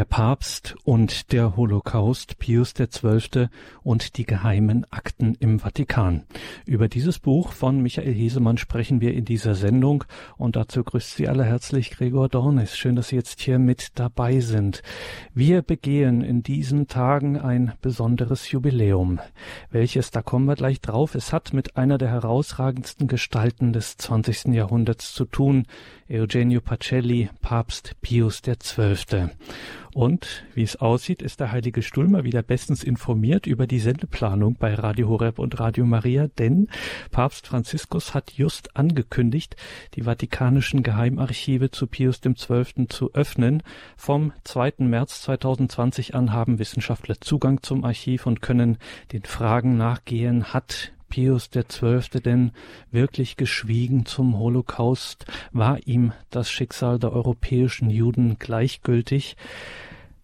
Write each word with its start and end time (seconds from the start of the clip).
Der 0.00 0.06
Papst 0.06 0.76
und 0.84 1.30
der 1.30 1.58
Holocaust, 1.58 2.38
Pius 2.38 2.72
XII. 2.72 3.48
und 3.82 4.16
die 4.16 4.24
geheimen 4.24 4.86
Akten 4.90 5.34
im 5.34 5.58
Vatikan. 5.58 6.24
Über 6.64 6.88
dieses 6.88 7.18
Buch 7.18 7.52
von 7.52 7.82
Michael 7.82 8.14
Hesemann 8.14 8.56
sprechen 8.56 9.02
wir 9.02 9.12
in 9.12 9.26
dieser 9.26 9.54
Sendung 9.54 10.04
und 10.38 10.56
dazu 10.56 10.84
grüßt 10.84 11.16
Sie 11.16 11.28
alle 11.28 11.44
herzlich 11.44 11.90
Gregor 11.90 12.30
Dornis. 12.30 12.78
Schön, 12.78 12.96
dass 12.96 13.08
Sie 13.08 13.16
jetzt 13.16 13.42
hier 13.42 13.58
mit 13.58 13.98
dabei 13.98 14.40
sind. 14.40 14.82
Wir 15.34 15.60
begehen 15.60 16.22
in 16.22 16.42
diesen 16.42 16.88
Tagen 16.88 17.38
ein 17.38 17.74
besonderes 17.82 18.50
Jubiläum. 18.50 19.18
Welches, 19.70 20.10
da 20.10 20.22
kommen 20.22 20.46
wir 20.46 20.56
gleich 20.56 20.80
drauf, 20.80 21.14
es 21.14 21.30
hat 21.30 21.52
mit 21.52 21.76
einer 21.76 21.98
der 21.98 22.08
herausragendsten 22.08 23.06
Gestalten 23.06 23.74
des 23.74 23.98
20. 23.98 24.54
Jahrhunderts 24.54 25.12
zu 25.12 25.26
tun, 25.26 25.66
Eugenio 26.08 26.62
Pacelli, 26.62 27.28
Papst 27.42 27.96
Pius 28.00 28.40
XII. 28.40 29.28
Und 29.92 30.44
wie 30.54 30.62
es 30.62 30.76
aussieht, 30.76 31.20
ist 31.20 31.40
der 31.40 31.50
Heilige 31.50 31.82
Stuhl 31.82 32.06
mal 32.06 32.22
wieder 32.22 32.42
bestens 32.42 32.84
informiert 32.84 33.46
über 33.46 33.66
die 33.66 33.80
Sendeplanung 33.80 34.54
bei 34.54 34.74
Radio 34.74 35.08
Horeb 35.08 35.40
und 35.40 35.58
Radio 35.58 35.84
Maria, 35.84 36.28
denn 36.28 36.68
Papst 37.10 37.48
Franziskus 37.48 38.14
hat 38.14 38.32
just 38.32 38.76
angekündigt, 38.76 39.56
die 39.94 40.02
vatikanischen 40.02 40.84
Geheimarchive 40.84 41.72
zu 41.72 41.88
Pius 41.88 42.20
XII. 42.20 42.86
zu 42.88 43.12
öffnen. 43.14 43.64
Vom 43.96 44.32
2. 44.44 44.74
März 44.78 45.22
2020 45.22 46.14
an 46.14 46.32
haben 46.32 46.60
Wissenschaftler 46.60 47.20
Zugang 47.20 47.62
zum 47.62 47.84
Archiv 47.84 48.26
und 48.26 48.42
können 48.42 48.78
den 49.12 49.24
Fragen 49.24 49.76
nachgehen, 49.76 50.52
hat 50.52 50.92
Pius 51.10 51.50
XII. 51.50 52.20
denn 52.22 52.52
wirklich 52.90 53.36
geschwiegen 53.36 54.06
zum 54.06 54.38
Holocaust? 54.38 55.26
War 55.52 55.86
ihm 55.86 56.12
das 56.30 56.50
Schicksal 56.50 56.98
der 56.98 57.12
europäischen 57.12 57.90
Juden 57.90 58.38
gleichgültig? 58.38 59.36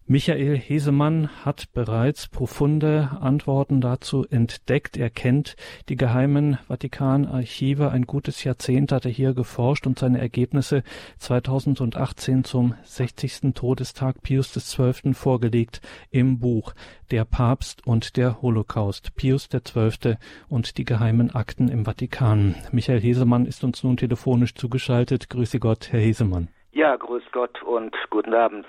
Michael 0.09 0.57
Hesemann 0.57 1.29
hat 1.43 1.73
bereits 1.73 2.29
profunde 2.29 3.17
Antworten 3.19 3.81
dazu 3.81 4.25
entdeckt. 4.29 4.95
Er 4.95 5.09
kennt 5.09 5.57
die 5.89 5.97
geheimen 5.97 6.57
Vatikanarchive. 6.69 7.91
Ein 7.91 8.03
gutes 8.03 8.45
Jahrzehnt 8.45 8.93
hat 8.93 9.03
er 9.03 9.11
hier 9.11 9.33
geforscht 9.33 9.85
und 9.85 9.99
seine 9.99 10.19
Ergebnisse 10.19 10.83
2018 11.17 12.45
zum 12.45 12.75
60. 12.83 13.53
Todestag 13.53 14.21
Pius 14.21 14.53
XII. 14.53 15.13
vorgelegt 15.13 15.81
im 16.09 16.39
Buch 16.39 16.73
Der 17.11 17.25
Papst 17.25 17.85
und 17.85 18.15
der 18.15 18.41
Holocaust, 18.41 19.13
Pius 19.17 19.49
XII. 19.49 20.15
und 20.47 20.77
die 20.77 20.85
geheimen 20.85 21.35
Akten 21.35 21.67
im 21.67 21.83
Vatikan. 21.83 22.55
Michael 22.71 23.01
Hesemann 23.01 23.45
ist 23.45 23.65
uns 23.65 23.83
nun 23.83 23.97
telefonisch 23.97 24.55
zugeschaltet. 24.55 25.29
Grüße 25.29 25.59
Gott, 25.59 25.89
Herr 25.91 25.99
Hesemann. 25.99 26.47
Ja, 26.71 26.95
grüß 26.95 27.23
Gott 27.33 27.61
und 27.63 27.93
guten 28.09 28.33
Abend. 28.33 28.65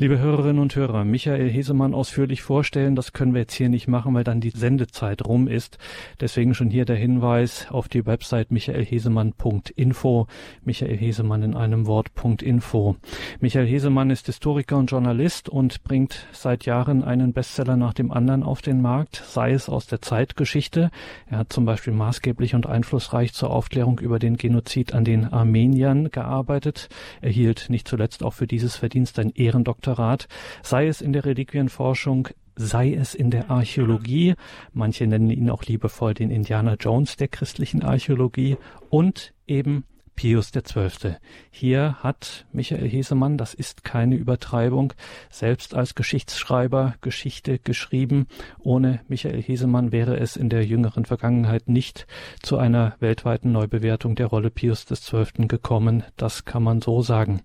Liebe 0.00 0.20
Hörerinnen 0.20 0.62
und 0.62 0.76
Hörer, 0.76 1.04
Michael 1.04 1.50
Hesemann 1.50 1.92
ausführlich 1.92 2.42
vorstellen, 2.42 2.94
das 2.94 3.12
können 3.12 3.34
wir 3.34 3.40
jetzt 3.40 3.54
hier 3.54 3.68
nicht 3.68 3.88
machen, 3.88 4.14
weil 4.14 4.22
dann 4.22 4.40
die 4.40 4.50
Sendezeit 4.50 5.26
rum 5.26 5.48
ist. 5.48 5.76
Deswegen 6.20 6.54
schon 6.54 6.70
hier 6.70 6.84
der 6.84 6.94
Hinweis 6.94 7.66
auf 7.68 7.88
die 7.88 8.06
Website 8.06 8.52
michaelhesemann.info. 8.52 10.28
Michael 10.62 10.96
Hesemann 10.96 11.42
in 11.42 11.56
einem 11.56 11.88
Wort.info. 11.88 12.94
Michael 13.40 13.66
Hesemann 13.66 14.10
ist 14.10 14.26
Historiker 14.26 14.76
und 14.76 14.88
Journalist 14.88 15.48
und 15.48 15.82
bringt 15.82 16.28
seit 16.30 16.64
Jahren 16.64 17.02
einen 17.02 17.32
Bestseller 17.32 17.76
nach 17.76 17.92
dem 17.92 18.12
anderen 18.12 18.44
auf 18.44 18.62
den 18.62 18.80
Markt, 18.80 19.24
sei 19.26 19.50
es 19.50 19.68
aus 19.68 19.88
der 19.88 20.00
Zeitgeschichte. 20.00 20.92
Er 21.26 21.38
hat 21.38 21.52
zum 21.52 21.64
Beispiel 21.64 21.92
maßgeblich 21.92 22.54
und 22.54 22.68
einflussreich 22.68 23.32
zur 23.32 23.50
Aufklärung 23.50 23.98
über 23.98 24.20
den 24.20 24.36
Genozid 24.36 24.94
an 24.94 25.04
den 25.04 25.24
Armeniern 25.24 26.12
gearbeitet, 26.12 26.88
erhielt 27.20 27.66
nicht 27.68 27.88
zuletzt 27.88 28.22
auch 28.22 28.34
für 28.34 28.46
dieses 28.46 28.76
Verdienst 28.76 29.18
ein 29.18 29.32
Ehrendoktor 29.34 29.87
Doktorat, 29.88 30.28
sei 30.62 30.86
es 30.86 31.00
in 31.00 31.14
der 31.14 31.24
Reliquienforschung, 31.24 32.28
sei 32.56 32.92
es 32.92 33.14
in 33.14 33.30
der 33.30 33.50
Archäologie, 33.50 34.34
manche 34.74 35.06
nennen 35.06 35.30
ihn 35.30 35.48
auch 35.48 35.62
liebevoll 35.64 36.12
den 36.12 36.30
Indiana 36.30 36.74
Jones 36.74 37.16
der 37.16 37.28
christlichen 37.28 37.82
Archäologie 37.82 38.58
und 38.90 39.32
eben 39.46 39.84
Pius 40.14 40.52
XII. 40.52 41.14
Hier 41.50 41.94
hat 42.00 42.44
Michael 42.52 42.86
Hesemann, 42.86 43.38
das 43.38 43.54
ist 43.54 43.82
keine 43.82 44.16
Übertreibung, 44.16 44.92
selbst 45.30 45.74
als 45.74 45.94
Geschichtsschreiber 45.94 46.96
Geschichte 47.00 47.58
geschrieben. 47.58 48.26
Ohne 48.58 49.00
Michael 49.08 49.40
Hesemann 49.40 49.90
wäre 49.90 50.18
es 50.18 50.36
in 50.36 50.50
der 50.50 50.66
jüngeren 50.66 51.06
Vergangenheit 51.06 51.70
nicht 51.70 52.06
zu 52.42 52.58
einer 52.58 52.94
weltweiten 53.00 53.52
Neubewertung 53.52 54.16
der 54.16 54.26
Rolle 54.26 54.50
Pius 54.50 54.84
XII. 54.84 55.46
gekommen. 55.48 56.02
Das 56.16 56.44
kann 56.44 56.62
man 56.62 56.82
so 56.82 57.00
sagen. 57.00 57.40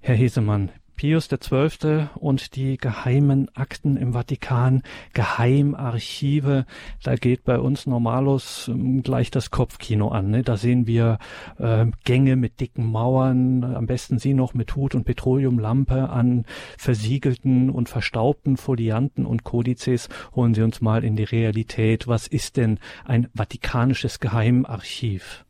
Herr 0.00 0.16
Hesemann, 0.16 0.70
Pius 1.00 1.30
XII. 1.30 2.08
und 2.16 2.56
die 2.56 2.76
geheimen 2.76 3.48
Akten 3.54 3.96
im 3.96 4.12
Vatikan, 4.12 4.82
Geheimarchive, 5.14 6.66
da 7.02 7.14
geht 7.14 7.44
bei 7.44 7.58
uns 7.58 7.86
normalos 7.86 8.68
ähm, 8.68 9.02
gleich 9.02 9.30
das 9.30 9.50
Kopfkino 9.50 10.08
an. 10.08 10.28
Ne? 10.28 10.42
Da 10.42 10.58
sehen 10.58 10.86
wir 10.86 11.18
äh, 11.56 11.86
Gänge 12.04 12.36
mit 12.36 12.60
dicken 12.60 12.84
Mauern, 12.84 13.64
am 13.64 13.86
besten 13.86 14.18
sie 14.18 14.34
noch 14.34 14.52
mit 14.52 14.76
Hut 14.76 14.94
und 14.94 15.04
Petroleumlampe 15.04 16.10
an 16.10 16.44
versiegelten 16.76 17.70
und 17.70 17.88
verstaubten 17.88 18.58
Folianten 18.58 19.24
und 19.24 19.42
Kodizes. 19.42 20.10
Holen 20.36 20.52
Sie 20.52 20.60
uns 20.60 20.82
mal 20.82 21.02
in 21.02 21.16
die 21.16 21.24
Realität. 21.24 22.08
Was 22.08 22.26
ist 22.26 22.58
denn 22.58 22.78
ein 23.06 23.28
vatikanisches 23.32 24.20
Geheimarchiv? 24.20 25.46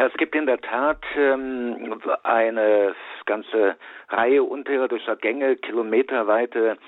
Es 0.00 0.12
gibt 0.14 0.36
in 0.36 0.46
der 0.46 0.60
Tat 0.60 1.02
ähm, 1.16 2.00
eine 2.22 2.94
ganze 3.26 3.74
Reihe 4.08 4.44
unterirdischer 4.44 5.16
Gänge, 5.16 5.56
kilometerweite 5.56 6.78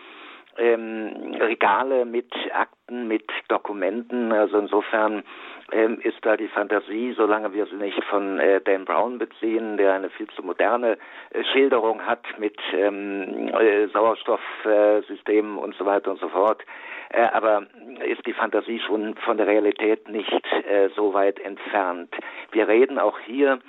ähm, 0.57 1.35
Regale 1.41 2.05
mit 2.05 2.33
Akten, 2.53 3.09
mit 3.09 3.29
Dokumenten. 3.49 4.31
Also 4.31 4.59
insofern 4.59 5.25
ähm, 5.73 6.01
ist 6.03 6.19
da 6.23 6.37
die 6.37 6.47
Fantasie, 6.47 7.13
solange 7.17 7.53
wir 7.53 7.67
sie 7.67 7.75
nicht 7.75 8.01
von 8.05 8.39
äh, 8.39 8.61
Dan 8.61 8.85
Brown 8.85 9.19
beziehen, 9.19 9.77
der 9.77 9.95
eine 9.95 10.11
viel 10.11 10.29
zu 10.29 10.45
moderne 10.45 10.97
äh, 11.31 11.43
Schilderung 11.53 12.07
hat 12.07 12.25
mit 12.39 12.59
ähm, 12.73 13.49
äh, 13.49 13.89
Sauerstoffsystemen 13.89 15.59
und 15.59 15.75
so 15.75 15.85
weiter 15.85 16.13
und 16.13 16.21
so 16.21 16.29
fort. 16.29 16.63
Äh, 17.11 17.23
aber 17.33 17.67
ist 18.07 18.27
die 18.27 18.33
Fantasie 18.33 18.81
schon 18.81 19.17
von 19.17 19.37
der 19.37 19.47
Realität 19.47 20.09
nicht 20.09 20.47
äh, 20.53 20.89
so 20.95 21.13
weit 21.13 21.39
entfernt. 21.41 22.15
Wir 22.53 22.69
reden 22.69 22.99
auch 22.99 23.19
hier 23.21 23.61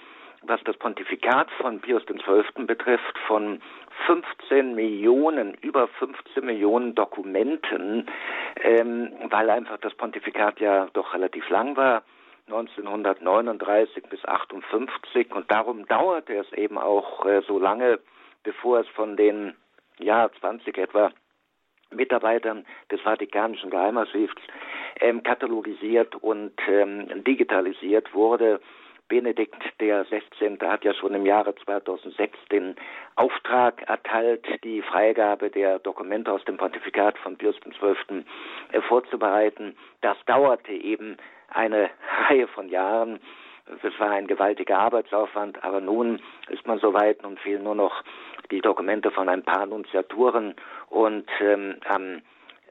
was 0.43 0.59
das 0.63 0.77
Pontifikat 0.77 1.49
von 1.59 1.79
Pius 1.81 2.03
XII. 2.05 2.65
betrifft, 2.65 3.17
von 3.27 3.61
15 4.07 4.73
Millionen, 4.73 5.53
über 5.61 5.87
15 5.87 6.43
Millionen 6.43 6.95
Dokumenten, 6.95 8.07
ähm, 8.63 9.11
weil 9.29 9.49
einfach 9.49 9.77
das 9.77 9.93
Pontifikat 9.93 10.59
ja 10.59 10.87
doch 10.93 11.13
relativ 11.13 11.47
lang 11.49 11.77
war, 11.77 12.03
1939 12.47 14.03
bis 14.09 14.25
58 14.25 15.31
und 15.33 15.49
darum 15.51 15.85
dauerte 15.87 16.35
es 16.35 16.51
eben 16.53 16.77
auch 16.77 17.25
äh, 17.25 17.41
so 17.47 17.59
lange, 17.59 17.99
bevor 18.43 18.79
es 18.79 18.87
von 18.89 19.15
den 19.15 19.55
ja 19.99 20.29
20 20.39 20.77
etwa 20.77 21.11
Mitarbeitern 21.91 22.65
des 22.91 23.01
Vatikanischen 23.01 23.69
Geheimarchivs 23.69 24.35
ähm, 24.99 25.23
katalogisiert 25.23 26.15
und 26.15 26.53
ähm, 26.67 27.23
digitalisiert 27.23 28.13
wurde. 28.13 28.59
Benedikt 29.11 29.61
der 29.81 30.05
16. 30.05 30.57
hat 30.61 30.85
ja 30.85 30.93
schon 30.93 31.13
im 31.13 31.25
Jahre 31.25 31.53
2006 31.53 32.39
den 32.49 32.77
Auftrag 33.17 33.81
erteilt, 33.89 34.45
die 34.63 34.81
Freigabe 34.81 35.49
der 35.49 35.79
Dokumente 35.79 36.31
aus 36.31 36.45
dem 36.45 36.55
Pontifikat 36.55 37.17
von 37.17 37.35
Pius 37.35 37.57
XII. 37.59 38.23
Äh, 38.71 38.81
vorzubereiten. 38.81 39.75
Das 39.99 40.15
dauerte 40.27 40.71
eben 40.71 41.17
eine 41.49 41.89
Reihe 42.29 42.47
von 42.47 42.69
Jahren. 42.69 43.19
Es 43.83 43.99
war 43.99 44.11
ein 44.11 44.27
gewaltiger 44.27 44.79
Arbeitsaufwand, 44.79 45.63
aber 45.63 45.81
nun 45.81 46.21
ist 46.49 46.65
man 46.65 46.79
soweit, 46.79 47.21
nun 47.23 47.37
fehlen 47.37 47.63
nur 47.63 47.75
noch 47.75 48.03
die 48.49 48.61
Dokumente 48.61 49.11
von 49.11 49.29
ein 49.29 49.43
paar 49.43 49.65
Nunziaturen 49.65 50.55
und 50.89 51.29
ähm, 51.39 51.75
am 51.87 52.21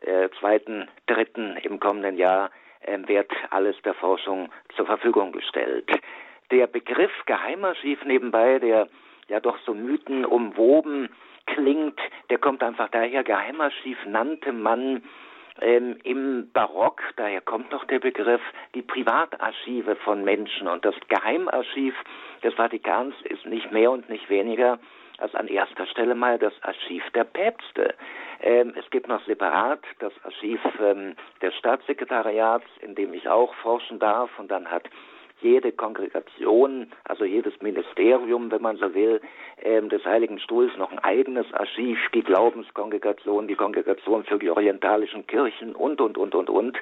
äh, 0.01 0.29
2.3. 0.41 1.57
im 1.65 1.79
kommenden 1.79 2.17
Jahr 2.17 2.51
äh, 2.81 2.99
wird 3.07 3.31
alles 3.51 3.77
der 3.85 3.95
Forschung 3.95 4.51
zur 4.77 4.87
Verfügung 4.87 5.33
gestellt 5.33 5.91
der 6.51 6.67
Begriff 6.67 7.13
Geheimarchiv 7.27 8.05
nebenbei, 8.05 8.59
der 8.59 8.89
ja 9.29 9.41
doch 9.41 9.59
so 9.65 9.75
Mythen 9.75 10.25
umwoben 10.25 11.09
klingt, 11.47 11.99
der 12.29 12.39
kommt 12.39 12.63
einfach 12.63 12.89
daher. 12.91 13.25
Geheimarchiv 13.25 13.99
nannte 14.07 14.53
man 14.53 15.03
ähm, 15.61 15.97
im 16.05 16.51
Barock, 16.53 17.03
daher 17.17 17.41
kommt 17.41 17.71
noch 17.71 17.85
der 17.85 18.01
Begriff, 18.01 18.41
die 18.75 18.83
Privatarchive 18.83 19.97
von 19.97 20.25
Menschen. 20.25 20.69
Und 20.69 20.85
das 20.85 20.95
Geheimarchiv 21.09 21.95
des 22.43 22.55
Vatikans 22.55 23.15
ist 23.25 23.47
nicht 23.47 23.71
mehr 23.73 23.91
und 23.91 24.09
nicht 24.09 24.29
weniger 24.29 24.79
als 25.21 25.35
an 25.35 25.49
erster 25.49 25.87
Stelle 25.87 26.15
mal 26.15 26.39
das 26.39 26.53
Archiv 26.63 27.03
der 27.15 27.25
Päpste. 27.25 27.95
Ähm, 28.43 28.73
es 28.77 28.89
gibt 28.91 29.09
noch 29.09 29.25
separat 29.27 29.81
das 29.99 30.13
Archiv 30.25 30.61
ähm, 30.81 31.15
des 31.43 31.55
Staatssekretariats, 31.57 32.67
in 32.81 32.95
dem 32.95 33.13
ich 33.15 33.29
auch 33.29 33.55
forschen 33.57 33.99
darf. 33.99 34.31
Und 34.39 34.51
dann 34.51 34.71
hat 34.71 34.89
jede 35.43 35.73
Kongregation, 35.73 36.91
also 37.05 37.25
jedes 37.25 37.61
Ministerium, 37.61 38.51
wenn 38.51 38.63
man 38.63 38.77
so 38.77 38.95
will, 38.95 39.21
ähm, 39.63 39.89
des 39.89 40.05
Heiligen 40.05 40.39
Stuhls 40.39 40.77
noch 40.77 40.91
ein 40.91 40.99
eigenes 40.99 41.53
Archiv, 41.55 41.99
die 42.15 42.23
Glaubenskongregation, 42.23 43.49
die 43.49 43.55
Kongregation 43.55 44.25
für 44.25 44.39
die 44.39 44.51
orientalischen 44.51 45.27
Kirchen 45.27 45.75
und, 45.75 46.01
und, 46.01 46.19
und, 46.19 46.35
und, 46.35 46.51
und. 46.51 46.79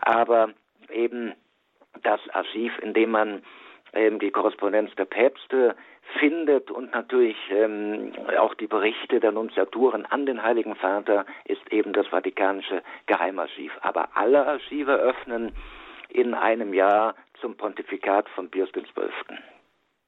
Aber 0.00 0.50
eben 0.92 1.34
das 2.02 2.20
Archiv, 2.32 2.72
in 2.80 2.94
dem 2.94 3.10
man 3.10 3.42
die 3.92 4.30
Korrespondenz 4.30 4.94
der 4.96 5.04
Päpste 5.04 5.74
findet 6.18 6.70
und 6.70 6.92
natürlich 6.92 7.36
ähm, 7.50 8.12
auch 8.38 8.54
die 8.54 8.66
Berichte 8.66 9.20
der 9.20 9.32
Nunziaturen 9.32 10.06
an 10.06 10.26
den 10.26 10.42
Heiligen 10.42 10.74
Vater 10.74 11.24
ist 11.44 11.72
eben 11.72 11.92
das 11.92 12.06
Vatikanische 12.08 12.82
Geheimarchiv. 13.06 13.72
Aber 13.80 14.08
alle 14.14 14.46
Archive 14.46 14.92
öffnen 14.92 15.52
in 16.08 16.34
einem 16.34 16.74
Jahr 16.74 17.14
zum 17.40 17.56
Pontifikat 17.56 18.28
von 18.30 18.50
Pius 18.50 18.70
XII. 18.72 19.38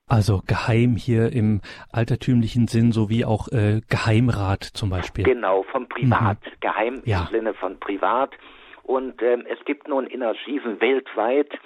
Also 0.09 0.43
geheim 0.47 0.97
hier 0.97 1.33
im 1.33 1.61
altertümlichen 1.91 2.67
Sinn, 2.67 2.93
sowie 2.93 3.25
auch 3.25 3.49
äh, 3.49 3.81
Geheimrat 3.89 4.65
zum 4.65 4.91
Beispiel. 4.91 5.25
Genau, 5.25 5.63
vom 5.65 5.89
Privat. 5.89 6.39
Mhm. 6.45 6.51
Geheim 6.61 7.03
ja. 7.05 7.23
im 7.23 7.27
Sinne 7.29 7.55
von 7.55 7.79
Privat. 7.79 8.33
Und 8.83 9.23
ähm, 9.23 9.45
es 9.49 9.65
gibt 9.65 9.89
nun 9.89 10.07
in 10.07 10.23
Archiven 10.23 10.81
weltweit 10.81 11.59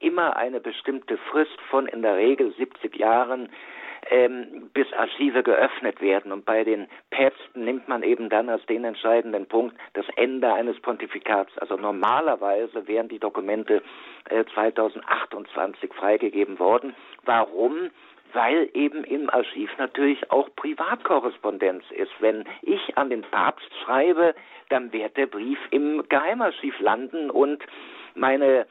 immer 0.00 0.36
eine 0.36 0.60
bestimmte 0.60 1.16
Frist 1.16 1.60
von 1.70 1.86
in 1.86 2.02
der 2.02 2.16
Regel 2.16 2.52
70 2.56 2.96
Jahren, 2.96 3.48
ähm, 4.10 4.70
bis 4.72 4.92
Archive 4.92 5.42
geöffnet 5.42 6.00
werden. 6.00 6.32
Und 6.32 6.44
bei 6.44 6.64
den 6.64 6.88
Päpsten 7.10 7.64
nimmt 7.64 7.88
man 7.88 8.02
eben 8.02 8.28
dann 8.28 8.48
als 8.48 8.64
den 8.66 8.84
entscheidenden 8.84 9.46
Punkt 9.46 9.76
das 9.94 10.06
Ende 10.16 10.52
eines 10.52 10.80
Pontifikats. 10.80 11.56
Also 11.58 11.76
normalerweise 11.76 12.86
wären 12.86 13.08
die 13.08 13.18
Dokumente 13.18 13.82
äh, 14.30 14.44
2028 14.54 15.92
freigegeben 15.94 16.58
worden. 16.58 16.94
Warum? 17.24 17.90
weil 18.32 18.68
eben 18.74 19.04
im 19.04 19.30
Archiv 19.30 19.70
natürlich 19.78 20.30
auch 20.30 20.48
Privatkorrespondenz 20.56 21.82
ist. 21.90 22.12
Wenn 22.20 22.44
ich 22.62 22.98
an 22.98 23.08
den 23.10 23.22
Papst 23.22 23.70
schreibe, 23.82 24.34
dann 24.68 24.92
wird 24.92 25.16
der 25.16 25.26
Brief 25.26 25.58
im 25.70 26.06
Geheimarchiv 26.08 26.78
landen 26.80 27.30
und 27.30 27.64
meine 28.14 28.66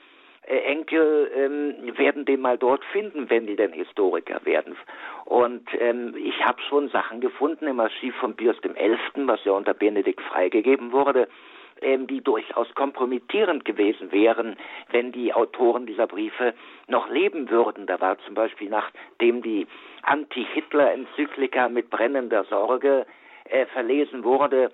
Enkel 0.47 1.29
ähm, 1.35 1.97
werden 1.97 2.25
den 2.25 2.39
mal 2.39 2.57
dort 2.57 2.83
finden, 2.85 3.29
wenn 3.29 3.47
die 3.47 3.57
denn 3.57 3.73
Historiker 3.73 4.39
werden. 4.45 4.77
Und 5.25 5.67
ähm, 5.79 6.15
ich 6.17 6.45
habe 6.45 6.61
schon 6.61 6.88
Sachen 6.89 7.19
gefunden 7.19 7.67
im 7.67 7.79
Archiv 7.79 8.15
von 8.15 8.35
Pius 8.35 8.57
XI., 8.61 8.97
was 9.27 9.44
ja 9.44 9.51
unter 9.51 9.73
Benedikt 9.73 10.21
freigegeben 10.21 10.94
wurde, 10.94 11.27
ähm, 11.81 12.07
die 12.07 12.21
durchaus 12.21 12.73
kompromittierend 12.75 13.65
gewesen 13.65 14.11
wären, 14.11 14.55
wenn 14.91 15.11
die 15.11 15.33
Autoren 15.33 15.85
dieser 15.85 16.07
Briefe 16.07 16.53
noch 16.88 17.09
leben 17.09 17.49
würden. 17.49 17.85
Da 17.85 17.99
war 17.99 18.17
zum 18.19 18.33
Beispiel 18.33 18.69
nachdem 18.69 19.41
die 19.41 19.67
Anti-Hitler-Enzyklika 20.03 21.67
mit 21.67 21.89
brennender 21.89 22.45
Sorge 22.45 23.05
äh, 23.49 23.65
verlesen 23.67 24.23
wurde, 24.23 24.71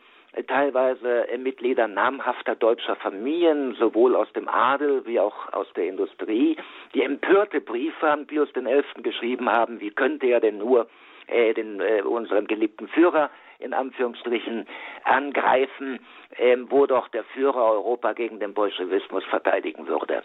teilweise 0.47 1.27
Mitglieder 1.38 1.88
namhafter 1.88 2.56
deutscher 2.56 2.95
Familien, 2.95 3.75
sowohl 3.75 4.15
aus 4.15 4.31
dem 4.33 4.47
Adel 4.47 5.06
wie 5.06 5.19
auch 5.19 5.51
aus 5.53 5.68
der 5.75 5.88
Industrie, 5.88 6.57
die 6.94 7.03
empörte 7.03 7.62
Briefe 7.62 8.09
an 8.09 8.25
Pius 8.25 8.50
XI. 8.53 9.03
geschrieben 9.03 9.50
haben, 9.50 9.80
wie 9.80 9.91
könnte 9.91 10.27
er 10.27 10.39
denn 10.39 10.57
nur 10.57 10.88
äh, 11.27 11.53
den, 11.53 11.80
äh, 11.80 12.01
unseren 12.01 12.47
geliebten 12.47 12.88
Führer 12.88 13.30
in 13.59 13.74
Anführungsstrichen 13.74 14.68
angreifen, 15.03 16.00
äh, 16.38 16.57
wo 16.68 16.85
doch 16.85 17.07
der 17.09 17.24
Führer 17.24 17.71
Europa 17.71 18.13
gegen 18.13 18.39
den 18.39 18.53
Bolschewismus 18.53 19.24
verteidigen 19.25 19.88
würde 19.88 20.24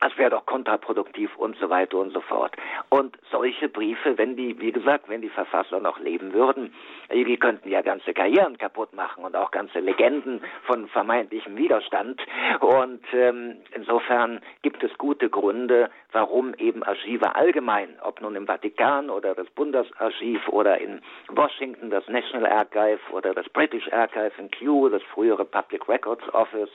das 0.00 0.16
wäre 0.18 0.30
doch 0.30 0.46
kontraproduktiv 0.46 1.34
und 1.36 1.56
so 1.56 1.70
weiter 1.70 1.98
und 1.98 2.12
so 2.12 2.20
fort. 2.20 2.54
Und 2.90 3.16
solche 3.30 3.68
Briefe, 3.68 4.18
wenn 4.18 4.36
die, 4.36 4.58
wie 4.60 4.72
gesagt, 4.72 5.08
wenn 5.08 5.22
die 5.22 5.30
Verfasser 5.30 5.80
noch 5.80 5.98
leben 5.98 6.32
würden, 6.32 6.74
die 7.12 7.36
könnten 7.36 7.70
ja 7.70 7.80
ganze 7.82 8.12
Karrieren 8.12 8.58
kaputt 8.58 8.92
machen 8.92 9.24
und 9.24 9.36
auch 9.36 9.50
ganze 9.50 9.80
Legenden 9.80 10.42
von 10.64 10.88
vermeintlichem 10.88 11.56
Widerstand. 11.56 12.20
Und 12.60 13.02
ähm, 13.12 13.56
insofern 13.74 14.40
gibt 14.62 14.82
es 14.82 14.96
gute 14.98 15.30
Gründe, 15.30 15.90
warum 16.12 16.54
eben 16.54 16.82
Archive 16.82 17.34
allgemein, 17.34 17.96
ob 18.02 18.20
nun 18.20 18.36
im 18.36 18.46
Vatikan 18.46 19.10
oder 19.10 19.34
das 19.34 19.48
Bundesarchiv 19.50 20.48
oder 20.48 20.78
in 20.78 21.00
Washington 21.28 21.90
das 21.90 22.06
National 22.08 22.50
Archive 22.50 23.00
oder 23.12 23.34
das 23.34 23.48
British 23.48 23.90
Archive 23.92 24.32
in 24.38 24.50
Kew, 24.50 24.88
das 24.88 25.02
frühere 25.14 25.44
Public 25.44 25.88
Records 25.88 26.22
Office, 26.34 26.70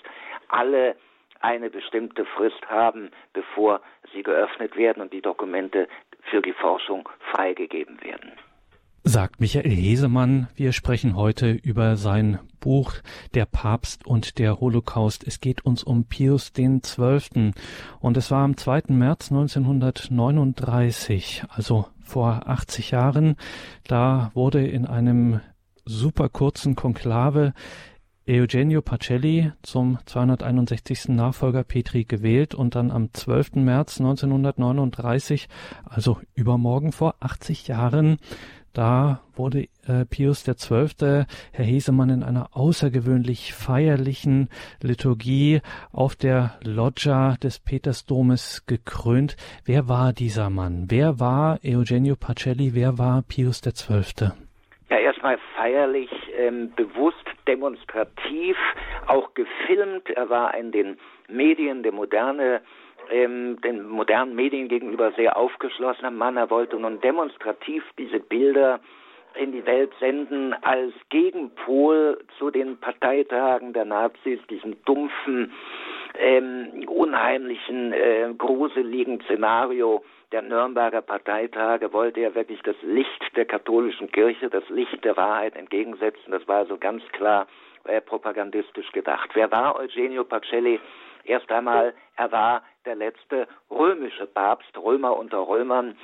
alle 0.49 0.95
eine 1.39 1.69
bestimmte 1.69 2.25
Frist 2.25 2.61
haben, 2.67 3.11
bevor 3.33 3.81
sie 4.13 4.23
geöffnet 4.23 4.75
werden 4.75 5.01
und 5.01 5.13
die 5.13 5.21
Dokumente 5.21 5.87
für 6.29 6.41
die 6.41 6.53
Forschung 6.53 7.07
freigegeben 7.31 8.01
werden. 8.03 8.31
Sagt 9.05 9.39
Michael 9.39 9.71
Hesemann, 9.71 10.49
wir 10.55 10.73
sprechen 10.73 11.15
heute 11.15 11.51
über 11.51 11.95
sein 11.95 12.39
Buch 12.59 12.95
Der 13.33 13.45
Papst 13.45 14.05
und 14.05 14.39
der 14.39 14.59
Holocaust. 14.59 15.25
Es 15.25 15.39
geht 15.39 15.65
uns 15.65 15.83
um 15.83 16.03
Pius 16.05 16.51
den 16.51 16.83
Zwölften 16.83 17.53
und 18.01 18.17
es 18.17 18.29
war 18.29 18.43
am 18.43 18.57
2. 18.57 18.83
März 18.89 19.31
1939, 19.31 21.45
also 21.49 21.85
vor 22.03 22.41
80 22.45 22.91
Jahren. 22.91 23.37
Da 23.87 24.31
wurde 24.33 24.67
in 24.67 24.85
einem 24.85 25.39
super 25.85 26.27
kurzen 26.27 26.75
Konklave 26.75 27.53
Eugenio 28.29 28.83
Pacelli 28.83 29.53
zum 29.63 29.97
261. 30.05 31.09
Nachfolger 31.09 31.63
Petri 31.63 32.03
gewählt 32.03 32.53
und 32.53 32.75
dann 32.75 32.91
am 32.91 33.11
12. 33.11 33.55
März 33.55 33.99
1939, 33.99 35.47
also 35.83 36.19
übermorgen 36.35 36.91
vor 36.91 37.15
80 37.21 37.67
Jahren, 37.67 38.17
da 38.71 39.21
wurde 39.35 39.67
äh, 39.87 40.05
Pius 40.07 40.43
XII., 40.43 41.25
Herr 41.51 41.65
Hesemann, 41.65 42.11
in 42.11 42.23
einer 42.23 42.55
außergewöhnlich 42.55 43.55
feierlichen 43.55 44.49
Liturgie 44.83 45.61
auf 45.91 46.15
der 46.15 46.59
Loggia 46.63 47.35
des 47.41 47.57
Petersdomes 47.57 48.67
gekrönt. 48.67 49.37
Wer 49.65 49.87
war 49.87 50.13
dieser 50.13 50.51
Mann? 50.51 50.85
Wer 50.89 51.19
war 51.19 51.59
Eugenio 51.65 52.15
Pacelli? 52.15 52.75
Wer 52.75 52.99
war 52.99 53.23
Pius 53.23 53.61
XII.? 53.61 54.33
Ja, 54.91 54.97
erstmal 54.99 55.39
feierlich, 55.55 56.09
ähm, 56.37 56.71
bewusst, 56.75 57.25
demonstrativ, 57.49 58.55
auch 59.07 59.33
gefilmt. 59.33 60.07
Er 60.11 60.29
war 60.29 60.55
in 60.55 60.71
den 60.71 60.97
Medien, 61.27 61.81
der 61.81 61.91
moderne, 61.91 62.61
ähm, 63.09 63.59
den 63.61 63.87
modernen 63.89 64.35
Medien 64.35 64.67
gegenüber 64.67 65.11
sehr 65.13 65.35
aufgeschlossener 65.35 66.11
Mann. 66.11 66.37
Er 66.37 66.51
wollte 66.51 66.77
nun 66.77 67.01
demonstrativ 67.01 67.83
diese 67.97 68.19
Bilder 68.19 68.79
in 69.33 69.51
die 69.51 69.65
Welt 69.65 69.91
senden 69.99 70.53
als 70.61 70.93
Gegenpol 71.09 72.19
zu 72.37 72.51
den 72.51 72.77
Parteitagen 72.77 73.73
der 73.73 73.85
Nazis, 73.85 74.39
diesem 74.49 74.75
dumpfen, 74.85 75.51
ähm, 76.19 76.85
unheimlichen, 76.87 77.93
äh, 77.93 78.31
gruseligen 78.37 79.21
Szenario 79.21 80.03
der 80.31 80.41
Nürnberger 80.41 81.01
Parteitage 81.01 81.91
wollte 81.91 82.19
er 82.21 82.35
wirklich 82.35 82.61
das 82.61 82.75
Licht 82.81 83.35
der 83.35 83.45
katholischen 83.45 84.11
Kirche, 84.11 84.49
das 84.49 84.67
Licht 84.69 85.03
der 85.03 85.17
Wahrheit 85.17 85.55
entgegensetzen. 85.55 86.31
Das 86.31 86.47
war 86.47 86.57
also 86.57 86.77
ganz 86.77 87.03
klar 87.13 87.47
äh, 87.85 88.01
propagandistisch 88.01 88.91
gedacht. 88.91 89.29
Wer 89.33 89.51
war 89.51 89.75
Eugenio 89.77 90.23
Pacelli? 90.23 90.79
Erst 91.25 91.51
einmal, 91.51 91.93
er 92.15 92.31
war 92.31 92.63
der 92.85 92.95
letzte 92.95 93.47
römische 93.69 94.25
Papst, 94.25 94.77
Römer 94.77 95.17
unter 95.17 95.47
Römern, 95.47 95.97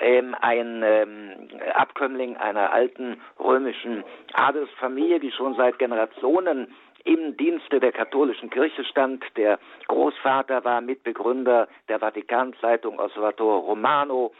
ähm, 0.00 0.34
ein 0.40 0.82
ähm, 0.84 1.48
Abkömmling 1.74 2.36
einer 2.36 2.72
alten 2.72 3.20
römischen 3.38 4.02
Adelsfamilie, 4.32 5.20
die 5.20 5.30
schon 5.30 5.54
seit 5.54 5.78
Generationen 5.78 6.74
im 7.04 7.36
Dienste 7.36 7.80
der 7.80 7.92
katholischen 7.92 8.50
Kirche 8.50 8.84
stand. 8.84 9.24
Der 9.36 9.58
Großvater 9.88 10.64
war 10.64 10.80
Mitbegründer 10.80 11.68
der 11.88 12.00
Vatikanzeitung 12.00 12.98
Osservatore 12.98 13.58
Romano. 13.58 14.32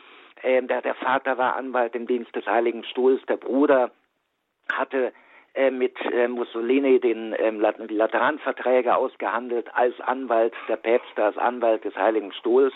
Ähm, 0.42 0.66
der, 0.66 0.82
der 0.82 0.94
Vater 0.94 1.38
war 1.38 1.56
Anwalt 1.56 1.94
im 1.94 2.06
Dienst 2.06 2.34
des 2.34 2.46
Heiligen 2.46 2.84
Stuhls. 2.84 3.24
Der 3.26 3.36
Bruder 3.36 3.90
hatte 4.72 5.12
äh, 5.54 5.70
mit 5.70 5.94
äh, 6.12 6.26
Mussolini 6.26 6.98
den 6.98 7.34
ähm, 7.38 7.60
Lateranverträge 7.60 8.96
ausgehandelt 8.96 9.68
als 9.72 10.00
Anwalt 10.00 10.52
der 10.68 10.76
Päpste, 10.76 11.24
als 11.24 11.38
Anwalt 11.38 11.84
des 11.84 11.94
Heiligen 11.94 12.32
Stuhls. 12.32 12.72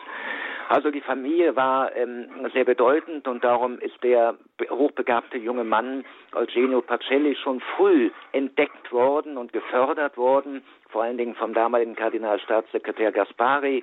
Also 0.68 0.90
die 0.90 1.00
Familie 1.00 1.56
war 1.56 1.96
ähm, 1.96 2.28
sehr 2.52 2.64
bedeutend 2.64 3.26
und 3.26 3.42
darum 3.42 3.80
ist 3.80 4.00
der 4.04 4.36
hochbegabte 4.70 5.38
junge 5.38 5.64
Mann 5.64 6.04
Eugenio 6.34 6.82
Pacelli 6.82 7.34
schon 7.36 7.60
früh 7.76 8.10
entdeckt 8.32 8.92
worden 8.92 9.38
und 9.38 9.52
gefördert 9.52 10.16
worden, 10.16 10.62
vor 10.90 11.02
allen 11.02 11.18
Dingen 11.18 11.34
vom 11.34 11.54
damaligen 11.54 11.96
Kardinalstaatssekretär 11.96 13.12
Gaspari. 13.12 13.82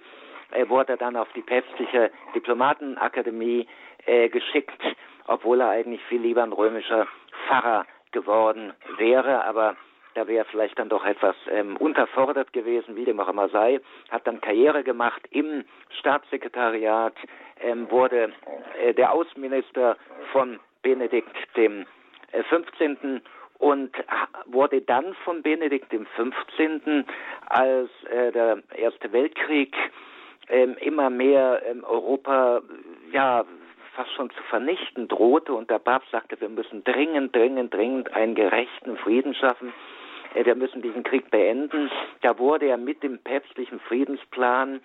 Er 0.51 0.69
wurde 0.69 0.95
dann 0.95 1.17
auf 1.17 1.27
die 1.35 1.41
päpstliche 1.41 2.11
Diplomatenakademie 2.33 3.67
äh, 4.05 4.29
geschickt, 4.29 4.81
obwohl 5.27 5.59
er 5.59 5.69
eigentlich 5.69 6.03
viel 6.03 6.21
lieber 6.21 6.43
ein 6.43 6.53
römischer 6.53 7.07
Pfarrer 7.47 7.85
geworden 8.15 8.73
wäre. 8.97 9.43
Aber 9.45 9.75
da 10.15 10.27
wäre 10.27 10.45
vielleicht 10.45 10.79
dann 10.79 10.89
doch 10.89 11.05
etwas 11.05 11.35
ähm, 11.51 11.75
unterfordert 11.77 12.53
gewesen, 12.53 12.95
wie 12.95 13.03
dem 13.03 13.19
auch 13.19 13.27
immer 13.27 13.49
sei, 13.49 13.81
hat 14.09 14.25
dann 14.25 14.41
Karriere 14.41 14.83
gemacht 14.83 15.21
im 15.29 15.65
Staatssekretariat, 15.99 17.13
ähm, 17.59 17.91
wurde 17.91 18.31
äh, 18.81 18.93
der 18.93 19.11
Außenminister 19.11 19.97
von 20.31 20.59
Benedikt 20.81 21.35
dem 21.57 21.85
äh, 22.31 22.43
15. 22.43 23.21
und 23.59 23.91
wurde 24.45 24.81
dann 24.81 25.13
von 25.25 25.43
Benedikt 25.43 25.91
dem 25.91 26.05
15., 26.15 27.05
als 27.47 27.89
äh, 28.09 28.31
der 28.31 28.63
Erste 28.73 29.11
Weltkrieg 29.11 29.75
ähm, 30.47 30.77
immer 30.79 31.09
mehr 31.09 31.61
ähm, 31.69 31.83
Europa 31.83 32.61
ja 33.11 33.43
fast 33.95 34.11
schon 34.13 34.29
zu 34.29 34.43
vernichten 34.43 35.07
drohte 35.07 35.53
und 35.53 35.69
der 35.69 35.79
Papst 35.79 36.11
sagte, 36.11 36.39
wir 36.39 36.49
müssen 36.49 36.83
dringend, 36.83 37.35
dringend, 37.35 37.73
dringend 37.73 38.13
einen 38.13 38.35
gerechten 38.35 38.97
Frieden 38.97 39.33
schaffen. 39.33 39.73
Äh, 40.33 40.45
wir 40.45 40.55
müssen 40.55 40.81
diesen 40.81 41.03
Krieg 41.03 41.31
beenden. 41.31 41.89
Da 42.21 42.37
wurde 42.37 42.67
er 42.67 42.77
mit 42.77 43.01
dem 43.03 43.19
päpstlichen 43.19 43.79
Friedensplan 43.79 44.81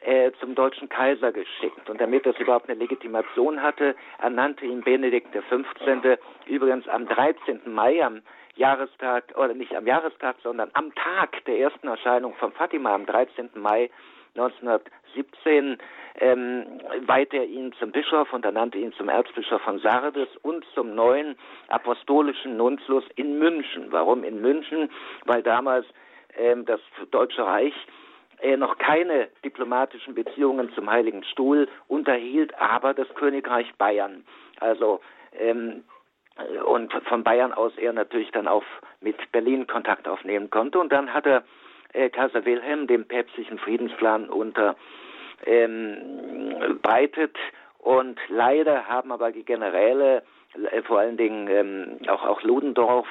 äh, 0.00 0.32
zum 0.40 0.54
deutschen 0.54 0.88
Kaiser 0.88 1.32
geschickt. 1.32 1.88
Und 1.88 2.00
damit 2.00 2.26
das 2.26 2.36
überhaupt 2.38 2.68
eine 2.68 2.78
Legitimation 2.78 3.62
hatte, 3.62 3.94
ernannte 4.18 4.64
ihn 4.64 4.82
Benedikt 4.82 5.32
XV. 5.32 6.18
übrigens 6.46 6.88
am 6.88 7.06
13. 7.06 7.60
Mai, 7.66 8.04
am 8.04 8.22
Jahrestag, 8.54 9.24
oder 9.36 9.54
nicht 9.54 9.74
am 9.74 9.86
Jahrestag, 9.86 10.36
sondern 10.42 10.70
am 10.74 10.94
Tag 10.94 11.44
der 11.46 11.58
ersten 11.58 11.88
Erscheinung 11.88 12.34
von 12.34 12.52
Fatima, 12.52 12.94
am 12.94 13.06
13. 13.06 13.50
Mai 13.54 13.90
1917 14.36 15.78
ähm, 16.20 16.80
weihte 17.06 17.38
er 17.38 17.46
ihn 17.46 17.72
zum 17.78 17.92
Bischof 17.92 18.32
und 18.32 18.44
ernannte 18.44 18.78
ihn 18.78 18.92
zum 18.94 19.08
Erzbischof 19.08 19.60
von 19.62 19.78
Sardes 19.80 20.28
und 20.42 20.64
zum 20.74 20.94
neuen 20.94 21.36
apostolischen 21.68 22.56
Nuntius 22.56 23.04
in 23.16 23.38
München. 23.38 23.86
Warum 23.90 24.24
in 24.24 24.40
München? 24.40 24.90
Weil 25.24 25.42
damals 25.42 25.86
ähm, 26.36 26.64
das 26.64 26.80
Deutsche 27.10 27.44
Reich 27.44 27.74
äh, 28.40 28.56
noch 28.56 28.78
keine 28.78 29.28
diplomatischen 29.44 30.14
Beziehungen 30.14 30.72
zum 30.74 30.90
Heiligen 30.90 31.24
Stuhl 31.24 31.68
unterhielt, 31.88 32.58
aber 32.58 32.94
das 32.94 33.08
Königreich 33.14 33.72
Bayern. 33.76 34.24
Also 34.60 35.00
ähm, 35.38 35.84
und 36.64 36.92
von 37.08 37.22
Bayern 37.24 37.52
aus 37.52 37.72
er 37.76 37.92
natürlich 37.92 38.30
dann 38.30 38.48
auch 38.48 38.64
mit 39.00 39.16
Berlin 39.32 39.66
Kontakt 39.66 40.08
aufnehmen 40.08 40.48
konnte. 40.50 40.78
Und 40.78 40.90
dann 40.90 41.12
hat 41.12 41.26
er 41.26 41.44
äh, 41.92 42.10
Kaiser 42.10 42.44
Wilhelm 42.44 42.86
dem 42.86 43.06
päpstlichen 43.06 43.58
Friedensplan 43.58 44.28
unterbreitet. 44.28 44.76
Ähm, 45.46 46.42
und 47.78 48.20
leider 48.28 48.86
haben 48.86 49.10
aber 49.10 49.32
die 49.32 49.44
Generäle, 49.44 50.22
äh, 50.70 50.82
vor 50.82 51.00
allen 51.00 51.16
Dingen 51.16 51.48
ähm, 51.48 51.98
auch, 52.08 52.24
auch 52.24 52.42
Ludendorff, 52.42 53.08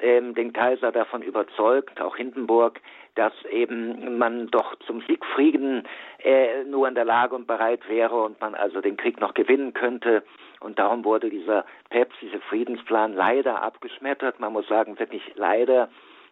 ähm, 0.00 0.34
den 0.34 0.52
Kaiser 0.52 0.92
davon 0.92 1.22
überzeugt, 1.22 2.00
auch 2.00 2.16
Hindenburg, 2.16 2.80
dass 3.14 3.32
eben 3.50 4.18
man 4.18 4.48
doch 4.48 4.76
zum 4.86 5.02
Siegfrieden 5.02 5.86
äh, 6.22 6.64
nur 6.64 6.88
in 6.88 6.94
der 6.94 7.04
Lage 7.04 7.34
und 7.34 7.46
bereit 7.46 7.88
wäre 7.88 8.22
und 8.22 8.40
man 8.40 8.54
also 8.54 8.80
den 8.80 8.96
Krieg 8.96 9.20
noch 9.20 9.34
gewinnen 9.34 9.74
könnte. 9.74 10.22
Und 10.60 10.78
darum 10.78 11.04
wurde 11.04 11.28
dieser 11.28 11.64
päpstliche 11.90 12.40
Friedensplan 12.40 13.14
leider 13.14 13.62
abgeschmettert. 13.62 14.40
Man 14.40 14.52
muss 14.52 14.68
sagen, 14.68 14.98
wirklich 14.98 15.22
leider 15.34 15.90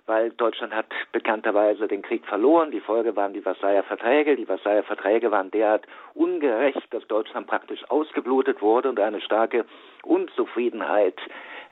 weil 0.09 0.31
Deutschland 0.31 0.75
hat 0.75 0.87
bekannterweise 1.13 1.87
den 1.87 2.03
Krieg 2.03 2.27
verloren. 2.27 2.71
Die 2.71 2.81
Folge 2.81 3.15
waren 3.15 3.35
die 3.35 3.43
Versailler 3.43 3.83
Verträge. 3.83 4.37
Die 4.37 4.47
Versailler 4.47 4.83
Verträge 4.83 5.31
waren 5.31 5.51
derart 5.51 5.87
ungerecht, 6.15 6.83
dass 6.91 7.07
Deutschland 7.07 7.47
praktisch 7.47 7.85
ausgeblutet 7.91 8.63
wurde 8.63 8.89
und 8.89 8.99
eine 8.99 9.21
starke 9.21 9.67
Unzufriedenheit 10.03 11.21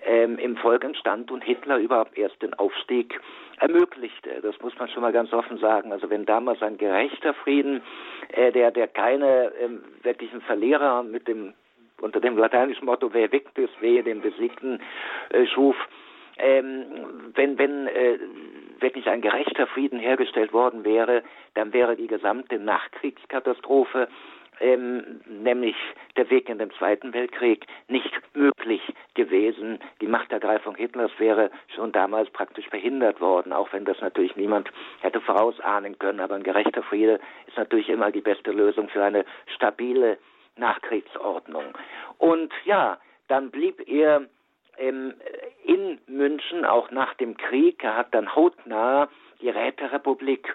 ähm, 0.05 0.39
im 0.39 0.57
Volk 0.59 0.85
entstand 0.85 1.31
und 1.31 1.43
Hitler 1.43 1.79
überhaupt 1.79 2.17
erst 2.19 2.41
den 2.43 2.53
Aufstieg 2.55 3.19
ermöglichte. 3.59 4.41
Das 4.43 4.61
muss 4.61 4.79
man 4.79 4.89
schon 4.89 5.03
mal 5.03 5.13
ganz 5.13 5.33
offen 5.33 5.57
sagen. 5.57 5.91
Also 5.91 6.11
wenn 6.11 6.27
damals 6.27 6.63
ein 6.63 6.77
gerechter 6.77 7.33
Frieden, 7.33 7.83
äh, 8.29 8.53
der, 8.53 8.71
der 8.71 8.87
keine 8.87 9.53
ähm, 9.59 9.83
wirklichen 10.03 10.43
Verlierer 10.43 11.03
mit 11.03 11.27
dem 11.27 11.55
unter 12.03 12.21
dem 12.21 12.37
lateinischen 12.37 12.85
Motto 12.85 13.15
wer 13.15 13.33
victus, 13.33 13.71
wehe 13.81 14.03
den 14.03 14.21
Besiegten 14.21 14.83
äh, 15.31 15.47
schuf, 15.47 15.77
ähm, 16.39 17.33
wenn, 17.35 17.59
wenn 17.59 17.87
äh, 17.87 18.19
wirklich 18.81 19.09
ein 19.09 19.21
gerechter 19.21 19.67
Frieden 19.67 19.99
hergestellt 19.99 20.53
worden 20.53 20.85
wäre, 20.85 21.23
dann 21.55 21.73
wäre 21.73 21.97
die 21.97 22.07
gesamte 22.07 22.59
Nachkriegskatastrophe, 22.59 24.09
ähm, 24.61 25.21
nämlich 25.27 25.77
der 26.17 26.31
Weg 26.31 26.49
in 26.49 26.59
den 26.59 26.71
Zweiten 26.73 27.13
Weltkrieg, 27.13 27.67
nicht 27.89 28.11
möglich 28.35 28.81
gewesen. 29.15 29.79
Die 30.01 30.07
Machtergreifung 30.07 30.75
Hitlers 30.77 31.11
wäre 31.19 31.51
schon 31.75 31.93
damals 31.93 32.31
praktisch 32.31 32.69
verhindert 32.69 33.21
worden, 33.21 33.53
auch 33.53 33.73
wenn 33.73 33.85
das 33.85 34.01
natürlich 34.01 34.37
niemand 34.37 34.71
hätte 35.01 35.21
vorausahnen 35.21 35.99
können. 35.99 36.21
Aber 36.21 36.35
ein 36.35 36.43
gerechter 36.43 36.83
Friede 36.83 37.21
ist 37.47 37.57
natürlich 37.57 37.89
immer 37.89 38.11
die 38.11 38.23
beste 38.23 38.51
Lösung 38.51 38.89
für 38.89 39.05
eine 39.05 39.25
stabile 39.55 40.19
Nachkriegsordnung. 40.57 41.65
Und 42.19 42.53
ja, 42.65 42.99
dann 43.29 43.51
blieb 43.51 43.87
er 43.87 44.27
ähm, 44.79 45.15
in 45.65 45.99
München, 46.07 46.65
auch 46.65 46.91
nach 46.91 47.15
dem 47.15 47.37
Krieg. 47.37 47.83
Er 47.83 47.97
hat 47.97 48.15
dann 48.15 48.35
hautnah 48.35 49.09
die 49.41 49.49
Räterepublik 49.49 50.55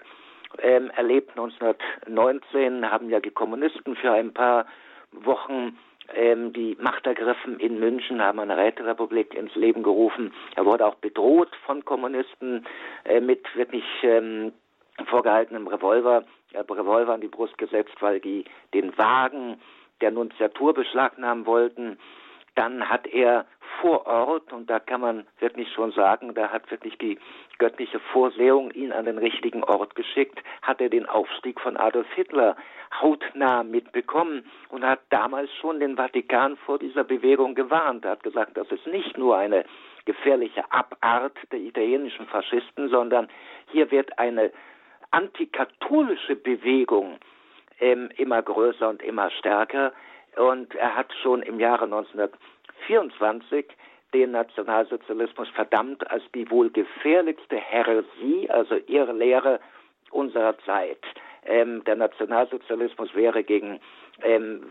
ähm, 0.58 0.90
erlebt. 0.90 1.30
1919 1.30 2.90
haben 2.90 3.10
ja 3.10 3.20
die 3.20 3.30
Kommunisten 3.30 3.96
für 3.96 4.12
ein 4.12 4.32
paar 4.32 4.66
Wochen 5.12 5.78
ähm, 6.14 6.52
die 6.52 6.76
Macht 6.80 7.06
ergriffen 7.06 7.58
in 7.60 7.78
München, 7.78 8.22
haben 8.22 8.40
eine 8.40 8.56
Räterepublik 8.56 9.34
ins 9.34 9.54
Leben 9.54 9.82
gerufen. 9.82 10.32
Er 10.56 10.64
wurde 10.64 10.86
auch 10.86 10.96
bedroht 10.96 11.50
von 11.66 11.84
Kommunisten 11.84 12.66
äh, 13.04 13.20
mit 13.20 13.44
wirklich 13.56 13.84
ähm, 14.02 14.52
vorgehaltenem 15.06 15.66
Revolver, 15.66 16.24
äh, 16.52 16.58
Revolver 16.58 17.14
an 17.14 17.20
die 17.20 17.28
Brust 17.28 17.56
gesetzt, 17.58 17.94
weil 18.00 18.20
die 18.20 18.44
den 18.74 18.96
Wagen 18.98 19.60
der 20.00 20.10
Nunziatur 20.10 20.74
beschlagnahmen 20.74 21.46
wollten. 21.46 21.98
Dann 22.54 22.88
hat 22.88 23.06
er 23.06 23.46
vor 23.80 24.06
Ort, 24.06 24.52
und 24.52 24.68
da 24.68 24.78
kann 24.78 25.00
man 25.00 25.26
wirklich 25.38 25.72
schon 25.72 25.92
sagen, 25.92 26.34
da 26.34 26.50
hat 26.50 26.70
wirklich 26.70 26.98
die 26.98 27.18
göttliche 27.58 27.98
Vorsehung 28.12 28.70
ihn 28.72 28.92
an 28.92 29.06
den 29.06 29.18
richtigen 29.18 29.64
Ort 29.64 29.94
geschickt, 29.94 30.42
hat 30.62 30.80
er 30.80 30.88
den 30.88 31.06
Aufstieg 31.06 31.60
von 31.60 31.76
Adolf 31.76 32.06
Hitler 32.14 32.56
hautnah 33.00 33.62
mitbekommen 33.62 34.44
und 34.68 34.84
hat 34.84 35.00
damals 35.10 35.50
schon 35.60 35.80
den 35.80 35.96
Vatikan 35.96 36.56
vor 36.58 36.78
dieser 36.78 37.04
Bewegung 37.04 37.54
gewarnt. 37.54 38.04
Er 38.04 38.12
hat 38.12 38.22
gesagt, 38.22 38.56
das 38.56 38.70
ist 38.70 38.86
nicht 38.86 39.16
nur 39.16 39.36
eine 39.36 39.64
gefährliche 40.04 40.70
Abart 40.70 41.36
der 41.50 41.60
italienischen 41.60 42.26
Faschisten, 42.26 42.88
sondern 42.88 43.28
hier 43.70 43.90
wird 43.90 44.18
eine 44.18 44.52
antikatholische 45.10 46.36
Bewegung 46.36 47.18
ähm, 47.80 48.10
immer 48.16 48.42
größer 48.42 48.88
und 48.88 49.02
immer 49.02 49.30
stärker. 49.30 49.92
Und 50.36 50.74
er 50.74 50.96
hat 50.96 51.12
schon 51.22 51.42
im 51.42 51.60
Jahre 51.60 51.84
1924 51.84 53.66
den 54.14 54.32
Nationalsozialismus 54.32 55.48
verdammt 55.50 56.08
als 56.10 56.22
die 56.34 56.50
wohl 56.50 56.70
gefährlichste 56.70 57.56
Heresie, 57.56 58.48
also 58.50 58.76
Irrlehre 58.86 59.60
unserer 60.10 60.58
Zeit. 60.60 61.00
Ähm, 61.44 61.82
der 61.84 61.96
Nationalsozialismus 61.96 63.14
wäre 63.14 63.42
gegen 63.42 63.80
ähm, 64.22 64.62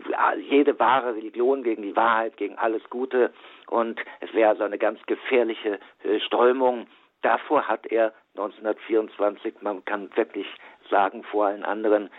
jede 0.48 0.78
wahre 0.78 1.14
Religion, 1.16 1.62
gegen 1.62 1.82
die 1.82 1.96
Wahrheit, 1.96 2.36
gegen 2.36 2.56
alles 2.56 2.82
Gute 2.88 3.32
und 3.66 4.00
es 4.20 4.32
wäre 4.32 4.50
also 4.50 4.64
eine 4.64 4.78
ganz 4.78 5.00
gefährliche 5.06 5.78
äh, 6.04 6.20
Strömung. 6.20 6.86
Davor 7.20 7.68
hat 7.68 7.86
er 7.86 8.12
1924, 8.36 9.56
man 9.60 9.84
kann 9.84 10.14
wirklich 10.16 10.46
sagen, 10.88 11.24
vor 11.24 11.46
allen 11.46 11.64
anderen 11.64 12.10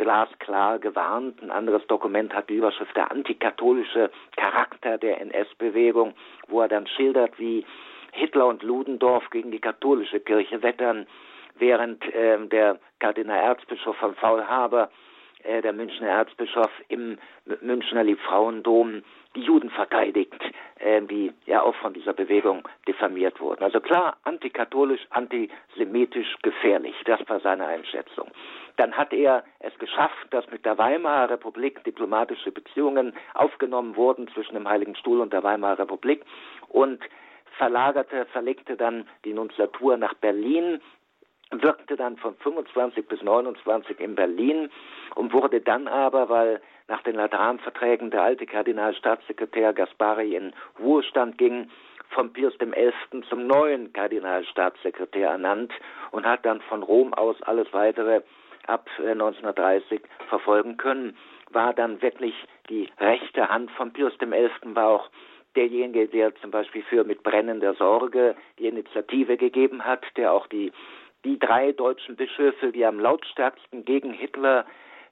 glasklar 0.00 0.78
gewarnt. 0.78 1.42
Ein 1.42 1.50
anderes 1.50 1.86
Dokument 1.86 2.32
hat 2.34 2.48
die 2.48 2.56
Überschrift 2.56 2.96
der 2.96 3.10
antikatholische 3.10 4.10
Charakter 4.34 4.96
der 4.96 5.20
NS-Bewegung, 5.20 6.14
wo 6.48 6.62
er 6.62 6.68
dann 6.68 6.86
schildert, 6.86 7.38
wie 7.38 7.66
Hitler 8.12 8.46
und 8.46 8.62
Ludendorff 8.62 9.28
gegen 9.28 9.50
die 9.50 9.60
katholische 9.60 10.18
Kirche 10.20 10.62
wettern, 10.62 11.06
während 11.58 12.02
äh, 12.14 12.38
der 12.48 12.78
Kardinal 12.98 13.40
Erzbischof 13.40 13.94
von 13.98 14.14
Faulhaber, 14.14 14.90
äh, 15.42 15.60
der 15.60 15.74
Münchner 15.74 16.08
Erzbischof 16.08 16.70
im 16.88 17.18
Münchner 17.60 18.02
Liebfrauendom 18.02 19.02
die 19.36 19.42
Juden 19.42 19.70
verteidigt, 19.70 20.40
äh, 20.78 21.02
die 21.02 21.32
ja 21.46 21.62
auch 21.62 21.74
von 21.76 21.92
dieser 21.92 22.12
Bewegung 22.12 22.66
diffamiert 22.86 23.40
wurden. 23.40 23.62
Also 23.62 23.80
klar, 23.80 24.16
antikatholisch, 24.24 25.06
antisemitisch 25.10 26.36
gefährlich. 26.42 26.94
Das 27.04 27.20
war 27.28 27.40
seine 27.40 27.66
Einschätzung. 27.66 28.30
Dann 28.76 28.96
hat 28.96 29.12
er 29.12 29.44
es 29.60 29.76
geschafft, 29.78 30.26
dass 30.30 30.50
mit 30.50 30.64
der 30.64 30.78
Weimarer 30.78 31.30
Republik 31.30 31.84
diplomatische 31.84 32.50
Beziehungen 32.50 33.12
aufgenommen 33.34 33.94
wurden 33.96 34.28
zwischen 34.28 34.54
dem 34.54 34.68
Heiligen 34.68 34.96
Stuhl 34.96 35.20
und 35.20 35.32
der 35.32 35.42
Weimarer 35.42 35.80
Republik 35.80 36.24
und 36.68 37.00
verlagerte, 37.58 38.26
verlegte 38.32 38.76
dann 38.76 39.06
die 39.24 39.34
Nunziatur 39.34 39.96
nach 39.96 40.14
Berlin, 40.14 40.80
wirkte 41.50 41.96
dann 41.96 42.16
von 42.16 42.34
25 42.36 43.06
bis 43.06 43.22
29 43.22 44.00
in 44.00 44.14
Berlin 44.14 44.70
und 45.14 45.32
wurde 45.32 45.60
dann 45.60 45.88
aber, 45.88 46.28
weil 46.28 46.60
nach 46.90 47.02
den 47.02 47.14
Lateranverträgen 47.14 48.10
der 48.10 48.22
alte 48.22 48.44
Kardinalstaatssekretär 48.44 49.72
Gaspari 49.72 50.34
in 50.34 50.52
Ruhestand 50.78 51.38
ging, 51.38 51.70
von 52.10 52.32
Pius 52.32 52.52
XI. 52.58 53.22
zum 53.28 53.46
neuen 53.46 53.92
Kardinalstaatssekretär 53.92 55.30
ernannt 55.30 55.72
und 56.10 56.26
hat 56.26 56.44
dann 56.44 56.60
von 56.62 56.82
Rom 56.82 57.14
aus 57.14 57.40
alles 57.42 57.72
weitere 57.72 58.22
ab 58.66 58.88
1930 58.98 60.00
äh, 60.00 60.04
verfolgen 60.28 60.76
können, 60.76 61.16
war 61.50 61.72
dann 61.72 62.02
wirklich 62.02 62.34
die 62.68 62.88
rechte 62.98 63.48
Hand 63.48 63.70
von 63.72 63.92
Pius 63.92 64.12
XI. 64.18 64.50
war 64.74 64.88
auch 64.88 65.10
derjenige, 65.56 66.08
der 66.08 66.34
zum 66.36 66.50
Beispiel 66.50 66.82
für 66.82 67.04
mit 67.04 67.22
brennender 67.22 67.74
Sorge 67.74 68.34
die 68.58 68.66
Initiative 68.66 69.36
gegeben 69.36 69.84
hat, 69.84 70.04
der 70.16 70.32
auch 70.32 70.46
die, 70.48 70.72
die 71.24 71.38
drei 71.38 71.72
deutschen 71.72 72.16
Bischöfe, 72.16 72.72
die 72.72 72.84
am 72.84 72.98
lautstärksten 72.98 73.84
gegen 73.84 74.12
Hitler 74.12 74.66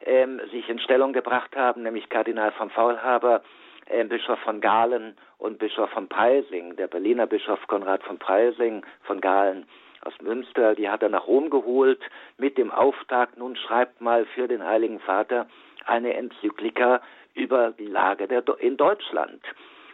ähm, 0.04 0.40
sich 0.50 0.68
in 0.68 0.78
Stellung 0.78 1.12
gebracht 1.12 1.56
haben, 1.56 1.82
nämlich 1.82 2.08
Kardinal 2.08 2.52
von 2.52 2.70
Faulhaber, 2.70 3.42
äh, 3.86 4.04
Bischof 4.04 4.38
von 4.40 4.60
Galen 4.60 5.16
und 5.38 5.58
Bischof 5.58 5.90
von 5.90 6.08
Preising, 6.08 6.76
der 6.76 6.88
Berliner 6.88 7.26
Bischof 7.26 7.66
Konrad 7.66 8.02
von 8.02 8.18
Preising 8.18 8.84
von 9.02 9.20
Galen 9.20 9.66
aus 10.04 10.14
Münster, 10.20 10.74
die 10.74 10.88
hat 10.88 11.02
er 11.02 11.08
nach 11.08 11.26
Rom 11.26 11.50
geholt 11.50 12.00
mit 12.36 12.56
dem 12.56 12.70
Auftrag, 12.70 13.36
nun 13.36 13.56
schreibt 13.56 14.00
mal 14.00 14.26
für 14.26 14.46
den 14.46 14.64
Heiligen 14.64 15.00
Vater 15.00 15.48
eine 15.86 16.14
Enzyklika 16.14 17.00
über 17.34 17.72
die 17.72 17.86
Lage 17.86 18.28
der, 18.28 18.44
in 18.58 18.76
Deutschland. 18.76 19.42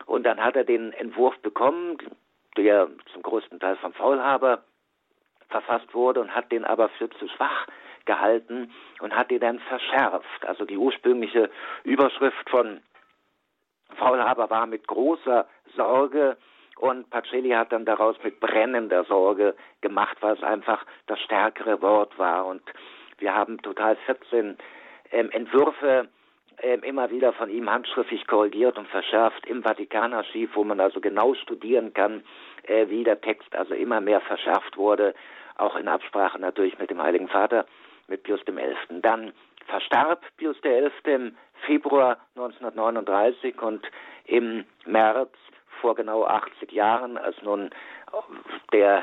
Und 0.07 0.25
dann 0.25 0.43
hat 0.43 0.57
er 0.57 0.65
den 0.65 0.93
Entwurf 0.93 1.37
bekommen, 1.39 1.99
der 2.57 2.89
zum 3.13 3.23
größten 3.23 3.61
Teil 3.61 3.77
vom 3.77 3.93
Faulhaber 3.95 4.65
verfasst 5.49 5.95
wurde 5.95 6.21
und 6.21 6.35
hat 6.35 6.53
den 6.53 6.65
aber 6.65 6.89
für 6.91 7.09
zu 7.11 7.29
schwach 7.29 7.67
gehalten 8.07 8.73
und 9.01 9.17
hat 9.17 9.31
ihn 9.31 9.41
dann 9.41 9.59
verschärft. 9.61 10.47
Also 10.47 10.65
die 10.65 10.77
ursprüngliche 10.77 11.51
Überschrift 11.85 12.49
von 12.51 12.81
Faulhaber 13.97 14.51
war 14.51 14.67
mit 14.67 14.87
großer 14.87 15.47
Sorge 15.77 16.37
und 16.77 17.09
Pacelli 17.11 17.51
hat 17.51 17.73
dann 17.73 17.85
daraus 17.85 18.17
mit 18.23 18.41
brennender 18.41 19.05
Sorge 19.05 19.55
gemacht, 19.81 20.17
weil 20.21 20.35
es 20.35 20.43
einfach 20.43 20.85
das 21.07 21.21
stärkere 21.21 21.81
Wort 21.83 22.19
war. 22.19 22.47
Und 22.47 22.63
wir 23.19 23.35
haben 23.35 23.59
total 23.63 23.97
14 24.07 24.57
ähm, 25.13 25.31
Entwürfe 25.31 26.09
ähm, 26.63 26.83
immer 26.83 27.11
wieder 27.11 27.33
von 27.33 27.49
ihm 27.49 27.71
handschriftlich 27.71 28.27
korrigiert 28.27 28.79
und 28.79 28.89
verschärft 28.89 29.47
im 29.47 29.63
Vatikanarchiv, 29.63 30.51
wo 30.55 30.65
man 30.65 30.81
also 30.81 31.01
genau 31.01 31.35
studieren 31.35 31.95
kann, 31.95 32.25
äh, 32.65 32.89
wie 32.89 33.05
der 33.05 33.21
Text 33.21 33.55
also 33.55 33.75
immer 33.75 34.01
mehr 34.01 34.21
verschärft 34.21 34.77
wurde, 34.77 35.15
auch 35.57 35.77
in 35.77 35.89
Absprache 35.89 36.39
natürlich 36.39 36.79
mit 36.79 36.91
dem 36.91 37.03
Heiligen 37.03 37.29
Vater, 37.29 37.67
mit 38.09 38.23
Pius 38.23 38.41
XI. 38.45 39.01
Dann 39.01 39.33
verstarb 39.67 40.23
Pius 40.37 40.57
XI. 40.61 40.91
im 41.05 41.37
Februar 41.67 42.19
1939 42.37 43.61
und 43.63 43.87
im 44.27 44.65
März 44.85 45.33
vor 45.81 45.95
genau 45.95 46.25
80 46.25 46.73
Jahren, 46.73 47.19
als 47.19 47.41
nun 47.43 47.71
der 48.73 49.03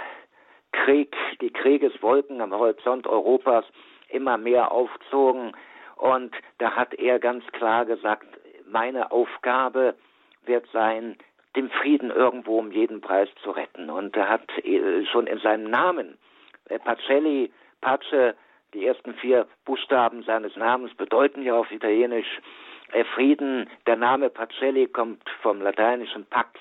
Krieg, 0.72 1.15
die 1.41 1.51
Kriegeswolken 1.51 2.41
am 2.41 2.53
Horizont 2.53 3.08
Europas 3.08 3.65
immer 4.10 4.38
mehr 4.38 4.72
aufzogen, 4.72 5.53
und 6.01 6.34
da 6.58 6.72
hat 6.72 6.96
er 6.96 7.20
ganz 7.20 7.46
klar 7.51 7.86
gesagt, 7.86 8.25
meine 8.65 9.12
Aufgabe 9.12 9.93
wird 10.46 10.65
sein, 10.74 11.15
den 11.55 11.70
Frieden 11.70 12.10
irgendwo 12.10 12.58
um 12.58 12.72
jeden 12.72 13.01
Preis 13.01 13.29
zu 13.43 13.51
retten. 13.51 13.91
Und 13.91 14.17
er 14.17 14.27
hat 14.27 14.50
äh, 14.65 15.05
schon 15.05 15.27
in 15.27 15.38
seinem 15.38 15.70
Namen, 15.70 16.17
äh, 16.70 16.79
Pacelli, 16.79 17.53
Pace, 17.81 18.34
die 18.73 18.85
ersten 18.85 19.13
vier 19.15 19.47
Buchstaben 19.65 20.23
seines 20.23 20.55
Namens 20.55 20.93
bedeuten 20.95 21.43
ja 21.43 21.55
auf 21.55 21.71
Italienisch 21.71 22.39
äh, 22.93 23.03
Frieden. 23.03 23.69
Der 23.85 23.95
Name 23.95 24.29
Pacelli 24.29 24.87
kommt 24.87 25.23
vom 25.41 25.61
lateinischen 25.61 26.25
Pax 26.25 26.59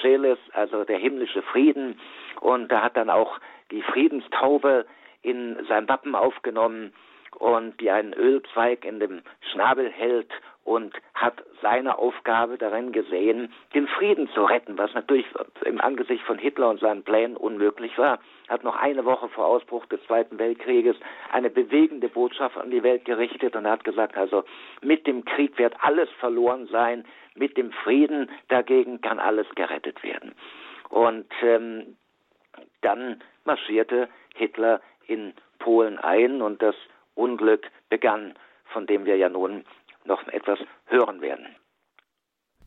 Celis, 0.00 0.38
also 0.52 0.84
der 0.84 0.98
himmlische 0.98 1.42
Frieden. 1.42 1.98
Und 2.40 2.70
er 2.70 2.82
hat 2.82 2.96
dann 2.96 3.10
auch 3.10 3.38
die 3.70 3.82
Friedenstaube 3.82 4.86
in 5.22 5.56
sein 5.68 5.88
Wappen 5.88 6.14
aufgenommen 6.14 6.92
und 7.38 7.80
die 7.80 7.90
einen 7.90 8.12
Ölzweig 8.14 8.84
in 8.84 9.00
dem 9.00 9.22
Schnabel 9.52 9.90
hält 9.90 10.30
und 10.68 10.94
hat 11.14 11.42
seine 11.62 11.96
Aufgabe 11.96 12.58
darin 12.58 12.92
gesehen, 12.92 13.50
den 13.74 13.88
Frieden 13.88 14.28
zu 14.34 14.44
retten, 14.44 14.76
was 14.76 14.92
natürlich 14.92 15.24
im 15.64 15.80
Angesicht 15.80 16.22
von 16.24 16.36
Hitler 16.36 16.68
und 16.68 16.78
seinen 16.78 17.04
Plänen 17.04 17.38
unmöglich 17.38 17.96
war. 17.96 18.18
Hat 18.48 18.64
noch 18.64 18.76
eine 18.76 19.06
Woche 19.06 19.30
vor 19.30 19.46
Ausbruch 19.46 19.86
des 19.86 20.04
Zweiten 20.04 20.38
Weltkrieges 20.38 20.96
eine 21.32 21.48
bewegende 21.48 22.10
Botschaft 22.10 22.58
an 22.58 22.70
die 22.70 22.82
Welt 22.82 23.06
gerichtet 23.06 23.56
und 23.56 23.66
hat 23.66 23.82
gesagt, 23.82 24.18
also 24.18 24.44
mit 24.82 25.06
dem 25.06 25.24
Krieg 25.24 25.56
wird 25.56 25.74
alles 25.80 26.10
verloren 26.20 26.66
sein, 26.66 27.06
mit 27.34 27.56
dem 27.56 27.72
Frieden 27.72 28.30
dagegen 28.48 29.00
kann 29.00 29.18
alles 29.18 29.46
gerettet 29.54 30.02
werden. 30.02 30.34
Und 30.90 31.32
ähm, 31.40 31.96
dann 32.82 33.22
marschierte 33.46 34.10
Hitler 34.34 34.82
in 35.06 35.32
Polen 35.60 35.96
ein 35.98 36.42
und 36.42 36.60
das 36.60 36.76
Unglück 37.14 37.70
begann, 37.88 38.34
von 38.66 38.86
dem 38.86 39.06
wir 39.06 39.16
ja 39.16 39.30
nun 39.30 39.64
noch 40.04 40.26
etwas 40.28 40.58
hören 40.86 41.20
werden. 41.20 41.46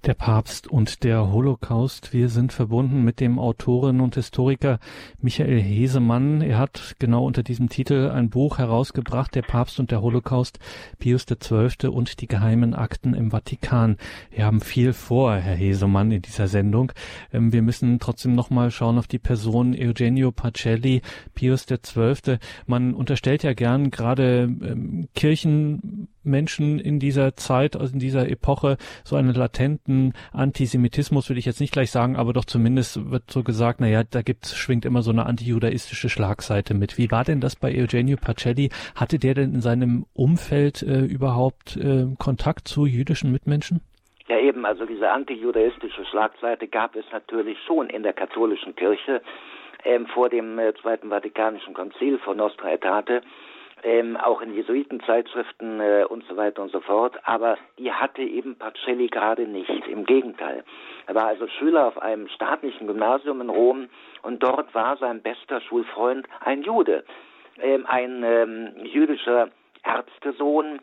Der 0.06 0.16
Papst 0.16 0.68
und 0.68 1.04
der 1.04 1.32
Holocaust. 1.32 2.12
Wir 2.12 2.30
sind 2.30 2.54
verbunden 2.54 3.04
mit 3.04 3.20
dem 3.20 3.38
Autoren 3.38 4.02
und 4.02 4.16
Historiker 4.16 4.80
Michael 5.22 5.62
Hesemann. 5.62 6.42
Er 6.42 6.58
hat 6.58 6.96
genau 6.98 7.24
unter 7.24 7.44
diesem 7.44 7.70
Titel 7.70 8.10
ein 8.10 8.32
Buch 8.32 8.58
herausgebracht, 8.58 9.36
Der 9.36 9.44
Papst 9.44 9.80
und 9.80 9.92
der 9.92 10.02
Holocaust, 10.02 10.58
Pius 10.98 11.28
XII. 11.28 11.90
und 11.90 12.20
die 12.20 12.26
geheimen 12.26 12.74
Akten 12.74 13.14
im 13.14 13.30
Vatikan. 13.30 13.98
Wir 14.32 14.46
haben 14.46 14.60
viel 14.60 14.94
vor, 14.94 15.36
Herr 15.36 15.54
Hesemann, 15.54 16.10
in 16.10 16.24
dieser 16.24 16.48
Sendung. 16.48 16.94
Ähm, 17.32 17.54
wir 17.54 17.62
müssen 17.62 18.00
trotzdem 18.00 18.34
nochmal 18.34 18.72
schauen 18.72 18.98
auf 18.98 19.06
die 19.08 19.20
Person 19.20 19.76
Eugenio 19.78 20.32
Pacelli, 20.32 21.04
Pius 21.36 21.68
XII. 21.68 22.40
Man 22.66 22.96
unterstellt 22.96 23.44
ja 23.44 23.54
gern 23.54 23.92
gerade 23.92 24.46
ähm, 24.46 25.10
Kirchen 25.14 26.08
Menschen 26.24 26.80
in 26.80 27.00
dieser 27.00 27.36
Zeit, 27.36 27.76
also 27.76 27.94
in 27.94 28.00
dieser 28.00 28.30
Epoche, 28.30 28.78
so 29.04 29.16
einen 29.16 29.34
latenten 29.34 30.14
Antisemitismus, 30.34 31.30
würde 31.30 31.40
ich 31.40 31.46
jetzt 31.46 31.60
nicht 31.60 31.74
gleich 31.74 31.92
sagen, 31.92 32.16
aber 32.16 32.34
doch 32.34 32.46
zumindest 32.46 33.12
wird 33.12 33.30
so 33.30 33.44
gesagt, 33.44 33.82
naja, 33.82 34.04
da 34.10 34.22
gibt's, 34.22 34.56
schwingt 34.56 34.86
immer 34.86 35.02
so 35.02 35.12
eine 35.12 35.26
antijudaistische 35.26 36.10
Schlagseite 36.10 36.74
mit. 36.74 36.98
Wie 36.98 37.12
war 37.12 37.24
denn 37.24 37.42
das 37.42 37.56
bei 37.56 37.76
Eugenio 37.76 38.18
Pacelli? 38.18 38.70
Hatte 38.96 39.20
der 39.20 39.34
denn 39.34 39.54
in 39.54 39.62
seinem 39.62 40.06
Umfeld 40.14 40.82
äh, 40.82 41.02
überhaupt 41.02 41.78
äh, 41.78 42.06
Kontakt 42.18 42.68
zu 42.68 42.86
jüdischen 42.86 43.32
Mitmenschen? 43.32 43.82
Ja 44.28 44.40
eben, 44.40 44.66
also 44.66 44.86
diese 44.86 45.10
antijudaistische 45.10 46.06
Schlagseite 46.06 46.68
gab 46.68 46.96
es 46.96 47.06
natürlich 47.12 47.58
schon 47.66 47.90
in 47.90 48.04
der 48.04 48.14
katholischen 48.14 48.76
Kirche 48.76 49.22
ähm, 49.84 50.08
vor 50.08 50.30
dem 50.30 50.58
äh, 50.60 50.74
Zweiten 50.82 51.10
Vatikanischen 51.10 51.74
Konzil 51.74 52.20
von 52.20 52.38
Nostra 52.38 52.68
Aetate 52.68 53.22
ähm, 53.84 54.18
auch 54.18 54.42
in 54.42 54.54
Jesuitenzeitschriften 54.54 55.80
äh, 55.80 56.06
und 56.08 56.24
so 56.28 56.38
weiter 56.38 56.62
und 56.62 56.72
so 56.72 56.82
fort, 56.82 57.18
aber 57.24 57.58
die 57.78 57.92
hatte 57.92 58.22
eben 58.22 58.56
Pacelli 58.56 59.08
gerade 59.08 59.48
nicht. 59.48 59.88
Im 59.88 60.06
Gegenteil. 60.06 60.64
Er 61.08 61.16
war 61.16 61.28
also 61.28 61.48
Schüler 61.48 61.88
auf 61.88 62.02
einem 62.02 62.28
staatlichen 62.30 62.88
Gymnasium 62.88 63.42
in 63.42 63.50
Rom. 63.50 63.90
Und 64.22 64.44
dort 64.44 64.74
war 64.76 64.98
sein 64.98 65.22
bester 65.22 65.62
Schulfreund 65.62 66.28
ein 66.42 66.64
Jude, 66.64 67.04
ähm, 67.60 67.86
ein 67.88 68.24
ähm, 68.24 68.86
jüdischer 68.86 69.50
Ärztesohn, 69.84 70.80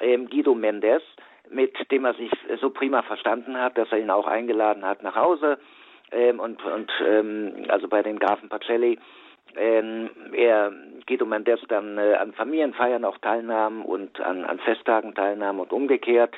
ähm, 0.00 0.28
Guido 0.28 0.54
Mendes, 0.54 1.02
mit 1.50 1.74
dem 1.90 2.04
er 2.04 2.14
sich 2.14 2.30
so 2.60 2.70
prima 2.70 3.02
verstanden 3.02 3.56
hat, 3.60 3.78
dass 3.78 3.90
er 3.92 3.98
ihn 3.98 4.10
auch 4.10 4.26
eingeladen 4.26 4.84
hat 4.84 5.02
nach 5.02 5.14
Hause. 5.14 5.58
Ähm, 6.12 6.40
und, 6.40 6.64
und 6.64 6.90
ähm, 7.06 7.66
also 7.68 7.86
bei 7.86 8.02
den 8.02 8.18
Grafen 8.18 8.48
Pacelli 8.48 8.98
ähm, 9.56 10.10
er 10.32 10.72
Guido 11.06 11.26
Mendes 11.26 11.60
dann 11.68 11.98
äh, 11.98 12.14
an 12.14 12.32
Familienfeiern 12.32 13.04
auch 13.04 13.18
teilnahm 13.18 13.84
und 13.84 14.20
an, 14.20 14.44
an 14.44 14.58
Festtagen 14.60 15.14
teilnahm 15.14 15.60
und 15.60 15.72
umgekehrt. 15.72 16.34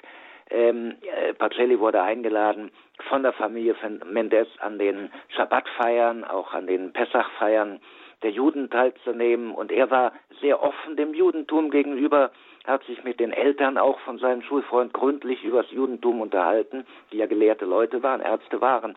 Ähm, 0.51 0.97
äh, 1.03 1.33
Pacelli 1.35 1.79
wurde 1.79 2.03
eingeladen 2.03 2.71
von 3.09 3.23
der 3.23 3.33
Familie 3.33 3.75
Mendes 4.05 4.49
an 4.61 4.79
den 4.79 5.11
Schabbatfeiern, 5.29 6.25
auch 6.25 6.53
an 6.53 6.67
den 6.67 6.93
Pessachfeiern 6.93 7.81
der 8.23 8.31
Juden 8.31 8.71
teilzunehmen 8.71 9.53
und 9.53 9.73
er 9.73 9.91
war 9.91 10.13
sehr 10.41 10.63
offen 10.63 10.97
dem 10.97 11.15
Judentum 11.15 11.71
gegenüber, 11.71 12.31
hat 12.65 12.85
sich 12.85 13.03
mit 13.03 13.19
den 13.19 13.33
Eltern 13.33 13.79
auch 13.79 13.99
von 14.01 14.19
seinem 14.19 14.43
Schulfreund 14.43 14.93
gründlich 14.93 15.43
über 15.43 15.63
das 15.63 15.73
Judentum 15.73 16.21
unterhalten, 16.21 16.87
die 17.11 17.17
ja 17.17 17.27
gelehrte 17.27 17.65
Leute 17.65 18.03
waren, 18.03 18.21
Ärzte 18.21 18.61
waren. 18.61 18.97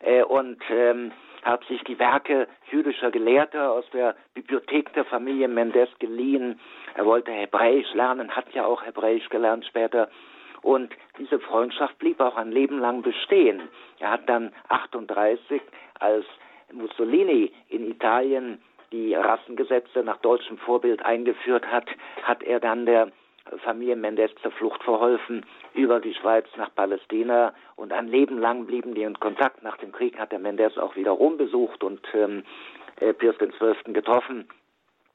Äh, 0.00 0.22
und 0.22 0.58
ähm, 0.70 1.12
hat 1.42 1.64
sich 1.64 1.82
die 1.84 1.98
Werke 1.98 2.48
jüdischer 2.70 3.10
Gelehrter 3.10 3.72
aus 3.72 3.84
der 3.92 4.16
Bibliothek 4.34 4.92
der 4.94 5.04
Familie 5.04 5.48
Mendes 5.48 5.88
geliehen. 5.98 6.60
Er 6.94 7.06
wollte 7.06 7.30
Hebräisch 7.32 7.92
lernen, 7.94 8.34
hat 8.34 8.52
ja 8.54 8.64
auch 8.64 8.84
Hebräisch 8.84 9.28
gelernt 9.28 9.64
später. 9.66 10.08
Und 10.62 10.92
diese 11.18 11.38
Freundschaft 11.38 11.98
blieb 11.98 12.20
auch 12.20 12.36
ein 12.36 12.50
Leben 12.50 12.78
lang 12.78 13.02
bestehen. 13.02 13.62
Er 14.00 14.10
hat 14.10 14.28
dann 14.28 14.52
38, 14.68 15.62
als 16.00 16.24
Mussolini 16.72 17.52
in 17.68 17.88
Italien 17.88 18.60
die 18.92 19.14
Rassengesetze 19.14 20.02
nach 20.02 20.18
deutschem 20.18 20.58
Vorbild 20.58 21.04
eingeführt 21.04 21.66
hat, 21.66 21.86
hat 22.22 22.42
er 22.42 22.60
dann 22.60 22.86
der 22.86 23.12
Familie 23.64 23.96
Mendes 23.96 24.30
zur 24.42 24.52
Flucht 24.52 24.82
verholfen 24.82 25.44
über 25.74 26.00
die 26.00 26.14
Schweiz 26.14 26.46
nach 26.56 26.74
Palästina 26.74 27.54
und 27.76 27.92
ein 27.92 28.08
Leben 28.08 28.38
lang 28.38 28.66
blieben 28.66 28.94
die 28.94 29.02
in 29.02 29.18
Kontakt. 29.18 29.62
Nach 29.62 29.76
dem 29.78 29.92
Krieg 29.92 30.18
hat 30.18 30.32
der 30.32 30.38
Mendes 30.38 30.76
auch 30.78 30.96
wieder 30.96 31.12
Rom 31.12 31.36
besucht 31.36 31.82
und 31.82 32.00
ähm, 32.14 32.44
äh, 33.00 33.12
Pius 33.12 33.36
XII. 33.38 33.92
getroffen, 33.92 34.48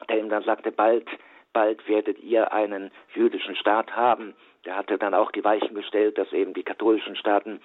der 0.10 0.20
ihm 0.20 0.30
dann 0.30 0.44
sagte, 0.44 0.72
bald, 0.72 1.08
bald 1.54 1.88
werdet 1.88 2.20
ihr 2.20 2.52
einen 2.52 2.92
jüdischen 3.14 3.56
Staat 3.56 3.96
haben. 3.96 4.34
Der 4.66 4.78
hatte 4.78 4.98
dann 4.98 5.14
auch 5.14 5.32
die 5.32 5.44
Weichen 5.44 5.76
gestellt, 5.76 6.18
dass 6.18 6.32
eben 6.32 6.54
die 6.54 6.64
katholischen 6.64 7.16
Staaten 7.16 7.60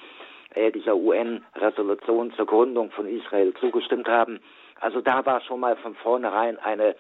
äh, 0.55 0.71
dieser 0.73 0.97
UN-Resolution 0.97 2.33
zur 2.33 2.47
Gründung 2.47 2.91
von 2.91 3.07
Israel 3.07 3.55
zugestimmt 3.61 4.09
haben. 4.09 4.41
Also 4.81 5.01
da 5.01 5.25
war 5.27 5.41
schon 5.43 5.61
mal 5.61 5.77
von 5.77 5.95
vornherein 5.97 6.59
eine 6.59 6.95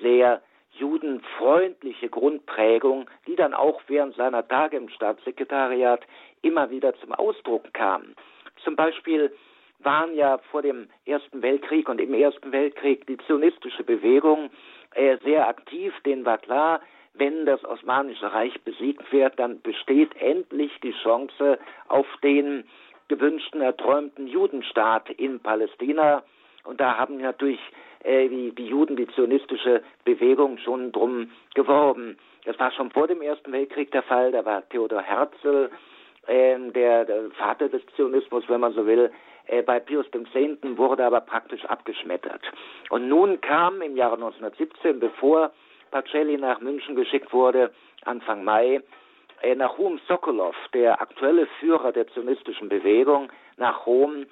sehr 0.00 0.40
judenfreundliche 0.78 2.08
Grundprägung, 2.08 3.08
die 3.26 3.36
dann 3.36 3.54
auch 3.54 3.80
während 3.86 4.14
seiner 4.16 4.46
Tage 4.46 4.76
im 4.76 4.88
Staatssekretariat 4.88 6.00
immer 6.42 6.70
wieder 6.70 6.94
zum 6.96 7.12
Ausdruck 7.12 7.72
kam. 7.72 8.14
Zum 8.62 8.76
Beispiel 8.76 9.32
waren 9.80 10.14
ja 10.14 10.38
vor 10.50 10.62
dem 10.62 10.88
Ersten 11.06 11.42
Weltkrieg 11.42 11.88
und 11.88 12.00
im 12.00 12.14
Ersten 12.14 12.52
Weltkrieg 12.52 13.06
die 13.06 13.18
zionistische 13.26 13.84
Bewegung 13.84 14.50
äh, 14.94 15.18
sehr 15.24 15.48
aktiv, 15.48 15.92
denen 16.04 16.24
war 16.24 16.38
klar, 16.38 16.80
wenn 17.14 17.46
das 17.46 17.64
Osmanische 17.64 18.32
Reich 18.32 18.60
besiegt 18.62 19.12
wird, 19.12 19.38
dann 19.38 19.60
besteht 19.60 20.16
endlich 20.20 20.72
die 20.82 20.94
Chance 21.02 21.58
auf 21.88 22.06
den 22.22 22.64
gewünschten, 23.08 23.60
erträumten 23.60 24.26
Judenstaat 24.26 25.10
in 25.10 25.38
Palästina. 25.38 26.24
Und 26.64 26.80
da 26.80 26.96
haben 26.98 27.18
natürlich 27.18 27.60
äh, 28.04 28.28
die, 28.28 28.54
die 28.54 28.66
Juden, 28.66 28.96
die 28.96 29.08
zionistische 29.08 29.82
Bewegung 30.04 30.58
schon 30.58 30.92
drum 30.92 31.30
geworben. 31.54 32.16
Das 32.44 32.58
war 32.58 32.70
schon 32.70 32.90
vor 32.90 33.06
dem 33.06 33.22
Ersten 33.22 33.52
Weltkrieg 33.52 33.90
der 33.90 34.02
Fall. 34.02 34.32
Da 34.32 34.44
war 34.44 34.68
Theodor 34.68 35.02
Herzl, 35.02 35.70
äh, 36.26 36.58
der, 36.70 37.04
der 37.06 37.30
Vater 37.32 37.68
des 37.68 37.82
Zionismus, 37.96 38.44
wenn 38.48 38.60
man 38.60 38.74
so 38.74 38.86
will, 38.86 39.10
äh, 39.46 39.62
bei 39.62 39.80
Pius 39.80 40.06
X. 40.14 40.60
wurde 40.76 41.04
aber 41.04 41.20
praktisch 41.20 41.64
abgeschmettert. 41.64 42.42
Und 42.90 43.08
nun 43.08 43.40
kam 43.40 43.82
im 43.82 43.96
Jahre 43.96 44.14
1917, 44.14 45.00
bevor 45.00 45.52
Pacelli 45.90 46.36
nach 46.36 46.60
München 46.60 46.96
geschickt 46.96 47.32
wurde, 47.32 47.72
Anfang 48.04 48.44
Mai, 48.44 48.82
äh, 49.42 49.54
Nahum 49.54 49.98
Sokolov, 50.08 50.56
der 50.72 51.00
aktuelle 51.00 51.46
Führer 51.58 51.92
der 51.92 52.06
zionistischen 52.08 52.68
Bewegung, 52.68 53.30
nach 53.56 53.86
Rom 53.86 54.26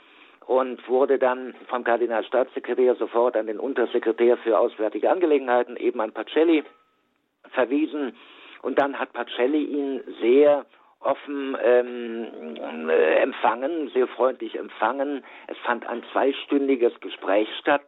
und 0.46 0.87
wurde 0.88 1.18
dann 1.18 1.55
vom 1.68 1.85
Kardinalstaatssekretär 1.85 2.94
sofort 2.96 3.37
an 3.37 3.46
den 3.46 3.59
Untersekretär 3.59 4.37
für 4.38 4.59
Auswärtige 4.59 5.11
Angelegenheiten, 5.11 5.76
eben 5.76 6.00
an 6.00 6.12
Pacelli, 6.12 6.64
verwiesen. 7.50 8.16
Und 8.62 8.78
dann 8.78 8.98
hat 8.98 9.12
Pacelli 9.12 9.64
ihn 9.64 10.02
sehr 10.20 10.64
offen 11.00 11.57
ähm, 11.62 12.88
äh, 12.88 13.14
empfangen, 13.16 13.90
sehr 13.92 14.07
freundlich 14.07 14.57
empfangen. 14.57 15.24
Es 15.48 15.59
fand 15.59 15.87
ein 15.88 16.02
zweistündiges 16.12 16.98
Gespräch 17.00 17.48
statt. 17.61 17.87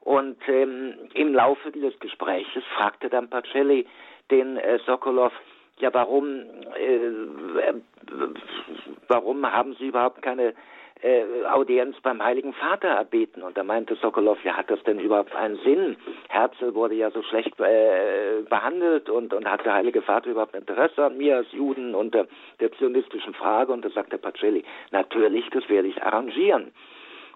Und 0.00 0.36
ähm, 0.48 0.94
im 1.14 1.34
Laufe 1.34 1.70
dieses 1.70 1.98
Gespräches 2.00 2.64
fragte 2.76 3.08
dann 3.08 3.28
Pacelli 3.28 3.86
den 4.30 4.56
äh, 4.56 4.78
Sokolov, 4.86 5.32
ja, 5.78 5.92
warum, 5.92 6.40
äh, 6.76 7.72
warum 9.08 9.50
haben 9.50 9.74
Sie 9.78 9.88
überhaupt 9.88 10.22
keine 10.22 10.54
äh, 11.02 11.24
Audienz 11.46 11.96
beim 12.00 12.22
Heiligen 12.22 12.52
Vater 12.52 12.88
erbeten. 12.88 13.42
Und 13.42 13.56
da 13.56 13.62
meinte 13.62 13.94
Sokolov, 13.96 14.42
ja, 14.44 14.56
hat 14.56 14.70
das 14.70 14.82
denn 14.84 15.00
überhaupt 15.00 15.34
einen 15.34 15.56
Sinn? 15.58 15.96
Herzl 16.28 16.74
wurde 16.74 16.94
ja 16.94 17.10
so 17.10 17.22
schlecht 17.22 17.58
äh, 17.60 18.42
behandelt 18.48 19.08
und, 19.08 19.32
und 19.32 19.50
hat 19.50 19.64
der 19.64 19.74
Heilige 19.74 20.02
Vater 20.02 20.30
überhaupt 20.30 20.54
Interesse 20.54 21.04
an 21.04 21.16
mir 21.16 21.38
als 21.38 21.52
Juden 21.52 21.94
und 21.94 22.14
äh, 22.14 22.26
der 22.60 22.72
zionistischen 22.72 23.34
Frage? 23.34 23.72
Und 23.72 23.84
da 23.84 23.90
sagte 23.90 24.18
Pacelli, 24.18 24.64
natürlich, 24.90 25.48
das 25.50 25.68
werde 25.68 25.88
ich 25.88 26.02
arrangieren. 26.02 26.72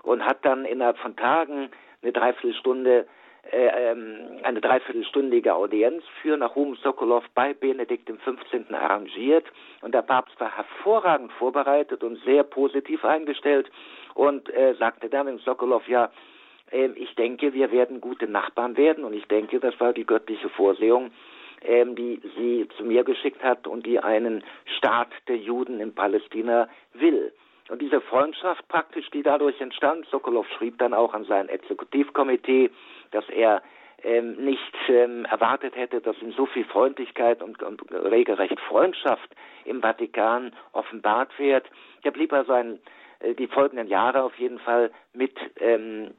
Und 0.03 0.25
hat 0.25 0.45
dann 0.45 0.65
innerhalb 0.65 0.99
von 0.99 1.17
Tagen 1.17 1.71
eine 2.03 2.13
Dreiviertelstunde 2.13 3.07
eine 3.53 4.61
dreiviertelstündige 4.61 5.55
Audienz 5.55 6.03
für 6.23 6.37
Nahum 6.37 6.77
Sokolov 6.77 7.25
bei 7.35 7.55
Benedikt 7.55 8.07
XV. 8.07 8.73
arrangiert. 8.73 9.45
Und 9.83 9.95
der 9.95 10.03
Papst 10.03 10.39
war 10.41 10.57
hervorragend 10.57 11.33
vorbereitet 11.33 12.03
und 12.03 12.23
sehr 12.25 12.43
positiv 12.43 13.05
eingestellt 13.05 13.71
und 14.15 14.49
äh, 14.53 14.75
sagte 14.75 15.09
dann 15.09 15.27
dem 15.27 15.39
Sokolov, 15.39 15.87
ja, 15.89 16.11
äh, 16.71 16.89
ich 16.97 17.15
denke, 17.15 17.53
wir 17.53 17.71
werden 17.71 18.01
gute 18.01 18.27
Nachbarn 18.27 18.77
werden 18.77 19.05
und 19.05 19.15
ich 19.15 19.27
denke, 19.27 19.61
das 19.61 19.79
war 19.81 19.93
die 19.93 20.07
göttliche 20.07 20.49
Vorsehung, 20.49 21.11
ähm, 21.63 21.95
die 21.97 22.21
sie 22.37 22.69
zu 22.77 22.85
mir 22.85 23.05
geschickt 23.05 23.43
hat 23.43 23.67
und 23.67 23.87
die 23.87 23.99
einen 23.99 24.45
Staat 24.79 25.09
der 25.29 25.37
Juden 25.37 25.81
in 25.81 25.95
Palästina 25.95 26.69
will. 26.93 27.33
Und 27.69 27.81
diese 27.81 28.01
Freundschaft 28.01 28.67
praktisch, 28.69 29.09
die 29.11 29.23
dadurch 29.23 29.61
entstand, 29.61 30.07
Sokolov 30.11 30.47
schrieb 30.59 30.79
dann 30.79 30.93
auch 30.93 31.15
an 31.15 31.25
sein 31.25 31.49
Exekutivkomitee, 31.49 32.71
dass 33.11 33.29
er 33.31 33.63
ähm, 34.03 34.35
nicht 34.37 34.75
ähm, 34.89 35.25
erwartet 35.25 35.75
hätte, 35.77 36.01
dass 36.01 36.21
ihm 36.21 36.33
so 36.33 36.45
viel 36.47 36.65
Freundlichkeit 36.65 37.43
und, 37.43 37.63
und 37.63 37.81
regelrecht 37.91 38.61
Freundschaft 38.61 39.35
im 39.65 39.81
Vatikan 39.81 40.53
offenbart 40.73 41.39
wird. 41.39 41.65
Er 42.03 42.11
blieb 42.11 42.33
also 42.33 42.53
ein, 42.53 42.79
äh, 43.21 43.35
die 43.35 43.47
folgenden 43.47 43.89
Jahre 43.89 44.23
auf 44.23 44.39
jeden 44.39 44.59
Fall 44.59 44.91
mit 45.15 45.35
ähm, 45.59 46.13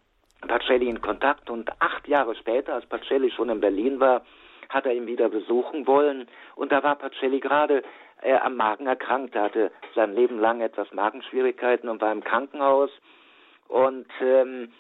Pacelli 0.47 0.89
in 0.89 1.01
Kontakt 1.01 1.49
und 1.49 1.69
acht 1.79 2.08
Jahre 2.08 2.36
später, 2.36 2.73
als 2.73 2.86
Pacelli 2.88 3.29
schon 3.29 3.49
in 3.49 3.60
Berlin 3.60 3.99
war, 3.99 4.25
hat 4.69 4.86
er 4.86 4.93
ihn 4.93 5.05
wieder 5.08 5.29
besuchen 5.29 5.86
wollen 5.86 6.27
und 6.55 6.71
da 6.71 6.81
war 6.81 6.95
Pacelli 6.95 7.39
gerade 7.39 7.84
äh, 8.21 8.34
am 8.34 8.56
Magen 8.56 8.88
erkrankt. 8.88 9.36
Er 9.36 9.43
hatte 9.43 9.71
sein 9.93 10.13
Leben 10.13 10.39
lang 10.39 10.62
etwas 10.62 10.91
Magenschwierigkeiten 10.93 11.89
und 11.89 12.01
war 12.01 12.12
im 12.12 12.23
Krankenhaus. 12.23 12.89
Und 13.67 14.08
ähm, 14.21 14.71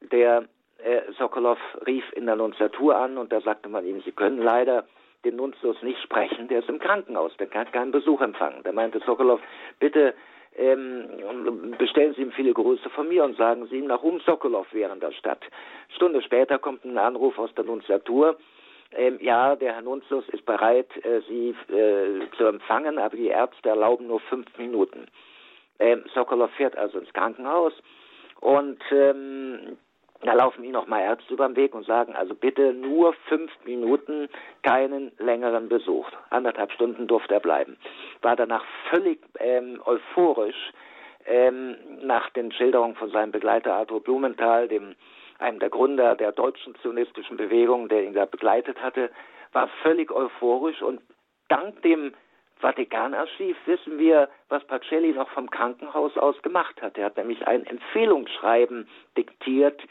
der 0.00 0.44
äh, 0.78 1.00
Sokolov 1.18 1.58
rief 1.86 2.04
in 2.12 2.26
der 2.26 2.36
Nunziatur 2.36 2.96
an 2.96 3.16
und 3.16 3.32
da 3.32 3.40
sagte 3.40 3.68
man 3.68 3.86
ihm, 3.86 4.02
Sie 4.02 4.12
können 4.12 4.38
leider 4.38 4.84
den 5.24 5.36
Nunzius 5.36 5.80
nicht 5.82 6.02
sprechen, 6.02 6.48
der 6.48 6.58
ist 6.58 6.68
im 6.68 6.78
Krankenhaus, 6.78 7.34
der 7.38 7.46
kann 7.46 7.70
keinen 7.72 7.92
Besuch 7.92 8.20
empfangen. 8.20 8.62
Da 8.62 8.72
meinte 8.72 9.00
Sokolov, 9.00 9.40
bitte 9.78 10.14
ähm, 10.56 11.74
bestellen 11.78 12.14
Sie 12.14 12.22
ihm 12.22 12.32
viele 12.32 12.52
Grüße 12.52 12.88
von 12.90 13.08
mir 13.08 13.24
und 13.24 13.36
sagen 13.36 13.66
Sie 13.66 13.78
ihm, 13.78 13.86
nach 13.86 14.02
Um 14.02 14.20
Sokolov 14.20 14.72
wäre 14.72 14.92
in 14.92 15.00
der 15.00 15.12
Stadt. 15.12 15.42
Stunde 15.96 16.22
später 16.22 16.58
kommt 16.58 16.84
ein 16.84 16.98
Anruf 16.98 17.38
aus 17.38 17.54
der 17.54 17.64
Nunziatur 17.64 18.36
ähm, 18.96 19.18
ja, 19.20 19.56
der 19.56 19.74
Herr 19.74 19.82
Nunzius 19.82 20.28
ist 20.30 20.44
bereit, 20.46 20.88
äh, 21.04 21.20
Sie 21.28 21.54
äh, 21.72 22.28
zu 22.36 22.46
empfangen, 22.46 22.98
aber 22.98 23.16
die 23.16 23.28
Ärzte 23.28 23.68
erlauben 23.70 24.06
nur 24.06 24.20
fünf 24.20 24.46
Minuten. 24.58 25.06
Ähm, 25.78 26.04
Sokolov 26.14 26.50
fährt 26.52 26.76
also 26.76 26.98
ins 26.98 27.12
Krankenhaus 27.12 27.72
und 28.40 28.80
ähm, 28.92 29.76
da 30.22 30.32
laufen 30.32 30.64
ihm 30.64 30.72
nochmal 30.72 31.02
Ärzte 31.02 31.34
über 31.34 31.46
den 31.46 31.56
Weg 31.56 31.74
und 31.74 31.84
sagen, 31.84 32.14
also 32.14 32.34
bitte 32.34 32.72
nur 32.72 33.12
fünf 33.28 33.50
Minuten, 33.64 34.28
keinen 34.62 35.12
längeren 35.18 35.68
Besuch. 35.68 36.08
Anderthalb 36.30 36.72
Stunden 36.72 37.06
durfte 37.06 37.34
er 37.34 37.40
bleiben. 37.40 37.76
War 38.22 38.36
danach 38.36 38.64
völlig 38.90 39.20
ähm, 39.38 39.80
euphorisch 39.84 40.72
ähm, 41.26 41.76
nach 42.02 42.30
den 42.30 42.52
Schilderungen 42.52 42.94
von 42.94 43.10
seinem 43.10 43.32
Begleiter 43.32 43.74
Arthur 43.74 44.02
Blumenthal, 44.02 44.68
dem 44.68 44.94
einem 45.44 45.60
der 45.60 45.70
Gründer 45.70 46.16
der 46.16 46.32
deutschen 46.32 46.74
zionistischen 46.76 47.36
Bewegung, 47.36 47.88
der 47.88 48.04
ihn 48.04 48.14
da 48.14 48.24
begleitet 48.24 48.82
hatte, 48.82 49.10
war 49.52 49.68
völlig 49.82 50.10
euphorisch 50.10 50.82
und 50.82 51.00
dank 51.48 51.80
dem 51.82 52.14
Vatikanarchiv 52.60 53.56
wissen 53.66 53.98
wir, 53.98 54.28
was 54.48 54.64
Pacelli 54.64 55.12
noch 55.12 55.28
vom 55.30 55.50
Krankenhaus 55.50 56.16
aus 56.16 56.40
gemacht 56.42 56.80
hat. 56.80 56.96
Er 56.96 57.06
hat 57.06 57.16
nämlich 57.16 57.46
ein 57.46 57.66
Empfehlungsschreiben 57.66 58.88
diktiert 59.16 59.82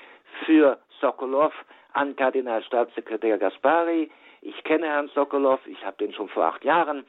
für 0.45 0.79
Sokolov 0.99 1.53
an 1.93 2.15
Kardinalstaatssekretär 2.15 3.37
Gaspari. 3.37 4.09
Ich 4.41 4.63
kenne 4.63 4.87
Herrn 4.87 5.09
Sokolov, 5.09 5.59
ich 5.67 5.85
habe 5.85 5.97
den 5.97 6.13
schon 6.13 6.29
vor 6.29 6.45
acht 6.45 6.63
Jahren 6.63 7.05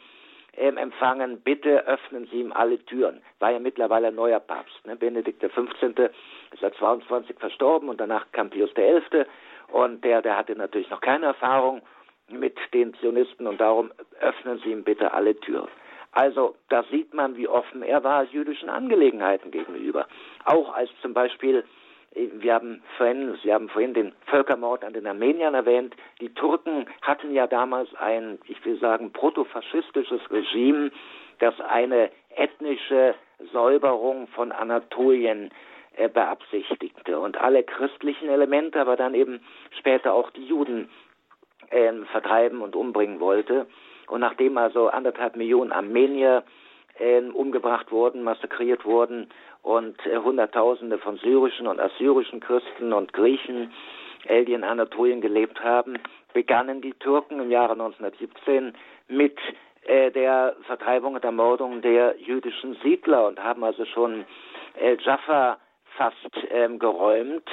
ähm, 0.57 0.77
empfangen, 0.77 1.41
bitte 1.41 1.87
öffnen 1.87 2.27
Sie 2.31 2.41
ihm 2.41 2.53
alle 2.53 2.79
Türen. 2.85 3.23
War 3.39 3.53
ja 3.53 3.59
mittlerweile 3.59 4.09
ein 4.09 4.15
neuer 4.15 4.41
Papst. 4.41 4.87
Ne? 4.87 4.97
Benedikt 4.97 5.41
XV. 5.41 5.59
ist 6.53 6.63
ja 6.63 6.73
22 6.73 7.39
verstorben 7.39 7.89
und 7.89 8.01
danach 8.01 8.27
kam 8.33 8.51
Pius 8.51 8.71
XI. 8.75 9.25
Und 9.73 10.05
der, 10.05 10.23
der 10.23 10.37
hatte 10.37 10.55
natürlich 10.57 10.91
noch 10.91 11.01
keine 11.01 11.27
Erfahrung 11.27 11.83
mit 12.29 12.57
den 12.73 12.95
Zionisten 12.95 13.47
und 13.47 13.61
darum 13.61 13.93
öffnen 14.21 14.59
Sie 14.65 14.71
ihm 14.71 14.85
bitte 14.85 15.13
alle 15.13 15.39
Türen. 15.41 15.69
Also 16.13 16.55
da 16.69 16.85
sieht 16.85 17.13
man, 17.13 17.37
wie 17.37 17.49
offen 17.49 17.83
er 17.83 18.05
war 18.05 18.25
jüdischen 18.25 18.71
Angelegenheiten 18.71 19.51
gegenüber. 19.51 20.07
Auch 20.45 20.73
als 20.73 20.91
zum 21.03 21.13
Beispiel 21.13 21.65
wir 22.15 22.55
haben 22.55 22.83
vorhin, 22.97 23.37
Sie 23.43 23.53
haben 23.53 23.69
vorhin 23.69 23.95
den 23.95 24.13
Völkermord 24.27 24.85
an 24.85 24.93
den 24.93 25.07
Armeniern 25.07 25.55
erwähnt. 25.55 25.95
Die 26.21 26.33
Turken 26.33 26.87
hatten 27.03 27.33
ja 27.33 27.47
damals 27.47 27.93
ein, 27.97 28.39
ich 28.47 28.65
will 28.65 28.79
sagen, 28.79 29.13
protofaschistisches 29.13 30.21
Regime, 30.31 30.91
das 31.41 31.61
eine 31.61 32.11
ethnische 32.37 33.15
Säuberung 33.53 34.29
von 34.29 34.53
Anatolien 34.53 35.51
äh, 35.97 36.09
beabsichtigte 36.09 37.19
und 37.19 37.37
alle 37.41 37.65
christlichen 37.65 38.29
Elemente, 38.29 38.81
aber 38.81 38.97
dann 38.97 39.15
eben 39.15 39.41
später 39.79 40.15
auch 40.15 40.31
die 40.31 40.45
Juden 40.45 40.89
äh, 41.71 41.93
vertreiben 42.13 42.63
und 42.63 42.77
umbringen 42.77 43.21
wollte. 43.21 43.67
Und 44.07 44.21
nachdem 44.21 44.57
also 44.59 44.89
anderthalb 44.89 45.35
Millionen 45.35 45.73
Armenier 45.73 46.45
äh, 46.99 47.21
umgebracht 47.23 47.91
wurden, 47.91 48.23
massakriert 48.23 48.85
wurden 48.85 49.29
und 49.65 49.97
äh, 50.07 50.19
Hunderttausende 50.19 50.99
von 50.99 51.17
syrischen 51.17 51.67
und 51.67 51.81
assyrischen 51.81 52.39
Christen 52.39 52.93
und 52.93 53.13
Griechen 53.13 53.73
äh, 54.27 54.45
die 54.45 54.55
in 54.55 54.65
Anatolien 54.65 55.21
gelebt 55.21 55.63
haben, 55.63 55.99
begannen 56.33 56.81
die 56.81 56.95
Türken 56.95 57.41
im 57.41 57.51
Jahre 57.51 57.73
1917 57.73 58.75
mit 59.09 59.39
äh, 59.83 60.11
der 60.11 60.57
Vertreibung 60.67 61.15
und 61.15 61.25
Ermordung 61.25 61.83
der 61.83 62.17
jüdischen 62.19 62.77
Siedler 62.83 63.27
und 63.27 63.43
haben 63.43 63.63
also 63.65 63.85
schon 63.85 64.25
El 64.75 64.99
Jaffa 65.01 65.59
fast 65.97 66.31
ähm, 66.51 66.79
geräumt. 66.79 67.49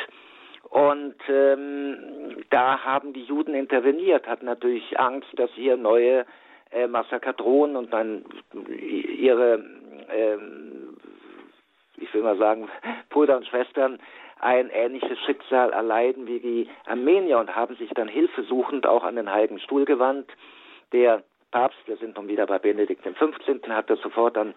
Und 0.70 1.16
ähm, 1.28 2.46
da 2.50 2.80
haben 2.80 3.12
die 3.12 3.24
Juden 3.24 3.54
interveniert, 3.54 4.26
hatten 4.26 4.46
natürlich 4.46 4.98
Angst, 4.98 5.28
dass 5.36 5.52
hier 5.52 5.76
neue 5.76 6.26
äh, 6.72 6.88
Massaker 6.88 7.34
drohen 7.34 7.76
und 7.76 7.92
dann 7.92 8.24
ihre, 8.54 9.66
ähm, 10.10 10.81
ich 12.02 12.14
will 12.14 12.24
mal 12.24 12.38
sagen, 12.38 12.70
Brüder 13.10 13.38
und 13.38 13.48
Schwestern 13.48 14.00
ein 14.40 14.70
ähnliches 14.72 15.20
Schicksal 15.20 15.72
erleiden 15.72 16.28
wie 16.28 16.40
die 16.40 16.70
Armenier 16.88 17.38
und 17.38 17.56
haben 17.56 17.76
sich 17.76 17.92
dann 17.92 18.08
hilfesuchend 18.08 18.88
auch 18.88 19.04
an 19.04 19.16
den 19.16 19.32
Heiligen 19.32 19.60
Stuhl 19.60 19.86
gewandt. 19.86 20.30
Der 20.92 21.24
Papst, 21.52 21.78
wir 21.86 21.98
sind 21.98 22.18
nun 22.18 22.28
wieder 22.28 22.48
bei 22.48 22.58
Benedikt 22.58 23.04
XV., 23.04 23.70
hat 23.70 23.90
das 23.90 24.02
sofort 24.02 24.38
an 24.38 24.56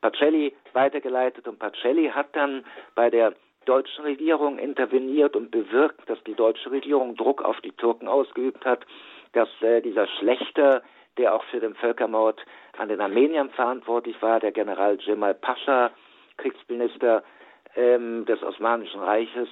Pacelli 0.00 0.54
weitergeleitet 0.72 1.46
und 1.48 1.58
Pacelli 1.58 2.08
hat 2.08 2.34
dann 2.34 2.64
bei 2.94 3.10
der 3.10 3.34
deutschen 3.66 4.04
Regierung 4.04 4.58
interveniert 4.58 5.36
und 5.36 5.50
bewirkt, 5.50 6.08
dass 6.08 6.22
die 6.24 6.34
deutsche 6.34 6.70
Regierung 6.70 7.16
Druck 7.16 7.42
auf 7.42 7.60
die 7.60 7.72
Türken 7.72 8.08
ausgeübt 8.08 8.64
hat, 8.64 8.86
dass 9.32 9.48
äh, 9.60 9.82
dieser 9.82 10.06
Schlechter, 10.06 10.82
der 11.18 11.34
auch 11.34 11.44
für 11.44 11.60
den 11.60 11.74
Völkermord 11.74 12.40
an 12.78 12.88
den 12.88 13.00
Armeniern 13.00 13.50
verantwortlich 13.50 14.20
war, 14.22 14.38
der 14.38 14.52
General 14.52 14.98
Cemal 15.00 15.34
Pascha, 15.34 15.90
Kriegsminister 16.36 17.22
ähm, 17.74 18.24
des 18.26 18.42
Osmanischen 18.42 19.00
Reiches, 19.00 19.48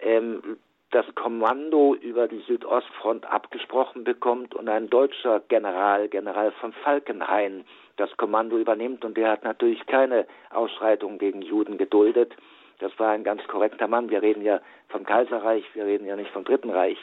ähm, 0.00 0.58
das 0.90 1.04
Kommando 1.14 1.94
über 1.94 2.28
die 2.28 2.40
Südostfront 2.46 3.26
abgesprochen 3.26 4.04
bekommt 4.04 4.54
und 4.54 4.68
ein 4.68 4.88
deutscher 4.88 5.40
General, 5.48 6.08
General 6.08 6.50
von 6.52 6.72
Falkenhayn, 6.72 7.64
das 7.96 8.16
Kommando 8.16 8.56
übernimmt 8.56 9.04
und 9.04 9.16
der 9.16 9.30
hat 9.30 9.44
natürlich 9.44 9.84
keine 9.86 10.26
Ausschreitungen 10.50 11.18
gegen 11.18 11.42
Juden 11.42 11.76
geduldet. 11.76 12.34
Das 12.78 12.96
war 12.98 13.10
ein 13.10 13.24
ganz 13.24 13.46
korrekter 13.48 13.88
Mann. 13.88 14.08
Wir 14.08 14.22
reden 14.22 14.42
ja 14.42 14.60
vom 14.88 15.04
Kaiserreich, 15.04 15.64
wir 15.74 15.84
reden 15.84 16.06
ja 16.06 16.16
nicht 16.16 16.30
vom 16.30 16.44
Dritten 16.44 16.70
Reich, 16.70 16.98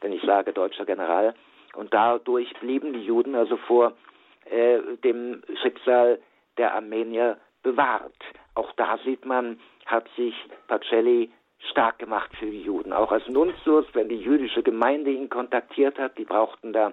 wenn 0.00 0.12
ich 0.12 0.22
sage 0.22 0.52
deutscher 0.52 0.84
General. 0.84 1.34
Und 1.74 1.94
dadurch 1.94 2.52
blieben 2.60 2.92
die 2.92 3.04
Juden 3.04 3.36
also 3.36 3.56
vor 3.56 3.92
äh, 4.50 4.80
dem 5.04 5.42
Schicksal 5.62 6.18
der 6.58 6.74
Armenier 6.74 7.38
bewahrt. 7.62 8.16
Auch 8.54 8.72
da 8.72 8.98
sieht 9.04 9.24
man, 9.24 9.60
hat 9.86 10.08
sich 10.16 10.34
Pacelli 10.68 11.30
stark 11.70 11.98
gemacht 11.98 12.30
für 12.38 12.46
die 12.46 12.62
Juden. 12.62 12.92
Auch 12.92 13.12
als 13.12 13.26
Nuntius, 13.28 13.86
wenn 13.92 14.08
die 14.08 14.20
jüdische 14.20 14.62
Gemeinde 14.62 15.10
ihn 15.10 15.28
kontaktiert 15.28 15.98
hat, 15.98 16.16
die 16.18 16.24
brauchten 16.24 16.72
da 16.72 16.92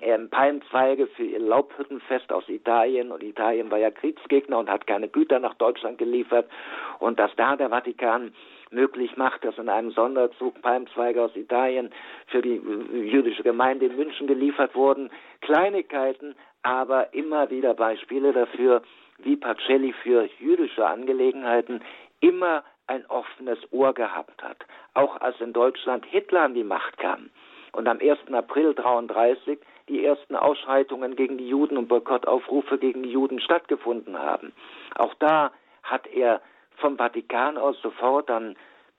ähm, 0.00 0.28
Palmzweige 0.28 1.06
für 1.06 1.24
ihr 1.24 1.38
Laubhüttenfest 1.38 2.30
aus 2.32 2.48
Italien 2.48 3.10
und 3.10 3.22
Italien 3.22 3.70
war 3.70 3.78
ja 3.78 3.90
Kriegsgegner 3.90 4.58
und 4.58 4.68
hat 4.68 4.86
keine 4.86 5.08
Güter 5.08 5.38
nach 5.38 5.54
Deutschland 5.54 5.98
geliefert 5.98 6.50
und 6.98 7.18
dass 7.18 7.30
da 7.36 7.56
der 7.56 7.70
Vatikan 7.70 8.34
möglich 8.70 9.16
macht, 9.16 9.44
dass 9.44 9.56
in 9.58 9.68
einem 9.68 9.92
Sonderzug 9.92 10.60
Palmzweige 10.60 11.22
aus 11.22 11.34
Italien 11.36 11.90
für 12.26 12.42
die 12.42 12.56
äh, 12.56 13.08
jüdische 13.08 13.42
Gemeinde 13.42 13.86
in 13.86 13.96
München 13.96 14.26
geliefert 14.26 14.74
wurden. 14.74 15.10
Kleinigkeiten, 15.40 16.34
aber 16.62 17.14
immer 17.14 17.50
wieder 17.50 17.74
Beispiele 17.74 18.32
dafür, 18.32 18.82
wie 19.18 19.36
Pacelli 19.36 19.92
für 19.92 20.28
jüdische 20.38 20.86
Angelegenheiten 20.86 21.82
immer 22.20 22.64
ein 22.86 23.04
offenes 23.06 23.58
Ohr 23.72 23.92
gehabt 23.94 24.42
hat. 24.42 24.58
Auch 24.94 25.20
als 25.20 25.40
in 25.40 25.52
Deutschland 25.52 26.04
Hitler 26.06 26.42
an 26.42 26.54
die 26.54 26.64
Macht 26.64 26.98
kam 26.98 27.30
und 27.72 27.88
am 27.88 27.98
1. 27.98 28.18
April 28.32 28.68
1933 28.70 29.58
die 29.88 30.04
ersten 30.04 30.34
Ausschreitungen 30.34 31.16
gegen 31.16 31.38
die 31.38 31.48
Juden 31.48 31.76
und 31.76 31.88
Boykottaufrufe 31.88 32.78
gegen 32.78 33.02
die 33.02 33.10
Juden 33.10 33.40
stattgefunden 33.40 34.18
haben. 34.18 34.52
Auch 34.96 35.14
da 35.14 35.52
hat 35.82 36.06
er 36.08 36.40
vom 36.76 36.96
Vatikan 36.96 37.56
aus 37.56 37.80
sofort 37.82 38.30
an 38.30 38.56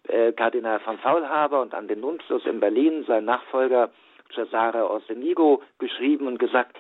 äh, 0.08 0.32
Kardinal 0.32 0.80
von 0.80 0.98
Faulhaber 1.00 1.62
und 1.62 1.74
an 1.74 1.88
den 1.88 2.00
Nuntius 2.00 2.46
in 2.46 2.60
Berlin, 2.60 3.04
sein 3.08 3.26
Nachfolger 3.26 3.90
Cesare 4.34 4.90
Orsenigo, 4.90 5.62
geschrieben 5.80 6.28
und 6.28 6.40
gesagt 6.40 6.78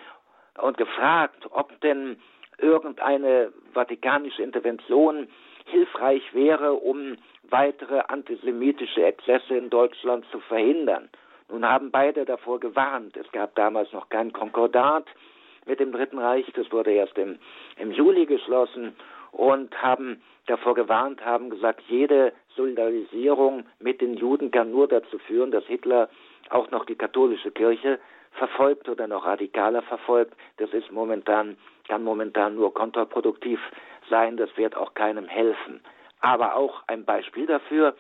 und 0.62 0.78
gefragt, 0.78 1.47
ob 1.52 1.80
denn 1.82 2.17
irgendeine 2.58 3.52
vatikanische 3.74 4.43
Intervention 4.43 5.28
hilfreich 5.65 6.24
wäre, 6.34 6.74
um 6.74 7.17
weitere 7.50 8.02
antisemitische 8.08 9.04
Exzesse 9.04 9.56
in 9.56 9.70
Deutschland 9.70 10.26
zu 10.32 10.39
verhindern. 10.39 11.10
Nun 11.50 11.65
haben 11.65 11.91
beide 11.91 12.26
davor 12.26 12.60
gewarnt. 12.60 13.15
Es 13.15 13.32
gab 13.32 13.56
damals 13.56 13.91
noch 13.93 14.10
kein 14.10 14.34
Konkordat 14.34 15.06
mit 15.65 15.80
dem 15.80 15.91
Dritten 15.91 16.20
Reich, 16.20 16.46
das 16.56 16.72
wurde 16.72 16.91
erst 16.91 17.17
im, 17.17 17.38
im 17.78 17.91
Juli 17.91 18.26
geschlossen 18.26 18.96
und 19.32 19.82
haben 19.82 20.22
davor 20.48 20.74
gewarnt, 20.76 21.24
haben 21.24 21.50
gesagt, 21.50 21.82
jede 21.88 22.34
Solidarisierung 22.56 23.65
mit 23.80 24.02
den 24.02 24.15
Juden 24.15 24.52
kann 24.52 24.72
nur 24.72 24.88
dazu 24.88 25.20
führen, 25.20 25.52
dass 25.52 25.65
Hitler 25.65 26.10
auch 26.50 26.72
noch 26.72 26.86
die 26.86 26.96
katholische 26.96 27.52
Kirche 27.52 28.00
verfolgt 28.32 28.88
oder 28.88 29.08
noch 29.08 29.26
radikaler 29.26 29.82
verfolgt. 29.82 30.34
Das 30.58 30.72
ist 30.72 30.91
momentan, 30.91 31.58
kann 31.88 32.04
momentan 32.04 32.56
nur 32.56 32.73
kontraproduktiv 32.73 33.60
sein. 34.10 34.38
Das 34.38 34.56
wird 34.58 34.76
auch 34.76 34.93
keinem 34.93 35.28
helfen. 35.28 35.82
Aber 36.19 36.56
auch 36.56 36.84
ein 36.88 37.06
Beispiel 37.06 37.45
dafür, 37.45 37.95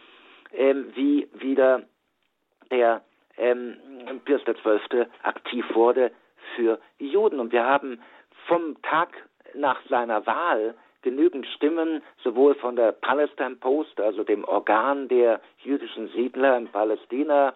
ähm, 0.53 0.91
wie 0.95 1.27
wieder 1.33 1.83
der 2.71 3.01
ähm, 3.37 3.77
Pius 4.25 4.41
XII. 4.43 5.05
aktiv 5.23 5.65
wurde 5.73 6.11
für 6.55 6.79
die 6.99 7.09
Juden. 7.09 7.39
Und 7.39 7.51
wir 7.51 7.63
haben 7.63 8.01
vom 8.47 8.81
Tag 8.81 9.09
nach 9.53 9.79
seiner 9.89 10.25
Wahl 10.25 10.75
genügend 11.01 11.45
Stimmen, 11.47 12.01
sowohl 12.23 12.55
von 12.55 12.75
der 12.75 12.91
Palestine 12.91 13.55
Post, 13.55 13.99
also 14.01 14.23
dem 14.23 14.43
Organ 14.43 15.07
der 15.07 15.39
jüdischen 15.59 16.09
Siedler 16.09 16.57
in 16.57 16.67
Palästina, 16.67 17.53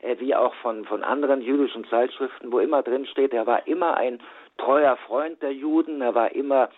äh, 0.00 0.16
wie 0.18 0.34
auch 0.34 0.54
von, 0.56 0.84
von 0.84 1.02
anderen 1.02 1.42
jüdischen 1.42 1.84
Zeitschriften, 1.86 2.52
wo 2.52 2.60
immer 2.60 2.82
drin 2.82 3.06
steht, 3.06 3.32
er 3.32 3.46
war 3.46 3.66
immer 3.66 3.96
ein 3.96 4.20
treuer 4.58 4.96
Freund 5.06 5.42
der 5.42 5.52
Juden, 5.52 6.00
er 6.00 6.14
war 6.14 6.32
immer 6.32 6.68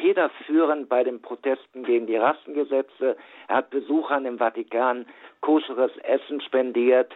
federführend 0.00 0.88
bei 0.88 1.04
den 1.04 1.20
Protesten 1.22 1.82
gegen 1.84 2.06
die 2.06 2.16
Rassengesetze, 2.16 3.16
er 3.48 3.56
hat 3.56 3.70
Besuchern 3.70 4.26
im 4.26 4.38
Vatikan 4.38 5.06
koscheres 5.40 5.96
Essen 5.98 6.40
spendiert, 6.40 7.12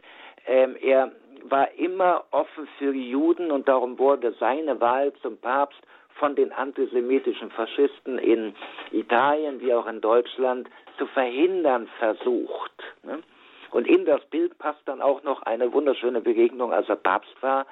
ähm, 0.47 0.77
er 0.81 1.13
war 1.45 1.73
immer 1.73 2.25
offen 2.31 2.69
für 2.79 2.93
die 2.93 3.11
Juden 3.11 3.51
und 3.51 3.69
darum 3.69 3.99
wurde 3.99 4.33
seine 4.39 4.81
Wahl 4.81 5.13
zum 5.23 5.37
Papst 5.39 5.81
von 6.15 6.37
den 6.37 6.53
antisemitischen 6.53 7.51
Faschisten 7.51 8.19
in 8.19 8.55
Italien 8.93 9.61
wie 9.61 9.75
auch 9.75 9.87
in 9.87 10.01
Deutschland 10.01 10.69
zu 10.99 11.07
verhindern 11.07 11.89
versucht. 11.99 12.73
Ne? 13.03 13.23
Und 13.71 13.89
in 13.89 14.05
das 14.05 14.23
Bild 14.27 14.57
passt 14.59 14.83
dann 14.85 15.01
auch 15.01 15.23
noch 15.23 15.43
eine 15.43 15.73
wunderschöne 15.73 16.21
Begegnung, 16.21 16.73
als 16.73 16.89
er 16.89 16.97
Papst 16.97 17.35
war 17.43 17.67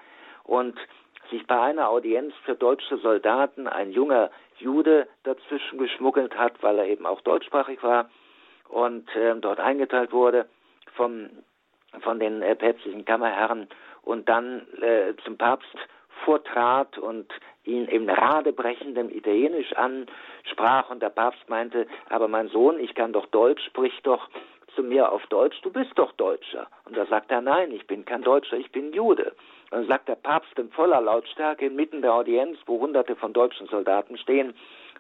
und 0.45 0.75
sich 1.31 1.47
bei 1.47 1.61
einer 1.61 1.89
Audienz 1.89 2.35
für 2.45 2.55
deutsche 2.55 2.99
Soldaten 2.99 3.67
ein 3.67 3.93
junger 3.93 4.31
Jude 4.59 5.09
dazwischen 5.23 5.79
geschmuggelt 5.79 6.37
hat, 6.37 6.63
weil 6.63 6.79
er 6.79 6.87
eben 6.87 7.07
auch 7.07 7.21
deutschsprachig 7.23 7.83
war 7.83 8.11
und 8.69 9.15
äh, 9.17 9.35
dort 9.37 9.61
eingeteilt 9.61 10.13
wurde 10.13 10.47
vom, 10.95 11.31
von 12.01 12.21
den 12.21 12.43
äh, 12.43 12.55
päpstlichen 12.55 13.05
Kammerherren 13.05 13.69
und 14.03 14.29
dann 14.29 14.67
äh, 14.81 15.15
zum 15.25 15.37
Papst 15.37 15.77
vortrat 16.25 16.99
und 16.99 17.33
ihn 17.65 17.87
im 17.87 18.09
radebrechenden 18.09 19.11
Italienisch 19.11 19.73
ansprach 19.75 20.91
und 20.91 21.03
der 21.03 21.11
Papst 21.11 21.49
meinte, 21.49 21.87
aber 22.09 22.29
mein 22.29 22.49
Sohn, 22.49 22.79
ich 22.79 22.95
kann 22.95 23.13
doch 23.13 23.27
Deutsch, 23.27 23.65
sprich 23.67 23.99
doch 24.03 24.29
zu 24.75 24.83
mir 24.83 25.11
auf 25.11 25.27
Deutsch, 25.27 25.61
du 25.63 25.71
bist 25.71 25.93
doch 25.97 26.13
Deutscher. 26.13 26.69
Und 26.85 26.97
da 26.97 27.07
sagt 27.07 27.31
er, 27.31 27.41
nein, 27.41 27.73
ich 27.73 27.87
bin 27.87 28.05
kein 28.05 28.23
Deutscher, 28.23 28.57
ich 28.57 28.71
bin 28.71 28.93
Jude. 28.93 29.33
Dann 29.71 29.87
sagt 29.87 30.09
der 30.09 30.17
Papst 30.17 30.59
in 30.59 30.71
voller 30.71 31.01
Lautstärke 31.01 31.67
inmitten 31.67 32.03
der 32.03 32.15
Audienz, 32.15 32.59
wo 32.67 32.81
hunderte 32.81 33.15
von 33.17 33.33
deutschen 33.33 33.69
Soldaten 33.69 34.19
stehen, 34.19 34.55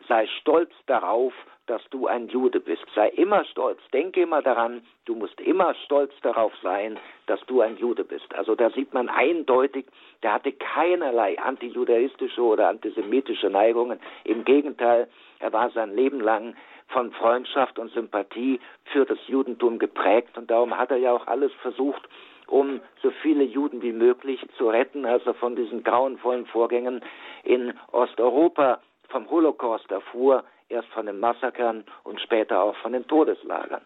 sei 0.09 0.27
stolz 0.41 0.71
darauf, 0.87 1.33
dass 1.67 1.83
du 1.91 2.09
ein 2.09 2.29
Jude 2.29 2.59
bist. 2.59 2.85
Sei 2.95 3.09
immer 3.11 3.45
stolz. 3.45 3.79
Denke 3.93 4.23
immer 4.23 4.43
daran, 4.43 4.83
du 5.05 5.15
musst 5.15 5.41
immer 5.41 5.75
stolz 5.85 6.13
darauf 6.23 6.53
sein, 6.63 6.99
dass 7.27 7.41
du 7.47 7.61
ein 7.61 7.77
Jude 7.77 8.03
bist. 8.05 8.35
Also 8.35 8.57
da 8.57 8.71
sieht 8.71 8.93
man 8.93 9.09
eindeutig, 9.09 9.87
der 10.23 10.33
hatte 10.35 10.53
keinerlei 10.53 11.39
antijudaistische 11.39 12.43
oder 12.43 12.69
antisemitische 12.69 13.51
Neigungen. 13.51 14.01
Im 14.25 14.45
Gegenteil, 14.45 15.09
er 15.39 15.53
war 15.53 15.71
sein 15.71 15.95
Leben 15.95 16.21
lang 16.21 16.57
von 16.89 17.13
Freundschaft 17.13 17.79
und 17.79 17.93
Sympathie 17.93 18.59
für 18.87 19.05
das 19.05 19.19
Judentum 19.29 19.79
geprägt 19.79 20.37
und 20.37 20.51
darum 20.51 20.77
hat 20.77 20.91
er 20.91 20.97
ja 20.97 21.13
auch 21.13 21.29
alles 21.29 21.53
versucht, 21.63 22.03
um 22.51 22.81
so 23.03 23.11
viele 23.23 23.45
Juden 23.45 23.81
wie 23.81 23.93
möglich 23.93 24.41
zu 24.59 24.69
retten, 24.69 25.07
also 25.07 25.33
von 25.33 25.57
diesen 25.57 25.83
grauenvollen 25.83 26.47
Vorgängen 26.47 27.01
in 27.45 27.73
Osteuropa 27.93 28.81
vom 29.09 29.31
Holocaust 29.31 29.91
erfuhr, 29.91 30.45
erst 30.69 30.89
von 30.89 31.07
den 31.07 31.19
Massakern 31.19 31.85
und 32.05 32.21
später 32.21 32.63
auch 32.63 32.77
von 32.77 32.93
den 32.93 33.07
Todeslagern. 33.07 33.83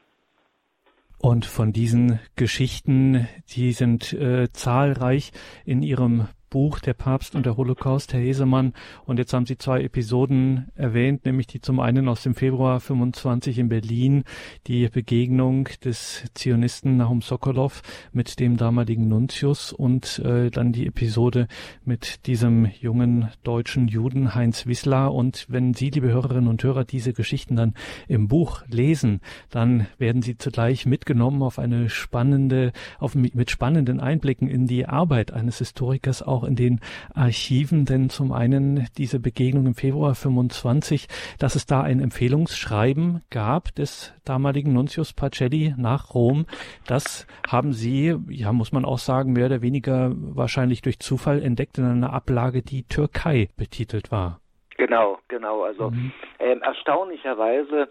Und 1.19 1.47
von 1.47 1.73
diesen 1.73 2.21
Geschichten, 2.37 3.29
die 3.55 3.73
sind 3.73 4.13
äh, 4.13 4.51
zahlreich 4.53 5.33
in 5.65 5.83
Ihrem 5.83 6.29
Buch 6.55 6.79
Der 6.79 6.95
Papst 6.95 7.35
und 7.35 7.47
der 7.47 7.57
Holocaust, 7.57 8.13
Herr 8.13 8.21
Hesemann. 8.21 8.75
Und 9.07 9.19
jetzt 9.19 9.33
haben 9.33 9.45
Sie 9.45 9.59
zwei 9.59 9.83
Episoden 9.83 10.69
erwähnt, 10.77 11.25
nämlich 11.25 11.49
die 11.49 11.61
zum 11.61 11.81
einen 11.81 12.09
aus 12.09 12.23
dem 12.23 12.37
Februar 12.37 12.79
25 12.79 13.59
in 13.59 13.69
Berlin, 13.69 14.23
die 14.69 14.87
Begegnung 14.87 15.69
des 15.85 16.23
Zionisten 16.35 16.97
Nahum 16.97 17.23
Sokolov 17.23 17.83
mit 18.13 18.39
dem 18.39 18.57
damaligen 18.57 19.09
Nuntius 19.09 19.73
und 19.73 20.21
äh, 20.21 20.53
dann 20.53 20.71
die 20.71 20.87
Episode 20.87 21.49
mit 21.85 22.29
diesem 22.29 22.71
jungen 22.81 23.33
deutschen 23.43 23.89
Juden 23.89 24.37
Heinz 24.37 24.65
Wissler. 24.65 25.13
Und 25.13 25.47
wenn 25.49 25.75
Sie, 25.75 25.91
liebe 25.91 26.13
Hörerinnen 26.13 26.47
und 26.47 26.63
Hörer, 26.63 26.85
diese 26.85 27.15
Geschichten 27.15 27.57
dann 27.57 27.75
im 28.07 28.29
Buch 28.29 28.63
lesen, 28.69 29.23
dann 29.51 29.89
werden 29.99 30.23
Sie 30.23 30.39
zugleich 30.39 30.87
mitgenommen 30.87 31.43
auf 31.43 31.59
eine 31.59 31.91
spannende, 31.91 32.71
auf, 33.01 33.17
mit 33.17 33.51
spannenden 33.51 33.99
Einblicken 33.99 34.47
in 34.47 34.69
die 34.69 34.87
Arbeit 34.87 35.33
eines 35.33 35.59
Historikers 35.59 36.23
auch 36.23 36.44
auch 36.45 36.49
in 36.49 36.57
den 36.57 36.81
Archiven, 37.15 37.85
denn 37.85 38.11
zum 38.11 38.33
einen 38.33 38.87
diese 38.99 39.21
Begegnung 39.21 39.67
im 39.67 39.75
Februar 39.75 40.15
25, 40.15 41.09
dass 41.39 41.55
es 41.55 41.67
da 41.67 41.83
ein 41.83 42.01
Empfehlungsschreiben 42.01 43.23
gab 43.31 43.75
des 43.75 44.15
damaligen 44.25 44.73
Nuntius 44.73 45.13
Pacelli 45.13 45.75
nach 45.77 46.15
Rom. 46.15 46.47
Das 46.87 47.27
haben 47.49 47.73
Sie, 47.73 48.15
ja, 48.29 48.53
muss 48.53 48.73
man 48.73 48.85
auch 48.85 48.99
sagen, 48.99 49.33
mehr 49.33 49.47
oder 49.47 49.63
weniger 49.63 50.13
wahrscheinlich 50.15 50.83
durch 50.83 50.99
Zufall 50.99 51.43
entdeckt 51.43 51.79
in 51.79 51.85
einer 51.85 52.13
Ablage, 52.13 52.63
die 52.63 52.85
Türkei 52.85 53.49
betitelt 53.57 54.13
war. 54.13 54.41
Genau, 54.77 55.19
genau. 55.29 55.63
Also 55.63 55.91
mhm. 55.91 56.13
ähm, 56.41 56.63
erstaunlicherweise 56.63 57.89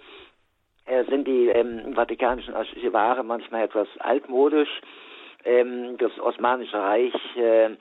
äh, 0.85 1.05
sind 1.05 1.27
die 1.27 1.47
ähm, 1.47 1.93
vatikanischen 1.95 2.53
Archivare 2.53 3.23
manchmal 3.23 3.63
etwas 3.63 3.87
altmodisch. 3.99 4.69
Ähm, 5.45 5.97
das 5.97 6.11
Osmanische 6.19 6.77
Reich 6.77 7.13
äh, 7.35 7.71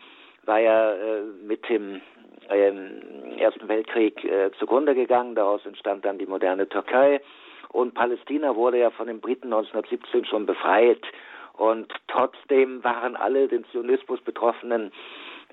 war 0.44 0.60
ja 0.60 0.92
äh, 0.92 1.22
mit 1.44 1.68
dem 1.68 2.00
ähm, 2.48 3.38
Ersten 3.38 3.68
Weltkrieg 3.68 4.24
äh, 4.24 4.50
zugrunde 4.58 4.94
gegangen. 4.94 5.34
Daraus 5.34 5.64
entstand 5.66 6.04
dann 6.04 6.18
die 6.18 6.26
moderne 6.26 6.68
Türkei. 6.68 7.20
Und 7.68 7.94
Palästina 7.94 8.54
wurde 8.54 8.78
ja 8.78 8.90
von 8.90 9.06
den 9.06 9.20
Briten 9.20 9.52
1917 9.52 10.26
schon 10.26 10.46
befreit. 10.46 11.02
Und 11.54 11.92
trotzdem 12.08 12.82
waren 12.84 13.16
alle 13.16 13.48
den 13.48 13.64
Zionismus 13.66 14.20
betroffenen 14.20 14.92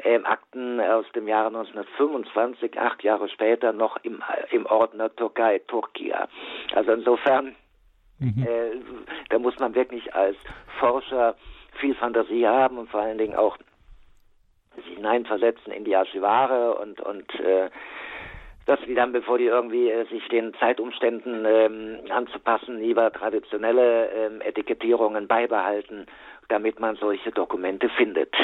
ähm, 0.03 0.25
Akten 0.25 0.79
aus 0.79 1.05
dem 1.13 1.27
Jahre 1.27 1.47
1925, 1.47 2.79
acht 2.79 3.03
Jahre 3.03 3.27
später, 3.29 3.73
noch 3.73 3.97
im, 4.03 4.23
im 4.51 4.65
Ordner 4.65 5.13
Türkei, 5.15 5.59
Turkia. 5.67 6.27
Also 6.73 6.91
insofern, 6.93 7.55
mhm. 8.19 8.45
äh, 8.47 8.71
da 9.29 9.39
muss 9.39 9.57
man 9.59 9.75
wirklich 9.75 10.13
als 10.13 10.37
Forscher 10.79 11.35
viel 11.79 11.95
Fantasie 11.95 12.47
haben 12.47 12.77
und 12.77 12.89
vor 12.89 13.01
allen 13.01 13.17
Dingen 13.17 13.35
auch 13.35 13.57
sich 14.75 14.85
hineinversetzen 14.95 15.71
in 15.73 15.83
die 15.83 15.95
Archivare 15.95 16.75
und, 16.75 17.01
und 17.01 17.33
äh, 17.39 17.69
dass 18.65 18.79
die 18.81 18.93
dann, 18.93 19.11
bevor 19.11 19.39
die 19.39 19.45
irgendwie 19.45 19.89
äh, 19.89 20.05
sich 20.05 20.27
den 20.27 20.53
Zeitumständen 20.55 21.43
ähm, 21.45 21.99
anzupassen, 22.09 22.79
lieber 22.79 23.11
traditionelle 23.11 24.09
ähm, 24.11 24.41
Etikettierungen 24.41 25.27
beibehalten, 25.27 26.05
damit 26.49 26.79
man 26.79 26.95
solche 26.95 27.31
Dokumente 27.31 27.89
findet. 27.89 28.35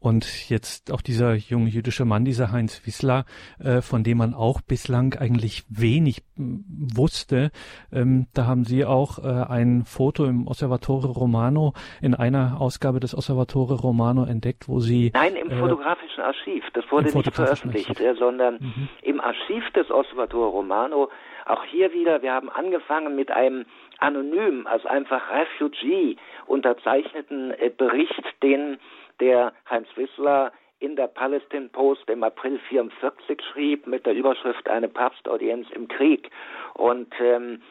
Und 0.00 0.50
jetzt 0.50 0.92
auch 0.92 1.00
dieser 1.00 1.34
junge 1.34 1.68
jüdische 1.68 2.04
Mann, 2.04 2.24
dieser 2.24 2.50
Heinz 2.50 2.84
Wissler, 2.86 3.24
äh, 3.62 3.80
von 3.80 4.02
dem 4.02 4.18
man 4.18 4.34
auch 4.34 4.60
bislang 4.60 5.14
eigentlich 5.14 5.64
wenig 5.68 6.22
wusste. 6.36 7.50
Ähm, 7.92 8.26
da 8.34 8.46
haben 8.46 8.64
Sie 8.64 8.84
auch 8.84 9.18
äh, 9.18 9.44
ein 9.48 9.84
Foto 9.84 10.24
im 10.24 10.46
Osservatore 10.46 11.08
Romano, 11.08 11.72
in 12.00 12.14
einer 12.14 12.60
Ausgabe 12.60 13.00
des 13.00 13.14
Osservatore 13.16 13.74
Romano 13.74 14.24
entdeckt, 14.24 14.68
wo 14.68 14.80
Sie... 14.80 15.12
Nein, 15.14 15.36
im 15.36 15.50
äh, 15.50 15.56
fotografischen 15.56 16.22
Archiv. 16.22 16.64
Das 16.74 16.84
wurde 16.90 17.16
nicht 17.16 17.34
veröffentlicht, 17.34 17.90
Archiv. 17.90 18.18
sondern 18.18 18.54
mhm. 18.54 18.88
im 19.02 19.20
Archiv 19.20 19.70
des 19.74 19.90
Osservatore 19.90 20.48
Romano. 20.48 21.10
Auch 21.46 21.64
hier 21.64 21.92
wieder, 21.92 22.22
wir 22.22 22.32
haben 22.32 22.48
angefangen 22.50 23.16
mit 23.16 23.30
einem 23.30 23.66
anonym, 23.98 24.66
also 24.66 24.88
einfach 24.88 25.22
Refugee 25.30 26.16
unterzeichneten 26.46 27.52
äh, 27.52 27.70
Bericht, 27.70 28.22
den 28.42 28.78
der 29.22 29.52
Heinz 29.70 29.86
Wissler 29.94 30.50
in 30.80 30.96
der 30.96 31.06
Palestine 31.06 31.68
Post 31.68 32.10
im 32.10 32.24
April 32.24 32.58
44 32.68 33.40
schrieb 33.52 33.86
mit 33.86 34.04
der 34.04 34.14
Überschrift 34.14 34.68
eine 34.68 34.88
Papstaudienz 34.88 35.68
im 35.70 35.86
Krieg. 35.86 36.28
Und 36.74 37.14
ähm, 37.20 37.62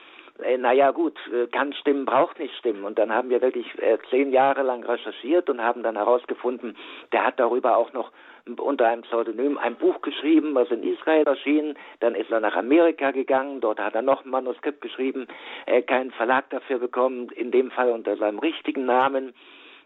äh, 0.42 0.58
naja 0.58 0.92
gut, 0.92 1.20
äh, 1.28 1.48
kann 1.48 1.74
stimmen, 1.74 2.06
braucht 2.06 2.40
nicht 2.40 2.56
stimmen. 2.56 2.86
Und 2.86 2.98
dann 2.98 3.12
haben 3.12 3.30
wir 3.30 3.42
wirklich 3.42 3.68
äh, 3.80 3.98
zehn 4.10 4.32
Jahre 4.32 4.64
lang 4.64 4.86
recherchiert 4.86 5.50
und 5.50 5.62
haben 5.62 5.84
dann 5.84 5.98
herausgefunden, 5.98 6.78
der 7.12 7.26
hat 7.26 7.38
darüber 7.38 7.76
auch 7.76 7.92
noch 7.92 8.14
unter 8.58 8.88
einem 8.88 9.02
Pseudonym 9.02 9.58
ein 9.58 9.76
Buch 9.76 10.02
geschrieben, 10.02 10.56
was 10.56 10.72
in 10.72 10.82
Israel 10.82 11.26
erschien. 11.28 11.76
Dann 12.00 12.16
ist 12.16 12.32
er 12.32 12.40
nach 12.40 12.56
Amerika 12.56 13.12
gegangen, 13.12 13.60
dort 13.60 13.82
hat 13.82 13.94
er 13.94 14.04
noch 14.04 14.24
ein 14.24 14.32
Manuskript 14.32 14.80
geschrieben, 14.80 15.28
äh, 15.66 15.82
keinen 15.82 16.12
Verlag 16.12 16.50
dafür 16.50 16.80
bekommen, 16.80 17.28
in 17.36 17.52
dem 17.52 17.72
Fall 17.72 17.92
unter 17.92 18.16
seinem 18.16 18.40
richtigen 18.40 18.86
Namen. 18.86 19.34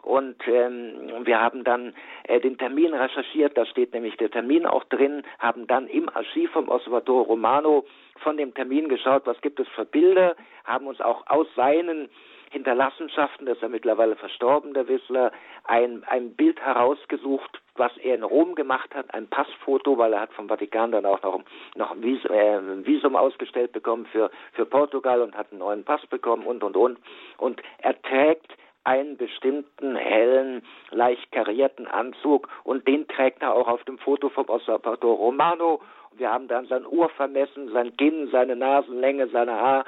Und 0.06 0.36
ähm, 0.48 1.26
wir 1.26 1.42
haben 1.42 1.64
dann 1.64 1.96
äh, 2.26 2.40
den 2.40 2.60
Termin 2.60 2.94
recherchiert, 2.94 3.58
da 3.58 3.66
steht 3.66 3.92
nämlich 3.92 4.16
der 4.18 4.30
Termin 4.30 4.68
auch 4.68 4.84
drin, 4.84 5.24
haben 5.40 5.66
dann 5.66 5.88
im 5.88 6.10
Archiv 6.10 6.52
vom 6.52 6.70
Osservatore 6.70 7.26
Romano 7.26 7.86
von 8.18 8.38
dem 8.38 8.54
Termin 8.54 8.88
geschaut, 8.88 9.24
was 9.26 9.42
gibt 9.42 9.60
es 9.60 9.68
für 9.70 9.84
Bilder, 9.84 10.36
haben 10.64 10.86
uns 10.86 11.02
auch 11.02 11.26
aus 11.26 11.48
seinen 11.56 12.08
Hinterlassenschaften, 12.52 13.48
das 13.48 13.56
ist 13.56 13.64
ja 13.64 13.68
mittlerweile 13.68 14.16
verstorben, 14.16 14.76
der 14.76 14.88
Wissler, 14.88 15.32
ein, 15.64 16.04
ein 16.06 16.36
Bild 16.36 16.62
herausgesucht, 16.62 17.60
was 17.76 17.92
er 17.98 18.14
in 18.14 18.24
Rom 18.24 18.54
gemacht 18.54 18.94
hat, 18.94 19.12
ein 19.12 19.28
Passfoto, 19.28 19.98
weil 19.98 20.14
er 20.14 20.22
hat 20.22 20.34
vom 20.34 20.48
Vatikan 20.48 20.92
dann 20.92 21.08
auch 21.08 21.24
noch, 21.24 21.42
noch 21.76 21.92
ein, 21.92 22.04
Visum, 22.04 22.32
äh, 22.32 22.58
ein 22.58 22.86
Visum 22.86 23.16
ausgestellt 23.16 23.72
bekommen 23.72 24.06
für, 24.12 24.30
für 24.54 24.68
Portugal 24.68 25.22
und 25.22 25.36
hat 25.36 25.48
einen 25.50 25.60
neuen 25.60 25.84
Pass 25.84 26.06
bekommen 26.06 26.46
und, 26.46 26.64
und, 26.64 26.78
und. 26.78 27.00
Und 27.40 27.60
er 27.80 28.00
trägt 28.04 28.54
einen 28.86 29.18
bestimmten 29.18 29.96
hellen, 29.96 30.62
leicht 30.92 31.32
karierten 31.32 31.88
Anzug 31.88 32.48
und 32.64 32.88
den 32.88 33.08
trägt 33.08 33.42
er 33.42 33.54
auch 33.54 33.68
auf 33.68 33.84
dem 33.84 33.98
Foto 33.98 34.30
vom 34.30 34.48
Osservatore 34.50 35.18
Romano. 35.18 35.82
Wir 36.14 36.32
haben 36.32 36.48
dann 36.48 36.66
sein 36.68 36.86
Ohr 36.86 37.10
vermessen, 37.10 37.72
sein 37.74 37.96
Kinn, 37.98 38.30
seine 38.32 38.56
Nasenlänge, 38.56 39.28
seine 39.28 39.54
Haar, 39.54 39.86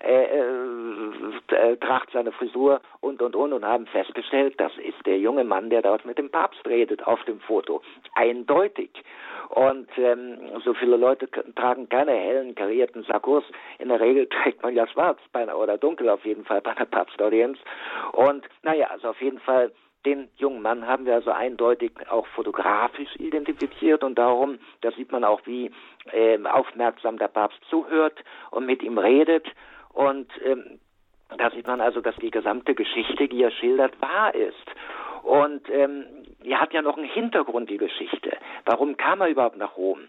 äh, 0.00 0.24
äh, 1.54 1.76
Tracht, 1.76 2.10
seine 2.12 2.32
Frisur 2.32 2.80
und 3.00 3.20
und 3.20 3.36
und 3.36 3.52
und 3.52 3.64
haben 3.64 3.86
festgestellt, 3.86 4.54
das 4.58 4.72
ist 4.78 5.04
der 5.06 5.18
junge 5.18 5.44
Mann, 5.44 5.70
der 5.70 5.82
dort 5.82 6.04
mit 6.04 6.18
dem 6.18 6.30
Papst 6.30 6.66
redet 6.66 7.06
auf 7.06 7.22
dem 7.24 7.40
Foto. 7.40 7.82
Eindeutig. 8.14 8.90
Und 9.50 9.88
ähm, 9.98 10.38
so 10.64 10.74
viele 10.74 10.96
Leute 10.96 11.28
tragen 11.54 11.88
keine 11.88 12.12
hellen, 12.12 12.54
karierten 12.54 13.02
Sakkos. 13.02 13.44
In 13.78 13.88
der 13.88 14.00
Regel 14.00 14.26
trägt 14.42 14.62
man 14.62 14.74
ja 14.74 14.86
schwarz 14.86 15.18
bei 15.32 15.52
oder 15.52 15.76
dunkel 15.76 16.08
auf 16.08 16.24
jeden 16.24 16.44
Fall 16.44 16.60
bei 16.60 16.76
einer 16.76 16.86
Papstaudienz. 16.86 17.58
Und 18.12 18.46
naja, 18.62 18.88
also 18.90 19.08
auf 19.08 19.20
jeden 19.20 19.40
Fall 19.40 19.72
den 20.06 20.28
jungen 20.36 20.62
Mann 20.62 20.86
haben 20.86 21.04
wir 21.04 21.14
also 21.14 21.30
eindeutig 21.30 21.92
auch 22.08 22.26
fotografisch 22.28 23.14
identifiziert 23.16 24.02
und 24.02 24.18
darum, 24.18 24.58
da 24.80 24.92
sieht 24.92 25.12
man 25.12 25.24
auch, 25.24 25.40
wie 25.44 25.70
äh, 26.12 26.38
aufmerksam 26.46 27.18
der 27.18 27.28
Papst 27.28 27.58
zuhört 27.68 28.18
und 28.50 28.64
mit 28.64 28.82
ihm 28.82 28.96
redet 28.96 29.46
und 29.92 30.28
ähm, 30.44 30.80
da 31.36 31.50
sieht 31.50 31.66
man 31.66 31.80
also, 31.80 32.00
dass 32.00 32.16
die 32.16 32.30
gesamte 32.30 32.74
Geschichte, 32.74 33.28
die 33.28 33.42
er 33.42 33.50
schildert, 33.50 34.00
wahr 34.00 34.34
ist. 34.34 34.54
Und 35.22 35.68
ähm, 35.70 36.06
er 36.42 36.60
hat 36.60 36.72
ja 36.72 36.82
noch 36.82 36.96
einen 36.96 37.08
Hintergrund, 37.08 37.70
die 37.70 37.76
Geschichte. 37.76 38.36
Warum 38.64 38.96
kam 38.96 39.20
er 39.20 39.28
überhaupt 39.28 39.56
nach 39.56 39.76
Rom? 39.76 40.00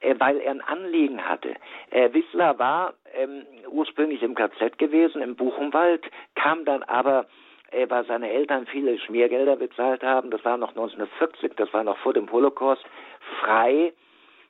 Äh, 0.00 0.14
weil 0.18 0.38
er 0.38 0.50
ein 0.50 0.60
Anliegen 0.60 1.26
hatte. 1.26 1.54
Äh, 1.90 2.12
Wissler 2.12 2.58
war 2.58 2.94
ähm, 3.14 3.46
ursprünglich 3.70 4.22
im 4.22 4.34
KZ 4.34 4.78
gewesen, 4.78 5.22
im 5.22 5.36
Buchenwald, 5.36 6.04
kam 6.34 6.64
dann 6.64 6.82
aber 6.82 7.26
äh, 7.70 7.88
weil 7.88 8.04
seine 8.06 8.30
Eltern 8.30 8.66
viele 8.66 8.98
Schmiergelder 8.98 9.56
bezahlt 9.56 10.02
haben, 10.02 10.30
das 10.30 10.44
war 10.44 10.56
noch 10.56 10.70
1940, 10.70 11.54
das 11.56 11.72
war 11.72 11.84
noch 11.84 11.98
vor 11.98 12.14
dem 12.14 12.30
Holocaust, 12.30 12.84
frei 13.40 13.92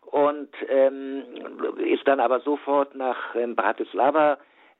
und 0.03 0.49
ähm, 0.69 1.23
ist 1.79 2.07
dann 2.07 2.21
aber 2.21 2.41
sofort 2.41 2.95
nach 2.95 3.35
ähm, 3.35 3.57
Bratislava 3.57 4.39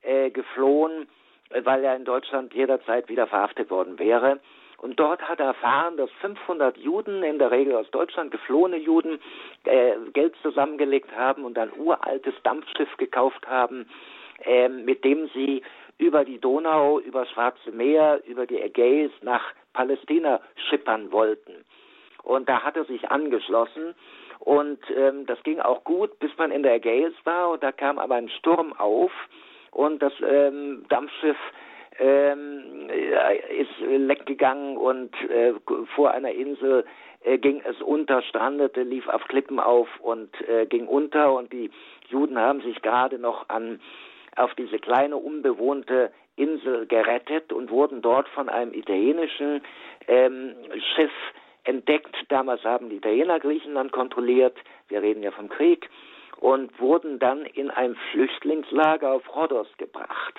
äh, 0.09 0.31
geflohen, 0.31 1.07
weil 1.51 1.85
er 1.85 1.95
in 1.97 2.05
Deutschland 2.05 2.55
jederzeit 2.55 3.09
wieder 3.09 3.27
verhaftet 3.27 3.71
worden 3.71 3.99
wäre. 3.99 4.41
Und 4.79 4.99
dort 5.01 5.21
hat 5.29 5.41
er 5.41 5.47
erfahren, 5.47 5.97
dass 5.97 6.11
500 6.21 6.77
Juden, 6.79 7.23
in 7.23 7.39
der 7.39 7.51
Regel 7.51 7.75
aus 7.75 7.91
Deutschland 7.91 8.31
geflohene 8.31 8.77
Juden, 8.77 9.19
äh, 9.65 9.97
Geld 10.13 10.35
zusammengelegt 10.43 11.15
haben 11.15 11.45
und 11.45 11.59
ein 11.59 11.73
uraltes 11.77 12.35
Dampfschiff 12.45 12.97
gekauft 12.97 13.47
haben, 13.47 13.89
äh, 14.45 14.69
mit 14.69 15.05
dem 15.05 15.29
sie 15.35 15.63
über 15.99 16.25
die 16.25 16.39
Donau, 16.39 17.01
über 17.01 17.27
Schwarze 17.27 17.73
Meer, 17.73 18.23
über 18.25 18.47
die 18.47 18.61
Ägäis 18.61 19.11
nach 19.21 19.43
Palästina 19.73 20.41
schippern 20.69 21.11
wollten. 21.11 21.65
Und 22.23 22.49
da 22.49 22.63
hat 22.63 22.77
er 22.77 22.85
sich 22.85 23.11
angeschlossen 23.11 23.95
und 24.39 24.79
ähm, 24.95 25.27
das 25.27 25.43
ging 25.43 25.61
auch 25.61 25.83
gut, 25.83 26.19
bis 26.21 26.31
man 26.39 26.53
in 26.53 26.63
der 26.63 26.75
Ägäis 26.75 27.13
war 27.25 27.51
und 27.51 27.65
da 27.65 27.73
kam 27.73 27.99
aber 27.99 28.15
ein 28.15 28.29
Sturm 28.29 28.73
auf 28.75 29.11
und 29.71 30.03
das 30.03 30.13
ähm, 30.27 30.85
Dampfschiff 30.89 31.37
ähm, 31.99 32.89
ist 33.59 33.81
leck 33.81 34.27
gegangen 34.27 34.77
und 34.77 35.15
äh, 35.31 35.55
vor 35.95 36.13
einer 36.13 36.31
Insel 36.31 36.85
äh, 37.25 37.39
ging 37.39 37.61
es 37.65 37.81
unter, 37.83 38.23
strandete, 38.23 38.83
lief 38.83 39.09
auf 39.09 39.23
Klippen 39.25 39.59
auf 39.59 39.89
und 40.01 40.31
äh, 40.49 40.67
ging 40.67 40.87
unter 40.87 41.35
und 41.35 41.53
die 41.53 41.71
Juden 42.09 42.39
haben 42.39 42.61
sich 42.61 42.81
gerade 42.83 43.19
noch 43.19 43.49
an 43.49 43.81
auf 44.37 44.55
diese 44.55 44.79
kleine 44.79 45.17
unbewohnte 45.17 46.13
Insel 46.37 46.87
gerettet 46.87 47.53
und 47.53 47.71
wurden 47.71 48.01
dort 48.01 48.29
von 48.29 48.49
einem 48.49 48.73
italienischen 48.73 49.61
ähm, 50.07 50.55
Schiff 50.95 51.11
entdeckt. 51.65 52.15
Damals 52.29 52.63
haben 52.63 52.89
die 52.89 52.97
Italiener 52.97 53.41
Griechenland 53.41 53.91
kontrolliert. 53.91 54.57
Wir 54.89 55.03
reden 55.03 55.25
ja 55.25 55.33
vom 55.33 55.49
Krieg 55.49 55.91
und 56.41 56.79
wurden 56.81 57.19
dann 57.19 57.45
in 57.45 57.71
ein 57.71 57.97
Flüchtlingslager 58.11 59.13
auf 59.13 59.35
Rhodos 59.35 59.69
gebracht. 59.77 60.35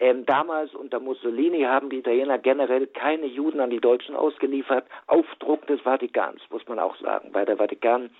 Ähm, 0.00 0.24
damals 0.26 0.74
unter 0.74 1.00
Mussolini 1.00 1.62
haben 1.62 1.90
die 1.90 1.98
Italiener 1.98 2.38
generell 2.38 2.86
keine 2.86 3.26
Juden 3.26 3.60
an 3.60 3.70
die 3.70 3.80
Deutschen 3.80 4.14
ausgeliefert, 4.14 4.86
auf 5.06 5.26
Druck 5.40 5.66
des 5.66 5.80
Vatikans, 5.80 6.40
muss 6.50 6.66
man 6.68 6.78
auch 6.78 6.96
sagen, 6.98 7.30
weil 7.32 7.46
der 7.46 7.56
Vatikan 7.56 8.10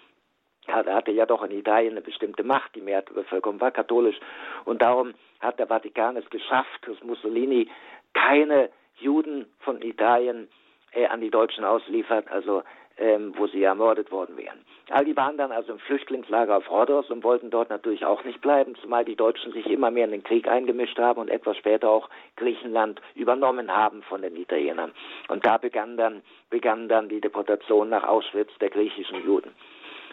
hatte 0.67 1.13
ja 1.13 1.25
doch 1.25 1.43
in 1.45 1.53
Italien 1.53 1.93
eine 1.93 2.03
bestimmte 2.03 2.43
Macht, 2.43 2.75
die 2.75 2.81
Mehrheit 2.81 3.09
der 3.09 3.15
Bevölkerung 3.15 3.61
war 3.61 3.71
katholisch. 3.71 4.19
Und 4.65 4.83
darum 4.83 5.15
hat 5.41 5.59
der 5.59 5.69
Vatikan 5.69 6.17
es 6.17 6.29
geschafft, 6.31 6.87
dass 6.87 7.03
Mussolini 7.03 7.71
keine 8.13 8.71
Juden 8.97 9.47
von 9.61 9.81
Italien 9.81 10.49
äh, 10.93 11.07
an 11.07 11.21
die 11.21 11.31
Deutschen 11.31 11.65
ausliefert, 11.65 12.31
also 12.31 12.63
ähm, 12.99 13.33
wo 13.37 13.47
sie 13.47 13.63
ermordet 13.63 14.11
worden 14.11 14.37
wären. 14.37 14.59
All 14.91 15.05
die 15.05 15.17
waren 15.17 15.37
dann 15.37 15.53
also 15.53 15.73
im 15.73 15.79
Flüchtlingslager 15.79 16.57
auf 16.57 16.71
Rhodos 16.71 17.11
und 17.11 17.23
wollten 17.23 17.51
dort 17.51 17.71
natürlich 17.71 18.05
auch 18.05 18.25
nicht 18.25 18.41
bleiben, 18.41 18.75
zumal 18.77 19.05
die 19.05 19.17
Deutschen 19.17 19.53
sich 19.53 19.67
immer 19.67 19.91
mehr 19.91 20.07
in 20.07 20.13
den 20.13 20.25
Krieg 20.25 20.49
eingemischt 20.49 20.99
haben 20.99 21.21
und 21.21 21.29
etwas 21.29 21.57
später 21.57 21.91
auch 21.91 22.09
Griechenland 22.37 23.01
übernommen 23.15 23.75
haben 23.75 24.03
von 24.03 24.23
den 24.23 24.37
Italienern. 24.37 24.93
Und 25.29 25.45
da 25.45 25.59
begann 25.59 25.97
dann, 25.97 26.23
begann 26.51 26.89
dann 26.89 27.09
die 27.09 27.21
Deportation 27.21 27.91
nach 27.91 28.05
Auschwitz 28.05 28.51
der 28.61 28.71
griechischen 28.71 29.25
Juden. 29.25 29.53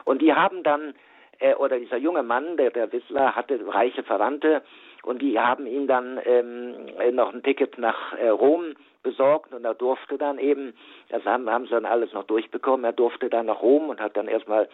Und 0.04 0.22
die 0.22 0.34
haben 0.34 0.62
dann, 0.64 0.94
äh, 1.40 1.56
oder 1.56 1.80
dieser 1.80 1.98
junge 1.98 2.24
Mann, 2.24 2.58
der, 2.58 2.72
der 2.72 2.92
Wissler, 2.92 3.36
hatte 3.36 3.60
reiche 3.68 4.04
Verwandte 4.04 4.62
und 5.06 5.22
die 5.22 5.40
haben 5.40 5.68
ihm 5.68 5.88
dann 5.88 6.20
ähm, 6.26 6.74
noch 7.16 7.34
ein 7.34 7.44
Ticket 7.44 7.78
nach 7.78 8.14
äh, 8.14 8.30
Rom 8.30 8.74
besorgt 9.04 9.54
und 9.54 9.64
er 9.64 9.76
durfte 9.76 10.18
dann 10.18 10.40
eben, 10.40 10.74
das 11.10 11.24
haben, 11.26 11.50
haben 11.50 11.66
sie 11.66 11.72
dann 11.72 11.86
alles 11.86 12.12
noch 12.14 12.24
durchbekommen, 12.24 12.84
er 12.84 12.94
durfte 12.94 13.30
dann 13.30 13.46
nach 13.46 13.62
Rom 13.62 13.90
und 13.90 14.02
hat 14.02 14.18
dann 14.18 14.28
erstmal 14.28 14.68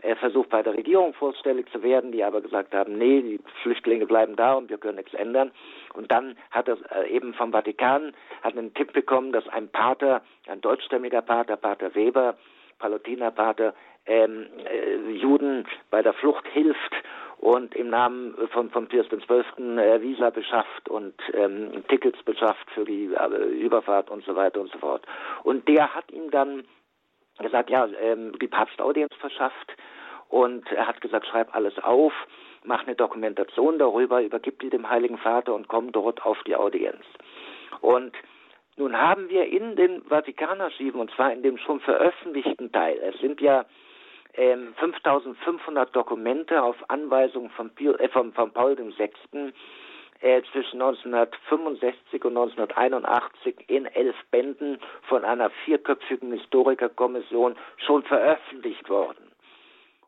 äh, 0.00 0.16
versucht 0.16 0.48
bei 0.48 0.62
der 0.62 0.74
Regierung 0.74 1.12
vorstellig 1.12 1.70
zu 1.70 1.82
werden, 1.82 2.12
die 2.12 2.24
aber 2.24 2.40
gesagt 2.40 2.74
haben, 2.74 2.96
nee, 2.96 3.20
die 3.20 3.40
Flüchtlinge 3.62 4.06
bleiben 4.06 4.36
da 4.36 4.54
und 4.54 4.70
wir 4.70 4.78
können 4.78 4.96
nichts 4.96 5.14
ändern. 5.14 5.50
Und 5.92 6.10
dann 6.10 6.36
hat 6.50 6.66
er 6.66 6.78
äh, 6.90 7.10
eben 7.10 7.34
vom 7.34 7.52
Vatikan 7.52 8.14
hat 8.42 8.56
einen 8.56 8.72
Tipp 8.72 8.92
bekommen, 8.94 9.32
dass 9.32 9.46
ein 9.48 9.68
Pater, 9.68 10.22
ein 10.46 10.62
deutschstämmiger 10.62 11.22
Pater, 11.22 11.56
Pater 11.56 11.94
Weber, 11.94 12.36
Palutinerpater, 12.78 13.74
ähm, 14.06 14.46
äh, 14.64 15.12
Juden 15.12 15.66
bei 15.90 16.02
der 16.02 16.14
Flucht 16.14 16.46
hilft 16.48 16.94
und 17.44 17.74
im 17.74 17.90
Namen 17.90 18.34
von, 18.52 18.70
von 18.70 18.88
Pius 18.88 19.06
XII. 19.10 19.76
Visa 20.00 20.30
beschafft 20.30 20.88
und 20.88 21.14
ähm, 21.34 21.84
Tickets 21.88 22.22
beschafft 22.22 22.70
für 22.70 22.86
die 22.86 23.12
äh, 23.12 23.60
Überfahrt 23.60 24.08
und 24.10 24.24
so 24.24 24.34
weiter 24.34 24.62
und 24.62 24.72
so 24.72 24.78
fort. 24.78 25.04
Und 25.42 25.68
der 25.68 25.94
hat 25.94 26.10
ihm 26.10 26.30
dann 26.30 26.64
gesagt, 27.38 27.68
ja, 27.68 27.86
ähm, 28.00 28.32
die 28.40 28.48
Papstaudienz 28.48 29.12
verschafft 29.16 29.76
und 30.30 30.72
er 30.72 30.86
hat 30.86 31.02
gesagt, 31.02 31.26
schreib 31.26 31.54
alles 31.54 31.78
auf, 31.80 32.14
mach 32.62 32.86
eine 32.86 32.96
Dokumentation 32.96 33.78
darüber, 33.78 34.22
übergib 34.22 34.60
die 34.60 34.70
dem 34.70 34.88
Heiligen 34.88 35.18
Vater 35.18 35.52
und 35.52 35.68
komm 35.68 35.92
dort 35.92 36.24
auf 36.24 36.42
die 36.46 36.56
Audienz. 36.56 37.04
Und 37.82 38.14
nun 38.78 38.98
haben 38.98 39.28
wir 39.28 39.44
in 39.44 39.76
den 39.76 40.02
Vatikanarchiven, 40.04 40.98
und 40.98 41.10
zwar 41.10 41.30
in 41.30 41.42
dem 41.42 41.58
schon 41.58 41.80
veröffentlichten 41.80 42.72
Teil, 42.72 42.96
es 43.02 43.20
sind 43.20 43.42
ja 43.42 43.66
ähm, 44.36 44.74
5500 44.78 45.94
Dokumente 45.94 46.62
auf 46.62 46.76
Anweisung 46.88 47.50
von, 47.50 47.70
äh, 47.78 48.08
von, 48.08 48.32
von 48.32 48.52
Paul 48.52 48.76
VI. 48.76 49.10
Äh, 50.20 50.42
zwischen 50.52 50.80
1965 50.80 52.24
und 52.24 52.36
1981 52.36 53.56
in 53.68 53.84
elf 53.84 54.16
Bänden 54.30 54.78
von 55.08 55.22
einer 55.22 55.50
vierköpfigen 55.66 56.32
Historikerkommission 56.32 57.56
schon 57.76 58.02
veröffentlicht 58.04 58.88
worden. 58.88 59.30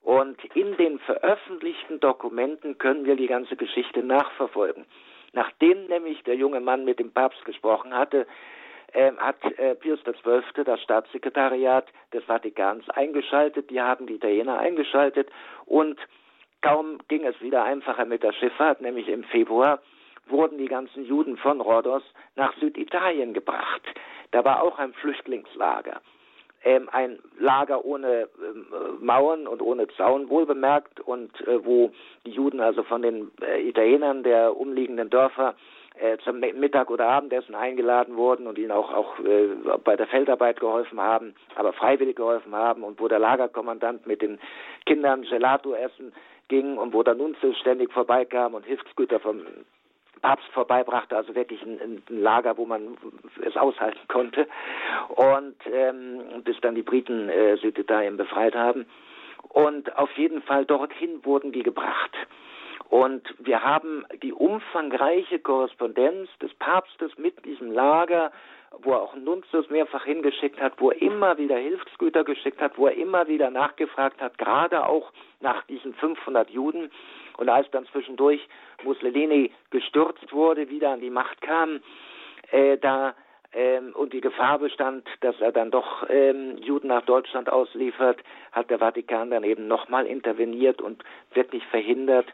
Und 0.02 0.42
in 0.54 0.76
den 0.76 1.00
veröffentlichten 1.00 2.00
Dokumenten 2.00 2.78
können 2.78 3.04
wir 3.04 3.16
die 3.16 3.26
ganze 3.26 3.56
Geschichte 3.56 4.02
nachverfolgen. 4.02 4.86
Nachdem 5.32 5.86
nämlich 5.88 6.22
der 6.22 6.36
junge 6.36 6.60
Mann 6.60 6.84
mit 6.84 6.98
dem 6.98 7.12
Papst 7.12 7.44
gesprochen 7.44 7.92
hatte, 7.92 8.26
äh, 8.92 9.12
hat 9.16 9.42
äh, 9.58 9.74
Pius 9.74 10.00
XII. 10.04 10.64
das 10.64 10.80
Staatssekretariat 10.82 11.86
des 12.12 12.24
Vatikans 12.24 12.88
eingeschaltet, 12.90 13.70
die 13.70 13.80
haben 13.80 14.06
die 14.06 14.14
Italiener 14.14 14.58
eingeschaltet 14.58 15.28
und 15.64 15.98
kaum 16.62 16.98
ging 17.08 17.24
es 17.24 17.40
wieder 17.40 17.64
einfacher 17.64 18.04
mit 18.04 18.22
der 18.22 18.32
Schifffahrt, 18.32 18.80
nämlich 18.80 19.08
im 19.08 19.24
Februar 19.24 19.80
wurden 20.28 20.58
die 20.58 20.66
ganzen 20.66 21.04
Juden 21.04 21.36
von 21.36 21.60
Rhodos 21.60 22.02
nach 22.34 22.52
Süditalien 22.58 23.32
gebracht. 23.32 23.82
Da 24.32 24.44
war 24.44 24.62
auch 24.62 24.78
ein 24.78 24.92
Flüchtlingslager. 24.94 26.00
Ähm, 26.64 26.88
ein 26.90 27.18
Lager 27.38 27.84
ohne 27.84 28.28
ähm, 28.42 28.66
Mauern 29.00 29.46
und 29.46 29.62
ohne 29.62 29.86
Zaun, 29.96 30.28
wohlbemerkt, 30.28 30.98
und 30.98 31.40
äh, 31.46 31.64
wo 31.64 31.92
die 32.24 32.32
Juden 32.32 32.60
also 32.60 32.82
von 32.82 33.02
den 33.02 33.30
äh, 33.40 33.60
Italienern 33.68 34.24
der 34.24 34.56
umliegenden 34.56 35.08
Dörfer 35.08 35.54
äh, 36.00 36.18
zum 36.18 36.40
Mittag- 36.40 36.90
oder 36.90 37.08
Abendessen 37.08 37.54
eingeladen 37.54 38.16
wurden 38.16 38.46
und 38.46 38.58
ihnen 38.58 38.70
auch, 38.70 38.92
auch 38.92 39.18
äh, 39.20 39.48
bei 39.82 39.96
der 39.96 40.06
Feldarbeit 40.06 40.60
geholfen 40.60 41.00
haben, 41.00 41.34
aber 41.54 41.72
freiwillig 41.72 42.16
geholfen 42.16 42.54
haben 42.54 42.82
und 42.82 43.00
wo 43.00 43.08
der 43.08 43.18
Lagerkommandant 43.18 44.06
mit 44.06 44.22
den 44.22 44.38
Kindern 44.84 45.22
Gelato 45.22 45.74
essen 45.74 46.12
ging 46.48 46.76
und 46.76 46.92
wo 46.92 47.02
der 47.02 47.14
Nunzius 47.14 47.58
ständig 47.58 47.92
vorbeikam 47.92 48.54
und 48.54 48.64
Hilfsgüter 48.64 49.20
vom 49.20 49.42
Papst 50.22 50.48
vorbeibrachte, 50.52 51.16
also 51.16 51.34
wirklich 51.34 51.62
ein, 51.62 51.80
ein, 51.80 52.02
Lager, 52.08 52.56
wo 52.56 52.66
man 52.66 52.96
es 53.44 53.56
aushalten 53.56 54.00
konnte. 54.08 54.46
Und 55.08 55.56
ähm, 55.70 56.42
bis 56.42 56.58
dann 56.60 56.74
die 56.74 56.82
Briten 56.82 57.28
äh, 57.28 57.56
Süditalien 57.56 58.16
befreit 58.16 58.54
haben. 58.54 58.86
Und 59.48 59.96
auf 59.96 60.10
jeden 60.16 60.42
Fall 60.42 60.64
dorthin 60.64 61.24
wurden 61.24 61.52
die 61.52 61.62
gebracht. 61.62 62.16
Und 62.88 63.22
wir 63.38 63.62
haben 63.62 64.04
die 64.22 64.32
umfangreiche 64.32 65.40
Korrespondenz 65.40 66.28
des 66.40 66.54
Papstes 66.54 67.16
mit 67.18 67.44
diesem 67.44 67.72
Lager, 67.72 68.30
wo 68.82 68.92
er 68.92 69.02
auch 69.02 69.16
Nunzius 69.16 69.68
mehrfach 69.70 70.04
hingeschickt 70.04 70.60
hat, 70.60 70.74
wo 70.78 70.90
er 70.90 71.00
immer 71.00 71.38
wieder 71.38 71.56
Hilfsgüter 71.56 72.24
geschickt 72.24 72.60
hat, 72.60 72.78
wo 72.78 72.86
er 72.86 72.94
immer 72.94 73.26
wieder 73.26 73.50
nachgefragt 73.50 74.20
hat, 74.20 74.38
gerade 74.38 74.86
auch 74.86 75.12
nach 75.40 75.64
diesen 75.64 75.94
500 75.94 76.50
Juden. 76.50 76.90
Und 77.38 77.48
als 77.48 77.70
dann 77.70 77.86
zwischendurch 77.86 78.46
Mussolini 78.84 79.52
gestürzt 79.70 80.32
wurde, 80.32 80.68
wieder 80.68 80.90
an 80.90 81.00
die 81.00 81.10
Macht 81.10 81.40
kam, 81.40 81.80
äh, 82.50 82.76
da 82.78 83.14
ähm, 83.52 83.92
und 83.94 84.12
die 84.12 84.20
Gefahr 84.20 84.58
bestand, 84.58 85.06
dass 85.20 85.40
er 85.40 85.52
dann 85.52 85.70
doch 85.70 86.08
ähm, 86.08 86.58
Juden 86.58 86.88
nach 86.88 87.04
Deutschland 87.04 87.48
ausliefert, 87.50 88.18
hat 88.52 88.70
der 88.70 88.78
Vatikan 88.78 89.30
dann 89.30 89.44
eben 89.44 89.66
nochmal 89.66 90.06
interveniert 90.06 90.82
und 90.82 91.02
wirklich 91.32 91.64
verhindert, 91.66 92.26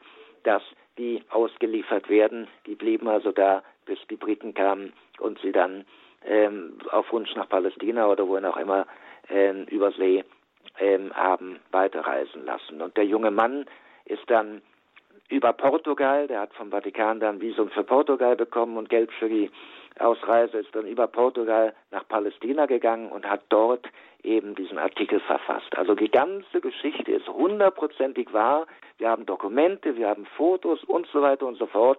dass 0.44 0.62
die 0.98 1.22
ausgeliefert 1.30 2.08
werden. 2.08 2.48
Die 2.66 2.74
blieben 2.74 3.08
also 3.08 3.32
da, 3.32 3.62
bis 3.86 3.98
die 4.10 4.16
Briten 4.16 4.54
kamen 4.54 4.92
und 5.18 5.38
sie 5.40 5.52
dann 5.52 5.84
ähm, 6.24 6.78
auf 6.90 7.12
Wunsch 7.12 7.34
nach 7.34 7.48
Palästina 7.48 8.06
oder 8.06 8.28
wohin 8.28 8.44
auch 8.44 8.56
immer 8.56 8.86
ähm, 9.28 9.64
über 9.64 9.92
See 9.92 10.24
ähm, 10.78 11.12
haben 11.14 11.58
weiterreisen 11.70 12.44
lassen. 12.44 12.80
Und 12.80 12.96
der 12.96 13.04
junge 13.04 13.30
Mann 13.30 13.66
ist 14.04 14.28
dann 14.28 14.62
über 15.28 15.52
Portugal, 15.52 16.26
der 16.26 16.40
hat 16.40 16.54
vom 16.54 16.70
Vatikan 16.70 17.20
dann 17.20 17.40
Visum 17.40 17.70
für 17.70 17.84
Portugal 17.84 18.36
bekommen 18.36 18.76
und 18.76 18.88
Geld 18.88 19.10
für 19.12 19.28
die 19.28 19.50
Ausreise, 19.98 20.58
ist 20.58 20.74
dann 20.74 20.86
über 20.86 21.06
Portugal 21.06 21.74
nach 21.90 22.06
Palästina 22.08 22.66
gegangen 22.66 23.10
und 23.10 23.28
hat 23.28 23.42
dort 23.48 23.86
eben 24.22 24.54
diesen 24.54 24.78
Artikel 24.78 25.20
verfasst. 25.20 25.76
Also 25.76 25.94
die 25.94 26.10
ganze 26.10 26.60
Geschichte 26.60 27.10
ist 27.12 27.28
hundertprozentig 27.28 28.32
wahr. 28.32 28.66
Wir 28.98 29.10
haben 29.10 29.26
Dokumente, 29.26 29.96
wir 29.96 30.08
haben 30.08 30.26
Fotos 30.36 30.82
und 30.84 31.06
so 31.08 31.22
weiter 31.22 31.46
und 31.46 31.58
so 31.58 31.66
fort. 31.66 31.98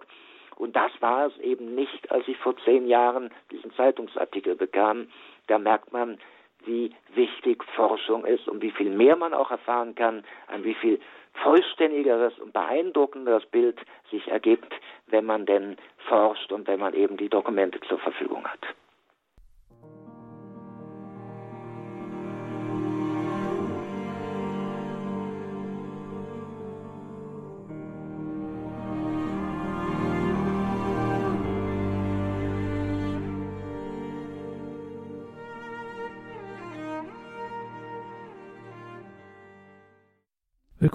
Und 0.56 0.76
das 0.76 0.92
war 1.00 1.26
es 1.26 1.36
eben 1.38 1.74
nicht, 1.74 2.10
als 2.10 2.26
ich 2.28 2.36
vor 2.38 2.56
zehn 2.64 2.86
Jahren 2.86 3.30
diesen 3.50 3.72
Zeitungsartikel 3.72 4.54
bekam. 4.54 5.08
Da 5.48 5.58
merkt 5.58 5.92
man, 5.92 6.18
wie 6.66 6.92
wichtig 7.14 7.62
Forschung 7.76 8.24
ist 8.24 8.48
und 8.48 8.62
wie 8.62 8.70
viel 8.70 8.90
mehr 8.90 9.16
man 9.16 9.34
auch 9.34 9.50
erfahren 9.50 9.94
kann, 9.94 10.24
an 10.48 10.64
wie 10.64 10.74
viel 10.74 11.00
vollständigeres 11.42 12.38
und 12.38 12.52
beeindruckenderes 12.52 13.46
Bild 13.46 13.78
sich 14.10 14.28
ergibt, 14.28 14.72
wenn 15.06 15.24
man 15.24 15.46
denn 15.46 15.76
forscht 16.08 16.52
und 16.52 16.66
wenn 16.66 16.80
man 16.80 16.94
eben 16.94 17.16
die 17.16 17.28
Dokumente 17.28 17.80
zur 17.88 17.98
Verfügung 17.98 18.46
hat. 18.46 18.60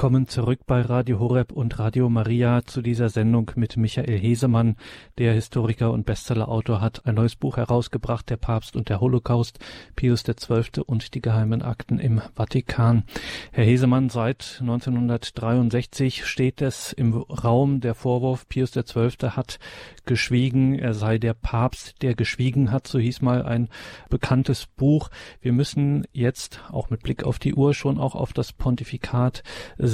Willkommen 0.09 0.27
zurück 0.27 0.61
bei 0.65 0.81
Radio 0.81 1.19
Horeb 1.19 1.51
und 1.51 1.77
Radio 1.77 2.09
Maria 2.09 2.63
zu 2.65 2.81
dieser 2.81 3.09
Sendung 3.09 3.51
mit 3.53 3.77
Michael 3.77 4.17
Hesemann. 4.17 4.75
Der 5.19 5.33
Historiker 5.33 5.91
und 5.91 6.07
Bestsellerautor 6.07 6.81
hat 6.81 7.05
ein 7.05 7.13
neues 7.13 7.35
Buch 7.35 7.57
herausgebracht, 7.57 8.27
Der 8.27 8.37
Papst 8.37 8.75
und 8.75 8.89
der 8.89 9.01
Holocaust, 9.01 9.59
Pius 9.95 10.23
XII. 10.23 10.81
und 10.83 11.13
die 11.13 11.21
geheimen 11.21 11.61
Akten 11.61 11.99
im 11.99 12.23
Vatikan. 12.33 13.03
Herr 13.51 13.65
Hesemann, 13.65 14.09
seit 14.09 14.57
1963 14.61 16.25
steht 16.25 16.63
es 16.63 16.91
im 16.91 17.13
Raum 17.13 17.79
der 17.79 17.93
Vorwurf, 17.93 18.49
Pius 18.49 18.71
XII. 18.71 19.29
hat 19.29 19.59
geschwiegen, 20.05 20.79
er 20.79 20.95
sei 20.95 21.19
der 21.19 21.35
Papst, 21.35 22.01
der 22.01 22.15
geschwiegen 22.15 22.71
hat, 22.71 22.87
so 22.87 22.97
hieß 22.97 23.21
mal 23.21 23.43
ein 23.43 23.69
bekanntes 24.09 24.65
Buch. 24.65 25.09
Wir 25.39 25.53
müssen 25.53 26.07
jetzt, 26.13 26.63
auch 26.71 26.89
mit 26.89 27.03
Blick 27.03 27.23
auf 27.23 27.37
die 27.37 27.53
Uhr, 27.53 27.75
schon 27.75 27.99
auch 27.99 28.15
auf 28.15 28.33
das 28.33 28.53
Pontifikat 28.53 29.43